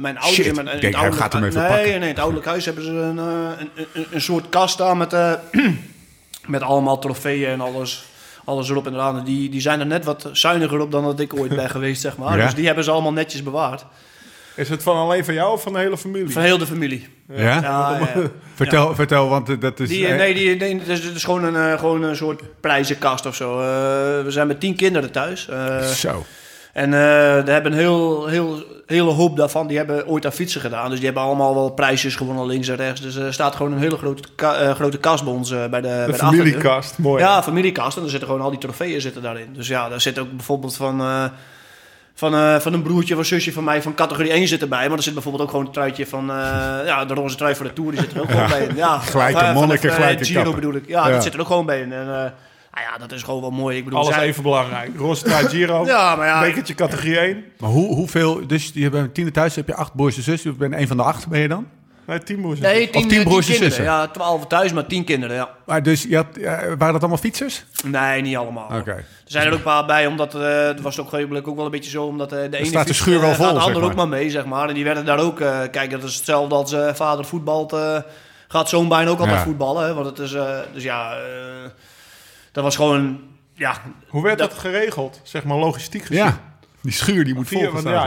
mijn 0.01 0.19
ouders... 0.19 0.35
Shit. 0.35 0.47
in 0.47 0.55
mijn- 0.65 0.79
Kijk, 0.79 0.97
hij 0.97 1.13
gaat 1.13 1.33
hem 1.33 1.45
even 1.45 1.59
nee, 1.61 1.69
pakken. 1.69 1.87
Nee, 1.87 1.95
in 1.95 2.03
het 2.03 2.19
ouderlijk 2.19 2.47
huis 2.47 2.65
hebben 2.65 2.85
ze 2.85 2.91
een, 2.91 3.19
eh, 3.19 3.25
een, 3.59 3.87
een, 3.93 4.07
een 4.11 4.21
soort 4.21 4.49
kast 4.49 4.75
staan 4.75 4.99
met, 4.99 5.13
eh, 5.13 5.33
met 6.47 6.63
allemaal 6.63 6.99
trofeeën 6.99 7.49
en 7.51 7.61
alles. 7.61 8.05
Alles 8.45 8.71
erop 8.71 8.87
en 8.87 8.95
eraan. 8.95 9.25
Die, 9.25 9.49
die 9.49 9.61
zijn 9.61 9.81
er 9.81 9.87
net 9.87 10.05
wat 10.05 10.29
zuiniger 10.33 10.81
op 10.81 10.91
dan 10.93 11.05
dat 11.05 11.21
ik 11.21 11.39
ooit 11.39 11.55
ben 11.57 11.71
geweest, 11.77 12.01
zeg 12.01 12.17
maar. 12.17 12.39
Ja? 12.39 12.45
Dus 12.45 12.55
die 12.55 12.67
hebben 12.67 12.85
ze 12.85 12.91
allemaal 12.91 13.13
netjes 13.13 13.43
bewaard. 13.43 13.85
Is 14.55 14.69
het 14.69 14.83
van 14.83 14.97
alleen 14.97 15.25
van 15.25 15.35
jou 15.35 15.53
of 15.53 15.63
van 15.63 15.73
de 15.73 15.79
hele 15.79 15.97
familie? 15.99 16.31
Van 16.33 16.43
heel 16.43 16.59
de 16.59 16.67
familie. 16.67 17.09
Ja? 17.33 17.61
Ja, 17.61 17.99
ja. 17.99 18.09
Vertel, 18.55 18.95
vertel, 18.95 19.29
want 19.29 19.61
dat 19.61 19.81
is... 19.81 19.89
Die, 19.89 20.07
eh, 20.07 20.17
nee, 20.17 20.35
die, 20.35 20.57
nee, 20.57 20.79
het 20.79 20.89
is, 20.89 21.05
het 21.05 21.15
is 21.15 21.25
gewoon, 21.25 21.45
een, 21.45 21.73
eh, 21.73 21.79
gewoon 21.79 22.03
een 22.03 22.17
soort 22.17 22.61
prijzenkast 22.61 23.27
of 23.27 23.35
zo. 23.35 23.53
Eh, 23.61 23.67
we 24.25 24.27
zijn 24.29 24.47
met 24.47 24.61
tien 24.61 24.77
kinderen 24.77 25.11
thuis. 25.11 25.49
Eh, 25.49 25.81
Zo. 25.83 26.25
En 26.77 26.93
eh 26.95 27.37
er 27.37 27.53
hebben 27.53 27.73
een 27.73 27.79
heel, 27.79 28.27
heel, 28.27 28.63
hele 28.87 29.11
hoop 29.11 29.37
daarvan, 29.37 29.67
die 29.67 29.77
hebben 29.77 30.07
ooit 30.07 30.25
aan 30.27 30.33
fietsen 30.33 30.61
gedaan. 30.61 30.87
Dus 30.89 30.97
die 30.97 31.05
hebben 31.05 31.23
allemaal 31.25 31.55
wel 31.55 31.71
prijsjes 31.71 32.17
gewonnen 32.17 32.47
links 32.47 32.69
en 32.69 32.77
rechts. 32.77 33.01
Dus 33.01 33.15
er 33.17 33.33
staat 33.33 33.55
gewoon 33.57 33.73
een 33.73 33.79
hele 33.79 33.97
grote, 33.97 34.23
ka- 34.35 34.55
eh, 34.57 34.75
grote 34.75 34.99
kast 34.99 35.25
bij 35.25 35.33
ons 35.33 35.51
eh, 35.51 35.59
bij 35.67 35.81
de, 35.81 35.89
bij 35.89 36.07
de 36.07 36.15
familiekast, 36.15 36.99
mooi. 36.99 37.23
Ja, 37.23 37.43
familiekast. 37.43 37.97
En 37.97 38.03
er 38.03 38.11
zitten 38.11 38.29
gewoon 38.29 38.43
al 38.45 38.51
die 38.51 38.59
trofeeën 38.59 39.01
zitten 39.01 39.23
daarin. 39.23 39.49
Dus 39.53 39.69
ja, 39.69 39.89
daar 39.89 40.01
zit 40.01 40.19
ook 40.19 40.31
bijvoorbeeld 40.31 40.77
van... 40.77 41.03
van, 42.15 42.61
van 42.61 42.73
een 42.73 42.83
broertje 42.83 43.15
of 43.15 43.21
een 43.21 43.27
zusje 43.27 43.53
van 43.53 43.65
mij 43.65 43.83
van 43.83 43.95
categorie 43.95 44.31
1 44.33 44.49
zit 44.49 44.63
erbij. 44.63 44.89
Maar 44.89 44.97
er 44.97 45.03
zit 45.03 45.13
bijvoorbeeld 45.15 45.45
ook 45.45 45.51
gewoon 45.51 45.67
een 45.67 45.73
truitje 45.73 46.07
van... 46.07 46.27
ja, 46.87 47.05
de 47.05 47.15
roze 47.15 47.37
trui 47.37 47.55
voor 47.55 47.67
de 47.67 47.73
Tour, 47.73 47.91
die 47.91 48.01
zit 48.01 48.13
er 48.15 48.21
ook 48.21 48.31
gewoon 48.31 48.49
bij 48.49 48.65
in. 48.67 48.77
Ja, 48.77 48.99
Gelijke 48.99 49.53
monniken, 49.53 49.93
gelijke 49.93 50.25
Giro 50.25 50.53
bedoel 50.53 50.75
ik. 50.75 50.89
Ja, 50.89 51.07
Ja. 51.07 51.13
dat 51.15 51.23
zit 51.23 51.35
er 51.35 51.41
ook 51.41 51.47
gewoon 51.47 51.67
bij 51.67 51.81
in. 51.81 51.93
En 51.93 52.09
eh, 52.09 52.31
nou 52.83 52.93
ja, 52.93 52.99
dat 52.99 53.13
is 53.13 53.23
gewoon 53.23 53.41
wel 53.41 53.51
mooi. 53.51 53.77
Ik 53.77 53.85
bedoel, 53.85 53.99
Alles 54.01 54.15
zij- 54.15 54.27
even 54.27 54.43
belangrijk. 54.43 54.91
Roze 54.97 55.25
trui 55.25 55.49
Giro, 55.49 55.85
Ja, 55.95 56.17
maar 56.17 56.27
ja, 56.27 56.41
bekertje 56.41 56.75
categorie 56.75 57.19
1. 57.19 57.45
Maar 57.59 57.71
hoe, 57.71 57.95
hoeveel... 57.95 58.47
Dus 58.47 58.71
je 58.75 58.91
bent 58.91 59.15
tiende 59.15 59.31
thuis, 59.31 59.55
heb 59.55 59.67
je 59.67 59.75
acht 59.75 59.95
broers 59.97 60.17
en 60.17 60.23
zussen. 60.23 60.51
Je 60.51 60.57
bent 60.57 60.75
een 60.75 60.89
van 60.89 60.97
de 60.97 61.03
acht, 61.03 61.29
ben 61.29 61.41
je 61.41 61.49
dan? 61.49 61.67
Nee, 62.07 62.23
tien 62.23 62.41
broers. 62.41 62.61
Nee, 62.61 62.91
tien, 62.91 63.03
Of 63.05 63.09
tien 63.11 63.23
broers 63.25 63.47
en 63.47 63.53
kinderen. 63.53 63.61
zussen? 63.77 63.85
Ja, 63.85 64.07
twaalf 64.07 64.47
thuis, 64.47 64.73
maar 64.73 64.87
tien 64.87 65.05
kinderen, 65.05 65.37
ja. 65.37 65.49
Maar 65.65 65.83
dus, 65.83 66.03
je 66.03 66.17
had, 66.17 66.37
eh, 66.37 66.53
waren 66.53 66.77
dat 66.79 67.01
allemaal 67.01 67.17
fietsers? 67.17 67.65
Nee, 67.85 68.23
niet 68.23 68.37
allemaal. 68.37 68.65
Oké. 68.79 68.91
Er 68.91 69.05
zijn 69.25 69.47
er 69.47 69.53
ook 69.53 69.59
een 69.59 69.65
paar 69.65 69.87
bij, 69.87 70.07
omdat 70.07 70.35
eh 70.35 70.67
het 70.67 70.81
was 70.81 70.99
ook 71.01 71.07
op 71.07 71.13
een 71.13 71.19
gegeven 71.19 71.47
ook 71.49 71.57
wel 71.57 71.65
een 71.65 71.71
beetje 71.71 71.91
zo, 71.91 72.05
omdat 72.05 72.33
eh, 72.33 72.39
de 72.51 72.57
ene 72.57 72.67
staat 72.67 72.87
de 72.87 72.93
schuur 72.93 73.21
wel 73.21 73.35
vol, 73.35 73.45
gaat 73.45 73.55
de 73.55 73.59
zeg 73.61 73.67
ander 73.67 73.81
maar. 73.83 73.91
ook 73.91 73.97
maar 73.97 74.09
mee, 74.09 74.31
zeg 74.31 74.45
maar. 74.45 74.69
En 74.69 74.75
die 74.75 74.85
werden 74.85 75.05
daar 75.05 75.19
ook, 75.19 75.41
eh 75.41 75.59
kijk, 75.71 75.91
dat 75.91 76.03
is 76.03 76.15
hetzelfde 76.15 76.55
als 76.55 76.75
vader 76.95 77.25
voetbalt, 77.25 77.73
eh, 77.73 77.97
gaat 78.49 78.69
zo'n 78.69 78.89
bijna 78.89 79.11
ook 79.11 79.19
altijd 79.19 79.39
Ja. 79.39 79.45
voetballen. 79.45 79.87
Hè, 79.87 79.95
want 79.95 80.07
het 80.07 80.19
is, 80.19 80.33
eh, 80.33 80.59
dus 80.73 80.83
ja, 80.83 81.13
eh, 81.13 81.19
dat 82.57 82.65
was 82.65 82.77
gewoon, 82.77 83.21
ja. 83.55 83.83
Hoe 84.09 84.23
werd 84.23 84.39
Dat- 84.39 84.51
dat 84.51 84.59
geregeld? 84.59 85.21
Zeg 85.23 85.45
maar 85.45 85.57
logistiek 85.57 86.05
gezien. 86.05 86.25
Ja. 86.25 86.41
Die 86.83 86.95
schuur 86.95 87.25
die 87.25 87.35
moet 87.35 87.49
ja, 87.49 87.59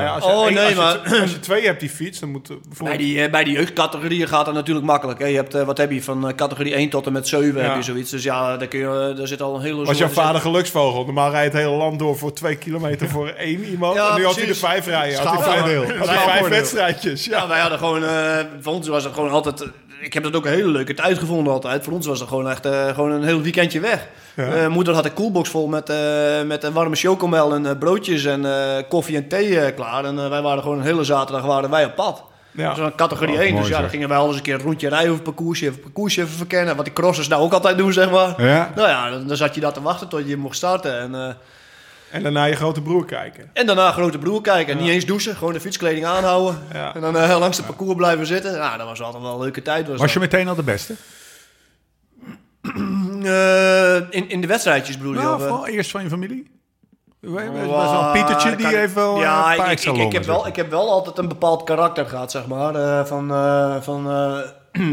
ja, 0.02 0.14
als 0.14 0.24
je, 0.24 0.30
Oh, 0.32 0.46
één- 0.46 0.54
nee, 0.54 0.64
als 0.64 0.70
je, 0.74 0.76
maar- 1.10 1.22
als 1.22 1.32
je 1.32 1.40
twee 1.40 1.66
hebt 1.66 1.80
die 1.80 1.90
fiets, 1.90 2.20
dan 2.20 2.32
moet 2.32 2.50
eh, 2.50 2.56
Bij 2.84 2.98
die, 2.98 3.22
eh, 3.24 3.32
bij 3.32 3.44
die 3.44 3.54
jeugdcategorieën 3.54 4.28
gaat 4.28 4.46
dat 4.46 4.54
natuurlijk 4.54 4.86
makkelijk. 4.86 5.20
Hè. 5.20 5.26
Je 5.26 5.36
hebt, 5.36 5.54
eh, 5.56 5.64
wat 5.64 5.78
heb 5.78 5.92
je, 5.92 6.04
van 6.04 6.34
categorie 6.36 6.76
1 6.78 6.90
tot 6.90 7.06
en 7.06 7.12
met 7.12 7.28
7 7.28 7.62
Ja. 7.62 7.68
heb 7.68 7.76
je 7.76 7.82
zoiets. 7.84 8.12
Dus 8.12 8.24
ja, 8.24 8.58
daar, 8.58 8.68
kun 8.68 8.80
je, 8.80 9.14
daar 9.18 9.28
zit 9.28 9.42
al 9.42 9.56
een 9.56 9.62
hele... 9.62 9.86
Was 9.86 9.98
jouw 9.98 10.08
vader 10.08 10.42
geluksvogel? 10.42 11.06
Normaal 11.06 11.32
rijdt 11.32 11.54
het 11.54 11.62
hele 11.64 11.76
land 11.76 12.00
door 12.00 12.18
voor 12.18 12.34
twee 12.34 12.56
kilometer 12.56 13.10
voor 13.10 13.28
één 13.28 13.64
iemand. 13.64 13.96
Ja, 13.96 14.10
en 14.10 14.16
nu 14.18 14.24
had 14.26 14.36
hij 14.36 14.44
er 14.44 14.48
precies. 14.50 14.66
vijf 14.68 14.86
rijden. 14.86 15.18
Had 15.20 15.44
hij 15.44 15.44
vijf, 15.62 15.98
had 15.98 16.08
hij 16.08 16.18
vijf 16.18 16.48
wedstrijdjes. 16.48 17.26
Ja. 17.26 17.38
Ja, 17.38 17.48
wij 17.48 17.60
hadden 17.60 17.78
gewoon, 17.80 18.04
eh, 18.04 18.40
voor 18.62 18.74
ons 18.74 18.88
was 18.88 19.04
het 19.04 19.14
gewoon 19.14 19.30
altijd, 19.32 19.66
ik 20.02 20.14
heb 20.14 20.24
dat 20.24 20.36
ook 20.36 20.46
een 20.46 20.52
hele 20.52 20.72
leuke 20.72 20.94
tijd 20.94 21.18
gevonden 21.18 21.54
altijd. 21.54 21.84
Voor 21.84 21.94
ons 21.94 22.06
was 22.08 22.20
het 22.20 22.28
gewoon 22.30 22.50
echt 22.50 22.66
eh, 22.66 22.88
gewoon 22.94 23.12
een 23.12 23.24
heel 23.24 23.42
weekendje 23.42 23.80
weg. 23.80 24.08
Ja. 24.46 24.54
Eh, 24.54 24.68
moeder 24.68 24.94
had 24.94 25.06
een 25.06 25.14
koelbox 25.14 25.50
vol 25.50 25.68
met, 25.68 25.90
eh, 25.90 26.42
met 26.46 26.64
een 26.64 26.74
warme 26.74 26.96
chocomel 26.96 27.54
en 27.54 27.66
eh, 27.66 27.78
broodjes 27.80 28.26
en 28.26 28.46
eh, 28.46 28.84
koffie 28.90 29.16
en 29.16 29.28
thee 29.28 29.74
klaar. 29.74 30.06
En 30.06 30.30
wij 30.30 30.42
waren 30.42 30.64
gewoon 30.64 30.78
een 30.78 30.84
hele 30.84 31.04
zaterdag 31.04 31.46
waren 31.46 31.70
wij 31.70 31.86
op 31.86 31.96
pad. 31.96 32.24
Ja. 32.52 32.68
Dat 32.68 32.78
was 32.78 32.86
een 32.86 32.96
categorie 32.96 33.34
Oh, 33.36 33.40
1, 33.42 33.50
mooi 33.50 33.60
dus 33.62 33.68
ja, 33.68 33.74
zeg. 33.74 33.82
dan 33.82 33.90
gingen 33.90 34.10
wij 34.10 34.18
al 34.18 34.28
eens 34.28 34.36
een 34.36 34.42
keer 34.42 34.54
een 34.54 34.62
rondje 34.62 34.90
rijden 34.90 35.12
over 35.12 35.24
het 35.26 35.36
parcoursje, 35.36 35.66
even 35.66 35.80
parcoursje 35.80 36.22
even 36.22 36.34
verkennen. 36.38 36.76
Wat 36.76 36.86
die 36.86 36.94
crossers 36.94 37.28
nou 37.28 37.42
ook 37.42 37.54
altijd 37.54 37.78
doen, 37.78 37.94
zeg 37.94 38.12
maar. 38.12 38.44
Ja. 38.44 38.72
Nou 38.76 38.88
ja, 38.90 39.10
dan, 39.10 39.28
dan 39.28 39.38
zat 39.38 39.56
je 39.56 39.62
daar 39.62 39.74
te 39.74 39.82
wachten 39.82 40.08
tot 40.08 40.28
je 40.28 40.38
mocht 40.38 40.56
starten. 40.56 41.00
En, 41.00 41.16
eh, 41.16 41.34
En 42.12 42.24
daarna 42.24 42.46
je 42.46 42.56
grote 42.56 42.82
broer 42.82 43.06
kijken. 43.06 43.50
en 43.54 43.66
daarna 43.66 43.92
grote 43.92 44.18
broer 44.18 44.42
kijken. 44.42 44.74
En 44.78 44.84
niet 44.84 44.92
eens 44.92 45.06
douchen, 45.06 45.36
gewoon 45.36 45.54
de 45.54 45.60
fietskleding 45.60 46.06
aanhouden. 46.06 46.60
Ja. 46.74 46.96
En 46.96 47.02
dan 47.02 47.14
langs 47.40 47.58
het 47.58 47.66
parcours 47.66 47.96
blijven 47.96 48.26
zitten. 48.26 48.54
Ja, 48.54 48.78
dat 48.78 48.88
was 48.88 49.02
altijd 49.02 49.24
wel 49.24 49.34
een 49.34 49.40
leuke 49.40 49.62
tijd. 49.62 49.88
Was 49.88 50.00
Was 50.00 50.14
je 50.14 50.20
meteen 50.20 50.48
al 50.48 50.56
de 50.56 50.64
beste? 50.64 50.94
Eh, 53.24 53.96
in, 53.96 54.30
in 54.30 54.42
de 54.42 54.48
wedstrijdjes 54.48 54.98
bedoel 54.98 55.14
je? 55.14 55.20
Nou, 55.20 55.36
of, 55.36 55.42
eh? 55.42 55.48
vooral 55.48 55.68
eerst 55.68 55.92
van 55.92 56.04
je 56.04 56.10
familie? 56.10 56.52
Wow, 57.22 58.12
Pietertje, 58.14 58.56
die 58.56 58.66
heeft 58.68 58.94
wel 58.94 59.20
ja, 59.20 59.40
eh, 59.42 59.46
een 59.46 59.52
ik, 59.52 59.58
paar 59.58 59.72
ik, 59.72 60.06
ik, 60.06 60.12
heb 60.12 60.26
wel, 60.26 60.48
ik 60.48 60.56
heb 60.56 60.70
wel 60.70 60.90
altijd 60.92 61.18
een 61.18 61.28
bepaald 61.28 61.64
karakter 61.64 62.06
gehad, 62.06 62.32
zeg 62.32 62.48
maar. 62.48 62.76
eh, 62.76 63.06
van, 63.06 63.32
eh, 63.32 63.76
van, 63.82 64.10
eh, 64.12 64.38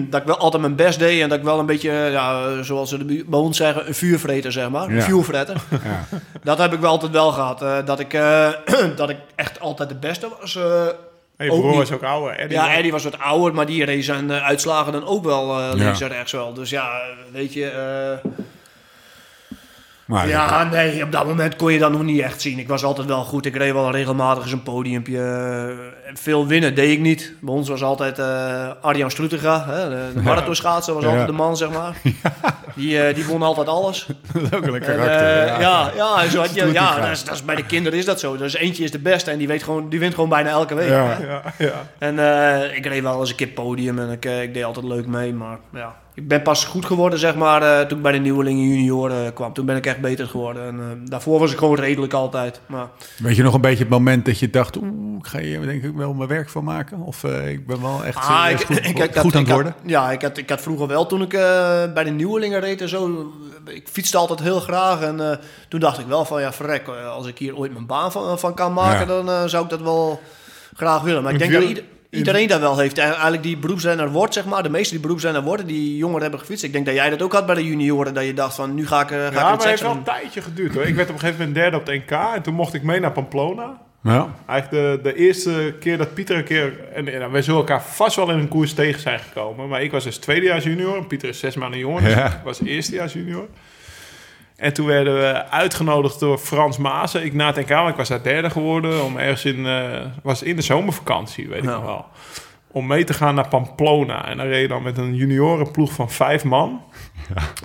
dat 0.11 0.21
ik 0.21 0.27
wel 0.27 0.37
altijd 0.39 0.63
mijn 0.63 0.77
best 0.77 0.99
deed 0.99 1.23
en 1.23 1.29
dat 1.29 1.39
ik 1.39 1.45
wel 1.45 1.59
een 1.59 1.67
beetje, 1.67 1.91
eh, 1.91 2.13
ja, 2.13 2.63
zoals 2.63 2.89
ze 2.89 3.07
de 3.07 3.25
bij 3.27 3.39
ons 3.39 3.57
zeggen, 3.57 3.87
een 3.89 3.95
vuurvreter, 3.95 4.53
zeg 4.53 4.71
maar. 4.71 4.91
Ja. 4.91 4.97
Een 4.97 5.03
vuurvretter. 5.03 5.57
Ja. 5.85 6.19
dat 6.43 6.59
heb 6.59 6.73
ik 6.73 6.81
wel 6.81 6.91
altijd 6.91 7.13
wel 7.13 7.33
gehad. 7.33 7.63
eh, 7.63 7.77
dat, 7.85 8.01
ik, 8.01 8.13
eh, 8.13 8.49
dat 8.97 9.09
ik 9.11 9.19
echt 9.35 9.61
altijd 9.61 9.89
de 9.89 9.95
beste 9.95 10.29
was. 10.41 10.59
Ook 11.39 11.61
broer 11.61 11.77
was 11.77 11.93
ook 11.93 12.03
ouder. 12.03 12.37
Eddie 12.39 12.57
ja, 12.57 12.75
Eddie 12.75 12.93
was 12.93 13.05
wat 13.05 13.19
ouder, 13.19 13.55
maar 13.55 13.67
die 13.67 13.85
reed 13.85 14.05
zijn 14.05 14.31
eh, 14.31 14.45
uitslagen 14.45 14.93
dan 14.93 15.07
ook 15.07 15.25
wel 15.25 15.59
eh, 15.59 15.71
links 15.75 15.99
Ja. 15.99 16.07
en 16.07 16.13
rechts 16.13 16.33
wel. 16.33 16.53
Dus 16.53 16.71
ja, 16.71 17.01
weet 17.33 17.53
je... 17.53 17.67
eh, 18.25 18.31
Maar 20.07 20.29
ja, 20.29 20.65
nee, 20.65 21.03
op 21.03 21.13
dat 21.13 21.27
moment 21.27 21.57
kon 21.57 21.73
je 21.73 21.79
dat 21.79 21.91
nog 21.93 22.03
niet 22.03 22.21
echt 22.21 22.41
zien. 22.41 22.59
Ik 22.59 22.69
was 22.69 22.85
altijd 22.85 23.07
wel 23.07 23.25
goed. 23.25 23.47
Ik 23.47 23.57
reed 23.57 23.73
wel 23.73 23.91
regelmatig 23.91 24.43
eens 24.43 24.53
een 24.53 24.63
podiumpje. 24.63 25.19
Eh, 26.07 26.15
Veel 26.15 26.47
winnen 26.47 26.75
deed 26.75 26.91
ik 26.91 27.01
niet. 27.01 27.33
Bij 27.41 27.55
ons 27.55 27.69
was 27.69 27.83
altijd 27.83 28.19
eh 28.19 28.71
Arjan 28.81 29.11
Strutega, 29.11 29.65
hè, 29.69 29.89
de, 29.89 30.11
de 30.15 30.23
marathonschaatser, 30.23 30.95
was 30.95 31.03
Ja. 31.03 31.09
altijd 31.09 31.27
de 31.27 31.33
man, 31.33 31.57
zeg 31.57 31.71
maar. 31.71 31.97
Die, 32.75 33.03
eh, 33.03 33.15
die 33.15 33.25
won 33.25 33.43
altijd 33.43 33.69
alles. 33.69 34.07
dat 34.33 34.43
is 34.43 34.53
ook 34.53 34.65
wel 34.65 34.75
een 34.75 34.83
En, 34.83 34.97
karakter. 34.97 35.61
ja, 35.61 35.91
ja, 35.97 36.23
en 36.23 36.31
zo 36.31 36.41
had 36.41 36.55
je, 36.55 36.73
ja 36.73 37.01
dat 37.01 37.11
is, 37.11 37.25
dat 37.25 37.35
is, 37.35 37.45
bij 37.45 37.55
de 37.57 37.67
kinderen 37.67 37.99
is 37.99 38.05
dat 38.05 38.21
zo. 38.21 38.37
Dus 38.37 38.55
eentje 38.55 38.85
is 38.85 38.91
de 38.91 38.99
beste 38.99 39.31
en 39.31 39.39
die, 39.39 39.47
weet 39.49 39.63
gewoon, 39.63 39.89
die 39.89 39.99
wint 39.99 40.15
gewoon 40.15 40.29
bijna 40.29 40.51
elke 40.51 40.75
week. 40.75 40.89
Ja. 40.89 41.17
Ja, 41.29 41.43
ja. 41.59 41.73
En 41.99 42.19
eh, 42.19 42.77
ik 42.77 42.87
reed 42.87 43.03
wel 43.03 43.21
eens 43.21 43.31
een 43.31 43.37
keer 43.37 43.47
podium 43.47 43.99
en 43.99 44.11
ik, 44.11 44.25
ik 44.25 44.55
deed 44.55 44.65
altijd 44.65 44.87
leuk 44.87 45.07
mee. 45.07 45.33
Maar 45.33 45.59
ja, 45.73 45.95
ik 46.17 46.29
ben 46.29 46.43
pas 46.43 46.65
goed 46.65 46.85
geworden, 46.87 47.19
zeg 47.19 47.35
maar, 47.35 47.63
eh, 47.63 47.87
toen 47.87 47.97
ik 47.97 48.03
bij 48.03 48.13
de 48.13 48.19
nieuwelingen 48.19 48.69
junioren 48.69 49.33
kwam. 49.33 49.53
Toen 49.53 49.67
ben 49.67 49.77
ik 49.77 49.87
echt 49.87 50.01
beter 50.01 50.27
geworden. 50.27 50.67
En 50.67 50.79
eh, 50.81 51.11
daarvoor 51.11 51.39
was 51.39 51.53
ik 51.53 51.59
gewoon 51.59 51.77
redelijk 51.77 52.13
altijd. 52.13 52.61
Maar 52.67 52.87
Weet 53.19 53.37
je 53.37 53.43
nog 53.43 53.55
een 53.55 53.61
beetje 53.61 53.79
het 53.79 53.89
moment 53.89 54.25
dat 54.25 54.39
je 54.39 54.51
dacht... 54.51 54.77
Oeh, 54.77 55.19
ik 55.19 55.27
ga 55.27 55.39
hier 55.39 55.61
denk 55.61 55.83
ik 55.83 55.95
wel 55.97 56.15
mijn 56.15 56.29
werk 56.29 56.49
van 56.49 56.65
maken? 56.65 57.01
Of 57.01 57.25
eh, 57.25 57.49
ik 57.49 57.67
ben 57.67 57.83
wel 57.83 58.05
echt 58.05 58.17
Ah, 58.29 58.47
ik- 58.51 58.61
goed, 58.61 58.77
ik- 58.77 58.85
ik 58.87 58.97
goed 58.97 59.15
had- 59.15 59.25
aan 59.25 59.27
het 59.27 59.35
had- 59.35 59.49
worden? 59.63 59.75
ja, 59.85 60.11
ik 60.11 60.23
had, 60.23 60.37
ik 60.37 60.49
had 60.51 60.61
vroeger 60.61 60.87
wel, 60.87 61.07
toen 61.07 61.23
ik 61.23 61.33
eh, 61.33 61.93
bij 61.95 62.05
de 62.05 62.11
nieuwelingen 62.11 62.61
reed 62.61 62.81
en 62.81 62.89
zo... 62.89 63.33
Ik 63.67 63.89
fietste 63.89 64.17
altijd 64.17 64.41
heel 64.41 64.61
graag 64.61 65.01
en 65.01 65.31
eh, 65.31 65.37
toen 65.69 65.81
dacht 65.81 65.99
ik 65.99 66.07
wel 66.07 66.25
van... 66.25 66.41
Ja, 66.41 66.53
verrek, 66.53 66.89
eh, 66.89 67.09
als 67.11 67.27
ik 67.27 67.39
hier 67.39 67.57
ooit 67.57 67.73
mijn 67.73 67.87
baan 67.87 68.13
van, 68.13 68.39
van 68.39 68.55
kan 68.55 68.73
maken... 68.73 68.99
Ja. 69.01 69.23
dan 69.23 69.29
eh, 69.31 69.45
zou 69.47 69.65
ik 69.65 69.71
dat 69.71 69.81
wel 69.83 70.21
graag 70.77 71.03
willen. 71.03 71.23
Maar 71.23 71.33
ik 71.33 71.39
denk 71.39 71.53
dat 71.53 71.63
ieder- 71.63 71.85
iedereen 72.17 72.49
dat 72.49 72.61
wel 72.61 72.79
heeft. 72.79 72.99
Eigenlijk 72.99 73.43
die 73.43 73.57
beroepsrenner 73.57 74.11
wordt, 74.11 74.35
zeg 74.35 74.45
maar. 74.45 74.63
De 74.63 74.69
meeste 74.71 74.93
die 74.93 75.03
beroepsrenner 75.03 75.43
worden, 75.43 75.67
die 75.67 75.97
jongeren 75.97 76.23
hebben 76.23 76.41
gefietst. 76.41 76.65
Ik 76.65 76.73
denk 76.73 76.87
dat 76.87 76.95
jij 76.95 77.11
dat 77.11 77.23
ook 77.23 77.33
had 77.33 77.47
bij 77.47 77.55
de 77.55 77.65
junioren. 77.65 78.15
Dat 78.15 78.25
je 78.25 78.35
dacht 78.35 78.55
van, 78.55 78.75
nu 78.75 78.87
ga 78.87 79.01
ik, 79.03 79.11
eh, 79.11 79.17
ga 79.17 79.23
Ja, 79.23 79.29
ik 79.29 79.35
maar 79.35 79.53
iets 79.55 79.63
het 79.63 79.71
heeft 79.71 79.83
wel 79.83 79.91
een 79.93 80.03
tijdje 80.03 80.43
geduurd 80.43 80.75
hoor. 80.75 80.85
Ik 80.85 80.95
werd 80.95 81.09
op 81.09 81.15
een 81.15 81.21
gegeven 81.21 81.39
moment 81.39 81.57
derde 81.57 81.77
op 81.77 81.87
het 81.87 81.95
NK 81.95 82.11
en 82.35 82.43
toen 82.43 82.55
mocht 82.55 82.75
ik 82.75 82.83
mee 82.83 83.01
naar 83.01 83.13
Pamplona. 83.13 83.85
Ja. 84.03 84.29
Eigenlijk 84.47 85.03
de, 85.03 85.11
de 85.11 85.17
eerste 85.17 85.75
keer 85.81 85.99
dat 85.99 86.15
Pieter 86.15 86.37
een 86.37 86.45
keer... 86.45 86.73
En, 86.95 87.23
en 87.23 87.31
wij 87.31 87.43
zullen 87.43 87.59
elkaar 87.61 87.83
vast 87.83 88.17
wel 88.17 88.31
in 88.31 88.39
een 88.39 88.49
koers 88.49 88.73
tegen 88.75 89.01
zijn 89.01 89.19
gekomen. 89.19 89.69
Maar 89.69 89.83
ik 89.83 89.91
was 89.91 90.05
dus 90.05 90.17
tweedejaars 90.17 90.65
junior 90.65 90.97
en 90.97 91.07
Pieter 91.07 91.29
is 91.29 91.39
zes 91.39 91.57
maanden 91.57 91.79
jonger. 91.79 92.03
Dus 92.03 92.13
Ja. 92.15 92.27
ik 92.27 92.41
was 92.45 92.61
eerstejaars 92.63 93.13
junior. 93.13 93.47
En 94.57 94.73
toen 94.73 94.87
werden 94.87 95.15
we 95.15 95.51
uitgenodigd 95.51 96.21
door 96.21 96.39
Frans 96.39 96.79
Maassen. 96.79 97.25
Ik 97.25 97.33
na 97.35 97.47
het 97.47 97.57
NK, 97.57 97.69
want 97.69 97.89
ik 97.91 97.97
was 97.97 98.09
daar 98.09 98.23
derde 98.23 98.51
geworden. 98.51 99.05
Om 99.05 99.17
ergens 99.17 99.45
in, 99.45 99.67
eh, 99.67 100.01
was 100.23 100.43
in 100.43 100.57
de 100.57 100.63
zomervakantie, 100.63 101.49
weet 101.49 101.59
ik 101.59 101.65
Ja. 101.65 101.71
nog 101.75 101.85
wel. 101.85 102.05
Om 102.71 102.87
mee 102.87 103.05
te 103.05 103.15
gaan 103.15 103.35
naar 103.35 103.49
Pamplona. 103.49 104.27
En 104.29 104.37
dan 104.37 104.47
reed 104.47 104.61
je 104.63 104.69
dan 104.69 104.83
met 104.83 104.99
een 104.99 105.15
juniorenploeg 105.15 105.93
van 105.93 106.11
vijf 106.11 106.45
man. 106.45 106.83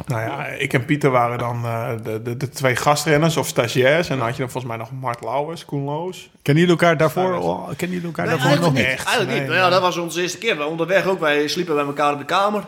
Nou 0.06 0.22
ja, 0.22 0.46
ik 0.46 0.74
en 0.74 0.86
Pieter 0.86 1.10
waren 1.12 1.38
dan 1.38 1.66
eh, 1.66 1.90
de, 2.04 2.22
de, 2.22 2.38
de 2.38 2.50
twee 2.50 2.76
gastrenners 2.76 3.38
of 3.38 3.48
stagiairs. 3.48 4.10
En 4.10 4.18
dan 4.18 4.26
had 4.26 4.36
je 4.36 4.42
dan 4.42 4.52
volgens 4.52 4.74
mij 4.74 4.82
nog 4.82 4.92
Mart 5.02 5.22
Lauwers, 5.24 5.66
Koen 5.66 5.84
Loos. 5.84 6.30
Kennen 6.42 6.64
jullie 6.64 6.80
elkaar 6.80 6.98
daarvoor? 6.98 7.34
Oh, 7.36 7.68
kennen 7.78 7.98
jullie 7.98 8.06
elkaar 8.06 8.26
Nee, 8.26 8.36
daarvoor 8.38 8.56
nog 8.60 8.76
eigenlijk 8.76 8.98
niet? 8.98 9.06
Eigenlijk 9.08 9.30
niet. 9.30 9.38
Nee, 9.40 9.48
Nou 9.58 9.60
ja, 9.60 9.70
dat 9.70 9.82
was 9.82 9.98
onze 9.98 10.22
eerste 10.22 10.38
keer. 10.38 10.66
Onderweg 10.66 11.06
ook. 11.08 11.20
Wij 11.20 11.48
sliepen 11.48 11.76
bij 11.76 11.84
elkaar 11.86 12.14
op 12.14 12.20
de 12.20 12.26
kamer. 12.26 12.64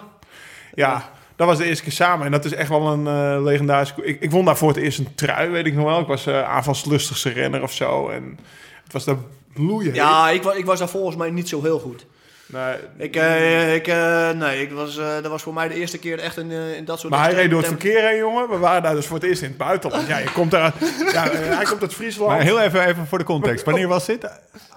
Ja, 0.73 1.09
dat 1.47 1.55
was 1.57 1.63
de 1.63 1.65
eerste 1.69 1.83
keer 1.83 1.91
samen. 1.93 2.25
En 2.25 2.31
dat 2.31 2.45
is 2.45 2.53
echt 2.53 2.69
wel 2.69 2.87
een 2.87 3.07
eh 3.07 3.43
legendarische... 3.43 3.93
Ik, 4.05 4.21
ik 4.21 4.31
won 4.31 4.45
daar 4.45 4.57
voor 4.57 4.67
het 4.67 4.77
eerst 4.77 4.99
een 4.99 5.15
trui, 5.15 5.49
weet 5.49 5.65
ik 5.65 5.73
nog 5.75 5.85
wel. 5.85 5.99
Ik 5.99 6.07
was 6.07 6.25
eh 6.25 6.43
aanvalslustigste 6.43 7.29
renner 7.29 7.61
of 7.61 7.71
zo. 7.73 8.09
En 8.09 8.39
het 8.83 8.93
was 8.93 9.05
daar 9.05 9.17
bloeien. 9.53 9.93
Ja, 9.93 10.29
ik, 10.29 10.43
wa- 10.43 10.53
ik 10.53 10.65
was 10.65 10.79
daar 10.79 10.89
volgens 10.89 11.15
mij 11.15 11.29
niet 11.31 11.49
zo 11.49 11.61
heel 11.61 11.79
goed. 11.79 12.05
Nee, 12.53 12.75
Ik, 12.97 13.15
eh, 13.15 13.75
ik, 13.75 13.87
eh, 13.87 14.29
nee, 14.29 14.61
ik 14.61 14.71
was, 14.71 14.97
eh, 14.97 15.13
dat 15.21 15.31
was 15.31 15.41
voor 15.41 15.53
mij 15.53 15.67
de 15.67 15.73
eerste 15.73 15.97
keer 15.97 16.19
echt 16.19 16.37
in, 16.37 16.51
in 16.51 16.85
dat 16.85 16.99
soort... 16.99 17.13
maar 17.13 17.23
hij 17.23 17.33
reed 17.33 17.49
door 17.49 17.59
het 17.59 17.67
verkeer 17.67 18.07
heen, 18.07 18.17
jongen. 18.17 18.49
We 18.49 18.57
waren 18.57 18.83
daar 18.83 18.95
dus 18.95 19.05
voor 19.05 19.17
het 19.17 19.25
eerst 19.25 19.41
in 19.41 19.47
het 19.47 19.57
buitenland. 19.57 20.07
Ja, 20.07 20.17
je 20.17 20.31
komt 20.31 20.51
daar... 20.51 20.73
Ja, 21.13 21.29
hij 21.31 21.65
komt 21.65 21.81
uit 21.81 21.93
Friesland. 21.93 22.29
Maar 22.31 22.41
heel 22.41 22.61
even, 22.61 22.87
even 22.87 23.07
voor 23.07 23.17
de 23.17 23.23
context. 23.23 23.65
Wanneer 23.65 23.87
was 23.87 24.05
dit? 24.05 24.29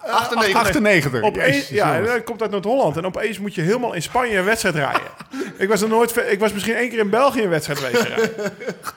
98. 0.07 0.61
98. 0.61 1.23
Opeens, 1.23 1.69
ja, 1.69 2.03
hij 2.03 2.23
komt 2.23 2.43
uit 2.43 2.51
Noord-Holland. 2.51 2.97
En 2.97 3.07
opeens 3.07 3.39
moet 3.39 3.55
je 3.55 3.61
helemaal 3.61 3.95
in 3.95 4.03
Spanje 4.03 4.39
een 4.39 4.45
wedstrijd 4.45 4.75
rijden. 4.75 5.11
ik, 5.57 5.69
was 5.69 5.83
er 5.83 5.89
nooit, 5.89 6.31
ik 6.31 6.39
was 6.39 6.53
misschien 6.53 6.75
één 6.75 6.89
keer 6.89 6.99
in 6.99 7.11
België 7.11 7.43
een 7.43 7.49
wedstrijd 7.49 7.79
geweest 7.79 8.03
rijden. 8.03 8.31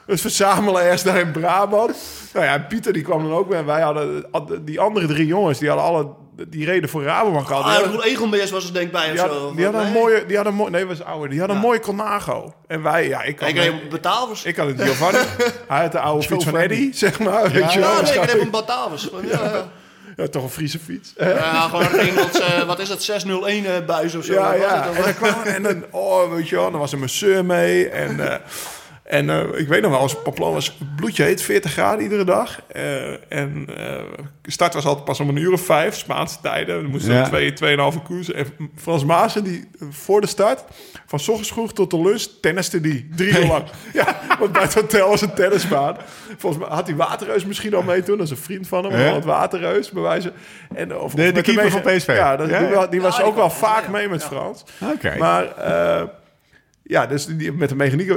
Dus 0.05 0.21
verzamelen 0.21 0.83
ergens 0.83 1.03
daar 1.03 1.19
in 1.19 1.31
Brabant. 1.31 1.95
Nou 2.33 2.45
ja, 2.45 2.59
Pieter 2.59 2.93
die 2.93 3.03
kwam 3.03 3.23
dan 3.23 3.37
ook 3.37 3.49
bij. 3.49 3.65
Wij 3.65 3.81
hadden, 3.81 4.25
die 4.65 4.79
andere 4.79 5.07
drie 5.07 5.25
jongens, 5.25 5.59
die 5.59 5.67
hadden 5.67 5.87
alle... 5.87 6.07
Die 6.47 6.65
reden 6.65 6.89
voor 6.89 7.03
Rabobank. 7.03 7.47
Die 7.47 7.55
Ah, 7.55 7.85
Roel 7.85 8.03
Egelmeers 8.03 8.51
was 8.51 8.65
er 8.67 8.73
denk 8.73 8.85
ik 8.85 8.91
bij 8.91 9.03
of 9.05 9.09
die 9.09 9.19
zo. 9.19 9.27
hadden, 9.27 9.55
die 9.55 9.63
hadden 9.65 9.81
een 9.85 9.91
Nee. 9.91 10.01
mooie... 10.01 10.25
Die 10.25 10.35
hadden 10.35 10.53
een 10.53 10.59
mooi, 10.59 10.71
nee, 10.71 10.85
was 10.85 11.03
ouder. 11.03 11.29
Die 11.29 11.39
hadden 11.39 11.55
een 11.57 11.61
Ja. 11.61 11.67
mooie 11.67 11.79
Colnago. 11.79 12.53
En 12.67 12.81
wij, 12.83 13.07
ja, 13.07 13.21
ik 13.23 13.39
had, 13.39 13.49
Ik 13.49 13.71
op 13.83 13.89
Batavus. 13.89 14.43
ik 14.43 14.55
had 14.55 14.67
een 14.67 14.79
Giovanni. 14.79 15.17
Hij 15.67 15.81
had 15.81 15.91
de 15.91 15.99
oude 15.99 16.27
fiets 16.27 16.43
van. 16.45 16.57
Eddie, 16.57 16.89
zeg 17.05 17.19
maar. 17.19 17.51
Weet 17.51 17.73
je 17.73 17.79
wel. 17.79 17.89
Ja, 17.95 18.01
nee, 18.01 18.13
ik 18.13 18.23
reed 18.31 18.41
op 18.41 18.51
Batavus. 18.51 19.09
Ja, 19.23 19.43
ja. 19.43 19.67
Ja, 20.15 20.27
toch 20.27 20.43
een 20.43 20.49
Friese 20.49 20.79
fiets. 20.79 21.13
Ja, 21.17 21.61
gewoon 21.67 21.83
een 21.85 21.99
Engels, 21.99 22.39
eh, 22.39 22.63
wat 22.63 22.79
is 22.79 22.89
het, 22.89 23.03
601 23.03 23.65
eh, 23.65 23.85
buis 23.85 24.15
of 24.15 24.25
zo. 24.25 24.33
Ja, 24.33 24.53
ja. 24.53 24.83
het 24.89 24.95
En 24.97 25.03
dan? 25.03 25.13
kwam 25.13 25.43
en 25.43 25.63
dan, 25.63 25.83
oh, 25.91 26.33
weet 26.33 26.49
je 26.49 26.55
wel, 26.55 26.71
dan 26.71 26.79
was 26.79 26.91
een 26.91 26.99
masseur 26.99 27.45
mee. 27.45 27.89
En, 27.89 28.31
eh, 28.31 28.35
en 29.09 29.29
eh, 29.29 29.59
ik 29.59 29.67
weet 29.67 29.81
nog 29.81 29.91
wel, 29.91 29.99
als 29.99 30.21
Pamplona 30.21 30.53
was 30.53 30.77
bloedje 30.95 31.23
heet, 31.23 31.41
40 31.41 31.71
graden 31.71 32.01
iedere 32.03 32.23
dag. 32.23 32.61
Eh, 32.67 33.31
en 33.33 33.67
eh 33.77 34.01
start 34.43 34.73
was 34.73 34.85
altijd 34.85 35.05
pas 35.05 35.19
om 35.19 35.29
een 35.29 35.35
uur 35.35 35.51
of 35.53 35.61
vijf, 35.61 35.95
Spaanse 35.95 36.37
tijden. 36.41 36.81
We 36.81 36.87
moesten 36.87 37.13
Ja. 37.13 37.19
dan 37.19 37.29
twee, 37.29 37.53
tweeënhalve 37.53 37.99
koersen. 37.99 38.35
En 38.35 38.45
Frans 38.75 39.05
Maassen, 39.05 39.43
die 39.43 39.69
voor 39.89 40.21
de 40.21 40.27
start, 40.27 40.63
van 41.05 41.19
's 41.19 41.27
ochtends 41.27 41.51
vroeg 41.51 41.73
tot 41.73 41.91
de 41.91 42.01
lunch, 42.01 42.25
tenniste 42.41 42.81
die. 42.81 43.09
Drie 43.15 43.39
uur 43.39 43.45
lang. 43.47 43.63
ja, 43.93 44.17
want 44.39 44.51
bij 44.51 44.61
het 44.61 44.73
hotel 44.73 45.09
was 45.09 45.21
een 45.21 45.33
tennisbaan. 45.33 45.95
Volgens 46.37 46.63
mij 46.63 46.75
had 46.75 46.87
hij 46.87 46.95
Waterreus 46.95 47.45
misschien 47.45 47.73
al 47.75 47.81
mee 47.83 48.03
toen. 48.03 48.17
Dat 48.17 48.25
is 48.25 48.31
een 48.31 48.37
vriend 48.37 48.67
van 48.67 48.83
hem, 48.85 48.99
Ja. 48.99 49.13
het 49.13 49.25
Waterreus, 49.25 49.89
bij 49.91 50.01
wijze. 50.03 50.31
En, 50.75 50.97
of, 50.97 51.13
De- 51.13 51.31
de 51.31 51.41
keeper 51.41 51.71
van 51.71 51.81
PSV. 51.81 52.07
Ja, 52.07 52.35
dat, 52.35 52.49
Ja, 52.49 52.87
die, 52.87 53.01
was 53.01 53.21
ook 53.21 53.35
wel 53.35 53.49
vaak 53.49 53.83
ja. 53.83 53.89
mee 53.89 54.09
met 54.09 54.21
Ja. 54.21 54.27
Frans. 54.27 54.63
Oké. 54.93 55.15
Maar 55.17 55.55
eh, 55.57 56.03
ja, 56.89 57.05
dus 57.05 57.25
die, 57.25 57.51
met 57.53 57.69
de 57.69 57.75
mechaniek, 57.75 58.09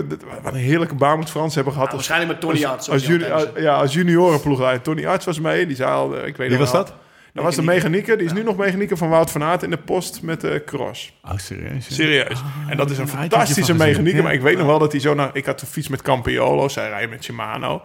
wat 0.42 0.52
een 0.52 0.54
heerlijke 0.54 0.94
baan 0.94 1.18
met 1.18 1.30
Frans 1.30 1.54
hebben 1.54 1.72
gehad. 1.72 1.88
Ja, 1.90 1.96
als, 1.96 2.08
waarschijnlijk 2.08 2.40
met 2.42 2.50
Tony 2.50 2.64
Arts. 2.72 2.90
als, 2.90 3.06
juni- 3.06 3.24
als- 3.30 3.46
ja, 3.56 3.74
als 3.74 3.92
juniorenploegleider. 3.92 4.82
Tony 4.82 5.06
Arts 5.06 5.24
was 5.24 5.40
mee, 5.40 5.66
die 5.66 5.76
zei 5.76 5.90
al, 5.90 6.16
eh, 6.16 6.26
ik 6.26 6.36
weet 6.36 6.48
Wie 6.48 6.58
was 6.58 6.72
dat? 6.72 6.94
Dat 7.32 7.44
was 7.44 7.54
de 7.56 7.62
mechanieker, 7.62 8.16
die 8.18 8.26
is 8.26 8.32
nu 8.32 8.42
nog 8.42 8.56
mechanieker 8.56 8.96
van 8.96 9.08
Wout 9.08 9.30
van 9.30 9.42
Aert 9.42 9.62
in 9.62 9.70
de 9.70 9.76
post 9.76 10.22
met 10.22 10.40
de 10.40 10.62
cross. 10.66 11.12
Oh, 11.24 11.30
serieus? 11.36 11.88
ja. 11.88 11.94
Serieus. 11.94 12.42
En 12.68 12.76
dat 12.76 12.90
is 12.90 12.98
een 12.98 13.08
fantastische 13.08 13.74
mechanieker. 13.74 14.16
Ja. 14.18 14.22
Maar 14.22 14.32
ik 14.34 14.40
weet 14.40 14.58
nog 14.58 14.66
wel 14.66 14.78
dat 14.78 14.92
hij 14.92 15.00
zo 15.00 15.14
naar... 15.14 15.30
Ik 15.32 15.46
had 15.46 15.60
een 15.60 15.66
fiets 15.66 15.88
met 15.88 16.02
Campiolo, 16.02 16.68
zij 16.68 16.88
rijden 16.88 17.10
met 17.10 17.24
Shimano. 17.24 17.82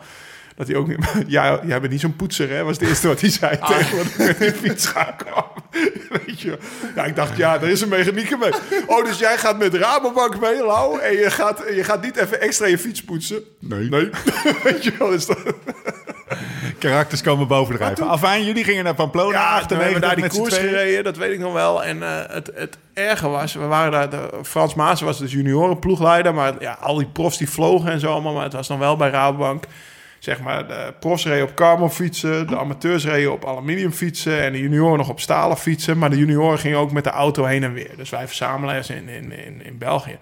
Dat 0.57 0.67
hij 0.67 0.75
ook 0.75 0.87
niet... 0.87 0.97
Ja, 1.27 1.59
jij 1.65 1.79
bent 1.79 1.91
niet 1.91 2.01
zo'n 2.01 2.15
poetser, 2.15 2.49
hè? 2.49 2.63
Was 2.63 2.77
het 2.79 2.87
eerste 2.87 3.07
wat 3.07 3.21
hij 3.21 3.29
zei 3.29 3.57
Ah. 3.59 3.77
tegen 3.77 3.97
me 3.97 4.03
dat 4.03 4.11
ik 4.11 4.39
met 4.39 4.39
die 4.39 4.51
fiets 4.69 4.85
ga 4.85 5.03
kwam. 5.03 5.45
Weet 6.25 6.41
je. 6.41 6.57
Ja, 6.95 7.03
ik 7.03 7.15
dacht, 7.15 7.37
ja, 7.37 7.55
er 7.55 7.67
is 7.69 7.81
een 7.81 7.89
mechanieker 7.89 8.37
mee. 8.37 8.51
Oh, 8.85 9.05
dus 9.05 9.19
jij 9.19 9.37
gaat 9.37 9.57
met 9.57 9.73
Rabobank 9.73 10.39
mee, 10.39 10.65
Lau? 10.65 10.99
En 10.99 11.13
je 11.13 11.29
gaat, 11.31 11.63
je 11.75 11.83
gaat 11.83 12.01
niet 12.01 12.15
even 12.17 12.41
extra 12.41 12.65
je 12.67 12.77
fiets 12.77 13.03
poetsen? 13.03 13.43
Nee. 13.59 13.89
Nee. 13.89 14.09
Weet 14.63 14.83
je 14.83 14.93
wel, 14.99 15.11
is 15.11 15.25
dat... 15.25 15.39
Karakters 16.79 17.21
komen 17.21 17.47
bovendrijven. 17.47 18.07
Afijn, 18.07 18.43
jullie 18.45 18.63
gingen 18.63 18.83
naar 18.83 18.93
Pamplona. 18.95 19.31
Ja, 19.37 19.65
toen 19.65 19.77
98 19.77 19.77
hebben 19.77 19.93
we 20.01 20.07
daar 20.07 20.29
die 20.29 20.39
koers 20.39 20.57
gereden, 20.57 21.03
dat 21.03 21.17
weet 21.17 21.31
ik 21.33 21.39
nog 21.39 21.53
wel. 21.53 21.83
En 21.83 22.03
eh, 22.03 22.33
het, 22.33 22.51
het 22.55 22.77
erge 22.93 23.27
was, 23.27 23.53
we 23.53 23.65
waren 23.65 23.91
daar, 23.91 24.09
de, 24.09 24.29
Frans 24.43 24.73
Maas 24.73 25.01
was 25.01 25.17
dus 25.19 25.31
juniorenploegleider, 25.31 26.33
maar 26.33 26.53
ja, 26.59 26.77
al 26.81 26.95
die 26.95 27.07
profs 27.07 27.37
die 27.37 27.49
vlogen 27.49 27.91
en 27.91 27.99
zo 27.99 28.11
allemaal, 28.11 28.33
maar 28.33 28.43
het 28.43 28.53
was 28.53 28.67
dan 28.67 28.79
wel 28.79 28.95
bij 28.97 29.09
Rabobank. 29.09 29.63
Zeg 30.20 30.41
maar, 30.41 30.68
de 30.68 30.93
profs 30.99 31.26
reden 31.26 31.43
op 31.43 31.55
carbon 31.55 31.91
fietsen, 31.91 32.47
de 32.47 32.57
amateurs 32.57 33.05
reden 33.05 33.32
op 33.32 33.45
aluminium 33.45 33.91
fietsen 33.91 34.41
en 34.41 34.51
de 34.51 34.59
junioren 34.59 34.97
nog 34.97 35.09
op 35.09 35.20
stalen 35.20 35.57
fietsen. 35.57 35.97
Maar 35.97 36.09
de 36.09 36.18
junioren 36.18 36.59
gingen 36.59 36.78
ook 36.78 36.91
met 36.91 37.03
de 37.03 37.09
auto 37.09 37.43
heen 37.43 37.63
en 37.63 37.74
weer. 37.74 37.91
Dus 37.97 38.09
wij 38.09 38.28
verzamelen 38.28 38.76
ergens 38.76 38.97
in, 38.97 39.09
in, 39.09 39.32
in, 39.45 39.65
in 39.65 39.78
België. 39.78 40.18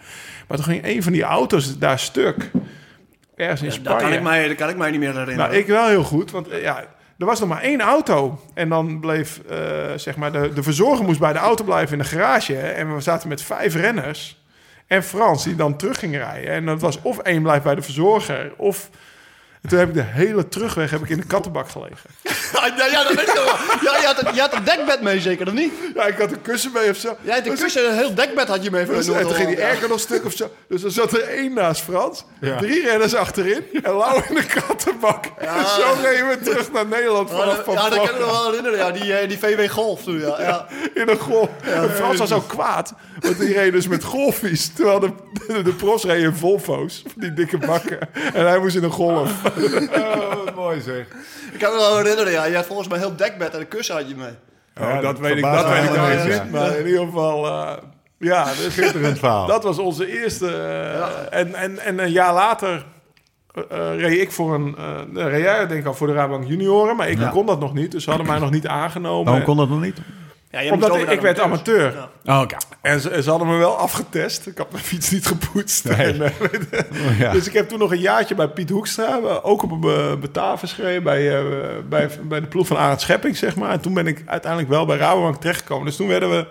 Maar 0.48 0.58
toen 0.58 0.66
ging 0.66 0.86
een 0.86 1.04
van 1.04 1.12
die 1.12 1.24
auto's 1.24 1.78
daar 1.78 2.00
stuk. 2.00 2.52
Ergens 3.36 3.62
in 3.62 3.68
Dat 3.68 3.76
Spanje. 3.76 4.00
kan, 4.00 4.14
ik 4.14 4.22
mij, 4.22 4.48
dat 4.48 4.58
kan 4.58 4.70
ik 4.70 4.78
mij 4.78 4.92
niet 4.92 5.00
meer 5.00 5.12
herinneren. 5.12 5.50
Nou, 5.50 5.56
ik 5.56 5.68
wel 5.68 5.88
heel 5.88 6.04
goed, 6.04 6.32
want 6.32 6.48
eh, 6.48 6.62
ja, 6.62 6.80
er 7.18 7.26
was 7.26 7.40
nog 7.40 7.50
maar 7.50 7.62
één 7.62 7.82
auto. 7.82 8.40
En 8.54 8.70
dan 8.70 9.00
bleef, 9.00 9.40
eh, 9.50 9.58
zeg 9.96 10.16
maar, 10.16 10.32
de, 10.32 10.54
de 10.54 10.64
verzorger 10.64 11.06
moest 11.06 11.20
bij 11.20 11.34
de 11.34 11.40
auto 11.40 11.64
blijven 11.64 11.98
in 11.98 12.04
de 12.04 12.10
garage. 12.10 12.58
En 12.58 12.96
we 12.96 13.02
zaten 13.02 13.30
met 13.30 13.42
vijf 13.42 13.76
renners. 13.76 14.44
En 14.88 15.04
Frans, 15.04 15.44
die 15.44 15.56
dan 15.56 15.78
terug 15.78 16.00
ging 16.00 16.16
rijden. 16.16 16.50
En 16.50 16.66
dat 16.66 16.82
was 16.82 17.02
of 17.02 17.20
één 17.20 17.42
blijft 17.42 17.64
bij 17.64 17.76
de 17.76 17.82
verzorger, 17.82 18.54
of... 18.58 18.90
En 19.66 19.72
toen 19.72 19.80
heb 19.80 19.88
ik 19.90 19.94
de 19.96 20.02
hele 20.06 20.48
terugweg 20.48 20.90
heb 20.92 21.02
ik 21.02 21.10
in 21.10 21.18
de 21.18 21.26
kattenbak 21.26 21.70
gelegen. 21.70 22.10
ja, 22.78 22.86
ja, 22.92 23.04
dat 23.04 23.14
weet 23.14 23.28
ik 23.28 23.34
wel. 23.34 23.46
Ja, 23.94 24.00
je, 24.00 24.06
had 24.06 24.26
een, 24.26 24.34
je 24.36 24.40
had 24.42 24.54
een 24.54 24.64
dekbed 24.64 25.02
mee 25.02 25.20
zeker, 25.20 25.48
of 25.48 25.54
niet? 25.54 25.74
Ja, 25.96 26.06
ik 26.06 26.18
had 26.18 26.32
een 26.32 26.42
kussen 26.42 26.72
mee 26.74 26.90
of 26.90 26.98
zo. 26.98 27.18
Jij 27.22 27.34
had 27.36 27.46
een 27.46 27.52
Dus- 27.52 27.60
kussen, 27.62 27.90
een 27.90 27.98
heel 27.98 28.14
dekbed 28.14 28.48
had 28.48 28.64
je 28.64 28.72
mee 28.72 28.86
voor 28.86 28.96
Dus, 28.96 29.08
en 29.08 29.22
toen 29.22 29.34
ging 29.36 29.48
die 29.48 29.62
erger 29.62 29.90
nog 29.90 30.00
stuk 30.00 30.26
of 30.26 30.34
zo. 30.34 30.52
Dus 30.68 30.84
er 30.84 30.92
zat 30.92 31.12
er 31.14 31.22
één 31.22 31.54
naast 31.54 31.82
Frans, 31.82 32.26
Ja. 32.42 32.58
drie 32.58 32.84
renners 32.88 33.16
achterin 33.16 33.64
en 33.84 33.94
Lau 33.94 34.22
in 34.30 34.36
de 34.36 34.46
kattenbak. 34.46 35.26
En 35.38 35.66
zo 35.66 35.96
reden 36.04 36.28
we 36.28 36.38
terug 36.44 36.72
naar 36.72 36.86
Nederland 36.88 37.30
Ja, 37.30 37.36
vanaf 37.36 37.56
dat- 37.64 37.66
ja, 37.66 37.90
dat 37.90 37.90
kan 37.90 37.94
ik 37.98 38.02
me 38.02 38.08
Pamplona. 38.08 38.32
nog 38.32 38.42
wel 38.42 38.50
herinneren. 38.50 38.78
Ja, 38.80 38.92
die, 38.92 39.14
eh, 39.18 39.28
die 39.30 39.38
VW 39.40 39.72
Golf 39.72 40.04
toen, 40.04 40.20
ja. 40.20 40.36
ja. 40.42 40.66
in 40.94 41.10
een 41.10 41.20
golf. 41.20 41.50
En 41.62 41.90
Frans 41.90 42.20
was 42.20 42.32
ook 42.32 42.48
kwaad, 42.48 42.94
want 43.20 43.40
die 43.40 43.54
reed 43.54 43.72
dus 43.72 43.88
met 43.88 44.04
golffiets. 44.04 44.74
Terwijl 44.74 45.00
de, 45.00 45.10
de, 45.48 45.62
de 45.62 45.74
profs 45.74 46.04
reden 46.04 46.24
in 46.24 46.34
Volvo's, 46.36 47.04
die 47.16 47.34
dikke 47.34 47.58
bakken. 47.58 48.00
En 48.34 48.48
hij 48.48 48.60
moest 48.60 48.76
in 48.76 48.84
een 48.84 48.92
golf. 48.92 49.32
Oh, 49.58 50.56
mooi 50.56 50.82
zeg. 50.82 51.06
Ik 51.54 51.60
kan 51.60 51.72
me 51.72 51.78
wel 51.78 51.98
herinneren, 51.98 52.32
ja. 52.32 52.46
Je 52.46 52.56
had 52.56 52.66
volgens 52.66 52.88
mij 52.88 52.98
een 52.98 53.04
heel 53.04 53.16
dekbed 53.16 53.54
en 53.54 53.60
een 53.60 53.68
kussen 53.68 53.96
had 53.96 54.10
je 54.10 54.16
mee. 54.16 54.30
Oh, 54.82 54.88
Ja, 54.88 54.94
dat, 54.94 55.02
dat 55.02 55.20
weet 55.20 55.36
ik, 55.38 55.44
dat 55.44 55.70
weet 55.70 55.84
ik 55.84 56.44
niet. 56.44 56.52
Maar 56.52 56.76
in 56.78 56.86
ieder 56.88 57.06
geval, 57.06 57.46
eh, 57.48 57.72
ja, 58.18 58.44
dat, 58.44 58.56
Schitterend 58.72 59.20
verhaal. 59.20 59.48
dat 59.48 59.64
was 59.64 59.78
onze 59.80 60.22
eerste. 60.22 60.48
eh, 60.52 61.40
en, 61.40 61.54
en, 61.56 61.80
en 61.80 62.00
een 62.00 62.12
jaar 62.12 62.34
later 62.34 62.86
eh, 63.70 64.00
reed 64.00 64.22
ik 64.22 64.32
voor 64.32 64.54
een, 64.54 64.76
uh, 65.14 65.24
reed 65.32 65.42
jij 65.44 65.68
denk 65.68 65.80
ik 65.80 65.86
al 65.86 65.94
voor 65.94 66.08
de 66.08 66.14
Rabobank 66.14 66.48
junioren, 66.48 66.96
maar 66.96 67.10
ik 67.10 67.20
Ja. 67.20 67.30
kon 67.30 67.46
dat 67.46 67.60
nog 67.60 67.74
niet, 67.74 67.92
dus 67.92 68.04
ze 68.04 68.10
hadden 68.10 68.28
mij 68.28 68.40
nog 68.40 68.52
niet 68.52 68.68
aangenomen. 68.68 69.26
Waarom 69.26 69.44
kon 69.44 69.58
dat 69.58 69.70
nog 69.70 69.82
niet? 69.82 69.98
Ja, 70.64 70.72
Omdat 70.74 71.12
ik, 71.12 71.22
werd 71.22 71.40
amateur. 71.40 71.94
Ja. 72.24 72.36
Oh, 72.36 72.42
oké. 72.42 72.56
En 72.82 73.00
ze, 73.00 73.22
ze 73.24 73.30
hadden 73.30 73.48
me 73.48 73.58
wel 73.58 73.78
afgetest. 73.78 74.48
Ik 74.48 74.58
had 74.58 74.72
mijn 74.72 74.84
fiets 74.84 75.10
niet 75.10 75.26
gepoetst. 75.28 75.84
Nee. 75.86 75.96
En, 75.96 76.22
eh, 76.22 77.10
Oh, 77.10 77.18
ja. 77.20 77.32
Dus 77.32 77.48
ik 77.48 77.54
heb 77.54 77.70
toen 77.70 77.80
nog 77.80 77.92
een 77.92 78.00
jaartje 78.00 78.36
bij 78.36 78.48
Piet 78.48 78.70
Hoekstra, 78.70 79.20
eh, 79.20 79.46
ook 79.46 79.64
op 79.64 79.72
een 79.72 80.20
Batavus 80.20 80.74
gereden, 80.74 81.04
bij, 81.04 81.38
eh, 81.38 81.44
bij, 81.90 82.10
bij 82.24 82.40
de 82.40 82.48
ploeg 82.48 82.68
van 82.68 82.78
Arend 82.78 83.02
Schepping, 83.02 83.38
zeg 83.38 83.56
maar. 83.56 83.72
En 83.72 83.80
toen 83.82 83.94
ben 83.94 84.08
ik 84.08 84.24
uiteindelijk 84.26 84.72
wel 84.72 84.86
bij 84.86 84.98
Rabobank 84.98 85.36
terechtgekomen. 85.42 85.86
Dus 85.86 85.96
toen 85.96 86.08
werden 86.08 86.30
we 86.30 86.46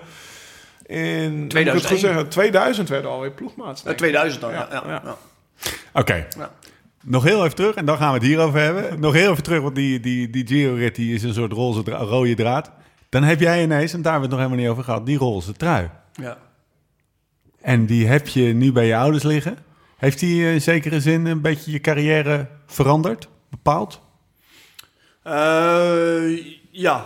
in... 0.87 1.33
moet 1.33 1.55
ik 1.55 1.67
het 1.67 1.83
2001. 1.83 1.87
goed 1.87 1.99
zeggen, 1.99 2.29
2000 2.29 2.89
werden 2.89 3.11
we 3.11 3.17
alweer 3.17 3.31
ploegmaats. 3.31 3.85
Eh, 3.85 3.91
ik. 3.91 3.97
2000 3.97 4.41
dan, 4.43 4.51
ja. 4.53 4.69
Ja, 4.71 4.83
ja, 4.87 4.91
ja. 4.91 5.03
ja. 5.05 5.17
Oké. 6.01 6.27
Ja. 6.39 6.51
Nog 7.03 7.23
heel 7.25 7.45
even 7.45 7.57
terug 7.57 7.75
en 7.75 7.85
dan 7.85 7.97
gaan 7.97 8.09
we 8.09 8.15
het 8.19 8.27
hierover 8.27 8.61
hebben. 8.61 9.01
Nog 9.01 9.13
heel 9.13 9.31
even 9.31 9.43
terug, 9.43 9.61
want 9.63 9.75
die, 9.75 10.01
die, 10.01 10.31
die 10.31 10.47
Giro-rit 10.47 10.95
die 10.95 11.15
is 11.15 11.23
een 11.23 11.35
soort 11.35 11.53
roze 11.53 11.83
dra- 11.83 11.97
rode 11.97 12.35
draad. 12.35 12.71
Dan 13.15 13.23
heb 13.23 13.41
jij 13.41 13.63
ineens, 13.63 13.93
en 13.93 14.03
daar 14.03 14.13
hebben 14.13 14.31
we 14.31 14.37
het 14.37 14.45
nog 14.45 14.51
helemaal 14.51 14.59
niet 14.59 14.69
over 14.69 14.85
gehad, 14.85 15.07
die 15.07 15.19
roze 15.19 15.53
trui. 15.53 15.91
Ja. 16.13 16.37
En 17.61 17.87
die 17.87 18.07
heb 18.07 18.29
je 18.29 18.43
nu 18.43 18.73
bij 18.73 18.87
je 18.87 18.97
ouders 18.97 19.23
liggen. 19.23 19.59
Heeft 19.97 20.19
die 20.19 20.53
in 20.53 20.61
zekere 20.63 21.01
zin 21.01 21.27
een 21.27 21.41
beetje 21.41 21.71
je 21.71 21.81
carrière 21.81 22.47
veranderd, 22.67 23.29
bepaald? 23.51 24.01
Eh, 25.23 26.55
ja. 26.71 27.05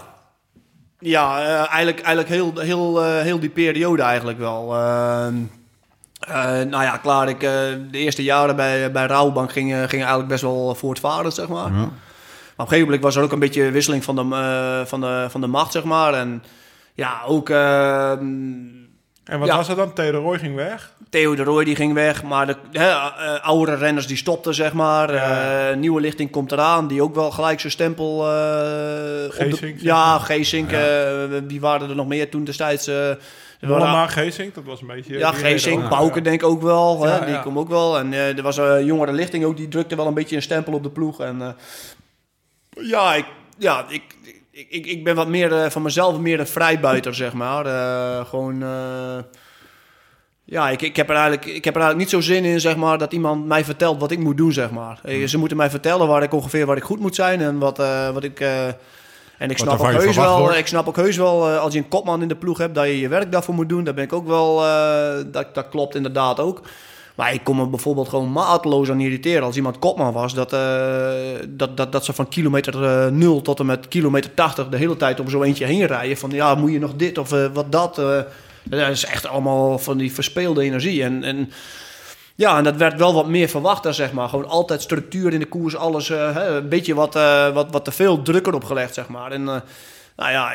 Ja, 0.98 1.40
eh, 1.40 1.54
eigenlijk, 1.72 2.00
eigenlijk 2.00 2.28
heel, 2.28 2.58
heel, 2.58 3.04
eh, 3.04 3.22
heel 3.22 3.40
die 3.40 3.50
periode 3.50 4.02
eigenlijk 4.02 4.38
wel. 4.38 4.74
Ehm, 4.76 5.34
Eh, 6.18 6.44
nou 6.44 6.82
ja, 6.82 6.96
klaar. 6.96 7.28
Ik, 7.28 7.40
de 7.40 7.88
eerste 7.90 8.22
jaren 8.22 8.56
bij, 8.56 8.92
bij 8.92 9.06
Rabobank 9.06 9.52
ging, 9.52 9.72
eh, 9.72 9.78
ging 9.78 9.92
eigenlijk 10.00 10.28
best 10.28 10.42
wel 10.42 10.74
voortvarend, 10.74 11.34
zeg 11.34 11.48
maar. 11.48 11.72
Ja. 11.72 11.88
Maar 12.58 12.66
op 12.66 12.72
een 12.72 12.78
gegeven 12.78 12.84
moment 12.84 13.02
was 13.02 13.16
er 13.16 13.22
ook 13.22 13.32
een 13.32 13.38
beetje 13.38 13.70
wisseling 13.70 14.04
van 14.04 14.16
de, 14.16 14.36
eh, 14.36 14.86
van 14.86 15.00
de, 15.00 15.26
van 15.28 15.40
de 15.40 15.46
macht, 15.46 15.72
zeg 15.72 15.84
maar. 15.84 16.14
En 16.14 16.42
ja, 16.94 17.20
ook 17.26 17.50
eh, 17.50 18.10
En 18.10 19.38
wat 19.38 19.48
Ja. 19.48 19.56
was 19.56 19.68
er 19.68 19.76
dan? 19.76 19.92
Theo 19.92 20.10
de 20.10 20.16
Roy 20.16 20.38
ging 20.38 20.54
weg. 20.54 20.92
Theo 21.10 21.34
de 21.34 21.42
Roy 21.42 21.64
die 21.64 21.76
ging 21.76 21.94
weg. 21.94 22.22
Maar 22.22 22.46
de 22.46 22.56
hè, 22.72 22.88
eh, 22.88 23.44
oudere 23.46 23.76
renners 23.76 24.06
die 24.06 24.16
stopten, 24.16 24.54
zeg 24.54 24.72
maar. 24.72 25.14
Ja. 25.14 25.70
Eh, 25.70 25.76
nieuwe 25.76 26.00
lichting 26.00 26.30
komt 26.30 26.52
eraan, 26.52 26.86
die 26.88 27.02
ook 27.02 27.14
wel 27.14 27.30
gelijk 27.30 27.60
zijn 27.60 27.72
stempel... 27.72 28.18
Geesink, 29.28 29.80
Ja, 29.80 30.10
maar. 30.10 30.20
Geesink. 30.20 30.70
Wie 31.46 31.60
waren 31.60 31.88
er 31.88 31.96
nog 31.96 32.06
meer 32.06 32.30
toen 32.30 32.44
destijds? 32.44 32.90
Mollema, 33.60 34.06
Geesink, 34.06 34.54
dat 34.54 34.64
was 34.64 34.80
een 34.80 34.86
beetje... 34.86 35.18
Ja, 35.18 35.32
Geesink, 35.32 35.82
ook. 35.82 35.88
Bouke 35.88 36.20
denk 36.20 36.42
ik 36.42 36.48
ook 36.48 36.62
wel. 36.62 37.06
Ja, 37.06 37.12
hè? 37.12 37.24
Die 37.24 37.34
ja. 37.34 37.40
komt 37.40 37.56
ook 37.56 37.68
wel. 37.68 37.98
En 37.98 38.12
er 38.12 38.42
was 38.42 38.56
een 38.56 38.84
jongere 38.84 39.12
lichting 39.12 39.44
ook, 39.44 39.56
die 39.56 39.68
drukte 39.68 39.96
wel 39.96 40.06
een 40.06 40.14
beetje 40.14 40.36
een 40.36 40.42
stempel 40.42 40.72
op 40.72 40.82
de 40.82 40.90
ploeg. 40.90 41.20
En 41.20 41.56
ja, 42.82 43.14
ik, 43.14 43.24
ja 43.58 43.84
ik, 43.88 44.02
ik, 44.50 44.66
ik, 44.70 44.86
ik 44.86 45.04
ben 45.04 45.14
wat 45.14 45.28
meer 45.28 45.52
eh, 45.52 45.70
van 45.70 45.82
mezelf 45.82 46.18
meer 46.18 46.40
een 46.40 46.46
vrijbuiter, 46.46 47.14
zeg 47.14 47.32
maar. 47.32 47.66
Eh, 47.66 48.26
gewoon... 48.26 48.62
eh, 48.62 49.18
ja, 50.44 50.68
ik, 50.70 50.82
ik, 50.82 50.96
heb 50.96 51.08
er 51.08 51.14
eigenlijk, 51.14 51.44
ik 51.46 51.64
heb 51.64 51.74
er 51.74 51.80
eigenlijk 51.80 52.12
niet 52.12 52.24
zo 52.24 52.32
zin 52.32 52.44
in, 52.44 52.60
zeg 52.60 52.76
maar, 52.76 52.98
dat 52.98 53.12
iemand 53.12 53.46
mij 53.46 53.64
vertelt 53.64 54.00
wat 54.00 54.10
ik 54.10 54.18
moet 54.18 54.36
doen, 54.36 54.52
zeg 54.52 54.70
maar. 54.70 55.00
Eh, 55.02 55.26
Ze 55.26 55.38
moeten 55.38 55.56
mij 55.56 55.70
vertellen 55.70 56.06
waar 56.06 56.22
ik 56.22 56.32
ongeveer 56.32 56.66
waar 56.66 56.76
ik 56.76 56.82
goed 56.82 57.00
moet 57.00 57.14
zijn 57.14 57.40
en 57.40 57.58
wat, 57.58 57.78
eh, 57.78 58.10
wat 58.10 58.24
ik... 58.24 58.40
en 58.40 59.50
ik 59.50 59.58
snap, 59.58 59.80
ook 59.80 59.90
heus 59.90 60.16
wel, 60.16 60.38
wordt. 60.38 60.56
ik 60.56 60.66
snap 60.66 60.88
ook 60.88 60.96
heus 60.96 61.16
wel, 61.16 61.48
als 61.48 61.72
je 61.72 61.78
een 61.78 61.88
kopman 61.88 62.22
in 62.22 62.28
de 62.28 62.36
ploeg 62.36 62.58
hebt, 62.58 62.74
dat 62.74 62.84
je 62.84 63.00
je 63.00 63.08
werk 63.08 63.32
daarvoor 63.32 63.54
moet 63.54 63.68
doen. 63.68 63.84
Daar 63.84 63.94
ben 63.94 64.04
ik 64.04 64.12
ook 64.12 64.26
wel, 64.26 64.56
dat, 65.26 65.54
dat 65.54 65.68
klopt 65.68 65.94
inderdaad 65.94 66.40
ook. 66.40 66.60
Maar 67.18 67.32
ik 67.32 67.44
kon 67.44 67.56
me 67.56 67.66
bijvoorbeeld 67.66 68.08
gewoon 68.08 68.32
maatloos 68.32 68.90
aan 68.90 69.00
irriteren 69.00 69.42
als 69.42 69.56
iemand 69.56 69.78
kopman 69.78 70.12
was. 70.12 70.34
Dat, 70.34 70.52
eh, 70.52 71.10
dat, 71.48 71.76
dat, 71.76 71.92
dat 71.92 72.04
ze 72.04 72.12
van 72.12 72.28
kilometer 72.28 72.84
eh, 72.84 73.06
0 73.06 73.42
tot 73.42 73.60
en 73.60 73.66
met 73.66 73.88
kilometer 73.88 74.34
80 74.34 74.68
de 74.68 74.76
hele 74.76 74.96
tijd 74.96 75.20
om 75.20 75.28
zo 75.28 75.42
eentje 75.42 75.64
heen 75.64 75.86
rijden. 75.86 76.16
Van 76.16 76.30
ja, 76.30 76.54
moet 76.54 76.72
je 76.72 76.78
nog 76.78 76.94
dit 76.94 77.18
of 77.18 77.32
eh, 77.32 77.46
wat 77.52 77.72
dat. 77.72 77.94
dat 78.64 78.88
is 78.88 79.04
echt 79.04 79.26
allemaal 79.26 79.78
van 79.78 79.96
die 79.96 80.12
verspeelde 80.12 80.62
energie. 80.62 81.02
En, 81.02 81.24
en 81.24 81.50
ja, 82.34 82.58
en 82.58 82.64
dat 82.64 82.76
werd 82.76 82.98
wel 82.98 83.14
wat 83.14 83.28
meer 83.28 83.48
verwacht 83.48 83.82
dan 83.82 83.94
zeg 83.94 84.12
maar. 84.12 84.28
Gewoon 84.28 84.48
altijd 84.48 84.82
structuur 84.82 85.32
in 85.32 85.40
de 85.40 85.46
koers, 85.46 85.76
alles 85.76 86.08
een 86.08 86.68
beetje 86.68 86.94
wat, 86.94 87.14
wat, 87.54 87.66
wat 87.70 87.84
te 87.84 87.92
veel 87.92 88.22
drukker 88.22 88.54
opgelegd, 88.54 88.94
zeg 88.94 89.08
maar. 89.08 89.32
En 89.32 89.44
nou 89.44 89.62
ja, 90.16 90.52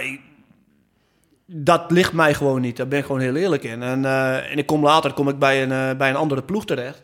dat 1.45 1.83
ligt 1.91 2.13
mij 2.13 2.33
gewoon 2.33 2.61
niet. 2.61 2.77
Daar 2.77 2.87
ben 2.87 2.99
ik 2.99 3.05
gewoon 3.05 3.21
heel 3.21 3.35
eerlijk 3.35 3.63
in. 3.63 3.83
En, 3.83 4.05
eh, 4.05 4.51
en 4.51 4.57
ik 4.57 4.65
kom 4.65 4.83
later 4.83 5.13
kom 5.13 5.29
ik 5.29 5.39
bij 5.39 5.63
een, 5.63 5.71
eh, 5.71 5.97
bij 5.97 6.09
een 6.09 6.15
andere 6.15 6.41
ploeg 6.43 6.65
terecht. 6.65 7.01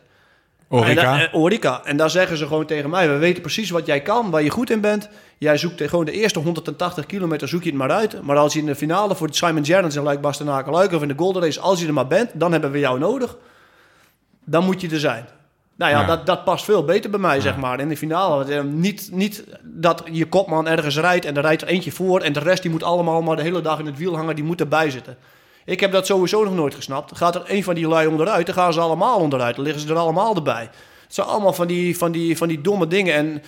Orica. 0.68 0.88
En, 0.90 0.94
da- 0.96 1.20
eh, 1.24 1.34
Orica. 1.34 1.84
En 1.84 1.96
daar 1.96 2.10
zeggen 2.10 2.36
ze 2.36 2.46
gewoon 2.46 2.66
tegen 2.66 2.90
mij: 2.90 3.08
we 3.08 3.16
weten 3.16 3.42
precies 3.42 3.70
wat 3.70 3.86
jij 3.86 4.00
kan, 4.00 4.30
waar 4.30 4.42
je 4.42 4.50
goed 4.50 4.70
in 4.70 4.80
bent. 4.80 5.08
Jij 5.38 5.56
zoekt 5.56 5.82
gewoon 5.82 6.04
de 6.04 6.12
eerste 6.12 6.38
180 6.38 7.06
kilometer, 7.06 7.48
zoek 7.48 7.62
je 7.62 7.68
het 7.68 7.78
maar 7.78 7.90
uit. 7.90 8.22
Maar 8.22 8.36
als 8.36 8.52
je 8.52 8.58
in 8.58 8.66
de 8.66 8.74
finale 8.74 9.14
voor 9.14 9.28
Simon 9.30 9.64
Gerrans 9.64 9.96
en 9.96 10.02
Luik 10.02 10.20
Bastenaken 10.20 10.72
Luik 10.72 10.92
of 10.92 11.02
in 11.02 11.08
de 11.08 11.14
Golden 11.16 11.42
Race, 11.42 11.60
als 11.60 11.80
je 11.80 11.86
er 11.86 11.92
maar 11.92 12.06
bent, 12.06 12.30
dan 12.34 12.52
hebben 12.52 12.70
we 12.70 12.78
jou 12.78 12.98
nodig. 12.98 13.36
Dan 14.44 14.64
moet 14.64 14.80
je 14.80 14.88
er 14.90 15.00
zijn. 15.00 15.24
Nou 15.80 15.92
ja, 15.92 16.00
Ja. 16.00 16.06
Dat, 16.06 16.26
dat 16.26 16.44
past 16.44 16.64
veel 16.64 16.84
beter 16.84 17.10
bij 17.10 17.20
mij, 17.20 17.40
zeg 17.40 17.56
maar, 17.56 17.80
in 17.80 17.88
de 17.88 17.96
finale. 17.96 18.54
Eh, 18.54 18.62
niet, 18.62 19.08
niet 19.12 19.44
dat 19.62 20.02
je 20.12 20.28
kopman 20.28 20.68
ergens 20.68 20.98
rijdt 20.98 21.24
en 21.24 21.36
er 21.36 21.42
rijdt 21.42 21.62
er 21.62 21.68
eentje 21.68 21.92
voor... 21.92 22.20
en 22.20 22.32
de 22.32 22.40
rest 22.40 22.62
die 22.62 22.70
moet 22.70 22.82
allemaal 22.82 23.22
maar 23.22 23.36
de 23.36 23.42
hele 23.42 23.60
dag 23.60 23.78
in 23.78 23.86
het 23.86 23.98
wiel 23.98 24.16
hangen, 24.16 24.34
die 24.34 24.44
moet 24.44 24.60
erbij 24.60 24.90
zitten. 24.90 25.16
Ik 25.64 25.80
heb 25.80 25.92
dat 25.92 26.06
sowieso 26.06 26.44
nog 26.44 26.54
nooit 26.54 26.74
gesnapt. 26.74 27.16
Gaat 27.16 27.34
er 27.34 27.42
een 27.46 27.64
van 27.64 27.74
die 27.74 27.88
lui 27.88 28.06
onderuit, 28.06 28.46
dan 28.46 28.54
gaan 28.54 28.72
ze 28.72 28.80
allemaal 28.80 29.18
onderuit. 29.18 29.54
Dan 29.54 29.64
liggen 29.64 29.82
ze 29.82 29.88
er 29.88 29.98
allemaal 29.98 30.34
erbij. 30.34 30.62
Het 31.04 31.14
zijn 31.14 31.26
allemaal 31.26 31.52
van 31.52 31.66
die, 31.66 31.98
van 31.98 32.12
die, 32.12 32.36
van 32.36 32.48
die 32.48 32.60
domme 32.60 32.86
dingen. 32.86 33.14
En, 33.14 33.42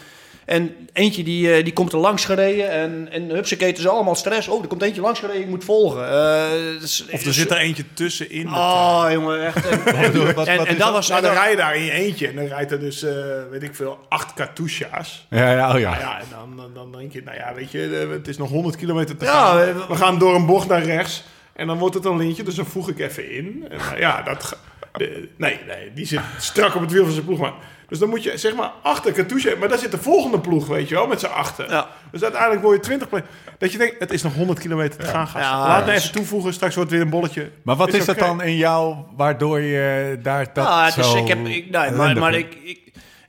en 0.46 0.76
eentje 0.92 1.22
die, 1.24 1.52
eh, 1.54 1.64
die 1.64 1.72
komt 1.72 1.92
er 1.92 1.98
langs 1.98 2.24
gereden 2.24 2.70
en, 2.70 3.08
en 3.10 3.28
hupsakee, 3.28 3.68
het 3.68 3.78
is 3.78 3.86
allemaal 3.88 4.14
stress. 4.14 4.48
Oh, 4.48 4.62
er 4.62 4.68
komt 4.68 4.82
eentje 4.82 5.00
langs 5.00 5.20
gereden, 5.20 5.42
ik 5.42 5.48
moet 5.48 5.64
volgen. 5.64 6.08
Eh, 6.10 6.80
dus- 6.80 7.04
Of 7.10 7.24
er 7.26 7.32
zit 7.32 7.50
er 7.50 7.56
eentje 7.56 7.84
tussenin. 7.94 8.48
Oh, 8.48 9.06
jongen, 9.10 9.46
echt. 9.46 9.66
En, 9.70 9.84
en, 9.94 10.12
wat- 10.12 10.24
en, 10.24 10.34
wat 10.34 10.46
en 10.46 10.58
is 10.58 10.68
dat 10.68 10.78
dat? 10.78 10.92
was... 10.92 11.08
Nou, 11.08 11.22
dan 11.22 11.32
rij 11.32 11.50
je 11.50 11.56
daar 11.56 11.76
in 11.76 11.82
je 11.84 11.90
eentje 11.90 12.28
en 12.28 12.34
dan 12.36 12.44
rijdt 12.46 12.72
er 12.72 12.80
dus, 12.80 13.02
eh, 13.02 13.12
weet 13.50 13.62
ik 13.62 13.74
veel, 13.74 13.98
acht 14.08 14.34
Katusha's. 14.34 15.26
Ja, 15.30 15.52
ja, 15.52 15.74
oh 15.74 15.80
ja. 15.80 15.90
Nou 15.90 16.00
ja, 16.02 16.18
en 16.20 16.26
dan, 16.30 16.56
dan, 16.56 16.70
dan 16.74 16.92
denk 17.00 17.12
je, 17.12 17.22
nou 17.22 17.36
ja, 17.36 17.54
weet 17.54 17.70
je, 17.70 18.08
het 18.12 18.28
is 18.28 18.36
nog 18.38 18.50
100 18.50 18.76
kilometer 18.76 19.16
te 19.16 19.24
Ja, 19.24 19.30
gaan. 19.32 19.56
we- 19.58 19.84
We 19.88 19.94
gaan 19.96 20.18
door 20.18 20.34
een 20.34 20.46
bocht 20.46 20.68
naar 20.68 20.82
rechts 20.82 21.22
en 21.52 21.66
dan 21.66 21.78
wordt 21.78 21.94
het 21.94 22.04
een 22.04 22.16
lintje, 22.16 22.42
dus 22.42 22.54
dan 22.54 22.66
voeg 22.66 22.88
ik 22.88 22.98
even 23.00 23.30
in. 23.30 23.66
En, 23.70 23.78
ja, 23.98 24.22
dat... 24.22 24.58
de- 24.92 25.28
nee, 25.36 25.58
nee, 25.66 25.92
die 25.94 26.06
zit 26.06 26.20
strak 26.38 26.74
op 26.74 26.80
het 26.80 26.92
wiel 26.92 27.04
van 27.04 27.12
zijn 27.12 27.24
ploeg. 27.24 27.38
Maar, 27.38 27.52
dus 27.92 28.00
dan 28.00 28.10
moet 28.10 28.22
je, 28.22 28.36
zeg 28.38 28.54
maar, 28.54 28.70
achter 28.82 29.56
maar 29.58 29.68
daar 29.68 29.78
zit 29.78 29.90
de 29.90 29.98
volgende 29.98 30.40
ploeg, 30.40 30.66
weet 30.66 30.88
je 30.88 30.94
wel, 30.94 31.06
met 31.06 31.20
z'n 31.20 31.26
achter. 31.26 31.70
Ja. 31.70 31.86
Dus 32.10 32.22
uiteindelijk 32.22 32.62
word 32.62 32.76
je 32.76 32.82
20 32.82 33.08
plek. 33.08 33.24
Dat 33.58 33.72
je 33.72 33.78
denkt, 33.78 33.94
het 33.98 34.12
is 34.12 34.22
nog 34.22 34.34
100 34.34 34.58
kilometer 34.58 34.98
te 34.98 35.06
gaan, 35.06 35.26
gasten. 35.28 35.40
Ja, 35.50 35.66
Laat 35.68 35.84
me 35.84 35.90
ja. 35.92 35.96
even 35.98 36.12
toevoegen, 36.12 36.52
straks 36.52 36.74
wordt 36.74 36.90
het 36.90 36.98
weer 36.98 37.08
een 37.08 37.14
bolletje. 37.14 37.50
Maar 37.62 37.76
wat 37.76 37.92
is, 37.94 38.04
dat 38.04 38.18
dan 38.18 38.42
in 38.42 38.56
jou 38.56 38.96
waardoor 39.16 39.60
je 39.60 40.18
daar 40.22 40.46
dat 40.52 40.64
Ja, 40.66 40.84
het 40.84 40.96
is, 40.96 41.10
zo 41.10 41.16
ik 41.16 41.28
heb, 41.28 41.46
ik, 41.46 41.70
nee, 41.70 41.90
maar, 41.90 42.16
maar 42.18 42.34
ik, 42.34 42.54
ik, 42.62 42.80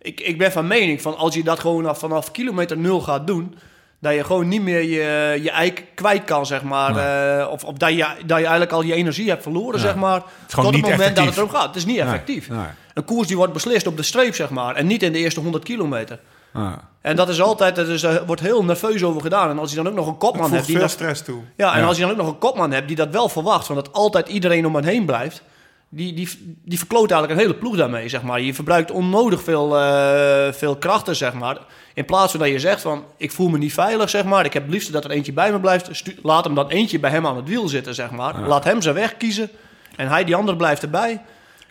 ik, 0.01 0.20
ik 0.20 0.38
ben 0.38 0.51
van 0.51 0.68
mening 0.68 1.01
van 1.01 1.18
als 1.18 1.36
je 1.36 1.43
dat 1.43 1.59
gewoon 1.59 1.86
af, 1.86 1.99
vanaf 1.99 2.32
kilometer 2.32 2.78
nul 2.78 3.01
gaat 3.01 3.28
doen, 3.28 3.55
dat 3.99 4.14
je 4.14 4.24
gewoon 4.24 4.47
niet 4.47 4.61
meer 4.61 4.82
je, 4.82 5.39
je 5.43 5.51
eik 5.51 5.84
kwijt 5.95 6.24
kan, 6.24 6.45
zeg 6.45 6.64
maar. 6.64 6.97
eh, 7.39 7.51
of 7.51 7.64
of 7.64 7.74
dat, 7.78 7.89
je, 7.89 7.97
dat 8.26 8.38
je 8.38 8.43
eigenlijk 8.43 8.72
al 8.72 8.82
je 8.84 8.93
energie 8.93 9.30
hebt 9.30 9.43
verloren, 9.43 9.80
Ja. 9.80 9.86
zeg 9.86 9.95
maar. 9.95 10.22
is 10.47 10.53
gewoon 10.53 10.72
tot 10.72 10.82
niet 10.82 10.86
het 10.89 10.97
moment 10.97 11.16
dat 11.16 11.26
het 11.26 11.38
erom 11.38 11.49
gaat. 11.49 11.66
Het 11.68 11.76
is 11.76 11.86
niet 11.86 11.95
Nee, 11.95 12.05
effectief. 12.05 12.49
nee. 12.49 12.66
Een 12.93 13.05
koers 13.05 13.27
die 13.27 13.37
wordt 13.37 13.53
beslist 13.53 13.87
op 13.87 13.97
de 13.97 14.03
streep, 14.03 14.35
zeg 14.35 14.49
maar. 14.49 14.75
En 14.75 14.87
niet 14.87 15.03
in 15.03 15.11
de 15.11 15.17
eerste 15.19 15.39
100 15.39 15.63
kilometer. 15.63 16.19
Ah. 16.53 16.71
En 17.01 17.15
dat 17.15 17.29
is 17.29 17.41
altijd, 17.41 17.75
dat 17.75 17.87
is, 17.87 18.01
daar 18.01 18.25
wordt 18.25 18.41
heel 18.41 18.63
nerveus 18.63 19.03
over 19.03 19.21
gedaan. 19.21 19.49
En 19.49 19.59
als 19.59 19.69
je 19.69 19.75
dan 19.75 19.87
ook 19.87 19.93
nog 19.95 20.07
een 20.07 20.17
kopman 20.17 20.51
hebt 20.51 20.65
die 20.65 20.73
veel 20.75 20.83
dat 20.83 20.91
stress 20.93 21.21
toe. 21.21 21.41
ja, 21.57 21.73
en 21.73 21.79
Ja. 21.79 21.85
als 21.87 21.95
je 21.97 22.01
dan 22.01 22.11
ook 22.11 22.17
nog 22.17 22.27
een 22.27 22.37
kopman 22.37 22.71
hebt 22.71 22.87
die 22.87 22.95
dat 22.95 23.09
wel 23.09 23.29
verwacht, 23.29 23.65
van 23.65 23.75
dat 23.75 23.93
altijd 23.93 24.27
iedereen 24.27 24.65
om 24.65 24.75
hen 24.75 24.83
heen 24.85 25.05
blijft, 25.05 25.41
die, 25.89 26.13
die, 26.13 26.57
die 26.65 26.77
verkloot 26.77 27.11
eigenlijk 27.11 27.31
een 27.41 27.47
hele 27.47 27.59
ploeg 27.59 27.75
daarmee, 27.75 28.09
zeg 28.09 28.21
maar. 28.21 28.41
Je 28.41 28.53
verbruikt 28.53 28.91
onnodig 28.91 29.43
veel, 29.43 29.77
eh, 29.79 30.53
veel 30.53 30.75
krachten, 30.75 31.15
zeg 31.15 31.33
maar. 31.33 31.57
In 31.93 32.05
plaats 32.05 32.31
van 32.31 32.39
dat 32.39 32.49
je 32.49 32.59
zegt 32.59 32.81
van, 32.81 33.03
ik 33.17 33.31
voel 33.31 33.49
me 33.49 33.57
niet 33.57 33.73
veilig, 33.73 34.09
zeg 34.09 34.23
maar. 34.23 34.45
Ik 34.45 34.53
heb 34.53 34.63
het 34.63 34.71
liefst 34.71 34.91
dat 34.93 35.03
er 35.05 35.11
eentje 35.11 35.33
bij 35.33 35.51
me 35.51 35.59
blijft. 35.59 35.87
Stu- 35.91 36.15
laat 36.23 36.43
hem 36.43 36.55
dan 36.55 36.69
eentje 36.69 36.99
bij 36.99 37.09
hem 37.11 37.27
aan 37.27 37.35
het 37.35 37.47
wiel 37.47 37.67
zitten, 37.67 37.95
zeg 37.95 38.11
maar. 38.11 38.39
Laat 38.47 38.63
hem 38.63 38.81
zijn 38.81 38.95
weg 38.95 39.17
kiezen. 39.17 39.49
En 39.95 40.07
hij, 40.07 40.23
die 40.23 40.35
ander, 40.35 40.55
blijft 40.55 40.81
erbij. 40.81 41.21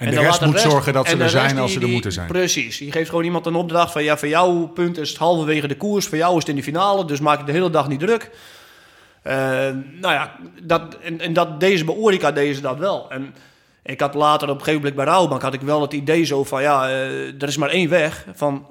En, 0.03 0.11
de 0.15 0.21
rest 0.21 0.45
moet 0.45 0.61
zorgen 0.61 0.93
dat 0.93 1.09
ze 1.09 1.17
er 1.17 1.31
zijn 1.31 1.59
als 1.59 1.71
die- 1.71 1.81
ze 1.81 1.87
er 1.87 1.93
moeten 1.93 2.13
zijn. 2.13 2.27
Precies. 2.27 2.79
Je 2.79 2.93
geeft 2.93 3.09
gewoon 3.09 3.25
iemand 3.25 3.47
een 3.47 3.55
opdracht 3.55 3.93
van... 3.93 4.03
ja, 4.03 4.17
voor 4.17 4.29
jouw 4.29 4.67
punt 4.67 4.99
is 4.99 5.09
het 5.09 5.19
halverwege 5.19 5.69
de 5.69 5.77
koers. 5.77 6.07
Voor 6.07 6.19
jou 6.19 6.33
is 6.33 6.39
het 6.39 6.49
in 6.49 6.57
de 6.57 6.63
finale. 6.63 7.05
Dus 7.05 7.21
maak 7.21 7.39
je 7.39 7.45
de 7.45 7.53
hele 7.53 7.71
dag 7.71 7.89
niet 7.89 8.01
druk. 8.01 8.31
Eh, 9.23 9.35
nou 10.01 10.15
ja, 10.15 10.37
dat, 10.63 10.97
en, 11.03 11.21
en 11.21 11.33
dat, 11.33 11.61
deze 11.61 11.85
bij 11.85 11.95
Orica 11.95 12.33
deden 12.33 12.55
ze 12.55 12.61
dat 12.61 12.79
wel. 12.79 13.11
En 13.11 13.35
ik 13.83 14.01
had 14.01 14.15
later 14.15 14.49
op 14.49 14.55
een 14.55 14.65
gegeven 14.65 14.81
moment 14.81 14.97
bij 14.97 15.05
Rouwbank... 15.05 15.43
had 15.43 15.55
ik 15.55 15.61
wel 15.61 15.81
het 15.81 15.93
idee 15.93 16.25
zo 16.25 16.45
van... 16.45 16.63
ja, 16.63 16.89
eh, 16.89 17.43
er 17.43 17.49
is 17.49 17.57
maar 17.57 17.71
één 17.71 17.89
weg. 17.89 18.27
Van, 18.35 18.67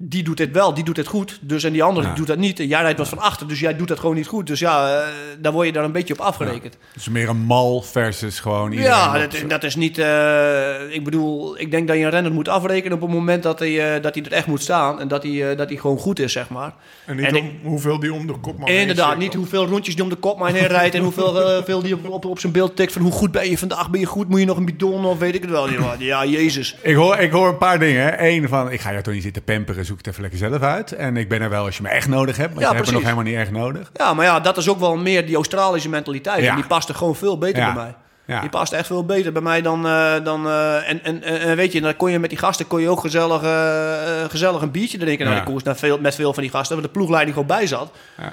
die 0.00 0.22
doet 0.22 0.36
dit 0.36 0.50
wel, 0.52 0.74
die 0.74 0.84
doet 0.84 0.94
dit 0.94 1.06
goed. 1.06 1.38
Dus 1.42 1.64
en 1.64 1.72
die 1.72 1.82
andere 1.82 2.06
Ja. 2.06 2.14
doet 2.14 2.26
dat 2.26 2.38
niet. 2.38 2.60
En 2.60 2.66
jij 2.66 2.80
rijdt 2.80 2.98
wat 2.98 3.08
van 3.08 3.18
achter, 3.18 3.48
dus 3.48 3.60
jij 3.60 3.76
doet 3.76 3.88
dat 3.88 3.98
gewoon 3.98 4.14
niet 4.14 4.26
goed. 4.26 4.46
Dus 4.46 4.58
ja, 4.58 4.94
eh, 5.00 5.06
daar 5.38 5.52
word 5.52 5.66
je 5.66 5.72
daar 5.72 5.84
een 5.84 5.92
beetje 5.92 6.14
op 6.14 6.20
afgerekend. 6.20 6.76
Dus 6.94 7.08
meer 7.08 7.28
een 7.28 7.36
mal 7.44 7.82
versus 7.82 8.40
gewoon 8.40 8.70
iedereen. 8.70 8.92
Ja, 8.92 9.18
dat, 9.18 9.36
dat 9.48 9.64
is 9.64 9.76
niet. 9.76 9.98
eh, 9.98 10.94
ik 10.94 11.04
bedoel, 11.04 11.58
ik 11.60 11.70
denk 11.70 11.88
dat 11.88 11.96
je 11.96 12.04
een 12.04 12.10
renner 12.10 12.32
moet 12.32 12.48
afrekenen 12.48 12.92
op 12.96 13.00
het 13.02 13.10
moment 13.10 13.42
dat 13.42 13.58
hij, 13.58 13.94
eh, 13.96 14.02
dat 14.02 14.14
hij 14.14 14.24
er 14.24 14.32
echt 14.32 14.46
moet 14.46 14.62
staan. 14.62 15.00
En 15.00 15.08
dat 15.08 15.22
hij, 15.22 15.50
eh, 15.50 15.56
dat 15.56 15.68
hij 15.68 15.78
gewoon 15.78 15.98
goed 15.98 16.18
is, 16.18 16.32
zeg 16.32 16.48
maar. 16.48 16.74
En 17.06 17.16
niet 17.16 17.26
En 17.26 17.36
om, 17.36 17.44
ik- 17.46 17.52
hoeveel 17.64 17.98
die 18.00 18.12
om 18.12 18.26
de 18.26 18.38
kop 18.40 18.66
heen 18.66 18.80
Inderdaad, 18.80 19.16
niet 19.18 19.34
hoeveel 19.34 19.66
rondjes 19.66 19.94
die 19.94 20.04
om 20.04 20.10
de 20.10 20.16
kop 20.16 20.38
maar 20.38 20.52
heen 20.52 20.66
rijdt. 20.66 20.94
En 20.94 21.02
hoeveel 21.02 21.32
veel 21.64 21.82
die 21.82 21.94
op, 21.94 22.08
op, 22.08 22.24
op 22.24 22.38
zijn 22.38 22.52
beeld 22.52 22.76
tikt 22.76 22.92
van 22.92 23.02
hoe 23.02 23.12
goed 23.12 23.32
ben 23.32 23.50
je 23.50 23.58
vandaag, 23.58 23.90
ben 23.90 24.00
je 24.00 24.06
goed, 24.06 24.28
moet 24.28 24.40
je 24.40 24.46
nog 24.46 24.56
een 24.56 24.64
bidon 24.64 25.04
of 25.04 25.18
weet 25.18 25.34
ik 25.34 25.42
het 25.42 25.50
wel. 25.50 25.70
Ja, 25.70 25.94
ja 25.98 26.24
jezus. 26.24 26.76
Ik 26.82 26.94
hoor, 26.94 27.16
ik 27.18 27.30
hoor 27.30 27.48
een 27.48 27.58
paar 27.58 27.78
dingen. 27.78 28.24
Eén 28.24 28.48
van, 28.48 28.70
ik 28.72 28.80
ga 28.80 28.90
jou 28.90 29.02
toch 29.02 29.14
niet 29.14 29.22
zitten 29.22 29.42
pamperen, 29.44 29.84
zoek 29.88 29.96
het 29.98 30.06
even 30.06 30.20
lekker 30.20 30.38
zelf 30.38 30.62
uit. 30.62 30.92
En 30.92 31.16
ik 31.16 31.28
ben 31.28 31.40
er 31.40 31.50
wel 31.50 31.64
als 31.64 31.76
je 31.76 31.82
me 31.82 31.88
echt 31.88 32.08
nodig 32.08 32.36
hebt, 32.36 32.48
want 32.54 32.60
Ja, 32.60 32.68
je 32.70 32.74
hebt 32.74 32.86
me 32.86 32.92
nog 32.92 33.02
helemaal 33.02 33.24
niet 33.24 33.36
echt 33.36 33.50
nodig. 33.50 33.90
Ja, 33.94 34.14
maar 34.14 34.24
ja, 34.24 34.40
dat 34.40 34.56
is 34.56 34.68
ook 34.68 34.78
wel 34.78 34.96
meer 34.96 35.26
die 35.26 35.34
Australische 35.34 35.88
mentaliteit. 35.88 36.44
En 36.46 36.54
die 36.54 36.66
past 36.66 36.88
er 36.88 36.94
gewoon 36.94 37.16
veel 37.16 37.38
beter 37.38 37.64
bij 37.64 37.74
mij. 37.74 37.94
Ja. 38.28 38.40
Die 38.40 38.50
past 38.50 38.72
echt 38.72 38.86
veel 38.86 39.04
beter 39.04 39.32
bij 39.32 39.42
mij 39.42 39.62
dan... 39.62 39.86
eh, 39.86 40.14
dan 40.24 40.46
eh, 40.46 40.90
en, 40.90 41.22
en, 41.22 41.56
weet 41.56 41.72
je, 41.72 41.80
dan 41.80 41.96
kon 41.96 42.10
je 42.10 42.18
met 42.18 42.30
die 42.30 42.38
gasten 42.38 42.66
kon 42.66 42.80
je 42.80 42.88
ook 42.88 43.00
gezellig, 43.00 43.42
eh, 43.42 44.24
gezellig 44.28 44.62
een 44.62 44.70
biertje 44.70 44.98
drinken 44.98 45.26
naar 45.26 45.34
Ja. 45.34 45.40
de 45.40 45.50
koers. 45.50 45.62
Naar 45.62 45.76
veel, 45.76 45.98
met 46.00 46.14
veel 46.14 46.34
van 46.34 46.42
die 46.42 46.52
gasten, 46.52 46.76
waar 46.76 46.84
de 46.86 46.92
ploegleiding 46.92 47.32
gewoon 47.36 47.48
bij 47.48 47.66
zat. 47.66 47.90
Ja. 48.16 48.32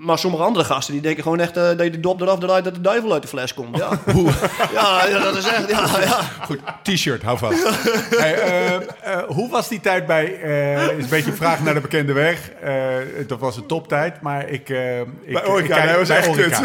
Maar 0.00 0.18
sommige 0.18 0.42
andere 0.42 0.64
gasten 0.64 0.92
die 0.92 1.02
denken 1.02 1.22
gewoon 1.22 1.40
echt 1.40 1.54
dat 1.54 1.82
je 1.82 1.90
de 1.90 2.00
dop 2.00 2.20
eraf 2.20 2.38
draait 2.38 2.64
dat 2.64 2.74
de 2.74 2.80
duivel 2.80 3.12
uit 3.12 3.22
de 3.22 3.28
fles 3.28 3.54
komt. 3.54 3.76
Ja, 3.76 3.88
ja, 4.74 5.06
ja 5.08 5.18
dat 5.18 5.36
is 5.36 5.46
echt... 5.46 5.70
Ja, 5.70 5.86
ja. 6.04 6.20
Goed, 6.44 6.58
t-shirt, 6.82 7.22
hou 7.22 7.38
vast. 7.38 7.68
hey, 8.16 8.36
hoe 9.26 9.50
was 9.50 9.68
die 9.68 9.80
tijd 9.80 10.06
bij, 10.06 10.24
is 10.96 11.02
een 11.04 11.10
beetje 11.10 11.30
een 11.30 11.36
vraag 11.36 11.62
naar 11.62 11.74
de 11.74 11.80
bekende 11.80 12.12
weg. 12.12 12.50
Dat 13.26 13.38
was 13.40 13.56
een 13.56 13.66
toptijd, 13.66 14.20
maar 14.20 14.48
ik... 14.48 14.68
ik 15.22 15.32
Bij 15.32 15.46
Orica, 15.46 15.76
ik 15.76 15.84
nee, 15.84 15.96
was 15.96 16.08
echt 16.08 16.28
Orica. 16.28 16.60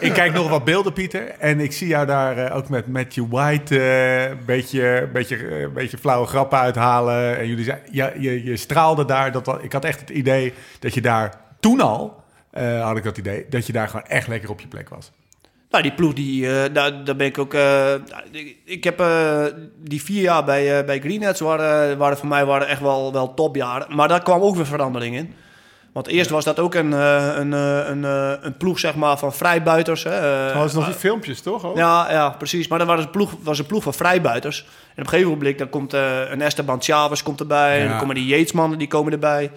ik 0.00 0.12
kijk 0.12 0.32
nog 0.32 0.48
wat 0.48 0.64
beelden, 0.64 0.92
Pieter. 0.92 1.32
En 1.38 1.60
ik 1.62 1.72
zie 1.72 1.86
jou 1.88 2.06
daar 2.06 2.36
eh, 2.38 2.56
ook 2.56 2.68
met 2.68 2.86
Matthew 2.86 3.26
White 3.30 3.80
eh, 3.80 4.30
een 4.30 4.44
beetje, 4.46 5.08
beetje, 5.12 5.36
eh, 5.36 5.68
beetje 5.68 5.98
flauwe 5.98 6.26
grappen 6.26 6.58
uithalen. 6.58 7.38
En 7.38 7.48
jullie 7.48 7.64
zei, 7.64 7.78
ja, 7.90 8.12
je, 8.18 8.44
je 8.44 8.56
straalde 8.56 9.04
daar. 9.04 9.32
Dat, 9.32 9.58
ik 9.62 9.72
had 9.72 9.84
echt 9.84 10.00
het 10.00 10.10
idee 10.10 10.52
dat 10.78 10.94
je 10.94 11.00
daar 11.00 11.34
toen 11.60 11.80
al, 11.80 12.22
eh, 12.50 12.84
had 12.84 12.96
ik 12.96 13.04
dat 13.04 13.18
idee, 13.18 13.46
dat 13.48 13.66
je 13.66 13.72
daar 13.72 13.88
gewoon 13.88 14.06
echt 14.06 14.28
lekker 14.28 14.50
op 14.50 14.60
je 14.60 14.66
plek 14.68 14.88
was. 14.88 15.12
Nou, 15.70 15.82
die 15.84 15.92
ploeg, 15.92 16.12
die, 16.12 16.46
eh, 16.48 16.74
daar, 16.74 17.04
daar 17.04 17.16
ben 17.16 17.26
ik 17.26 17.38
ook... 17.38 17.54
eh, 17.54 17.94
ik, 18.64 18.84
heb 18.84 19.00
eh, 19.00 19.44
die 19.78 20.02
vier 20.02 20.22
jaar 20.22 20.44
bij, 20.44 20.78
eh 20.78 20.86
bij 20.86 21.00
Greenheads 21.00 21.40
waren, 21.40 21.98
waren 21.98 22.16
voor 22.16 22.28
mij 22.28 22.44
waren 22.44 22.68
echt 22.68 22.80
wel, 22.80 23.12
wel 23.12 23.34
topjaren. 23.34 23.96
Maar 23.96 24.08
daar 24.08 24.22
kwam 24.22 24.40
ook 24.40 24.56
weer 24.56 24.66
verandering 24.66 25.16
in. 25.16 25.34
Want 25.92 26.06
eerst 26.06 26.30
was 26.30 26.44
dat 26.44 26.58
ook 26.58 26.74
een, 26.74 26.92
eh, 26.92 27.34
een, 27.36 27.52
eh, 27.52 27.88
een, 27.88 28.04
eh, 28.04 28.32
een 28.40 28.56
ploeg 28.56 28.78
zeg 28.78 28.94
maar, 28.94 29.18
van 29.18 29.34
vrijbuiters. 29.34 30.04
Hè. 30.04 30.52
Dat 30.54 30.64
is 30.64 30.72
nog 30.72 30.84
die 30.84 30.94
filmpjes, 30.94 31.40
toch? 31.40 31.64
ook? 31.64 31.76
Ja, 31.76 32.12
ja, 32.12 32.30
precies. 32.30 32.68
Maar 32.68 32.78
dan 32.78 32.86
was 32.86 33.00
een 33.00 33.10
ploeg, 33.10 33.34
was 33.42 33.58
een 33.58 33.66
ploeg 33.66 33.82
van 33.82 33.94
vrijbuiters. 33.94 34.60
En 34.60 34.66
op 34.92 34.98
een 34.98 35.08
gegeven 35.08 35.30
moment 35.30 35.58
dan 35.58 35.68
komt 35.68 35.92
een 35.92 36.40
Esteban 36.40 36.82
Chavez 36.82 37.22
komt 37.22 37.40
erbij. 37.40 37.76
Ja. 37.76 37.82
En 37.82 37.88
dan 37.88 37.98
komen 37.98 38.14
die 38.14 38.26
Yatesmannen 38.26 38.78
die 38.78 38.88
komen 38.88 39.12
erbij. 39.12 39.50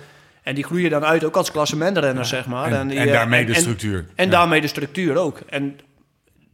En 0.43 0.55
die 0.55 0.63
groeien 0.63 0.89
dan 0.89 1.05
uit 1.05 1.23
ook 1.23 1.35
als 1.35 1.51
klassementrenners, 1.51 2.29
zeg 2.29 2.45
maar. 2.45 2.71
En, 2.71 2.87
die, 2.87 2.99
en 2.99 3.07
daarmee 3.07 3.45
de 3.45 3.53
structuur. 3.53 4.05
En 4.15 4.25
Ja. 4.25 4.31
daarmee 4.31 4.61
de 4.61 4.67
structuur 4.67 5.17
ook. 5.17 5.39
En, 5.49 5.79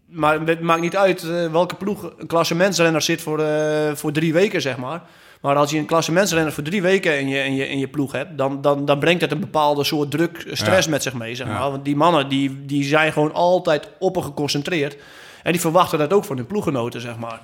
maar 0.06 0.40
het 0.40 0.62
maakt 0.62 0.82
niet 0.82 0.98
uit 0.98 1.49
welke 1.52 1.76
ploeg 1.76 2.12
een 2.18 2.28
klassementsrenner 2.28 3.02
zit 3.02 3.22
voor, 3.22 3.44
voor 3.94 4.12
drie 4.12 4.34
weken, 4.34 4.62
zeg 4.62 4.78
maar. 4.78 5.02
Maar 5.41 5.55
als 5.55 5.72
je 5.72 5.77
een 5.77 5.85
klassementsrenner 5.85 6.53
voor 6.53 6.63
drie 6.63 6.81
weken 6.81 7.19
in 7.19 7.27
je, 7.27 7.43
in 7.43 7.55
je, 7.55 7.68
in 7.69 7.80
je 7.80 7.88
ploeg 7.88 8.11
hebt... 8.11 8.38
Dan, 8.38 8.61
dan, 8.61 8.85
dan 8.85 8.99
brengt 8.99 9.22
het 9.22 9.31
een 9.31 9.39
bepaalde 9.39 9.84
soort 9.84 10.11
druk, 10.11 10.45
stress 10.51 10.85
Ja. 10.85 10.91
met 10.91 11.03
zich 11.03 11.13
mee, 11.13 11.35
zeg 11.35 11.47
maar. 11.47 11.72
Want 11.72 11.85
die 11.85 11.95
mannen 11.95 12.27
die, 12.30 12.65
die 12.65 12.84
zijn 12.84 13.13
gewoon 13.13 13.34
altijd 13.34 13.89
op 13.99 14.15
en 14.15 14.23
geconcentreerd. 14.23 14.97
En 15.43 15.51
die 15.51 15.61
verwachten 15.61 15.99
dat 15.99 16.13
ook 16.13 16.26
van 16.26 16.38
hun 16.38 16.45
ploeggenoten, 16.45 17.01
zeg 17.01 17.18
maar. 17.18 17.39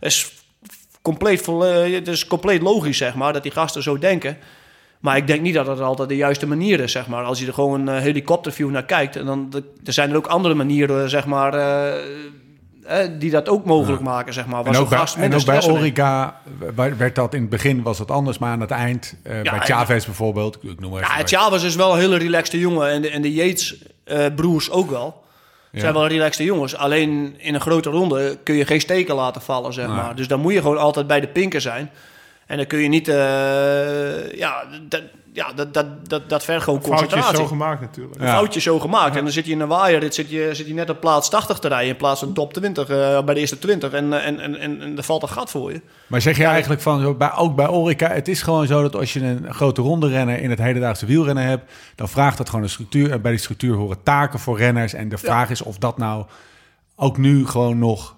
Het 0.00 0.08
is 0.12 0.32
compleet, 1.02 1.42
vol- 1.42 1.66
eh, 1.66 1.94
het 1.94 2.08
is 2.08 2.26
compleet 2.26 2.62
logisch, 2.62 2.96
zeg 2.96 3.14
maar, 3.14 3.32
dat 3.32 3.42
die 3.42 3.52
gasten 3.52 3.82
zo 3.82 3.98
denken. 3.98 4.36
Maar 5.00 5.16
ik 5.16 5.26
denk 5.26 5.40
niet 5.40 5.54
dat 5.54 5.66
het 5.66 5.80
altijd 5.80 6.08
de 6.08 6.16
juiste 6.16 6.46
manier 6.46 6.80
is, 6.80 6.92
zeg 6.92 7.06
maar. 7.06 7.24
Als 7.24 7.40
je 7.40 7.46
er 7.46 7.54
gewoon 7.54 7.86
een 7.86 8.00
helikopterview 8.02 8.70
naar 8.70 8.84
kijkt... 8.84 9.16
En 9.16 9.26
dan, 9.26 9.52
er 9.84 9.92
zijn 9.92 10.10
er 10.10 10.16
ook 10.16 10.26
andere 10.26 10.54
manieren, 10.54 11.10
zeg 11.10 11.26
maar... 11.26 11.54
die 13.18 13.30
dat 13.30 13.48
ook 13.48 13.64
mogelijk 13.64 14.02
maken, 14.02 14.32
zeg 14.32 14.46
maar. 14.46 14.58
En 14.64 14.72
Waar 14.72 14.80
ook, 14.80 14.88
bij, 14.88 14.98
en 15.16 15.34
ook 15.34 15.44
bij 15.44 15.58
mee- 15.58 15.70
Orica 15.70 16.40
werd 16.96 17.14
dat 17.14 17.34
in 17.34 17.40
het 17.40 17.50
begin 17.50 17.82
was 17.82 17.98
het 17.98 18.10
anders, 18.10 18.38
maar 18.38 18.50
aan 18.50 18.60
het 18.60 18.70
eind, 18.70 19.14
eh, 19.22 19.32
bij 19.42 19.52
en- 19.52 19.60
Chavez 19.64 20.04
bijvoorbeeld, 20.04 20.58
ik 20.62 20.80
noem 20.80 20.90
maar 20.90 21.00
even. 21.02 21.12
Ja, 21.14 21.18
bij- 21.22 21.26
Chavez 21.38 21.62
is 21.64 21.74
wel 21.76 21.92
een 21.92 21.98
hele 21.98 22.16
relaxte 22.16 22.58
jongen. 22.58 22.90
En 22.90 23.02
de, 23.02 23.10
en 23.10 23.22
de 23.22 23.32
Yates-broers 23.32 24.70
ook 24.70 24.90
wel. 24.90 25.20
Ja. 25.70 25.80
zijn 25.80 25.92
wel 25.92 26.06
relaxte 26.06 26.44
jongens. 26.44 26.76
Alleen 26.76 27.34
in 27.38 27.54
een 27.54 27.60
grote 27.60 27.90
ronde 27.90 28.38
kun 28.44 28.54
je 28.54 28.66
geen 28.66 28.80
steken 28.80 29.14
laten 29.14 29.42
vallen, 29.42 29.72
zeg 29.72 29.86
maar. 29.86 30.14
Dus 30.16 30.28
dan 30.28 30.40
moet 30.40 30.52
je 30.52 30.60
gewoon 30.60 30.78
altijd 30.78 31.06
bij 31.06 31.20
de 31.20 31.28
pinken 31.28 31.60
zijn. 31.60 31.90
En 32.46 32.56
dan 32.56 32.66
kun 32.66 32.78
je 32.78 32.88
niet... 32.88 33.08
eh, 33.08 34.32
ja, 34.32 34.64
dat, 34.88 35.02
ja, 35.34 35.52
dat, 35.52 35.74
dat, 35.74 36.08
dat, 36.08 36.28
dat 36.28 36.44
vergt 36.44 36.64
gewoon 36.64 36.82
Foutje 36.82 36.98
concentratie. 36.98 37.36
zo 37.38 37.46
gemaakt 37.46 37.80
natuurlijk. 37.80 38.20
Een 38.20 38.26
Ja. 38.26 38.32
foutje 38.32 38.60
zo 38.60 38.78
gemaakt. 38.78 39.16
En 39.16 39.22
dan 39.22 39.32
zit 39.32 39.46
je 39.46 39.52
in 39.52 39.60
een 39.60 39.68
waaierrit, 39.68 40.14
zit 40.14 40.30
je, 40.30 40.50
zit 40.52 40.66
je 40.66 40.74
net 40.74 40.90
op 40.90 41.00
plaats 41.00 41.30
80 41.30 41.58
te 41.58 41.68
rijden... 41.68 41.88
in 41.88 41.96
plaats 41.96 42.20
van 42.20 42.32
top 42.32 42.52
20, 42.52 42.88
eh, 42.88 43.24
bij 43.24 43.34
de 43.34 43.40
eerste 43.40 43.58
20. 43.58 43.92
En, 43.92 44.12
eh, 44.12 44.26
en, 44.26 44.40
en, 44.40 44.58
en, 44.58 44.80
en 44.80 44.96
er 44.96 45.02
valt 45.02 45.22
een 45.22 45.28
gat 45.28 45.50
voor 45.50 45.72
je. 45.72 45.80
Maar 46.06 46.20
zeg 46.20 46.36
je 46.36 46.44
eigenlijk 46.44 46.80
van, 46.80 47.16
bij, 47.18 47.32
ook 47.34 47.56
bij 47.56 47.68
Orica, 47.68 48.08
het 48.10 48.28
is 48.28 48.42
gewoon 48.42 48.66
zo 48.66 48.82
dat 48.82 48.96
als 48.96 49.12
je 49.12 49.20
een 49.24 49.54
grote 49.54 49.80
ronde 49.82 50.08
renner 50.08 50.38
in 50.38 50.50
het 50.50 50.58
hedendaagse 50.58 51.06
wielrennen 51.06 51.44
hebt, 51.44 51.72
dan 51.94 52.08
vraagt 52.08 52.36
dat 52.38 52.48
gewoon 52.48 52.64
een 52.64 52.70
structuur. 52.70 53.10
En 53.10 53.22
bij 53.22 53.30
die 53.30 53.40
structuur 53.40 53.74
horen 53.76 54.02
taken 54.02 54.38
voor 54.38 54.58
renners. 54.58 54.94
En 54.94 55.08
de 55.08 55.18
vraag 55.18 55.50
is 55.50 55.62
of 55.62 55.78
dat 55.78 55.98
nou 55.98 56.24
ook 56.96 57.18
nu 57.18 57.46
gewoon 57.46 57.78
nog 57.78 58.16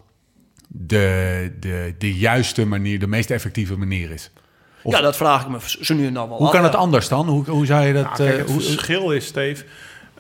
de, 0.69 1.53
de, 1.61 1.95
de 1.99 2.15
juiste 2.15 2.67
manier, 2.67 2.99
de 2.99 3.07
meest 3.07 3.31
effectieve 3.31 3.77
manier 3.77 4.11
is. 4.11 4.31
Of- 4.85 4.93
Ja, 4.95 5.01
dat 5.01 5.17
vraag 5.17 5.43
ik 5.43 5.49
me 5.49 5.59
zo 5.81 5.95
nu 5.95 6.07
en 6.07 6.15
dan 6.15 6.29
wel 6.29 6.37
Hoe 6.39 6.47
af, 6.47 6.53
kan 6.53 6.61
ja. 6.63 6.67
het 6.67 6.77
anders 6.77 7.09
dan? 7.09 7.29
Hoe, 7.29 7.45
hoe 7.51 7.67
zou 7.67 7.85
je 7.87 7.93
dat... 7.93 8.03
Nou, 8.05 8.17
kijk, 8.17 8.33
eh, 8.33 8.39
het 8.39 8.51
hoe- 8.51 8.61
verschil 8.61 9.11
is, 9.11 9.27
Steve. 9.27 9.65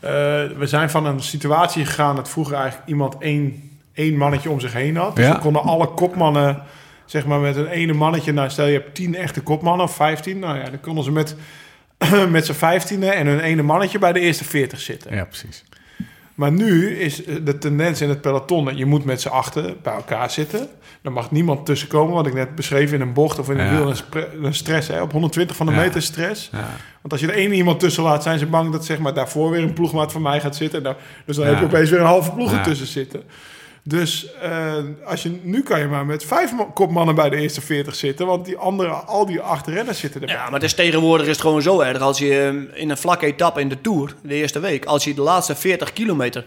eh, 0.01 0.11
we 0.59 0.67
zijn 0.67 0.91
van 0.91 1.07
een 1.07 1.21
situatie 1.23 1.85
gegaan 1.85 2.17
dat 2.17 2.29
vroeger 2.29 2.55
eigenlijk 2.57 2.89
iemand 2.89 3.17
één, 3.19 3.71
één 3.93 4.17
mannetje 4.17 4.51
om 4.51 4.61
zich 4.61 4.73
heen 4.73 4.97
had. 4.97 5.17
Dus 5.17 5.25
Ja. 5.25 5.31
dan 5.33 5.41
konden 5.41 5.63
alle 5.63 5.87
kopmannen, 5.89 6.63
zeg 7.05 7.27
maar 7.27 7.39
met 7.41 7.57
een 7.57 7.67
ene 7.69 7.93
mannetje... 7.93 8.33
Nou, 8.33 8.51
stel 8.51 8.67
je 8.67 8.73
hebt 8.73 8.95
tien 8.95 9.15
echte 9.15 9.41
kopmannen 9.41 9.87
of 9.87 9.95
vijftien. 9.95 10.39
Nou 10.39 10.59
ja, 10.59 10.65
dan 10.65 10.81
konden 10.81 11.05
ze 11.05 11.11
met, 11.13 11.37
met 12.31 12.47
z'n 12.47 12.53
vijftiende 12.53 13.11
en 13.11 13.27
hun 13.27 13.41
ene 13.41 13.63
mannetje 13.63 13.99
bij 13.99 14.13
de 14.13 14.21
eerste 14.21 14.45
veertig 14.45 14.81
zitten. 14.81 15.15
ja, 15.15 15.25
precies. 15.25 15.65
Maar 16.35 16.53
nu 16.53 16.97
is 16.99 17.23
de 17.45 17.59
tendens 17.59 18.01
in 18.01 18.09
het 18.09 18.21
peloton... 18.21 18.65
dat 18.65 18.79
je 18.79 18.85
moet 18.87 19.05
met 19.05 19.21
z'n 19.21 19.29
achten 19.29 19.77
bij 19.83 19.95
elkaar 19.95 20.31
zitten. 20.31 20.69
Er 21.03 21.13
mag 21.13 21.31
niemand 21.31 21.67
tussenkomen, 21.67 22.15
wat 22.15 22.27
ik 22.27 22.35
net 22.35 22.55
beschreef 22.55 22.93
in 22.93 23.01
een 23.01 23.13
bocht 23.13 23.39
of 23.39 23.51
in 23.51 23.59
een 23.59 23.67
Ja. 23.73 23.77
wiel. 23.85 23.93
Een, 24.43 24.55
stress, 24.55 24.89
hè, 24.89 25.01
op 25.03 25.13
120 25.13 25.57
van 25.57 25.67
de 25.67 25.73
Ja. 25.73 25.79
meter 25.79 26.03
stress. 26.03 26.49
Ja. 26.53 26.59
Want 27.01 27.13
als 27.13 27.21
je 27.21 27.27
er 27.27 27.35
één 27.35 27.53
iemand 27.53 27.81
tussen 27.81 28.03
laat, 28.03 28.23
zijn 28.23 28.39
ze 28.39 28.47
bang 28.47 28.73
dat 28.73 28.85
zeg 28.85 28.99
maar, 28.99 29.15
daarvoor 29.15 29.51
weer 29.51 29.63
een 29.63 29.73
ploegmaat 29.73 30.13
van 30.13 30.23
mij 30.23 30.41
gaat 30.41 30.57
zitten. 30.57 30.83
Nou, 30.83 30.97
dus 31.25 31.37
dan 31.37 31.47
heb 31.47 31.59
je 31.59 31.65
opeens 31.65 31.91
weer 31.91 32.01
een 32.01 32.07
halve 32.07 32.33
ploeg 32.33 32.53
ertussen 32.53 32.87
zitten. 32.87 33.23
Dus 33.87 34.27
eh, 34.41 34.75
als 35.05 35.23
je, 35.23 35.39
nu 35.43 35.63
kan 35.63 35.81
je 35.81 35.87
maar 35.87 36.07
met 36.07 36.25
vijf 36.25 36.53
ma- 36.53 36.67
kopmannen 36.75 37.15
bij 37.15 37.31
de 37.31 37.37
eerste 37.37 37.61
40 37.61 37.95
zitten. 37.95 38.27
Want 38.27 38.45
die 38.45 38.57
andere, 38.57 38.91
al 38.91 39.27
die 39.27 39.41
acht 39.41 39.67
renners 39.67 39.99
zitten 39.99 40.21
erbij. 40.21 40.37
Ja, 40.37 40.45
maar 40.45 40.53
het 40.53 40.63
is 40.63 40.75
tegenwoordig 40.75 41.27
is 41.27 41.33
het 41.33 41.41
gewoon 41.41 41.63
zo 41.63 41.81
erg. 41.81 42.01
Als 42.01 42.19
je 42.19 42.41
eh, 42.73 42.81
in 42.81 42.91
een 42.91 42.97
vlakke 42.97 43.27
etappe 43.27 43.61
in 43.61 43.69
de 43.69 43.81
Tour, 43.81 44.15
de 44.23 44.35
eerste 44.35 44.61
week... 44.61 44.85
als 44.85 45.05
je 45.05 45.15
de 45.15 45.21
laatste 45.21 45.55
40 45.55 45.93
kilometer 45.93 46.45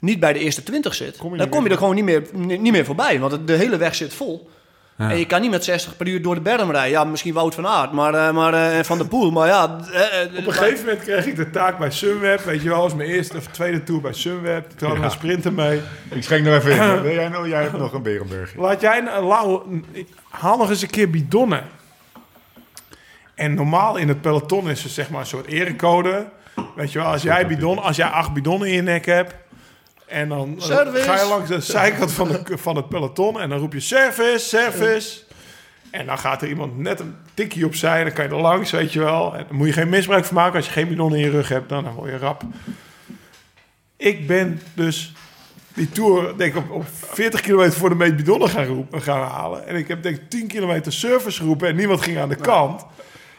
niet 0.00 0.20
bij 0.20 0.32
de 0.32 0.38
eerste 0.38 0.62
20 0.62 0.94
zit... 0.94 1.16
Kom 1.16 1.36
dan 1.36 1.48
kom 1.48 1.64
je 1.64 1.70
er 1.70 1.76
gewoon 1.78 1.94
niet 1.94 2.04
meer, 2.04 2.22
niet 2.32 2.72
meer 2.72 2.84
voorbij. 2.84 3.20
Want 3.20 3.46
de 3.46 3.52
hele 3.52 3.76
weg 3.76 3.94
zit 3.94 4.14
vol. 4.14 4.50
Ja. 4.98 5.10
En 5.10 5.18
je 5.18 5.26
kan 5.26 5.40
niet 5.40 5.50
met 5.50 5.64
60 5.64 5.96
per 5.96 6.06
uur 6.08 6.22
door 6.22 6.34
de 6.34 6.40
berm 6.40 6.70
rijden. 6.70 6.90
Ja, 6.90 7.04
misschien 7.04 7.34
Wout 7.34 7.54
van 7.54 7.66
Aert, 7.66 7.92
maar, 7.92 8.14
eh, 8.14 8.32
maar 8.34 8.54
eh, 8.54 8.84
Van 8.84 8.98
der 8.98 9.06
Poel. 9.08 9.30
Maar 9.30 9.46
ja... 9.48 9.76
eh, 9.92 10.38
Op 10.38 10.46
een 10.46 10.52
gegeven 10.52 10.84
moment 10.84 11.02
kreeg 11.04 11.26
ik 11.26 11.36
de 11.36 11.50
taak 11.50 11.78
bij 11.78 11.90
Sunweb. 11.90 12.40
Weet 12.44 12.62
je 12.62 12.68
wel, 12.68 12.80
als 12.82 12.94
mijn 12.94 13.08
eerste 13.08 13.36
of 13.36 13.46
tweede 13.46 13.82
tour 13.82 14.00
bij 14.00 14.12
Sunweb. 14.12 14.68
Toen 14.68 14.88
hadden 14.88 14.96
we 14.96 14.98
Ja. 14.98 15.04
een 15.04 15.10
sprinter 15.10 15.52
mee. 15.52 15.80
Ik 16.10 16.22
schenk 16.22 16.44
nog 16.44 16.54
even 16.54 16.70
in. 16.72 17.02
Wil 17.02 17.12
jij, 17.12 17.28
nog, 17.28 17.46
jij 17.46 17.62
hebt 17.62 17.78
nog 17.78 17.92
een 17.92 18.02
Berenburg. 18.02 18.54
Laat 18.54 18.80
jij, 18.80 18.98
een- 18.98 19.24
Lau, 19.24 19.62
haal 20.30 20.56
nog 20.56 20.70
eens 20.70 20.82
een 20.82 20.90
keer 20.90 21.10
bidonnen. 21.10 21.62
En 23.34 23.54
normaal 23.54 23.96
in 23.96 24.08
het 24.08 24.20
peloton 24.20 24.70
is 24.70 24.84
er 24.84 24.90
zeg 24.90 25.10
maar 25.10 25.20
een 25.20 25.26
soort 25.26 25.46
erecode. 25.46 26.26
Weet 26.76 26.92
je 26.92 26.98
wel, 26.98 27.08
als 27.08 27.22
jij, 27.22 27.46
bidon, 27.46 27.78
als 27.82 27.96
jij 27.96 28.06
acht 28.06 28.32
bidonnen 28.32 28.68
in 28.68 28.74
je 28.74 28.82
nek 28.82 29.06
hebt... 29.06 29.34
En 30.06 30.28
dan 30.28 30.54
Service. 30.58 31.04
ga 31.04 31.20
je 31.20 31.28
langs 31.28 31.48
de 31.48 31.60
zijkant 31.60 32.12
van, 32.12 32.28
de, 32.28 32.58
van 32.58 32.76
het 32.76 32.88
peloton... 32.88 33.40
en 33.40 33.48
dan 33.48 33.58
roep 33.58 33.72
je 33.72 33.80
service, 33.80 34.38
service. 34.38 35.20
En 35.90 36.06
dan 36.06 36.18
gaat 36.18 36.42
er 36.42 36.48
iemand 36.48 36.78
net 36.78 37.00
een 37.00 37.16
tikje 37.34 37.66
opzij... 37.66 37.98
en 37.98 38.04
dan 38.04 38.14
kan 38.14 38.24
je 38.24 38.30
er 38.30 38.40
langs, 38.40 38.70
weet 38.70 38.92
je 38.92 38.98
wel. 38.98 39.36
En 39.36 39.44
dan 39.48 39.56
moet 39.56 39.66
je 39.66 39.72
geen 39.72 39.88
misbruik 39.88 40.24
van 40.24 40.36
maken. 40.36 40.56
Als 40.56 40.66
je 40.66 40.72
geen 40.72 40.88
bidon 40.88 41.14
in 41.14 41.20
je 41.20 41.30
rug 41.30 41.48
hebt, 41.48 41.68
dan, 41.68 41.84
dan 41.84 41.94
word 41.94 42.10
je 42.10 42.18
rap. 42.18 42.42
Ik 43.96 44.26
ben 44.26 44.60
dus 44.74 45.12
die 45.74 45.88
Tour 45.88 46.36
denk 46.36 46.54
ik 46.54 46.62
op, 46.62 46.70
op 46.70 46.84
40 46.88 47.40
kilometer 47.40 47.78
voor 47.78 47.88
de 47.88 47.94
meet 47.94 48.16
bidonnen 48.16 48.48
gaan, 48.48 48.64
roepen, 48.64 49.02
gaan 49.02 49.28
halen. 49.28 49.66
En 49.66 49.76
ik 49.76 49.88
heb 49.88 50.02
denk 50.02 50.16
ik 50.16 50.30
10 50.30 50.46
kilometer 50.46 50.92
service 50.92 51.38
geroepen 51.38 51.68
en 51.68 51.76
niemand 51.76 52.00
ging 52.00 52.18
aan 52.18 52.28
de 52.28 52.36
kant. 52.36 52.86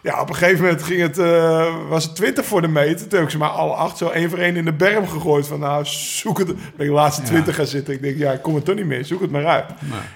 Ja, 0.07 0.21
op 0.21 0.29
een 0.29 0.35
gegeven 0.35 0.63
moment 0.63 0.83
ging 0.83 1.01
het, 1.01 1.17
eh, 1.17 1.75
was 1.89 2.03
het 2.03 2.15
20 2.15 2.45
voor 2.45 2.61
de 2.61 2.67
meet. 2.67 2.97
Toen 2.97 3.09
heb 3.09 3.21
ik 3.21 3.29
ze 3.29 3.37
maar 3.37 3.49
alle 3.49 3.73
acht 3.73 3.97
zo 3.97 4.09
één 4.09 4.29
voor 4.29 4.39
één 4.39 4.55
in 4.55 4.65
de 4.65 4.73
berm 4.73 5.07
gegooid. 5.07 5.47
Van 5.47 5.59
nou, 5.59 5.85
zoek 5.85 6.37
het. 6.37 6.47
Ben 6.47 6.55
ik 6.77 6.87
de 6.87 6.91
laatste 6.91 7.21
20 7.21 7.55
gaan 7.55 7.65
zitten. 7.65 7.93
Ik 7.93 8.01
denk, 8.01 8.17
ja, 8.17 8.31
ik 8.31 8.41
kom 8.41 8.55
er 8.55 8.63
toch 8.63 8.75
niet 8.75 8.85
meer. 8.85 9.05
Zoek 9.05 9.21
het 9.21 9.31
maar 9.31 9.45
uit. 9.45 9.65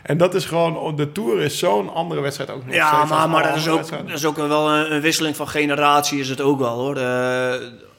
En 0.03 0.17
dat 0.17 0.35
is 0.35 0.45
gewoon, 0.45 0.95
de 0.95 1.11
Tour 1.11 1.41
is 1.41 1.57
zo'n 1.57 1.93
andere 1.93 2.21
wedstrijd 2.21 2.49
ook 2.49 2.65
nog 2.65 2.75
Ja, 2.75 3.05
maar, 3.05 3.29
maar 3.29 3.43
dat 3.43 3.55
is 3.55 3.67
ook, 3.67 3.89
dat 3.89 4.09
is 4.13 4.25
ook 4.25 4.37
wel 4.37 4.69
een, 4.69 4.93
een 4.93 5.01
wisseling 5.01 5.35
van 5.35 5.47
generatie 5.47 6.19
is 6.19 6.29
het 6.29 6.41
ook 6.41 6.59
wel 6.59 6.79
hoor. 6.79 6.97
Eh, 6.97 7.53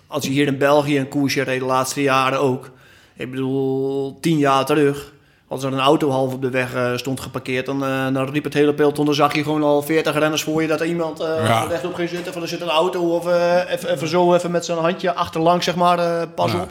als 0.06 0.24
je 0.24 0.30
hier 0.30 0.46
in 0.46 0.58
België 0.58 0.98
een 0.98 1.08
koersje 1.08 1.42
reed 1.42 1.60
de 1.60 1.66
laatste 1.66 2.02
jaren 2.02 2.40
ook. 2.40 2.70
Ik 3.16 3.30
bedoel, 3.30 4.18
tien 4.20 4.38
jaar 4.38 4.64
terug. 4.64 5.11
Als 5.52 5.62
er 5.64 5.72
een 5.72 5.80
auto 5.80 6.10
half 6.10 6.32
op 6.32 6.42
de 6.42 6.50
weg 6.50 6.74
eh, 6.74 6.96
stond 6.96 7.20
geparkeerd, 7.20 7.66
dan, 7.66 7.84
eh, 7.84 8.06
dan 8.12 8.30
riep 8.30 8.44
het 8.44 8.54
hele 8.54 8.74
peloton. 8.74 9.04
Dan 9.04 9.14
zag 9.14 9.34
je 9.34 9.42
gewoon 9.42 9.62
al 9.62 9.82
40 9.82 10.18
renners 10.18 10.42
voor 10.42 10.62
je 10.62 10.68
dat 10.68 10.80
er 10.80 10.86
iemand 10.86 11.20
eh 11.20 11.46
Ja. 11.46 11.64
rechtop 11.64 11.94
ging 11.94 12.08
zitten. 12.08 12.32
Van 12.32 12.42
er 12.42 12.48
zit 12.48 12.60
een 12.60 12.68
auto 12.68 13.00
of 13.16 13.26
even, 13.68 13.90
even 13.90 14.08
zo 14.08 14.34
even 14.34 14.50
met 14.50 14.64
zijn 14.64 14.78
handje 14.78 15.14
achterlangs, 15.14 15.64
zeg 15.64 15.74
maar, 15.74 16.28
pas 16.28 16.52
Ja. 16.52 16.60
op. 16.60 16.70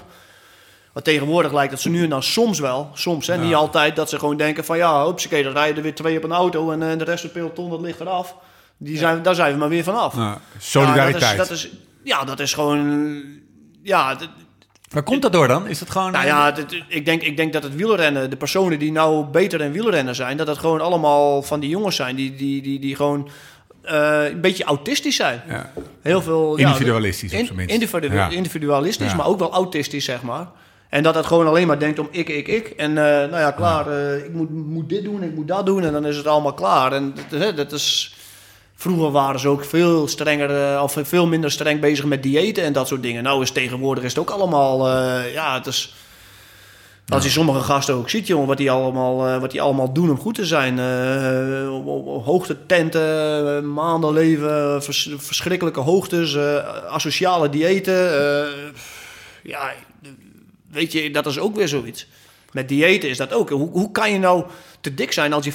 Maar 0.94 1.04
tegenwoordig 1.04 1.54
lijkt 1.54 1.72
het 1.72 1.82
ze 1.82 1.90
nu 1.90 2.04
en 2.04 2.10
dan 2.10 2.24
soms 2.24 2.60
wel, 2.60 2.90
soms 2.94 3.28
hè, 3.28 3.38
niet 3.38 3.54
altijd, 3.56 3.96
dat 3.96 4.10
ze 4.10 4.20
gewoon 4.20 4.38
denken 4.38 4.66
van 4.66 4.78
ja, 4.78 5.06
hupsakee, 5.06 5.44
dan 5.44 5.54
rijden 5.54 5.76
er 5.78 5.82
weer 5.84 5.96
twee 5.96 6.18
op 6.18 6.24
een 6.24 6.32
auto 6.32 6.72
en 6.72 6.80
de 6.98 7.04
rest 7.04 7.22
van 7.22 7.30
het 7.30 7.34
peloton 7.34 7.70
dat 7.70 7.82
ligt 7.82 8.00
eraf. 8.00 8.36
Die 8.78 8.98
zijn, 8.98 9.22
Daar 9.22 9.36
zijn 9.36 9.54
we 9.54 9.60
maar 9.60 9.70
weer 9.70 9.84
vanaf. 9.84 10.16
Solidariteit. 10.58 11.22
Ja, 11.32 11.36
dat 11.36 11.50
is, 11.50 11.62
dat 11.62 11.72
is, 11.72 11.78
ja, 12.04 12.24
dat 12.24 12.40
is 12.40 12.54
gewoon, 12.54 13.24
ja, 13.84 14.16
Waar 14.92 15.04
komt 15.04 15.22
dat 15.22 15.34
door 15.34 15.48
dan? 15.48 15.68
Is 15.68 15.80
het 15.80 15.90
gewoon... 15.90 16.12
nou 16.12 16.26
ja, 16.26 16.52
dit- 16.52 16.84
ik, 16.88 17.06
denk, 17.06 17.22
ik 17.22 17.38
denk 17.38 17.54
dat 17.54 17.64
het 17.64 17.76
wielrennen, 17.76 18.30
de 18.30 18.36
personen 18.36 18.80
die 18.80 18.92
nou 18.92 19.26
beter 19.26 19.62
in 19.62 19.72
wielrennen 19.72 20.16
zijn, 20.16 20.38
dat 20.38 20.48
het 20.48 20.58
gewoon 20.58 20.82
allemaal 20.82 21.42
van 21.42 21.60
die 21.60 21.70
jongens 21.70 21.96
zijn 21.96 22.16
die, 22.16 22.36
die, 22.36 22.62
die, 22.62 22.80
die 22.80 22.96
gewoon 22.96 23.30
eh, 23.84 24.24
een 24.32 24.42
beetje 24.42 24.64
autistisch 24.64 25.16
zijn. 25.16 25.42
Ja. 25.48 25.72
Heel 26.02 26.22
veel... 26.22 26.60
ja, 26.60 26.68
Individualistisch 26.68 27.34
op 27.34 27.40
in- 27.40 27.46
zijn 27.46 27.58
minst. 27.58 27.74
individu- 27.74 28.14
Ja. 28.14 28.30
Individualistisch, 28.30 29.10
Ja. 29.12 29.16
maar 29.16 29.26
ook 29.28 29.40
wel 29.40 29.52
autistisch, 29.54 30.06
zeg 30.06 30.22
maar. 30.22 30.48
En 30.90 31.04
dat 31.04 31.16
het 31.16 31.26
gewoon 31.26 31.48
alleen 31.48 31.68
maar 31.68 31.80
denkt 31.80 32.00
om 32.00 32.08
ik, 32.12 32.30
ik, 32.30 32.48
ik. 32.48 32.68
En 32.68 32.90
eh, 32.90 33.04
nou 33.04 33.38
ja, 33.38 33.52
klaar, 33.52 33.88
eh, 33.88 34.18
ik 34.26 34.34
moet, 34.34 34.50
moet 34.50 34.90
dit 34.90 35.04
doen, 35.04 35.24
ik 35.24 35.36
moet 35.36 35.48
dat 35.48 35.66
doen. 35.66 35.84
En 35.84 35.92
dan 35.94 36.06
is 36.06 36.18
het 36.18 36.28
allemaal 36.28 36.54
klaar. 36.54 36.92
En 36.94 37.14
dat, 37.30 37.40
hè, 37.40 37.54
dat 37.54 37.72
is... 37.72 38.16
Vroeger 38.82 39.12
waren 39.12 39.40
ze 39.40 39.48
ook 39.48 39.66
veel 39.66 40.08
strenger, 40.08 40.74
eh, 40.76 40.84
of 40.84 40.98
veel 41.02 41.28
minder 41.28 41.52
streng 41.52 41.80
bezig 41.80 42.06
met 42.06 42.24
diëten 42.24 42.64
en 42.64 42.74
dat 42.74 42.88
soort 42.88 43.04
dingen. 43.04 43.24
Nou 43.24 43.42
is 43.42 43.52
tegenwoordig 43.52 44.04
is 44.04 44.10
het 44.10 44.20
ook 44.20 44.30
allemaal, 44.30 44.88
eh, 44.90 45.34
ja, 45.34 45.54
het 45.54 45.66
is... 45.68 45.94
Als 47.08 47.24
je 47.24 47.30
sommige 47.30 47.60
gasten 47.60 47.96
ook 47.96 48.10
ziet, 48.10 48.28
jongen, 48.28 48.48
wat 48.48 48.58
die 48.58 48.72
allemaal, 48.72 49.28
eh, 49.28 49.40
wat 49.40 49.52
die 49.52 49.62
allemaal 49.62 49.94
doen 49.94 50.10
om 50.10 50.20
goed 50.20 50.36
te 50.36 50.46
zijn. 50.46 50.80
Eh, 50.80 51.74
op, 51.74 51.86
op, 51.86 52.08
op 52.08 52.26
hoogtetenten, 52.26 53.64
uh, 53.64 53.70
maanden 53.74 54.14
leven, 54.14 54.84
vers- 54.84 55.10
verschrikkelijke 55.18 55.80
hoogtes, 55.80 56.38
asociale 56.88 57.50
diëten. 57.50 58.12
ja, 59.44 59.74
weet 60.72 60.92
je, 60.92 61.12
dat 61.12 61.26
is 61.26 61.40
ook 61.40 61.56
weer 61.56 61.68
zoiets. 61.68 62.08
Met 62.52 62.70
diëten 62.70 63.10
is 63.10 63.18
dat 63.18 63.34
ook. 63.34 63.50
Hoe, 63.50 63.70
hoe 63.70 63.92
kan 63.92 64.12
je 64.12 64.20
nou 64.20 64.46
te 64.82 64.94
dik 64.94 65.12
zijn 65.12 65.34
als 65.34 65.46
je 65.46 65.54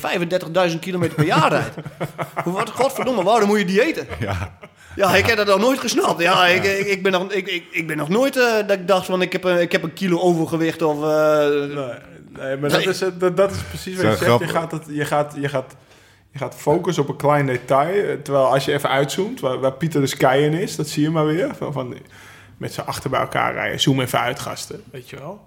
35.000 0.73 0.79
kilometer 0.81 1.15
per 1.15 1.25
jaar 1.25 1.49
rijdt? 1.51 1.75
Hoe- 2.45 2.53
wat, 2.53 2.71
godverdomme, 2.71 3.23
waarom 3.23 3.49
moet 3.49 3.59
je 3.59 3.65
diëten? 3.65 4.07
Ja. 4.19 4.59
Ja, 4.97 5.15
ik 5.17 5.27
heb 5.27 5.37
dat 5.37 5.47
nog 5.47 5.59
nooit 5.59 5.79
gesnapt. 5.81 6.21
Ja, 6.23 6.47
ik, 6.47 6.65
ik, 6.65 6.87
ik, 6.87 7.03
ben, 7.03 7.13
nog, 7.13 7.33
ik, 7.33 7.47
ik, 7.49 7.65
ik 7.71 7.87
ben 7.87 7.97
nog 7.97 8.09
nooit 8.09 8.37
eh, 8.37 8.53
dat 8.53 8.71
ik 8.71 8.89
dacht 8.89 9.07
van 9.07 9.23
ik 9.23 9.33
heb, 9.33 9.45
een- 9.45 9.61
ik 9.61 9.73
heb 9.73 9.83
een 9.83 9.93
kilo 9.93 10.19
overgewicht 10.21 10.83
of... 10.83 11.03
eh, 11.03 11.39
Nee, 11.49 11.95
nee 12.33 12.57
maar 12.57 12.71
dat 12.71 12.79
Nee. 12.79 12.89
is, 12.89 13.01
het- 13.01 13.21
dat, 13.21 13.37
dat 13.37 13.51
is 13.51 13.63
precies 13.63 13.97
wat 14.03 14.19
je 14.19 14.25
zegt. 14.25 14.39
Je 14.41 14.49
gaat, 14.49 14.71
het, 14.73 14.83
je, 14.89 15.05
gaat, 15.05 15.35
je, 15.41 15.49
gaat, 15.49 15.75
je 16.33 16.39
gaat 16.39 16.55
focussen 16.55 17.03
op 17.03 17.09
een 17.09 17.17
klein 17.17 17.47
detail. 17.47 18.05
eh, 18.09 18.15
Terwijl 18.23 18.47
als 18.53 18.65
je 18.65 18.73
even 18.73 18.91
uitzoomt, 18.91 19.41
waar, 19.41 19.59
waar 19.61 19.73
Pieter 19.73 20.01
de 20.01 20.07
Sky 20.07 20.39
in 20.43 20.53
is, 20.55 20.77
dat 20.77 20.89
zie 20.89 21.03
je 21.03 21.11
maar 21.11 21.27
weer. 21.27 21.55
Van, 21.57 21.73
van, 21.73 21.97
met 22.57 22.73
z'n 22.75 22.81
achter 22.81 23.11
bij 23.11 23.21
elkaar 23.21 23.53
rijden. 23.53 23.81
Zoom 23.81 24.01
even 24.01 24.21
uit, 24.21 24.39
gasten. 24.41 24.83
Weet 24.93 25.11
je 25.11 25.17
wel? 25.17 25.41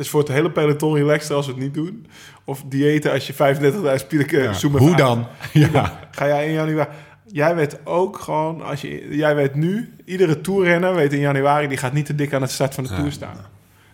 Het 0.00 0.08
is 0.08 0.14
voor 0.14 0.24
het 0.24 0.32
hele 0.32 0.50
peloton 0.50 0.94
relaxter 0.94 1.36
als 1.36 1.46
we 1.46 1.52
het 1.52 1.60
niet 1.60 1.74
doen. 1.74 2.06
Of 2.44 2.62
diëten 2.68 3.12
als 3.12 3.26
je 3.26 3.32
35.000 4.00 4.06
pielen 4.08 4.26
Ja. 4.30 4.68
Hoe 4.78 4.96
dan? 4.96 5.26
Ja. 5.52 6.08
Ga 6.10 6.26
jij 6.26 6.46
in 6.46 6.52
januari... 6.52 6.88
Jij 7.26 7.54
weet 7.54 7.78
ook 7.84 8.18
gewoon, 8.18 8.62
als 8.62 8.80
je, 8.80 9.16
jij 9.16 9.34
weet 9.34 9.54
nu, 9.54 9.94
iedere 10.04 10.40
toerrenner 10.40 10.94
weet 10.94 11.12
in 11.12 11.18
januari, 11.18 11.68
die 11.68 11.76
gaat 11.76 11.92
niet 11.92 12.06
te 12.06 12.14
dik 12.14 12.32
aan 12.32 12.42
het 12.42 12.50
start 12.50 12.74
van 12.74 12.84
de 12.84 12.90
Ja. 12.90 12.96
tour 12.96 13.12
staan. 13.12 13.36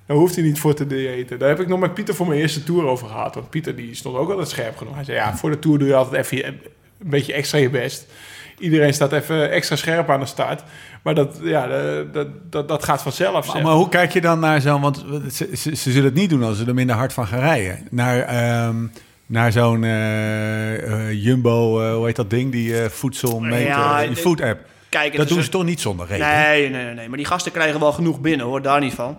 Daar 0.07 0.17
hoeft 0.17 0.35
hij 0.35 0.45
niet 0.45 0.59
voor 0.59 0.75
te 0.75 0.87
diëten. 0.87 1.39
Daar 1.39 1.49
heb 1.49 1.61
ik 1.61 1.69
nog 1.69 1.81
met 1.81 1.95
Pieter 1.95 2.15
voor 2.15 2.27
mijn 2.27 2.41
eerste 2.41 2.65
tour 2.65 2.85
over 2.87 3.07
gehad. 3.09 3.35
Want 3.35 3.51
Pieter 3.51 3.77
die 3.77 3.95
stond 3.95 4.17
ook 4.17 4.31
altijd 4.31 4.49
scherp 4.49 4.77
genoeg. 4.77 4.95
Hij 4.95 5.05
zei, 5.05 5.17
ja, 5.17 5.37
voor 5.37 5.51
de 5.51 5.59
tour 5.59 5.79
doe 5.79 5.89
je 5.89 5.95
altijd 5.95 6.25
even 6.33 6.47
een 6.47 6.61
beetje 6.99 7.33
extra 7.33 7.59
je 7.59 7.71
best. 7.71 8.07
Iedereen 8.59 8.95
staat 8.95 9.13
even 9.13 9.51
extra 9.51 9.77
scherp 9.77 10.11
aan 10.11 10.21
de 10.21 10.27
start. 10.27 10.63
Maar 11.03 11.15
dat, 11.15 11.39
ja, 11.43 11.67
dat, 11.67 12.15
dat, 12.15 12.27
dat, 12.51 12.69
dat 12.69 12.85
gaat 12.85 13.03
vanzelf. 13.03 13.33
Maar, 13.33 13.43
zeg. 13.57 13.63
maar 13.63 13.73
hoe 13.73 13.89
kijk 13.89 14.13
je 14.13 14.21
dan 14.21 14.39
naar 14.41 14.61
zo'n... 14.61 14.81
Want 14.81 15.05
ze, 15.33 15.49
ze, 15.57 15.77
ze 15.77 15.91
zullen 15.91 16.05
het 16.05 16.15
niet 16.15 16.31
doen 16.31 16.43
als 16.43 16.59
ze 16.59 16.65
er 16.65 16.75
minder 16.75 16.97
hard 16.97 17.13
van 17.13 17.27
gaan 17.27 17.39
rijden. 17.39 17.79
Naar, 17.91 18.19
ehm, 18.21 18.77
naar 19.27 19.53
zo'n 19.53 19.85
eh, 19.85 21.09
eh, 21.09 21.25
Jumbo, 21.25 21.81
eh, 21.81 21.95
hoe 21.95 22.07
heet 22.07 22.17
dat 22.17 22.31
ding? 22.31 22.53
Die 22.53 22.81
eh 22.83 22.89
voedselmeter, 22.89 23.67
Ja, 23.67 24.07
die 24.07 24.17
food 24.17 24.41
app. 24.41 24.61
kijk, 24.89 25.13
Dat 25.17 25.23
is 25.23 25.29
doen 25.29 25.39
een- 25.39 25.45
ze 25.45 25.51
toch 25.51 25.65
niet 25.65 25.81
zonder 25.81 26.07
reden? 26.07 26.27
Nee, 26.27 26.71
nee, 26.71 26.85
nee, 26.85 26.95
nee. 26.95 27.09
Maar 27.09 27.17
die 27.17 27.27
gasten 27.27 27.53
krijgen 27.53 27.81
wel 27.81 27.93
genoeg 27.93 28.21
binnen, 28.21 28.47
hoor. 28.47 28.63
Daar 28.63 28.81
niet 28.81 28.95
van. 28.95 29.19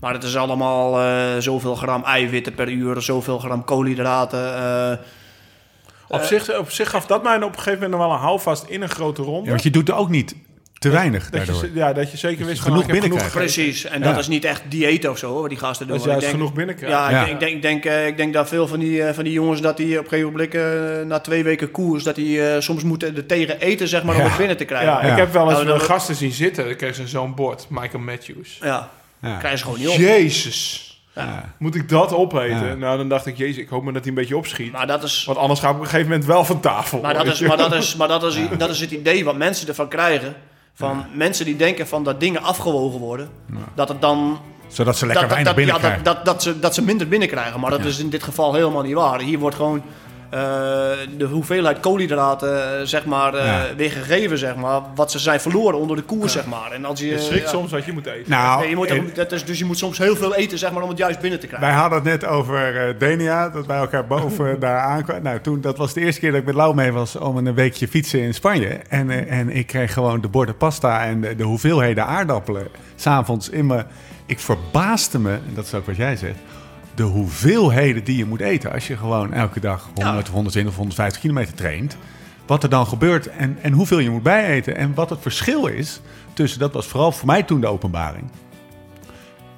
Maar 0.00 0.12
het 0.12 0.22
is 0.22 0.36
allemaal 0.36 1.00
eh, 1.00 1.38
zoveel 1.38 1.74
gram 1.74 2.04
eiwitten 2.04 2.54
per 2.54 2.68
uur, 2.70 3.00
zoveel 3.02 3.38
gram 3.38 3.64
koolhydraten. 3.64 4.98
Eh, 6.08 6.16
op, 6.18 6.22
zich, 6.24 6.58
op 6.58 6.70
zich 6.70 6.90
gaf 6.90 7.06
dat 7.06 7.22
mij 7.22 7.36
op 7.36 7.42
een 7.42 7.48
gegeven 7.54 7.72
moment 7.72 7.90
nog 7.90 8.00
wel 8.00 8.10
een 8.16 8.22
houvast 8.22 8.64
in 8.68 8.82
een 8.82 8.88
grote 8.88 9.22
ronde. 9.22 9.42
Ja, 9.44 9.50
want 9.50 9.62
je 9.62 9.70
doet 9.70 9.88
er 9.88 9.94
ook 9.94 10.08
niet 10.08 10.34
te 10.78 10.88
weinig 10.88 11.30
dat, 11.30 11.46
daardoor. 11.46 11.64
je, 11.64 11.70
ja, 11.74 11.92
dat 11.92 12.10
je 12.10 12.16
zeker 12.16 12.46
wist 12.46 12.60
genoeg 12.62 12.78
heb 12.86 12.90
binnenkrijgt. 13.00 13.32
precies. 13.34 13.84
En 13.84 14.00
Ja. 14.00 14.10
dat 14.10 14.18
is 14.18 14.28
niet 14.28 14.44
echt 14.44 14.62
dieet 14.68 15.08
of 15.08 15.18
zo, 15.18 15.30
hoor, 15.30 15.40
wat 15.40 15.48
die 15.50 15.58
gasten 15.58 15.86
doen. 15.86 15.96
Dat 15.96 16.04
juist 16.06 16.20
ik 16.22 16.28
denk- 16.28 16.38
genoeg 16.42 16.54
binnenkrijgt. 16.56 16.96
Ja, 16.96 17.10
Ja. 17.10 17.24
Ik, 17.26 17.26
denk, 17.40 17.52
ik, 17.54 17.62
denk, 17.62 17.76
ik, 17.76 17.82
denk, 17.82 17.84
eh, 17.84 18.06
ik 18.06 18.16
denk 18.16 18.32
dat 18.32 18.48
veel 18.48 18.66
van 18.68 18.78
die, 18.78 19.02
eh, 19.02 19.14
van 19.14 19.24
die 19.24 19.32
jongens 19.32 19.60
dat 19.60 19.76
die 19.76 19.98
op 19.98 20.04
een 20.04 20.08
gegeven 20.10 20.30
moment 20.32 20.54
eh, 20.54 21.06
na 21.06 21.18
twee 21.20 21.42
weken 21.44 21.70
koers, 21.70 22.02
dat 22.04 22.14
die 22.14 22.48
eh, 22.50 22.60
soms 22.60 22.82
moeten 22.82 23.16
er 23.16 23.26
tegen 23.26 23.60
eten, 23.60 23.88
zeg 23.88 24.02
maar, 24.02 24.14
om 24.16 24.20
het 24.22 24.36
binnen 24.36 24.56
te 24.56 24.64
krijgen. 24.64 24.88
Ja, 24.92 25.06
Ja, 25.06 25.10
ik 25.12 25.18
heb 25.18 25.32
wel 25.32 25.44
eens 25.44 25.52
Nou, 25.52 25.66
mijn 25.66 25.80
gasten 25.80 26.14
zien 26.14 26.32
zitten. 26.32 26.64
Dan 26.64 26.76
kreeg 26.76 26.94
ze 26.94 27.06
zo'n 27.08 27.34
bord, 27.34 27.66
Michael 27.68 28.02
Matthews. 28.02 28.58
Ja. 28.62 28.90
krijgen 29.20 29.58
ze 29.58 29.64
gewoon 29.64 29.78
niet 29.78 29.88
op. 29.88 29.94
Jezus. 29.96 30.85
Ja. 31.24 31.52
Moet 31.58 31.74
ik 31.74 31.88
dat 31.88 32.14
opeten? 32.14 32.66
Ja. 32.66 32.74
Nou, 32.74 32.96
dan 32.96 33.08
dacht 33.08 33.26
ik, 33.26 33.36
jezus, 33.36 33.56
ik 33.56 33.68
hoop 33.68 33.82
maar 33.82 33.92
dat 33.92 34.02
hij 34.02 34.10
een 34.10 34.18
beetje 34.18 34.36
opschiet. 34.36 34.72
Maar 34.72 34.86
dat 34.86 35.02
is, 35.02 35.24
Want 35.24 35.38
anders 35.38 35.60
ga 35.60 35.68
ik 35.68 35.74
op 35.74 35.80
een 35.80 35.86
gegeven 35.86 36.08
moment 36.08 36.26
wel 36.26 36.44
van 36.44 36.60
tafel. 36.60 37.00
Maar 37.00 37.14
dat 37.14 37.26
is, 37.26 37.40
maar 37.40 37.56
dat 37.56 37.74
is, 37.74 37.94
maar 37.98 38.08
dat 38.08 38.24
is, 38.24 38.38
dat 38.58 38.70
is 38.70 38.80
het 38.80 38.90
idee 38.90 39.24
wat 39.24 39.36
mensen 39.36 39.68
ervan 39.68 39.88
krijgen. 39.88 40.34
Van 40.74 41.04
mensen 41.12 41.44
die 41.44 41.56
denken 41.56 41.86
van 41.86 42.04
dat 42.04 42.20
dingen 42.20 42.42
afgewogen 42.42 42.98
worden. 43.00 43.30
Dat 43.74 43.88
het 43.88 44.00
dan. 44.00 44.40
Zodat 44.68 44.96
ze 44.96 45.06
lekker 45.06 45.28
dat, 45.28 45.36
dat, 45.36 45.44
weinig 45.44 45.72
dat, 45.72 45.80
ja, 45.80 45.80
binnenkrijgen. 45.80 46.04
dat, 46.04 46.14
dat, 46.14 46.24
dat, 46.24 46.42
ze, 46.42 46.60
dat 46.60 46.74
ze 46.74 46.82
minder 46.82 47.08
binnenkrijgen. 47.08 47.60
Maar 47.60 47.70
dat 47.70 47.84
is 47.84 47.98
in 47.98 48.10
dit 48.10 48.22
geval 48.22 48.54
helemaal 48.54 48.82
niet 48.82 48.94
waar. 48.94 49.20
Hier 49.20 49.38
wordt 49.38 49.56
gewoon 49.56 49.82
de 51.16 51.24
hoeveelheid 51.30 51.80
koolhydraten, 51.80 52.78
eh, 52.80 52.84
zeg 52.86 53.04
maar, 53.04 53.34
eh, 53.34 53.46
Ja. 53.46 53.64
weer 53.76 53.90
gegeven, 53.90 54.38
zeg 54.38 54.56
maar. 54.56 54.80
Wat 54.94 55.10
ze 55.10 55.18
zijn 55.18 55.40
verloren 55.40 55.78
onder 55.78 55.96
de 55.96 56.02
koers, 56.02 56.32
zeg 56.32 56.46
maar. 56.46 56.72
En 56.72 56.84
als 56.84 57.00
je. 57.00 57.06
Je 57.06 57.18
schrikt 57.18 57.44
ja. 57.44 57.50
soms 57.50 57.70
wat 57.70 57.84
je 57.84 57.92
moet 57.92 58.06
eten. 58.06 58.30
Nou, 58.30 58.60
Nee, 58.60 58.68
je 58.68 58.76
moet, 58.76 58.86
en- 58.90 59.10
dat 59.14 59.32
is, 59.32 59.44
dus 59.44 59.58
je 59.58 59.64
moet 59.64 59.78
soms 59.78 59.98
heel 59.98 60.16
veel 60.16 60.34
eten, 60.34 60.58
zeg 60.58 60.72
maar, 60.72 60.82
om 60.82 60.88
het 60.88 60.98
juist 60.98 61.20
binnen 61.20 61.40
te 61.40 61.46
krijgen. 61.46 61.68
Wij 61.68 61.76
hadden 61.78 61.98
het 61.98 62.08
net 62.20 62.24
over 62.30 62.88
eh, 62.88 62.94
Denia, 62.98 63.48
dat 63.48 63.66
wij 63.66 63.76
elkaar 63.78 64.06
boven 64.06 64.60
daar 64.60 64.78
aankwamen. 64.80 65.22
Nou, 65.22 65.40
toen, 65.40 65.60
dat 65.60 65.76
was 65.78 65.92
de 65.92 66.00
eerste 66.00 66.20
keer 66.20 66.30
dat 66.30 66.40
ik 66.40 66.46
met 66.46 66.54
Lau 66.54 66.74
mee 66.74 66.92
was 66.92 67.16
om 67.16 67.36
een 67.36 67.54
weekje 67.54 67.88
fietsen 67.88 68.20
in 68.20 68.34
Spanje. 68.34 68.68
En, 68.88 69.10
eh, 69.10 69.38
en 69.38 69.50
ik 69.50 69.66
kreeg 69.66 69.92
gewoon 69.92 70.20
de 70.20 70.28
borden 70.28 70.56
pasta 70.56 71.04
en 71.04 71.20
de, 71.20 71.36
de 71.36 71.44
hoeveelheden 71.44 72.06
aardappelen 72.06 72.68
s'avonds 72.96 73.48
in 73.48 73.66
me. 73.66 73.84
Ik 74.26 74.38
verbaasde 74.40 75.18
me, 75.18 75.32
en 75.32 75.52
dat 75.54 75.64
is 75.64 75.74
ook 75.74 75.86
wat 75.86 75.96
jij 75.96 76.16
zegt, 76.16 76.38
de 76.96 77.02
hoeveelheden 77.02 78.04
die 78.04 78.16
je 78.16 78.24
moet 78.24 78.40
eten 78.40 78.72
als 78.72 78.86
je 78.86 78.96
gewoon 78.96 79.32
elke 79.32 79.60
dag 79.60 79.90
100, 79.94 80.28
120 80.28 80.72
of 80.72 80.78
150 80.78 81.20
kilometer 81.20 81.54
traint. 81.54 81.96
Wat 82.46 82.62
er 82.62 82.68
dan 82.68 82.86
gebeurt 82.86 83.26
en, 83.26 83.58
en 83.62 83.72
hoeveel 83.72 83.98
je 83.98 84.10
moet 84.10 84.22
bijeten. 84.22 84.76
En 84.76 84.94
wat 84.94 85.10
het 85.10 85.20
verschil 85.20 85.66
is 85.66 86.00
tussen, 86.32 86.58
dat 86.58 86.72
was 86.72 86.86
vooral 86.86 87.12
voor 87.12 87.26
mij 87.26 87.42
toen 87.42 87.60
de 87.60 87.66
openbaring 87.66 88.30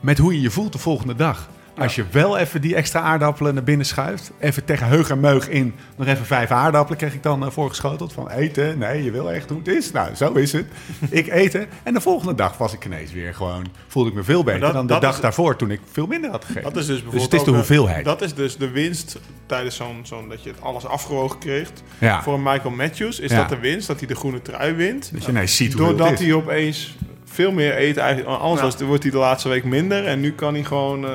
met 0.00 0.18
hoe 0.18 0.34
je 0.34 0.40
je 0.40 0.50
voelt 0.50 0.72
de 0.72 0.78
volgende 0.78 1.14
dag. 1.14 1.48
Als 1.82 1.94
je 1.94 2.04
wel 2.10 2.38
even 2.38 2.60
die 2.60 2.74
extra 2.74 3.00
aardappelen 3.00 3.54
naar 3.54 3.62
binnen 3.62 3.86
schuift, 3.86 4.30
even 4.38 4.64
tegen 4.64 4.86
heug 4.86 5.10
en 5.10 5.20
meug 5.20 5.48
in, 5.48 5.74
nog 5.96 6.06
even 6.06 6.26
vijf 6.26 6.50
aardappelen 6.50 6.98
kreeg 6.98 7.14
ik 7.14 7.22
dan 7.22 7.42
uh, 7.42 7.50
voorgeschoteld. 7.50 8.12
Van 8.12 8.30
eten, 8.30 8.78
nee, 8.78 9.04
je 9.04 9.10
wil 9.10 9.32
echt 9.32 9.48
hoe 9.48 9.58
het 9.58 9.68
is. 9.68 9.92
Nou, 9.92 10.14
zo 10.14 10.32
is 10.32 10.52
het. 10.52 10.66
ik 11.10 11.26
eten. 11.28 11.66
En 11.82 11.94
de 11.94 12.00
volgende 12.00 12.34
dag 12.34 12.56
was 12.58 12.72
ik 12.72 12.84
ineens 12.84 13.12
weer 13.12 13.34
gewoon, 13.34 13.66
voelde 13.88 14.08
ik 14.10 14.14
me 14.16 14.22
veel 14.22 14.44
beter 14.44 14.60
dat- 14.60 14.72
dan 14.72 14.86
de 14.86 14.92
dat 14.92 15.02
dag 15.02 15.14
is- 15.14 15.20
daarvoor 15.20 15.56
toen 15.56 15.70
ik 15.70 15.80
veel 15.92 16.06
minder 16.06 16.30
had 16.30 16.44
gegeten. 16.44 16.62
Dat 16.72 16.76
is 16.76 16.86
dus 16.86 16.94
dus 16.94 17.02
bijvoorbeeld 17.02 17.30
het 17.32 17.40
is 17.40 17.46
de 17.46 17.50
eh, 17.50 17.56
hoeveelheid. 17.56 18.04
Dat 18.04 18.22
is 18.22 18.34
dus 18.34 18.56
de 18.56 18.70
winst 18.70 19.18
tijdens 19.46 19.76
zo'n, 19.76 20.00
zo'n 20.02 20.28
dat 20.28 20.42
je 20.42 20.50
het 20.50 20.60
alles 20.60 20.86
afgewogen 20.86 21.38
kreeg. 21.38 21.68
ja. 21.98 22.22
Voor 22.22 22.34
een 22.34 22.42
Michael 22.42 22.70
Matthews 22.74 23.20
is 23.20 23.30
Ja. 23.30 23.36
dat 23.36 23.48
de 23.48 23.58
winst, 23.58 23.86
dat 23.86 23.98
hij 23.98 24.08
de 24.08 24.14
groene 24.14 24.42
trui 24.42 24.72
wint. 24.72 25.10
Dus 25.12 25.26
je 25.26 25.32
nee, 25.32 25.46
ziet 25.46 25.72
hoe 25.72 25.82
Doordat 25.86 26.08
het 26.10 26.20
is. 26.20 26.26
hij 26.26 26.34
opeens 26.34 26.96
veel 27.24 27.52
meer 27.52 27.78
eet. 27.80 27.96
Eigenlijk, 27.96 28.40
anders 28.40 28.60
Ja. 28.60 28.66
was, 28.66 28.80
wordt 28.88 29.02
hij 29.02 29.12
de 29.12 29.18
laatste 29.18 29.48
week 29.48 29.64
minder. 29.64 30.06
En 30.06 30.20
nu 30.20 30.32
kan 30.32 30.54
hij 30.54 30.64
gewoon 30.64 31.04
eh, 31.04 31.10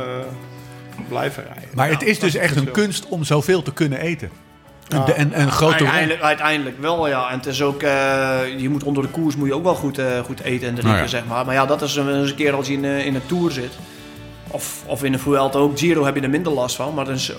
blijven 1.07 1.43
rijden. 1.43 1.69
Maar 1.73 1.89
het 1.89 2.03
is 2.03 2.19
dus 2.19 2.35
echt 2.35 2.55
een 2.55 2.71
kunst 2.71 3.07
om 3.07 3.23
zoveel 3.23 3.61
te 3.61 3.73
kunnen 3.73 3.99
eten. 3.99 4.29
Ja. 4.87 5.07
En, 5.07 5.33
en 5.33 5.41
een 5.41 5.51
grote. 5.51 5.73
Uiteindelijk, 5.73 6.21
uiteindelijk 6.21 6.79
wel, 6.79 7.07
ja. 7.07 7.29
En 7.29 7.37
het 7.37 7.45
is 7.45 7.61
ook, 7.61 7.83
eh, 7.83 8.39
je 8.57 8.69
moet 8.69 8.83
onder 8.83 9.03
de 9.03 9.09
koers 9.09 9.35
moet 9.35 9.47
je 9.47 9.53
ook 9.53 9.63
wel 9.63 9.75
goed, 9.75 9.97
eh, 9.97 10.19
goed 10.19 10.39
eten 10.39 10.67
en 10.67 10.73
drinken, 10.73 10.83
Nou 10.83 10.97
ja. 10.97 11.07
zeg 11.07 11.25
maar. 11.25 11.45
Maar 11.45 11.55
ja, 11.55 11.65
dat 11.65 11.81
is 11.81 11.95
een, 11.95 12.15
eens 12.15 12.29
een 12.29 12.35
keer 12.35 12.53
als 12.53 12.67
je 12.67 12.73
in, 12.73 12.85
eh, 12.85 13.05
in 13.05 13.15
een 13.15 13.25
tour 13.25 13.51
zit. 13.51 13.71
Of, 14.55 14.83
of 14.85 15.03
in 15.03 15.13
een 15.13 15.19
Vuelta 15.19 15.59
ook. 15.59 15.79
Giro 15.79 16.05
heb 16.05 16.15
je 16.15 16.21
er 16.21 16.29
minder 16.29 16.51
last 16.51 16.75
van. 16.75 16.93
Maar 16.93 17.09
is, 17.09 17.33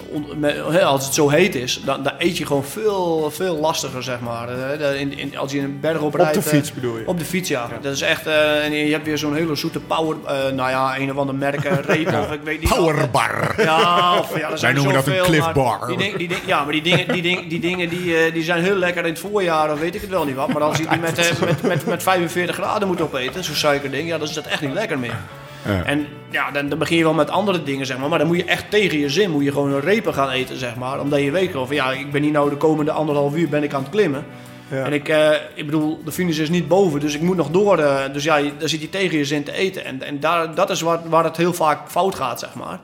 als 0.84 1.04
het 1.04 1.14
zo 1.14 1.28
heet 1.28 1.54
is, 1.54 1.80
dan, 1.84 2.02
dan 2.02 2.12
eet 2.18 2.36
je 2.38 2.46
gewoon 2.46 2.64
veel, 2.64 3.30
veel 3.34 3.56
lastiger, 3.56 4.02
zeg 4.02 4.20
maar. 4.20 4.48
Eh, 4.48 4.78
de- 4.78 4.98
in, 5.00 5.18
in, 5.18 5.38
als 5.38 5.52
je 5.52 5.60
een 5.60 5.80
berg 5.80 5.98
op 5.98 6.04
Op 6.04 6.14
rijdt... 6.14 6.34
de 6.34 6.40
eh, 6.40 6.46
fiets 6.46 6.72
bedoel 6.72 6.98
je? 6.98 7.06
op 7.06 7.18
de 7.18 7.24
fiets, 7.24 7.48
ja. 7.48 7.68
Dat 7.80 7.92
is 7.92 8.00
echt... 8.00 8.26
eh, 8.26 8.64
en 8.64 8.72
je 8.72 8.92
hebt 8.92 9.06
weer 9.06 9.18
zo'n 9.18 9.34
hele 9.34 9.54
zoete 9.54 9.80
power... 9.80 10.16
eh, 10.26 10.32
nou 10.52 10.70
ja, 10.70 10.98
een 10.98 11.10
of 11.10 11.16
ander 11.16 11.34
merk, 11.34 11.64
eh, 11.64 11.78
reep 11.78 12.06
of 12.12 12.32
ik 12.32 12.40
weet 12.44 12.60
niet. 12.60 12.68
Powerbar. 12.68 13.54
Ja, 13.62 14.18
of 14.18 14.38
ja, 14.38 14.48
noemen 14.72 14.94
dat 14.94 15.06
een 15.06 15.12
zoveel, 15.12 15.24
Cliff 15.24 15.44
maar 15.44 15.54
Bar. 15.54 15.86
Die 15.86 15.96
ding, 15.96 16.16
die 16.16 16.28
ding, 16.28 16.40
ja, 16.46 16.62
maar 16.64 16.72
die 16.72 16.82
dingen, 16.82 17.08
die 17.12 17.22
ding, 17.22 17.48
die, 17.48 17.60
dingen 17.60 17.88
die, 17.88 18.16
eh, 18.16 18.32
die 18.32 18.42
zijn 18.42 18.62
heel 18.62 18.76
lekker 18.76 19.04
in 19.04 19.10
het 19.10 19.18
voorjaar, 19.20 19.72
of 19.72 19.78
weet 19.80 19.94
ik 19.94 20.00
het 20.00 20.10
wel 20.10 20.24
niet 20.24 20.34
wat. 20.36 20.52
Maar 20.52 20.62
als 20.62 20.76
je 20.78 20.86
die 20.88 20.98
met, 21.08 21.18
eh, 21.18 21.40
met, 21.40 21.62
met, 21.62 21.86
met 21.86 22.02
45 22.02 22.54
graden 22.54 22.88
moet 22.88 23.00
opeten, 23.00 23.44
zo'n 23.44 23.54
suikerding, 23.54 24.08
ja, 24.08 24.18
dan 24.18 24.28
is 24.28 24.34
dat 24.34 24.46
echt 24.46 24.60
niet 24.60 24.72
lekker 24.72 24.98
meer. 24.98 25.16
Ja. 25.64 25.84
En 25.84 26.06
ja, 26.30 26.50
dan, 26.50 26.68
dan 26.68 26.78
begin 26.78 26.96
je 26.96 27.02
wel 27.02 27.14
met 27.14 27.30
andere 27.30 27.62
dingen, 27.62 27.86
zeg 27.86 27.98
maar. 27.98 28.08
Maar 28.08 28.18
dan 28.18 28.28
moet 28.28 28.36
je 28.36 28.44
echt 28.44 28.70
tegen 28.70 28.98
je 28.98 29.08
zin, 29.08 29.30
moet 29.30 29.44
je 29.44 29.52
gewoon 29.52 29.72
een 29.72 29.80
repen 29.80 30.14
gaan 30.14 30.30
eten, 30.30 30.56
zeg 30.58 30.76
maar. 30.76 31.00
Omdat 31.00 31.20
je 31.20 31.30
weet 31.30 31.50
van, 31.52 31.66
ja, 31.70 31.92
ik 31.92 32.12
ben 32.12 32.22
hier 32.22 32.32
nou 32.32 32.50
de 32.50 32.56
komende 32.56 32.90
anderhalf 32.90 33.36
uur 33.36 33.48
ben 33.48 33.62
ik 33.62 33.74
aan 33.74 33.82
het 33.82 33.90
klimmen. 33.90 34.24
Ja. 34.70 34.84
En 34.84 34.92
ik, 34.92 35.08
eh, 35.08 35.30
ik 35.54 35.64
bedoel, 35.66 36.00
de 36.04 36.12
finish 36.12 36.38
is 36.38 36.48
niet 36.50 36.68
boven, 36.68 37.00
dus 37.00 37.14
ik 37.14 37.20
moet 37.20 37.36
nog 37.36 37.50
door. 37.50 37.78
eh, 37.78 38.12
dus 38.12 38.24
ja, 38.24 38.40
dan 38.58 38.68
zit 38.68 38.80
je 38.80 38.88
tegen 38.90 39.18
je 39.18 39.24
zin 39.24 39.44
te 39.44 39.52
eten. 39.52 39.84
En, 39.84 40.02
en 40.02 40.20
daar, 40.20 40.54
dat 40.54 40.70
is 40.70 40.80
waar, 40.80 41.08
waar 41.08 41.24
het 41.24 41.36
heel 41.36 41.52
vaak 41.52 41.90
fout 41.90 42.14
gaat, 42.14 42.40
zeg 42.40 42.54
maar. 42.54 42.80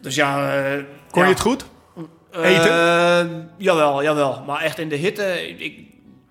Dus 0.00 0.14
ja... 0.14 0.54
eh, 0.54 0.72
Kon 1.10 1.22
ja. 1.22 1.28
je 1.28 1.34
het 1.34 1.42
goed? 1.42 1.64
Eh, 2.30 3.20
jawel, 3.56 4.02
jawel. 4.02 4.42
Maar 4.46 4.60
echt 4.60 4.78
in 4.78 4.88
de 4.88 4.96
hitte... 4.96 5.48
Ik, 5.58 5.87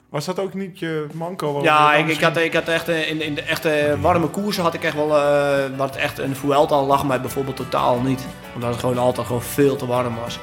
Was 0.10 0.26
dat 0.26 0.40
ook 0.40 0.54
niet 0.54 0.80
je 0.80 1.08
manco? 1.14 1.60
Ja, 1.64 1.94
ik, 1.94 2.08
ik, 2.08 2.22
had, 2.22 2.38
ik 2.38 2.54
had 2.54 2.68
echt 2.68 2.88
eh, 2.88 3.10
in, 3.10 3.22
in 3.22 3.36
de 3.36 3.42
echte 3.42 3.98
warme 4.02 4.28
koersen 4.28 4.64
had 4.64 4.74
ik 4.74 4.84
echt 4.84 4.96
wel, 4.96 5.18
eh, 5.18 5.78
wat 5.78 5.96
echt 5.96 6.20
een 6.20 6.36
Vuelta 6.36 6.84
lag 6.84 7.06
mij 7.06 7.22
bijvoorbeeld 7.22 7.56
totaal 7.56 8.00
niet. 8.00 8.26
Omdat 8.56 8.70
het 8.70 8.80
gewoon 8.80 8.98
altijd 8.98 9.28
gewoon 9.28 9.42
veel 9.42 9.76
te 9.76 9.86
warm 9.86 10.16
was. 10.24 10.40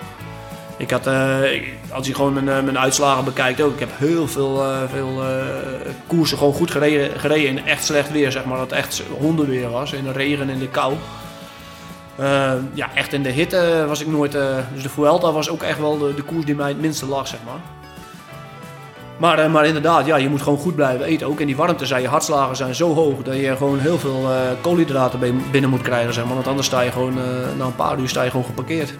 Ik 0.77 0.91
had, 0.91 1.07
eh, 1.07 1.41
als 1.91 2.07
je 2.07 2.15
gewoon 2.15 2.33
mijn, 2.33 2.65
mijn 2.65 2.79
uitslagen 2.79 3.25
bekijkt 3.25 3.61
ook, 3.61 3.73
ik 3.73 3.79
heb 3.79 3.91
heel 3.95 4.29
veel, 4.29 4.63
veel 4.91 5.23
koersen 6.07 6.39
gewoon 6.39 6.55
goed 6.55 6.71
gereden, 6.71 7.21
gereden 7.21 7.47
in 7.47 7.67
echt 7.67 7.85
slecht 7.85 8.11
weer, 8.11 8.33
zeg 8.33 8.45
maar. 8.45 8.59
Dat 8.59 8.71
het 8.71 8.79
echt 8.79 9.03
hondenweer 9.19 9.71
was, 9.71 9.93
in 9.93 10.05
de 10.05 10.13
regen 10.13 10.51
en 10.51 10.59
de 10.59 10.69
kou. 10.69 10.95
Ja, 12.75 12.89
echt 12.95 13.13
in 13.13 13.23
de 13.23 13.31
hitte 13.31 13.85
was 13.89 14.01
ik 14.01 14.07
nooit, 14.07 14.33
dus 14.73 14.83
de 14.83 14.89
Vuelta 14.89 15.33
was 15.33 15.51
ook 15.51 15.63
echt 15.63 15.79
wel 15.79 15.99
de, 15.99 16.15
de 16.15 16.23
koers 16.23 16.45
die 16.45 16.55
mij 16.55 16.69
het 16.69 16.81
minste 16.81 17.07
lag, 17.07 17.29
zeg 17.29 17.41
maar. 17.45 17.74
Maar, 19.25 19.39
eh, 19.39 19.53
maar 19.53 19.67
inderdaad, 19.67 20.07
ja, 20.07 20.17
je 20.17 20.29
moet 20.29 20.43
gewoon 20.43 20.59
goed 20.59 20.75
blijven 20.75 21.07
eten. 21.07 21.27
Ook 21.27 21.41
in 21.41 21.47
die 21.47 21.57
warmte 21.57 21.87
zijn 21.87 22.03
je 22.03 22.09
hartslagen 22.09 22.57
zijn 22.57 22.75
zo 22.75 22.95
hoog 22.95 23.23
dat 23.23 23.37
je 23.37 23.57
gewoon 23.57 23.79
heel 23.79 23.99
veel 23.99 24.21
eh, 24.31 24.37
koolhydraten 24.61 25.19
bin- 25.19 25.43
binnen 25.51 25.71
moet 25.71 25.83
krijgen. 25.83 26.15
Zeg 26.15 26.25
maar. 26.25 26.35
Want 26.35 26.47
anders 26.47 26.67
sta 26.67 26.81
je 26.81 26.91
gewoon, 26.91 27.19
eh, 27.19 27.25
na 27.59 27.65
een 27.65 27.75
paar 27.75 27.99
uur 27.99 28.09
sta 28.09 28.23
je 28.23 28.31
gewoon 28.31 28.45
geparkeerd. 28.47 28.95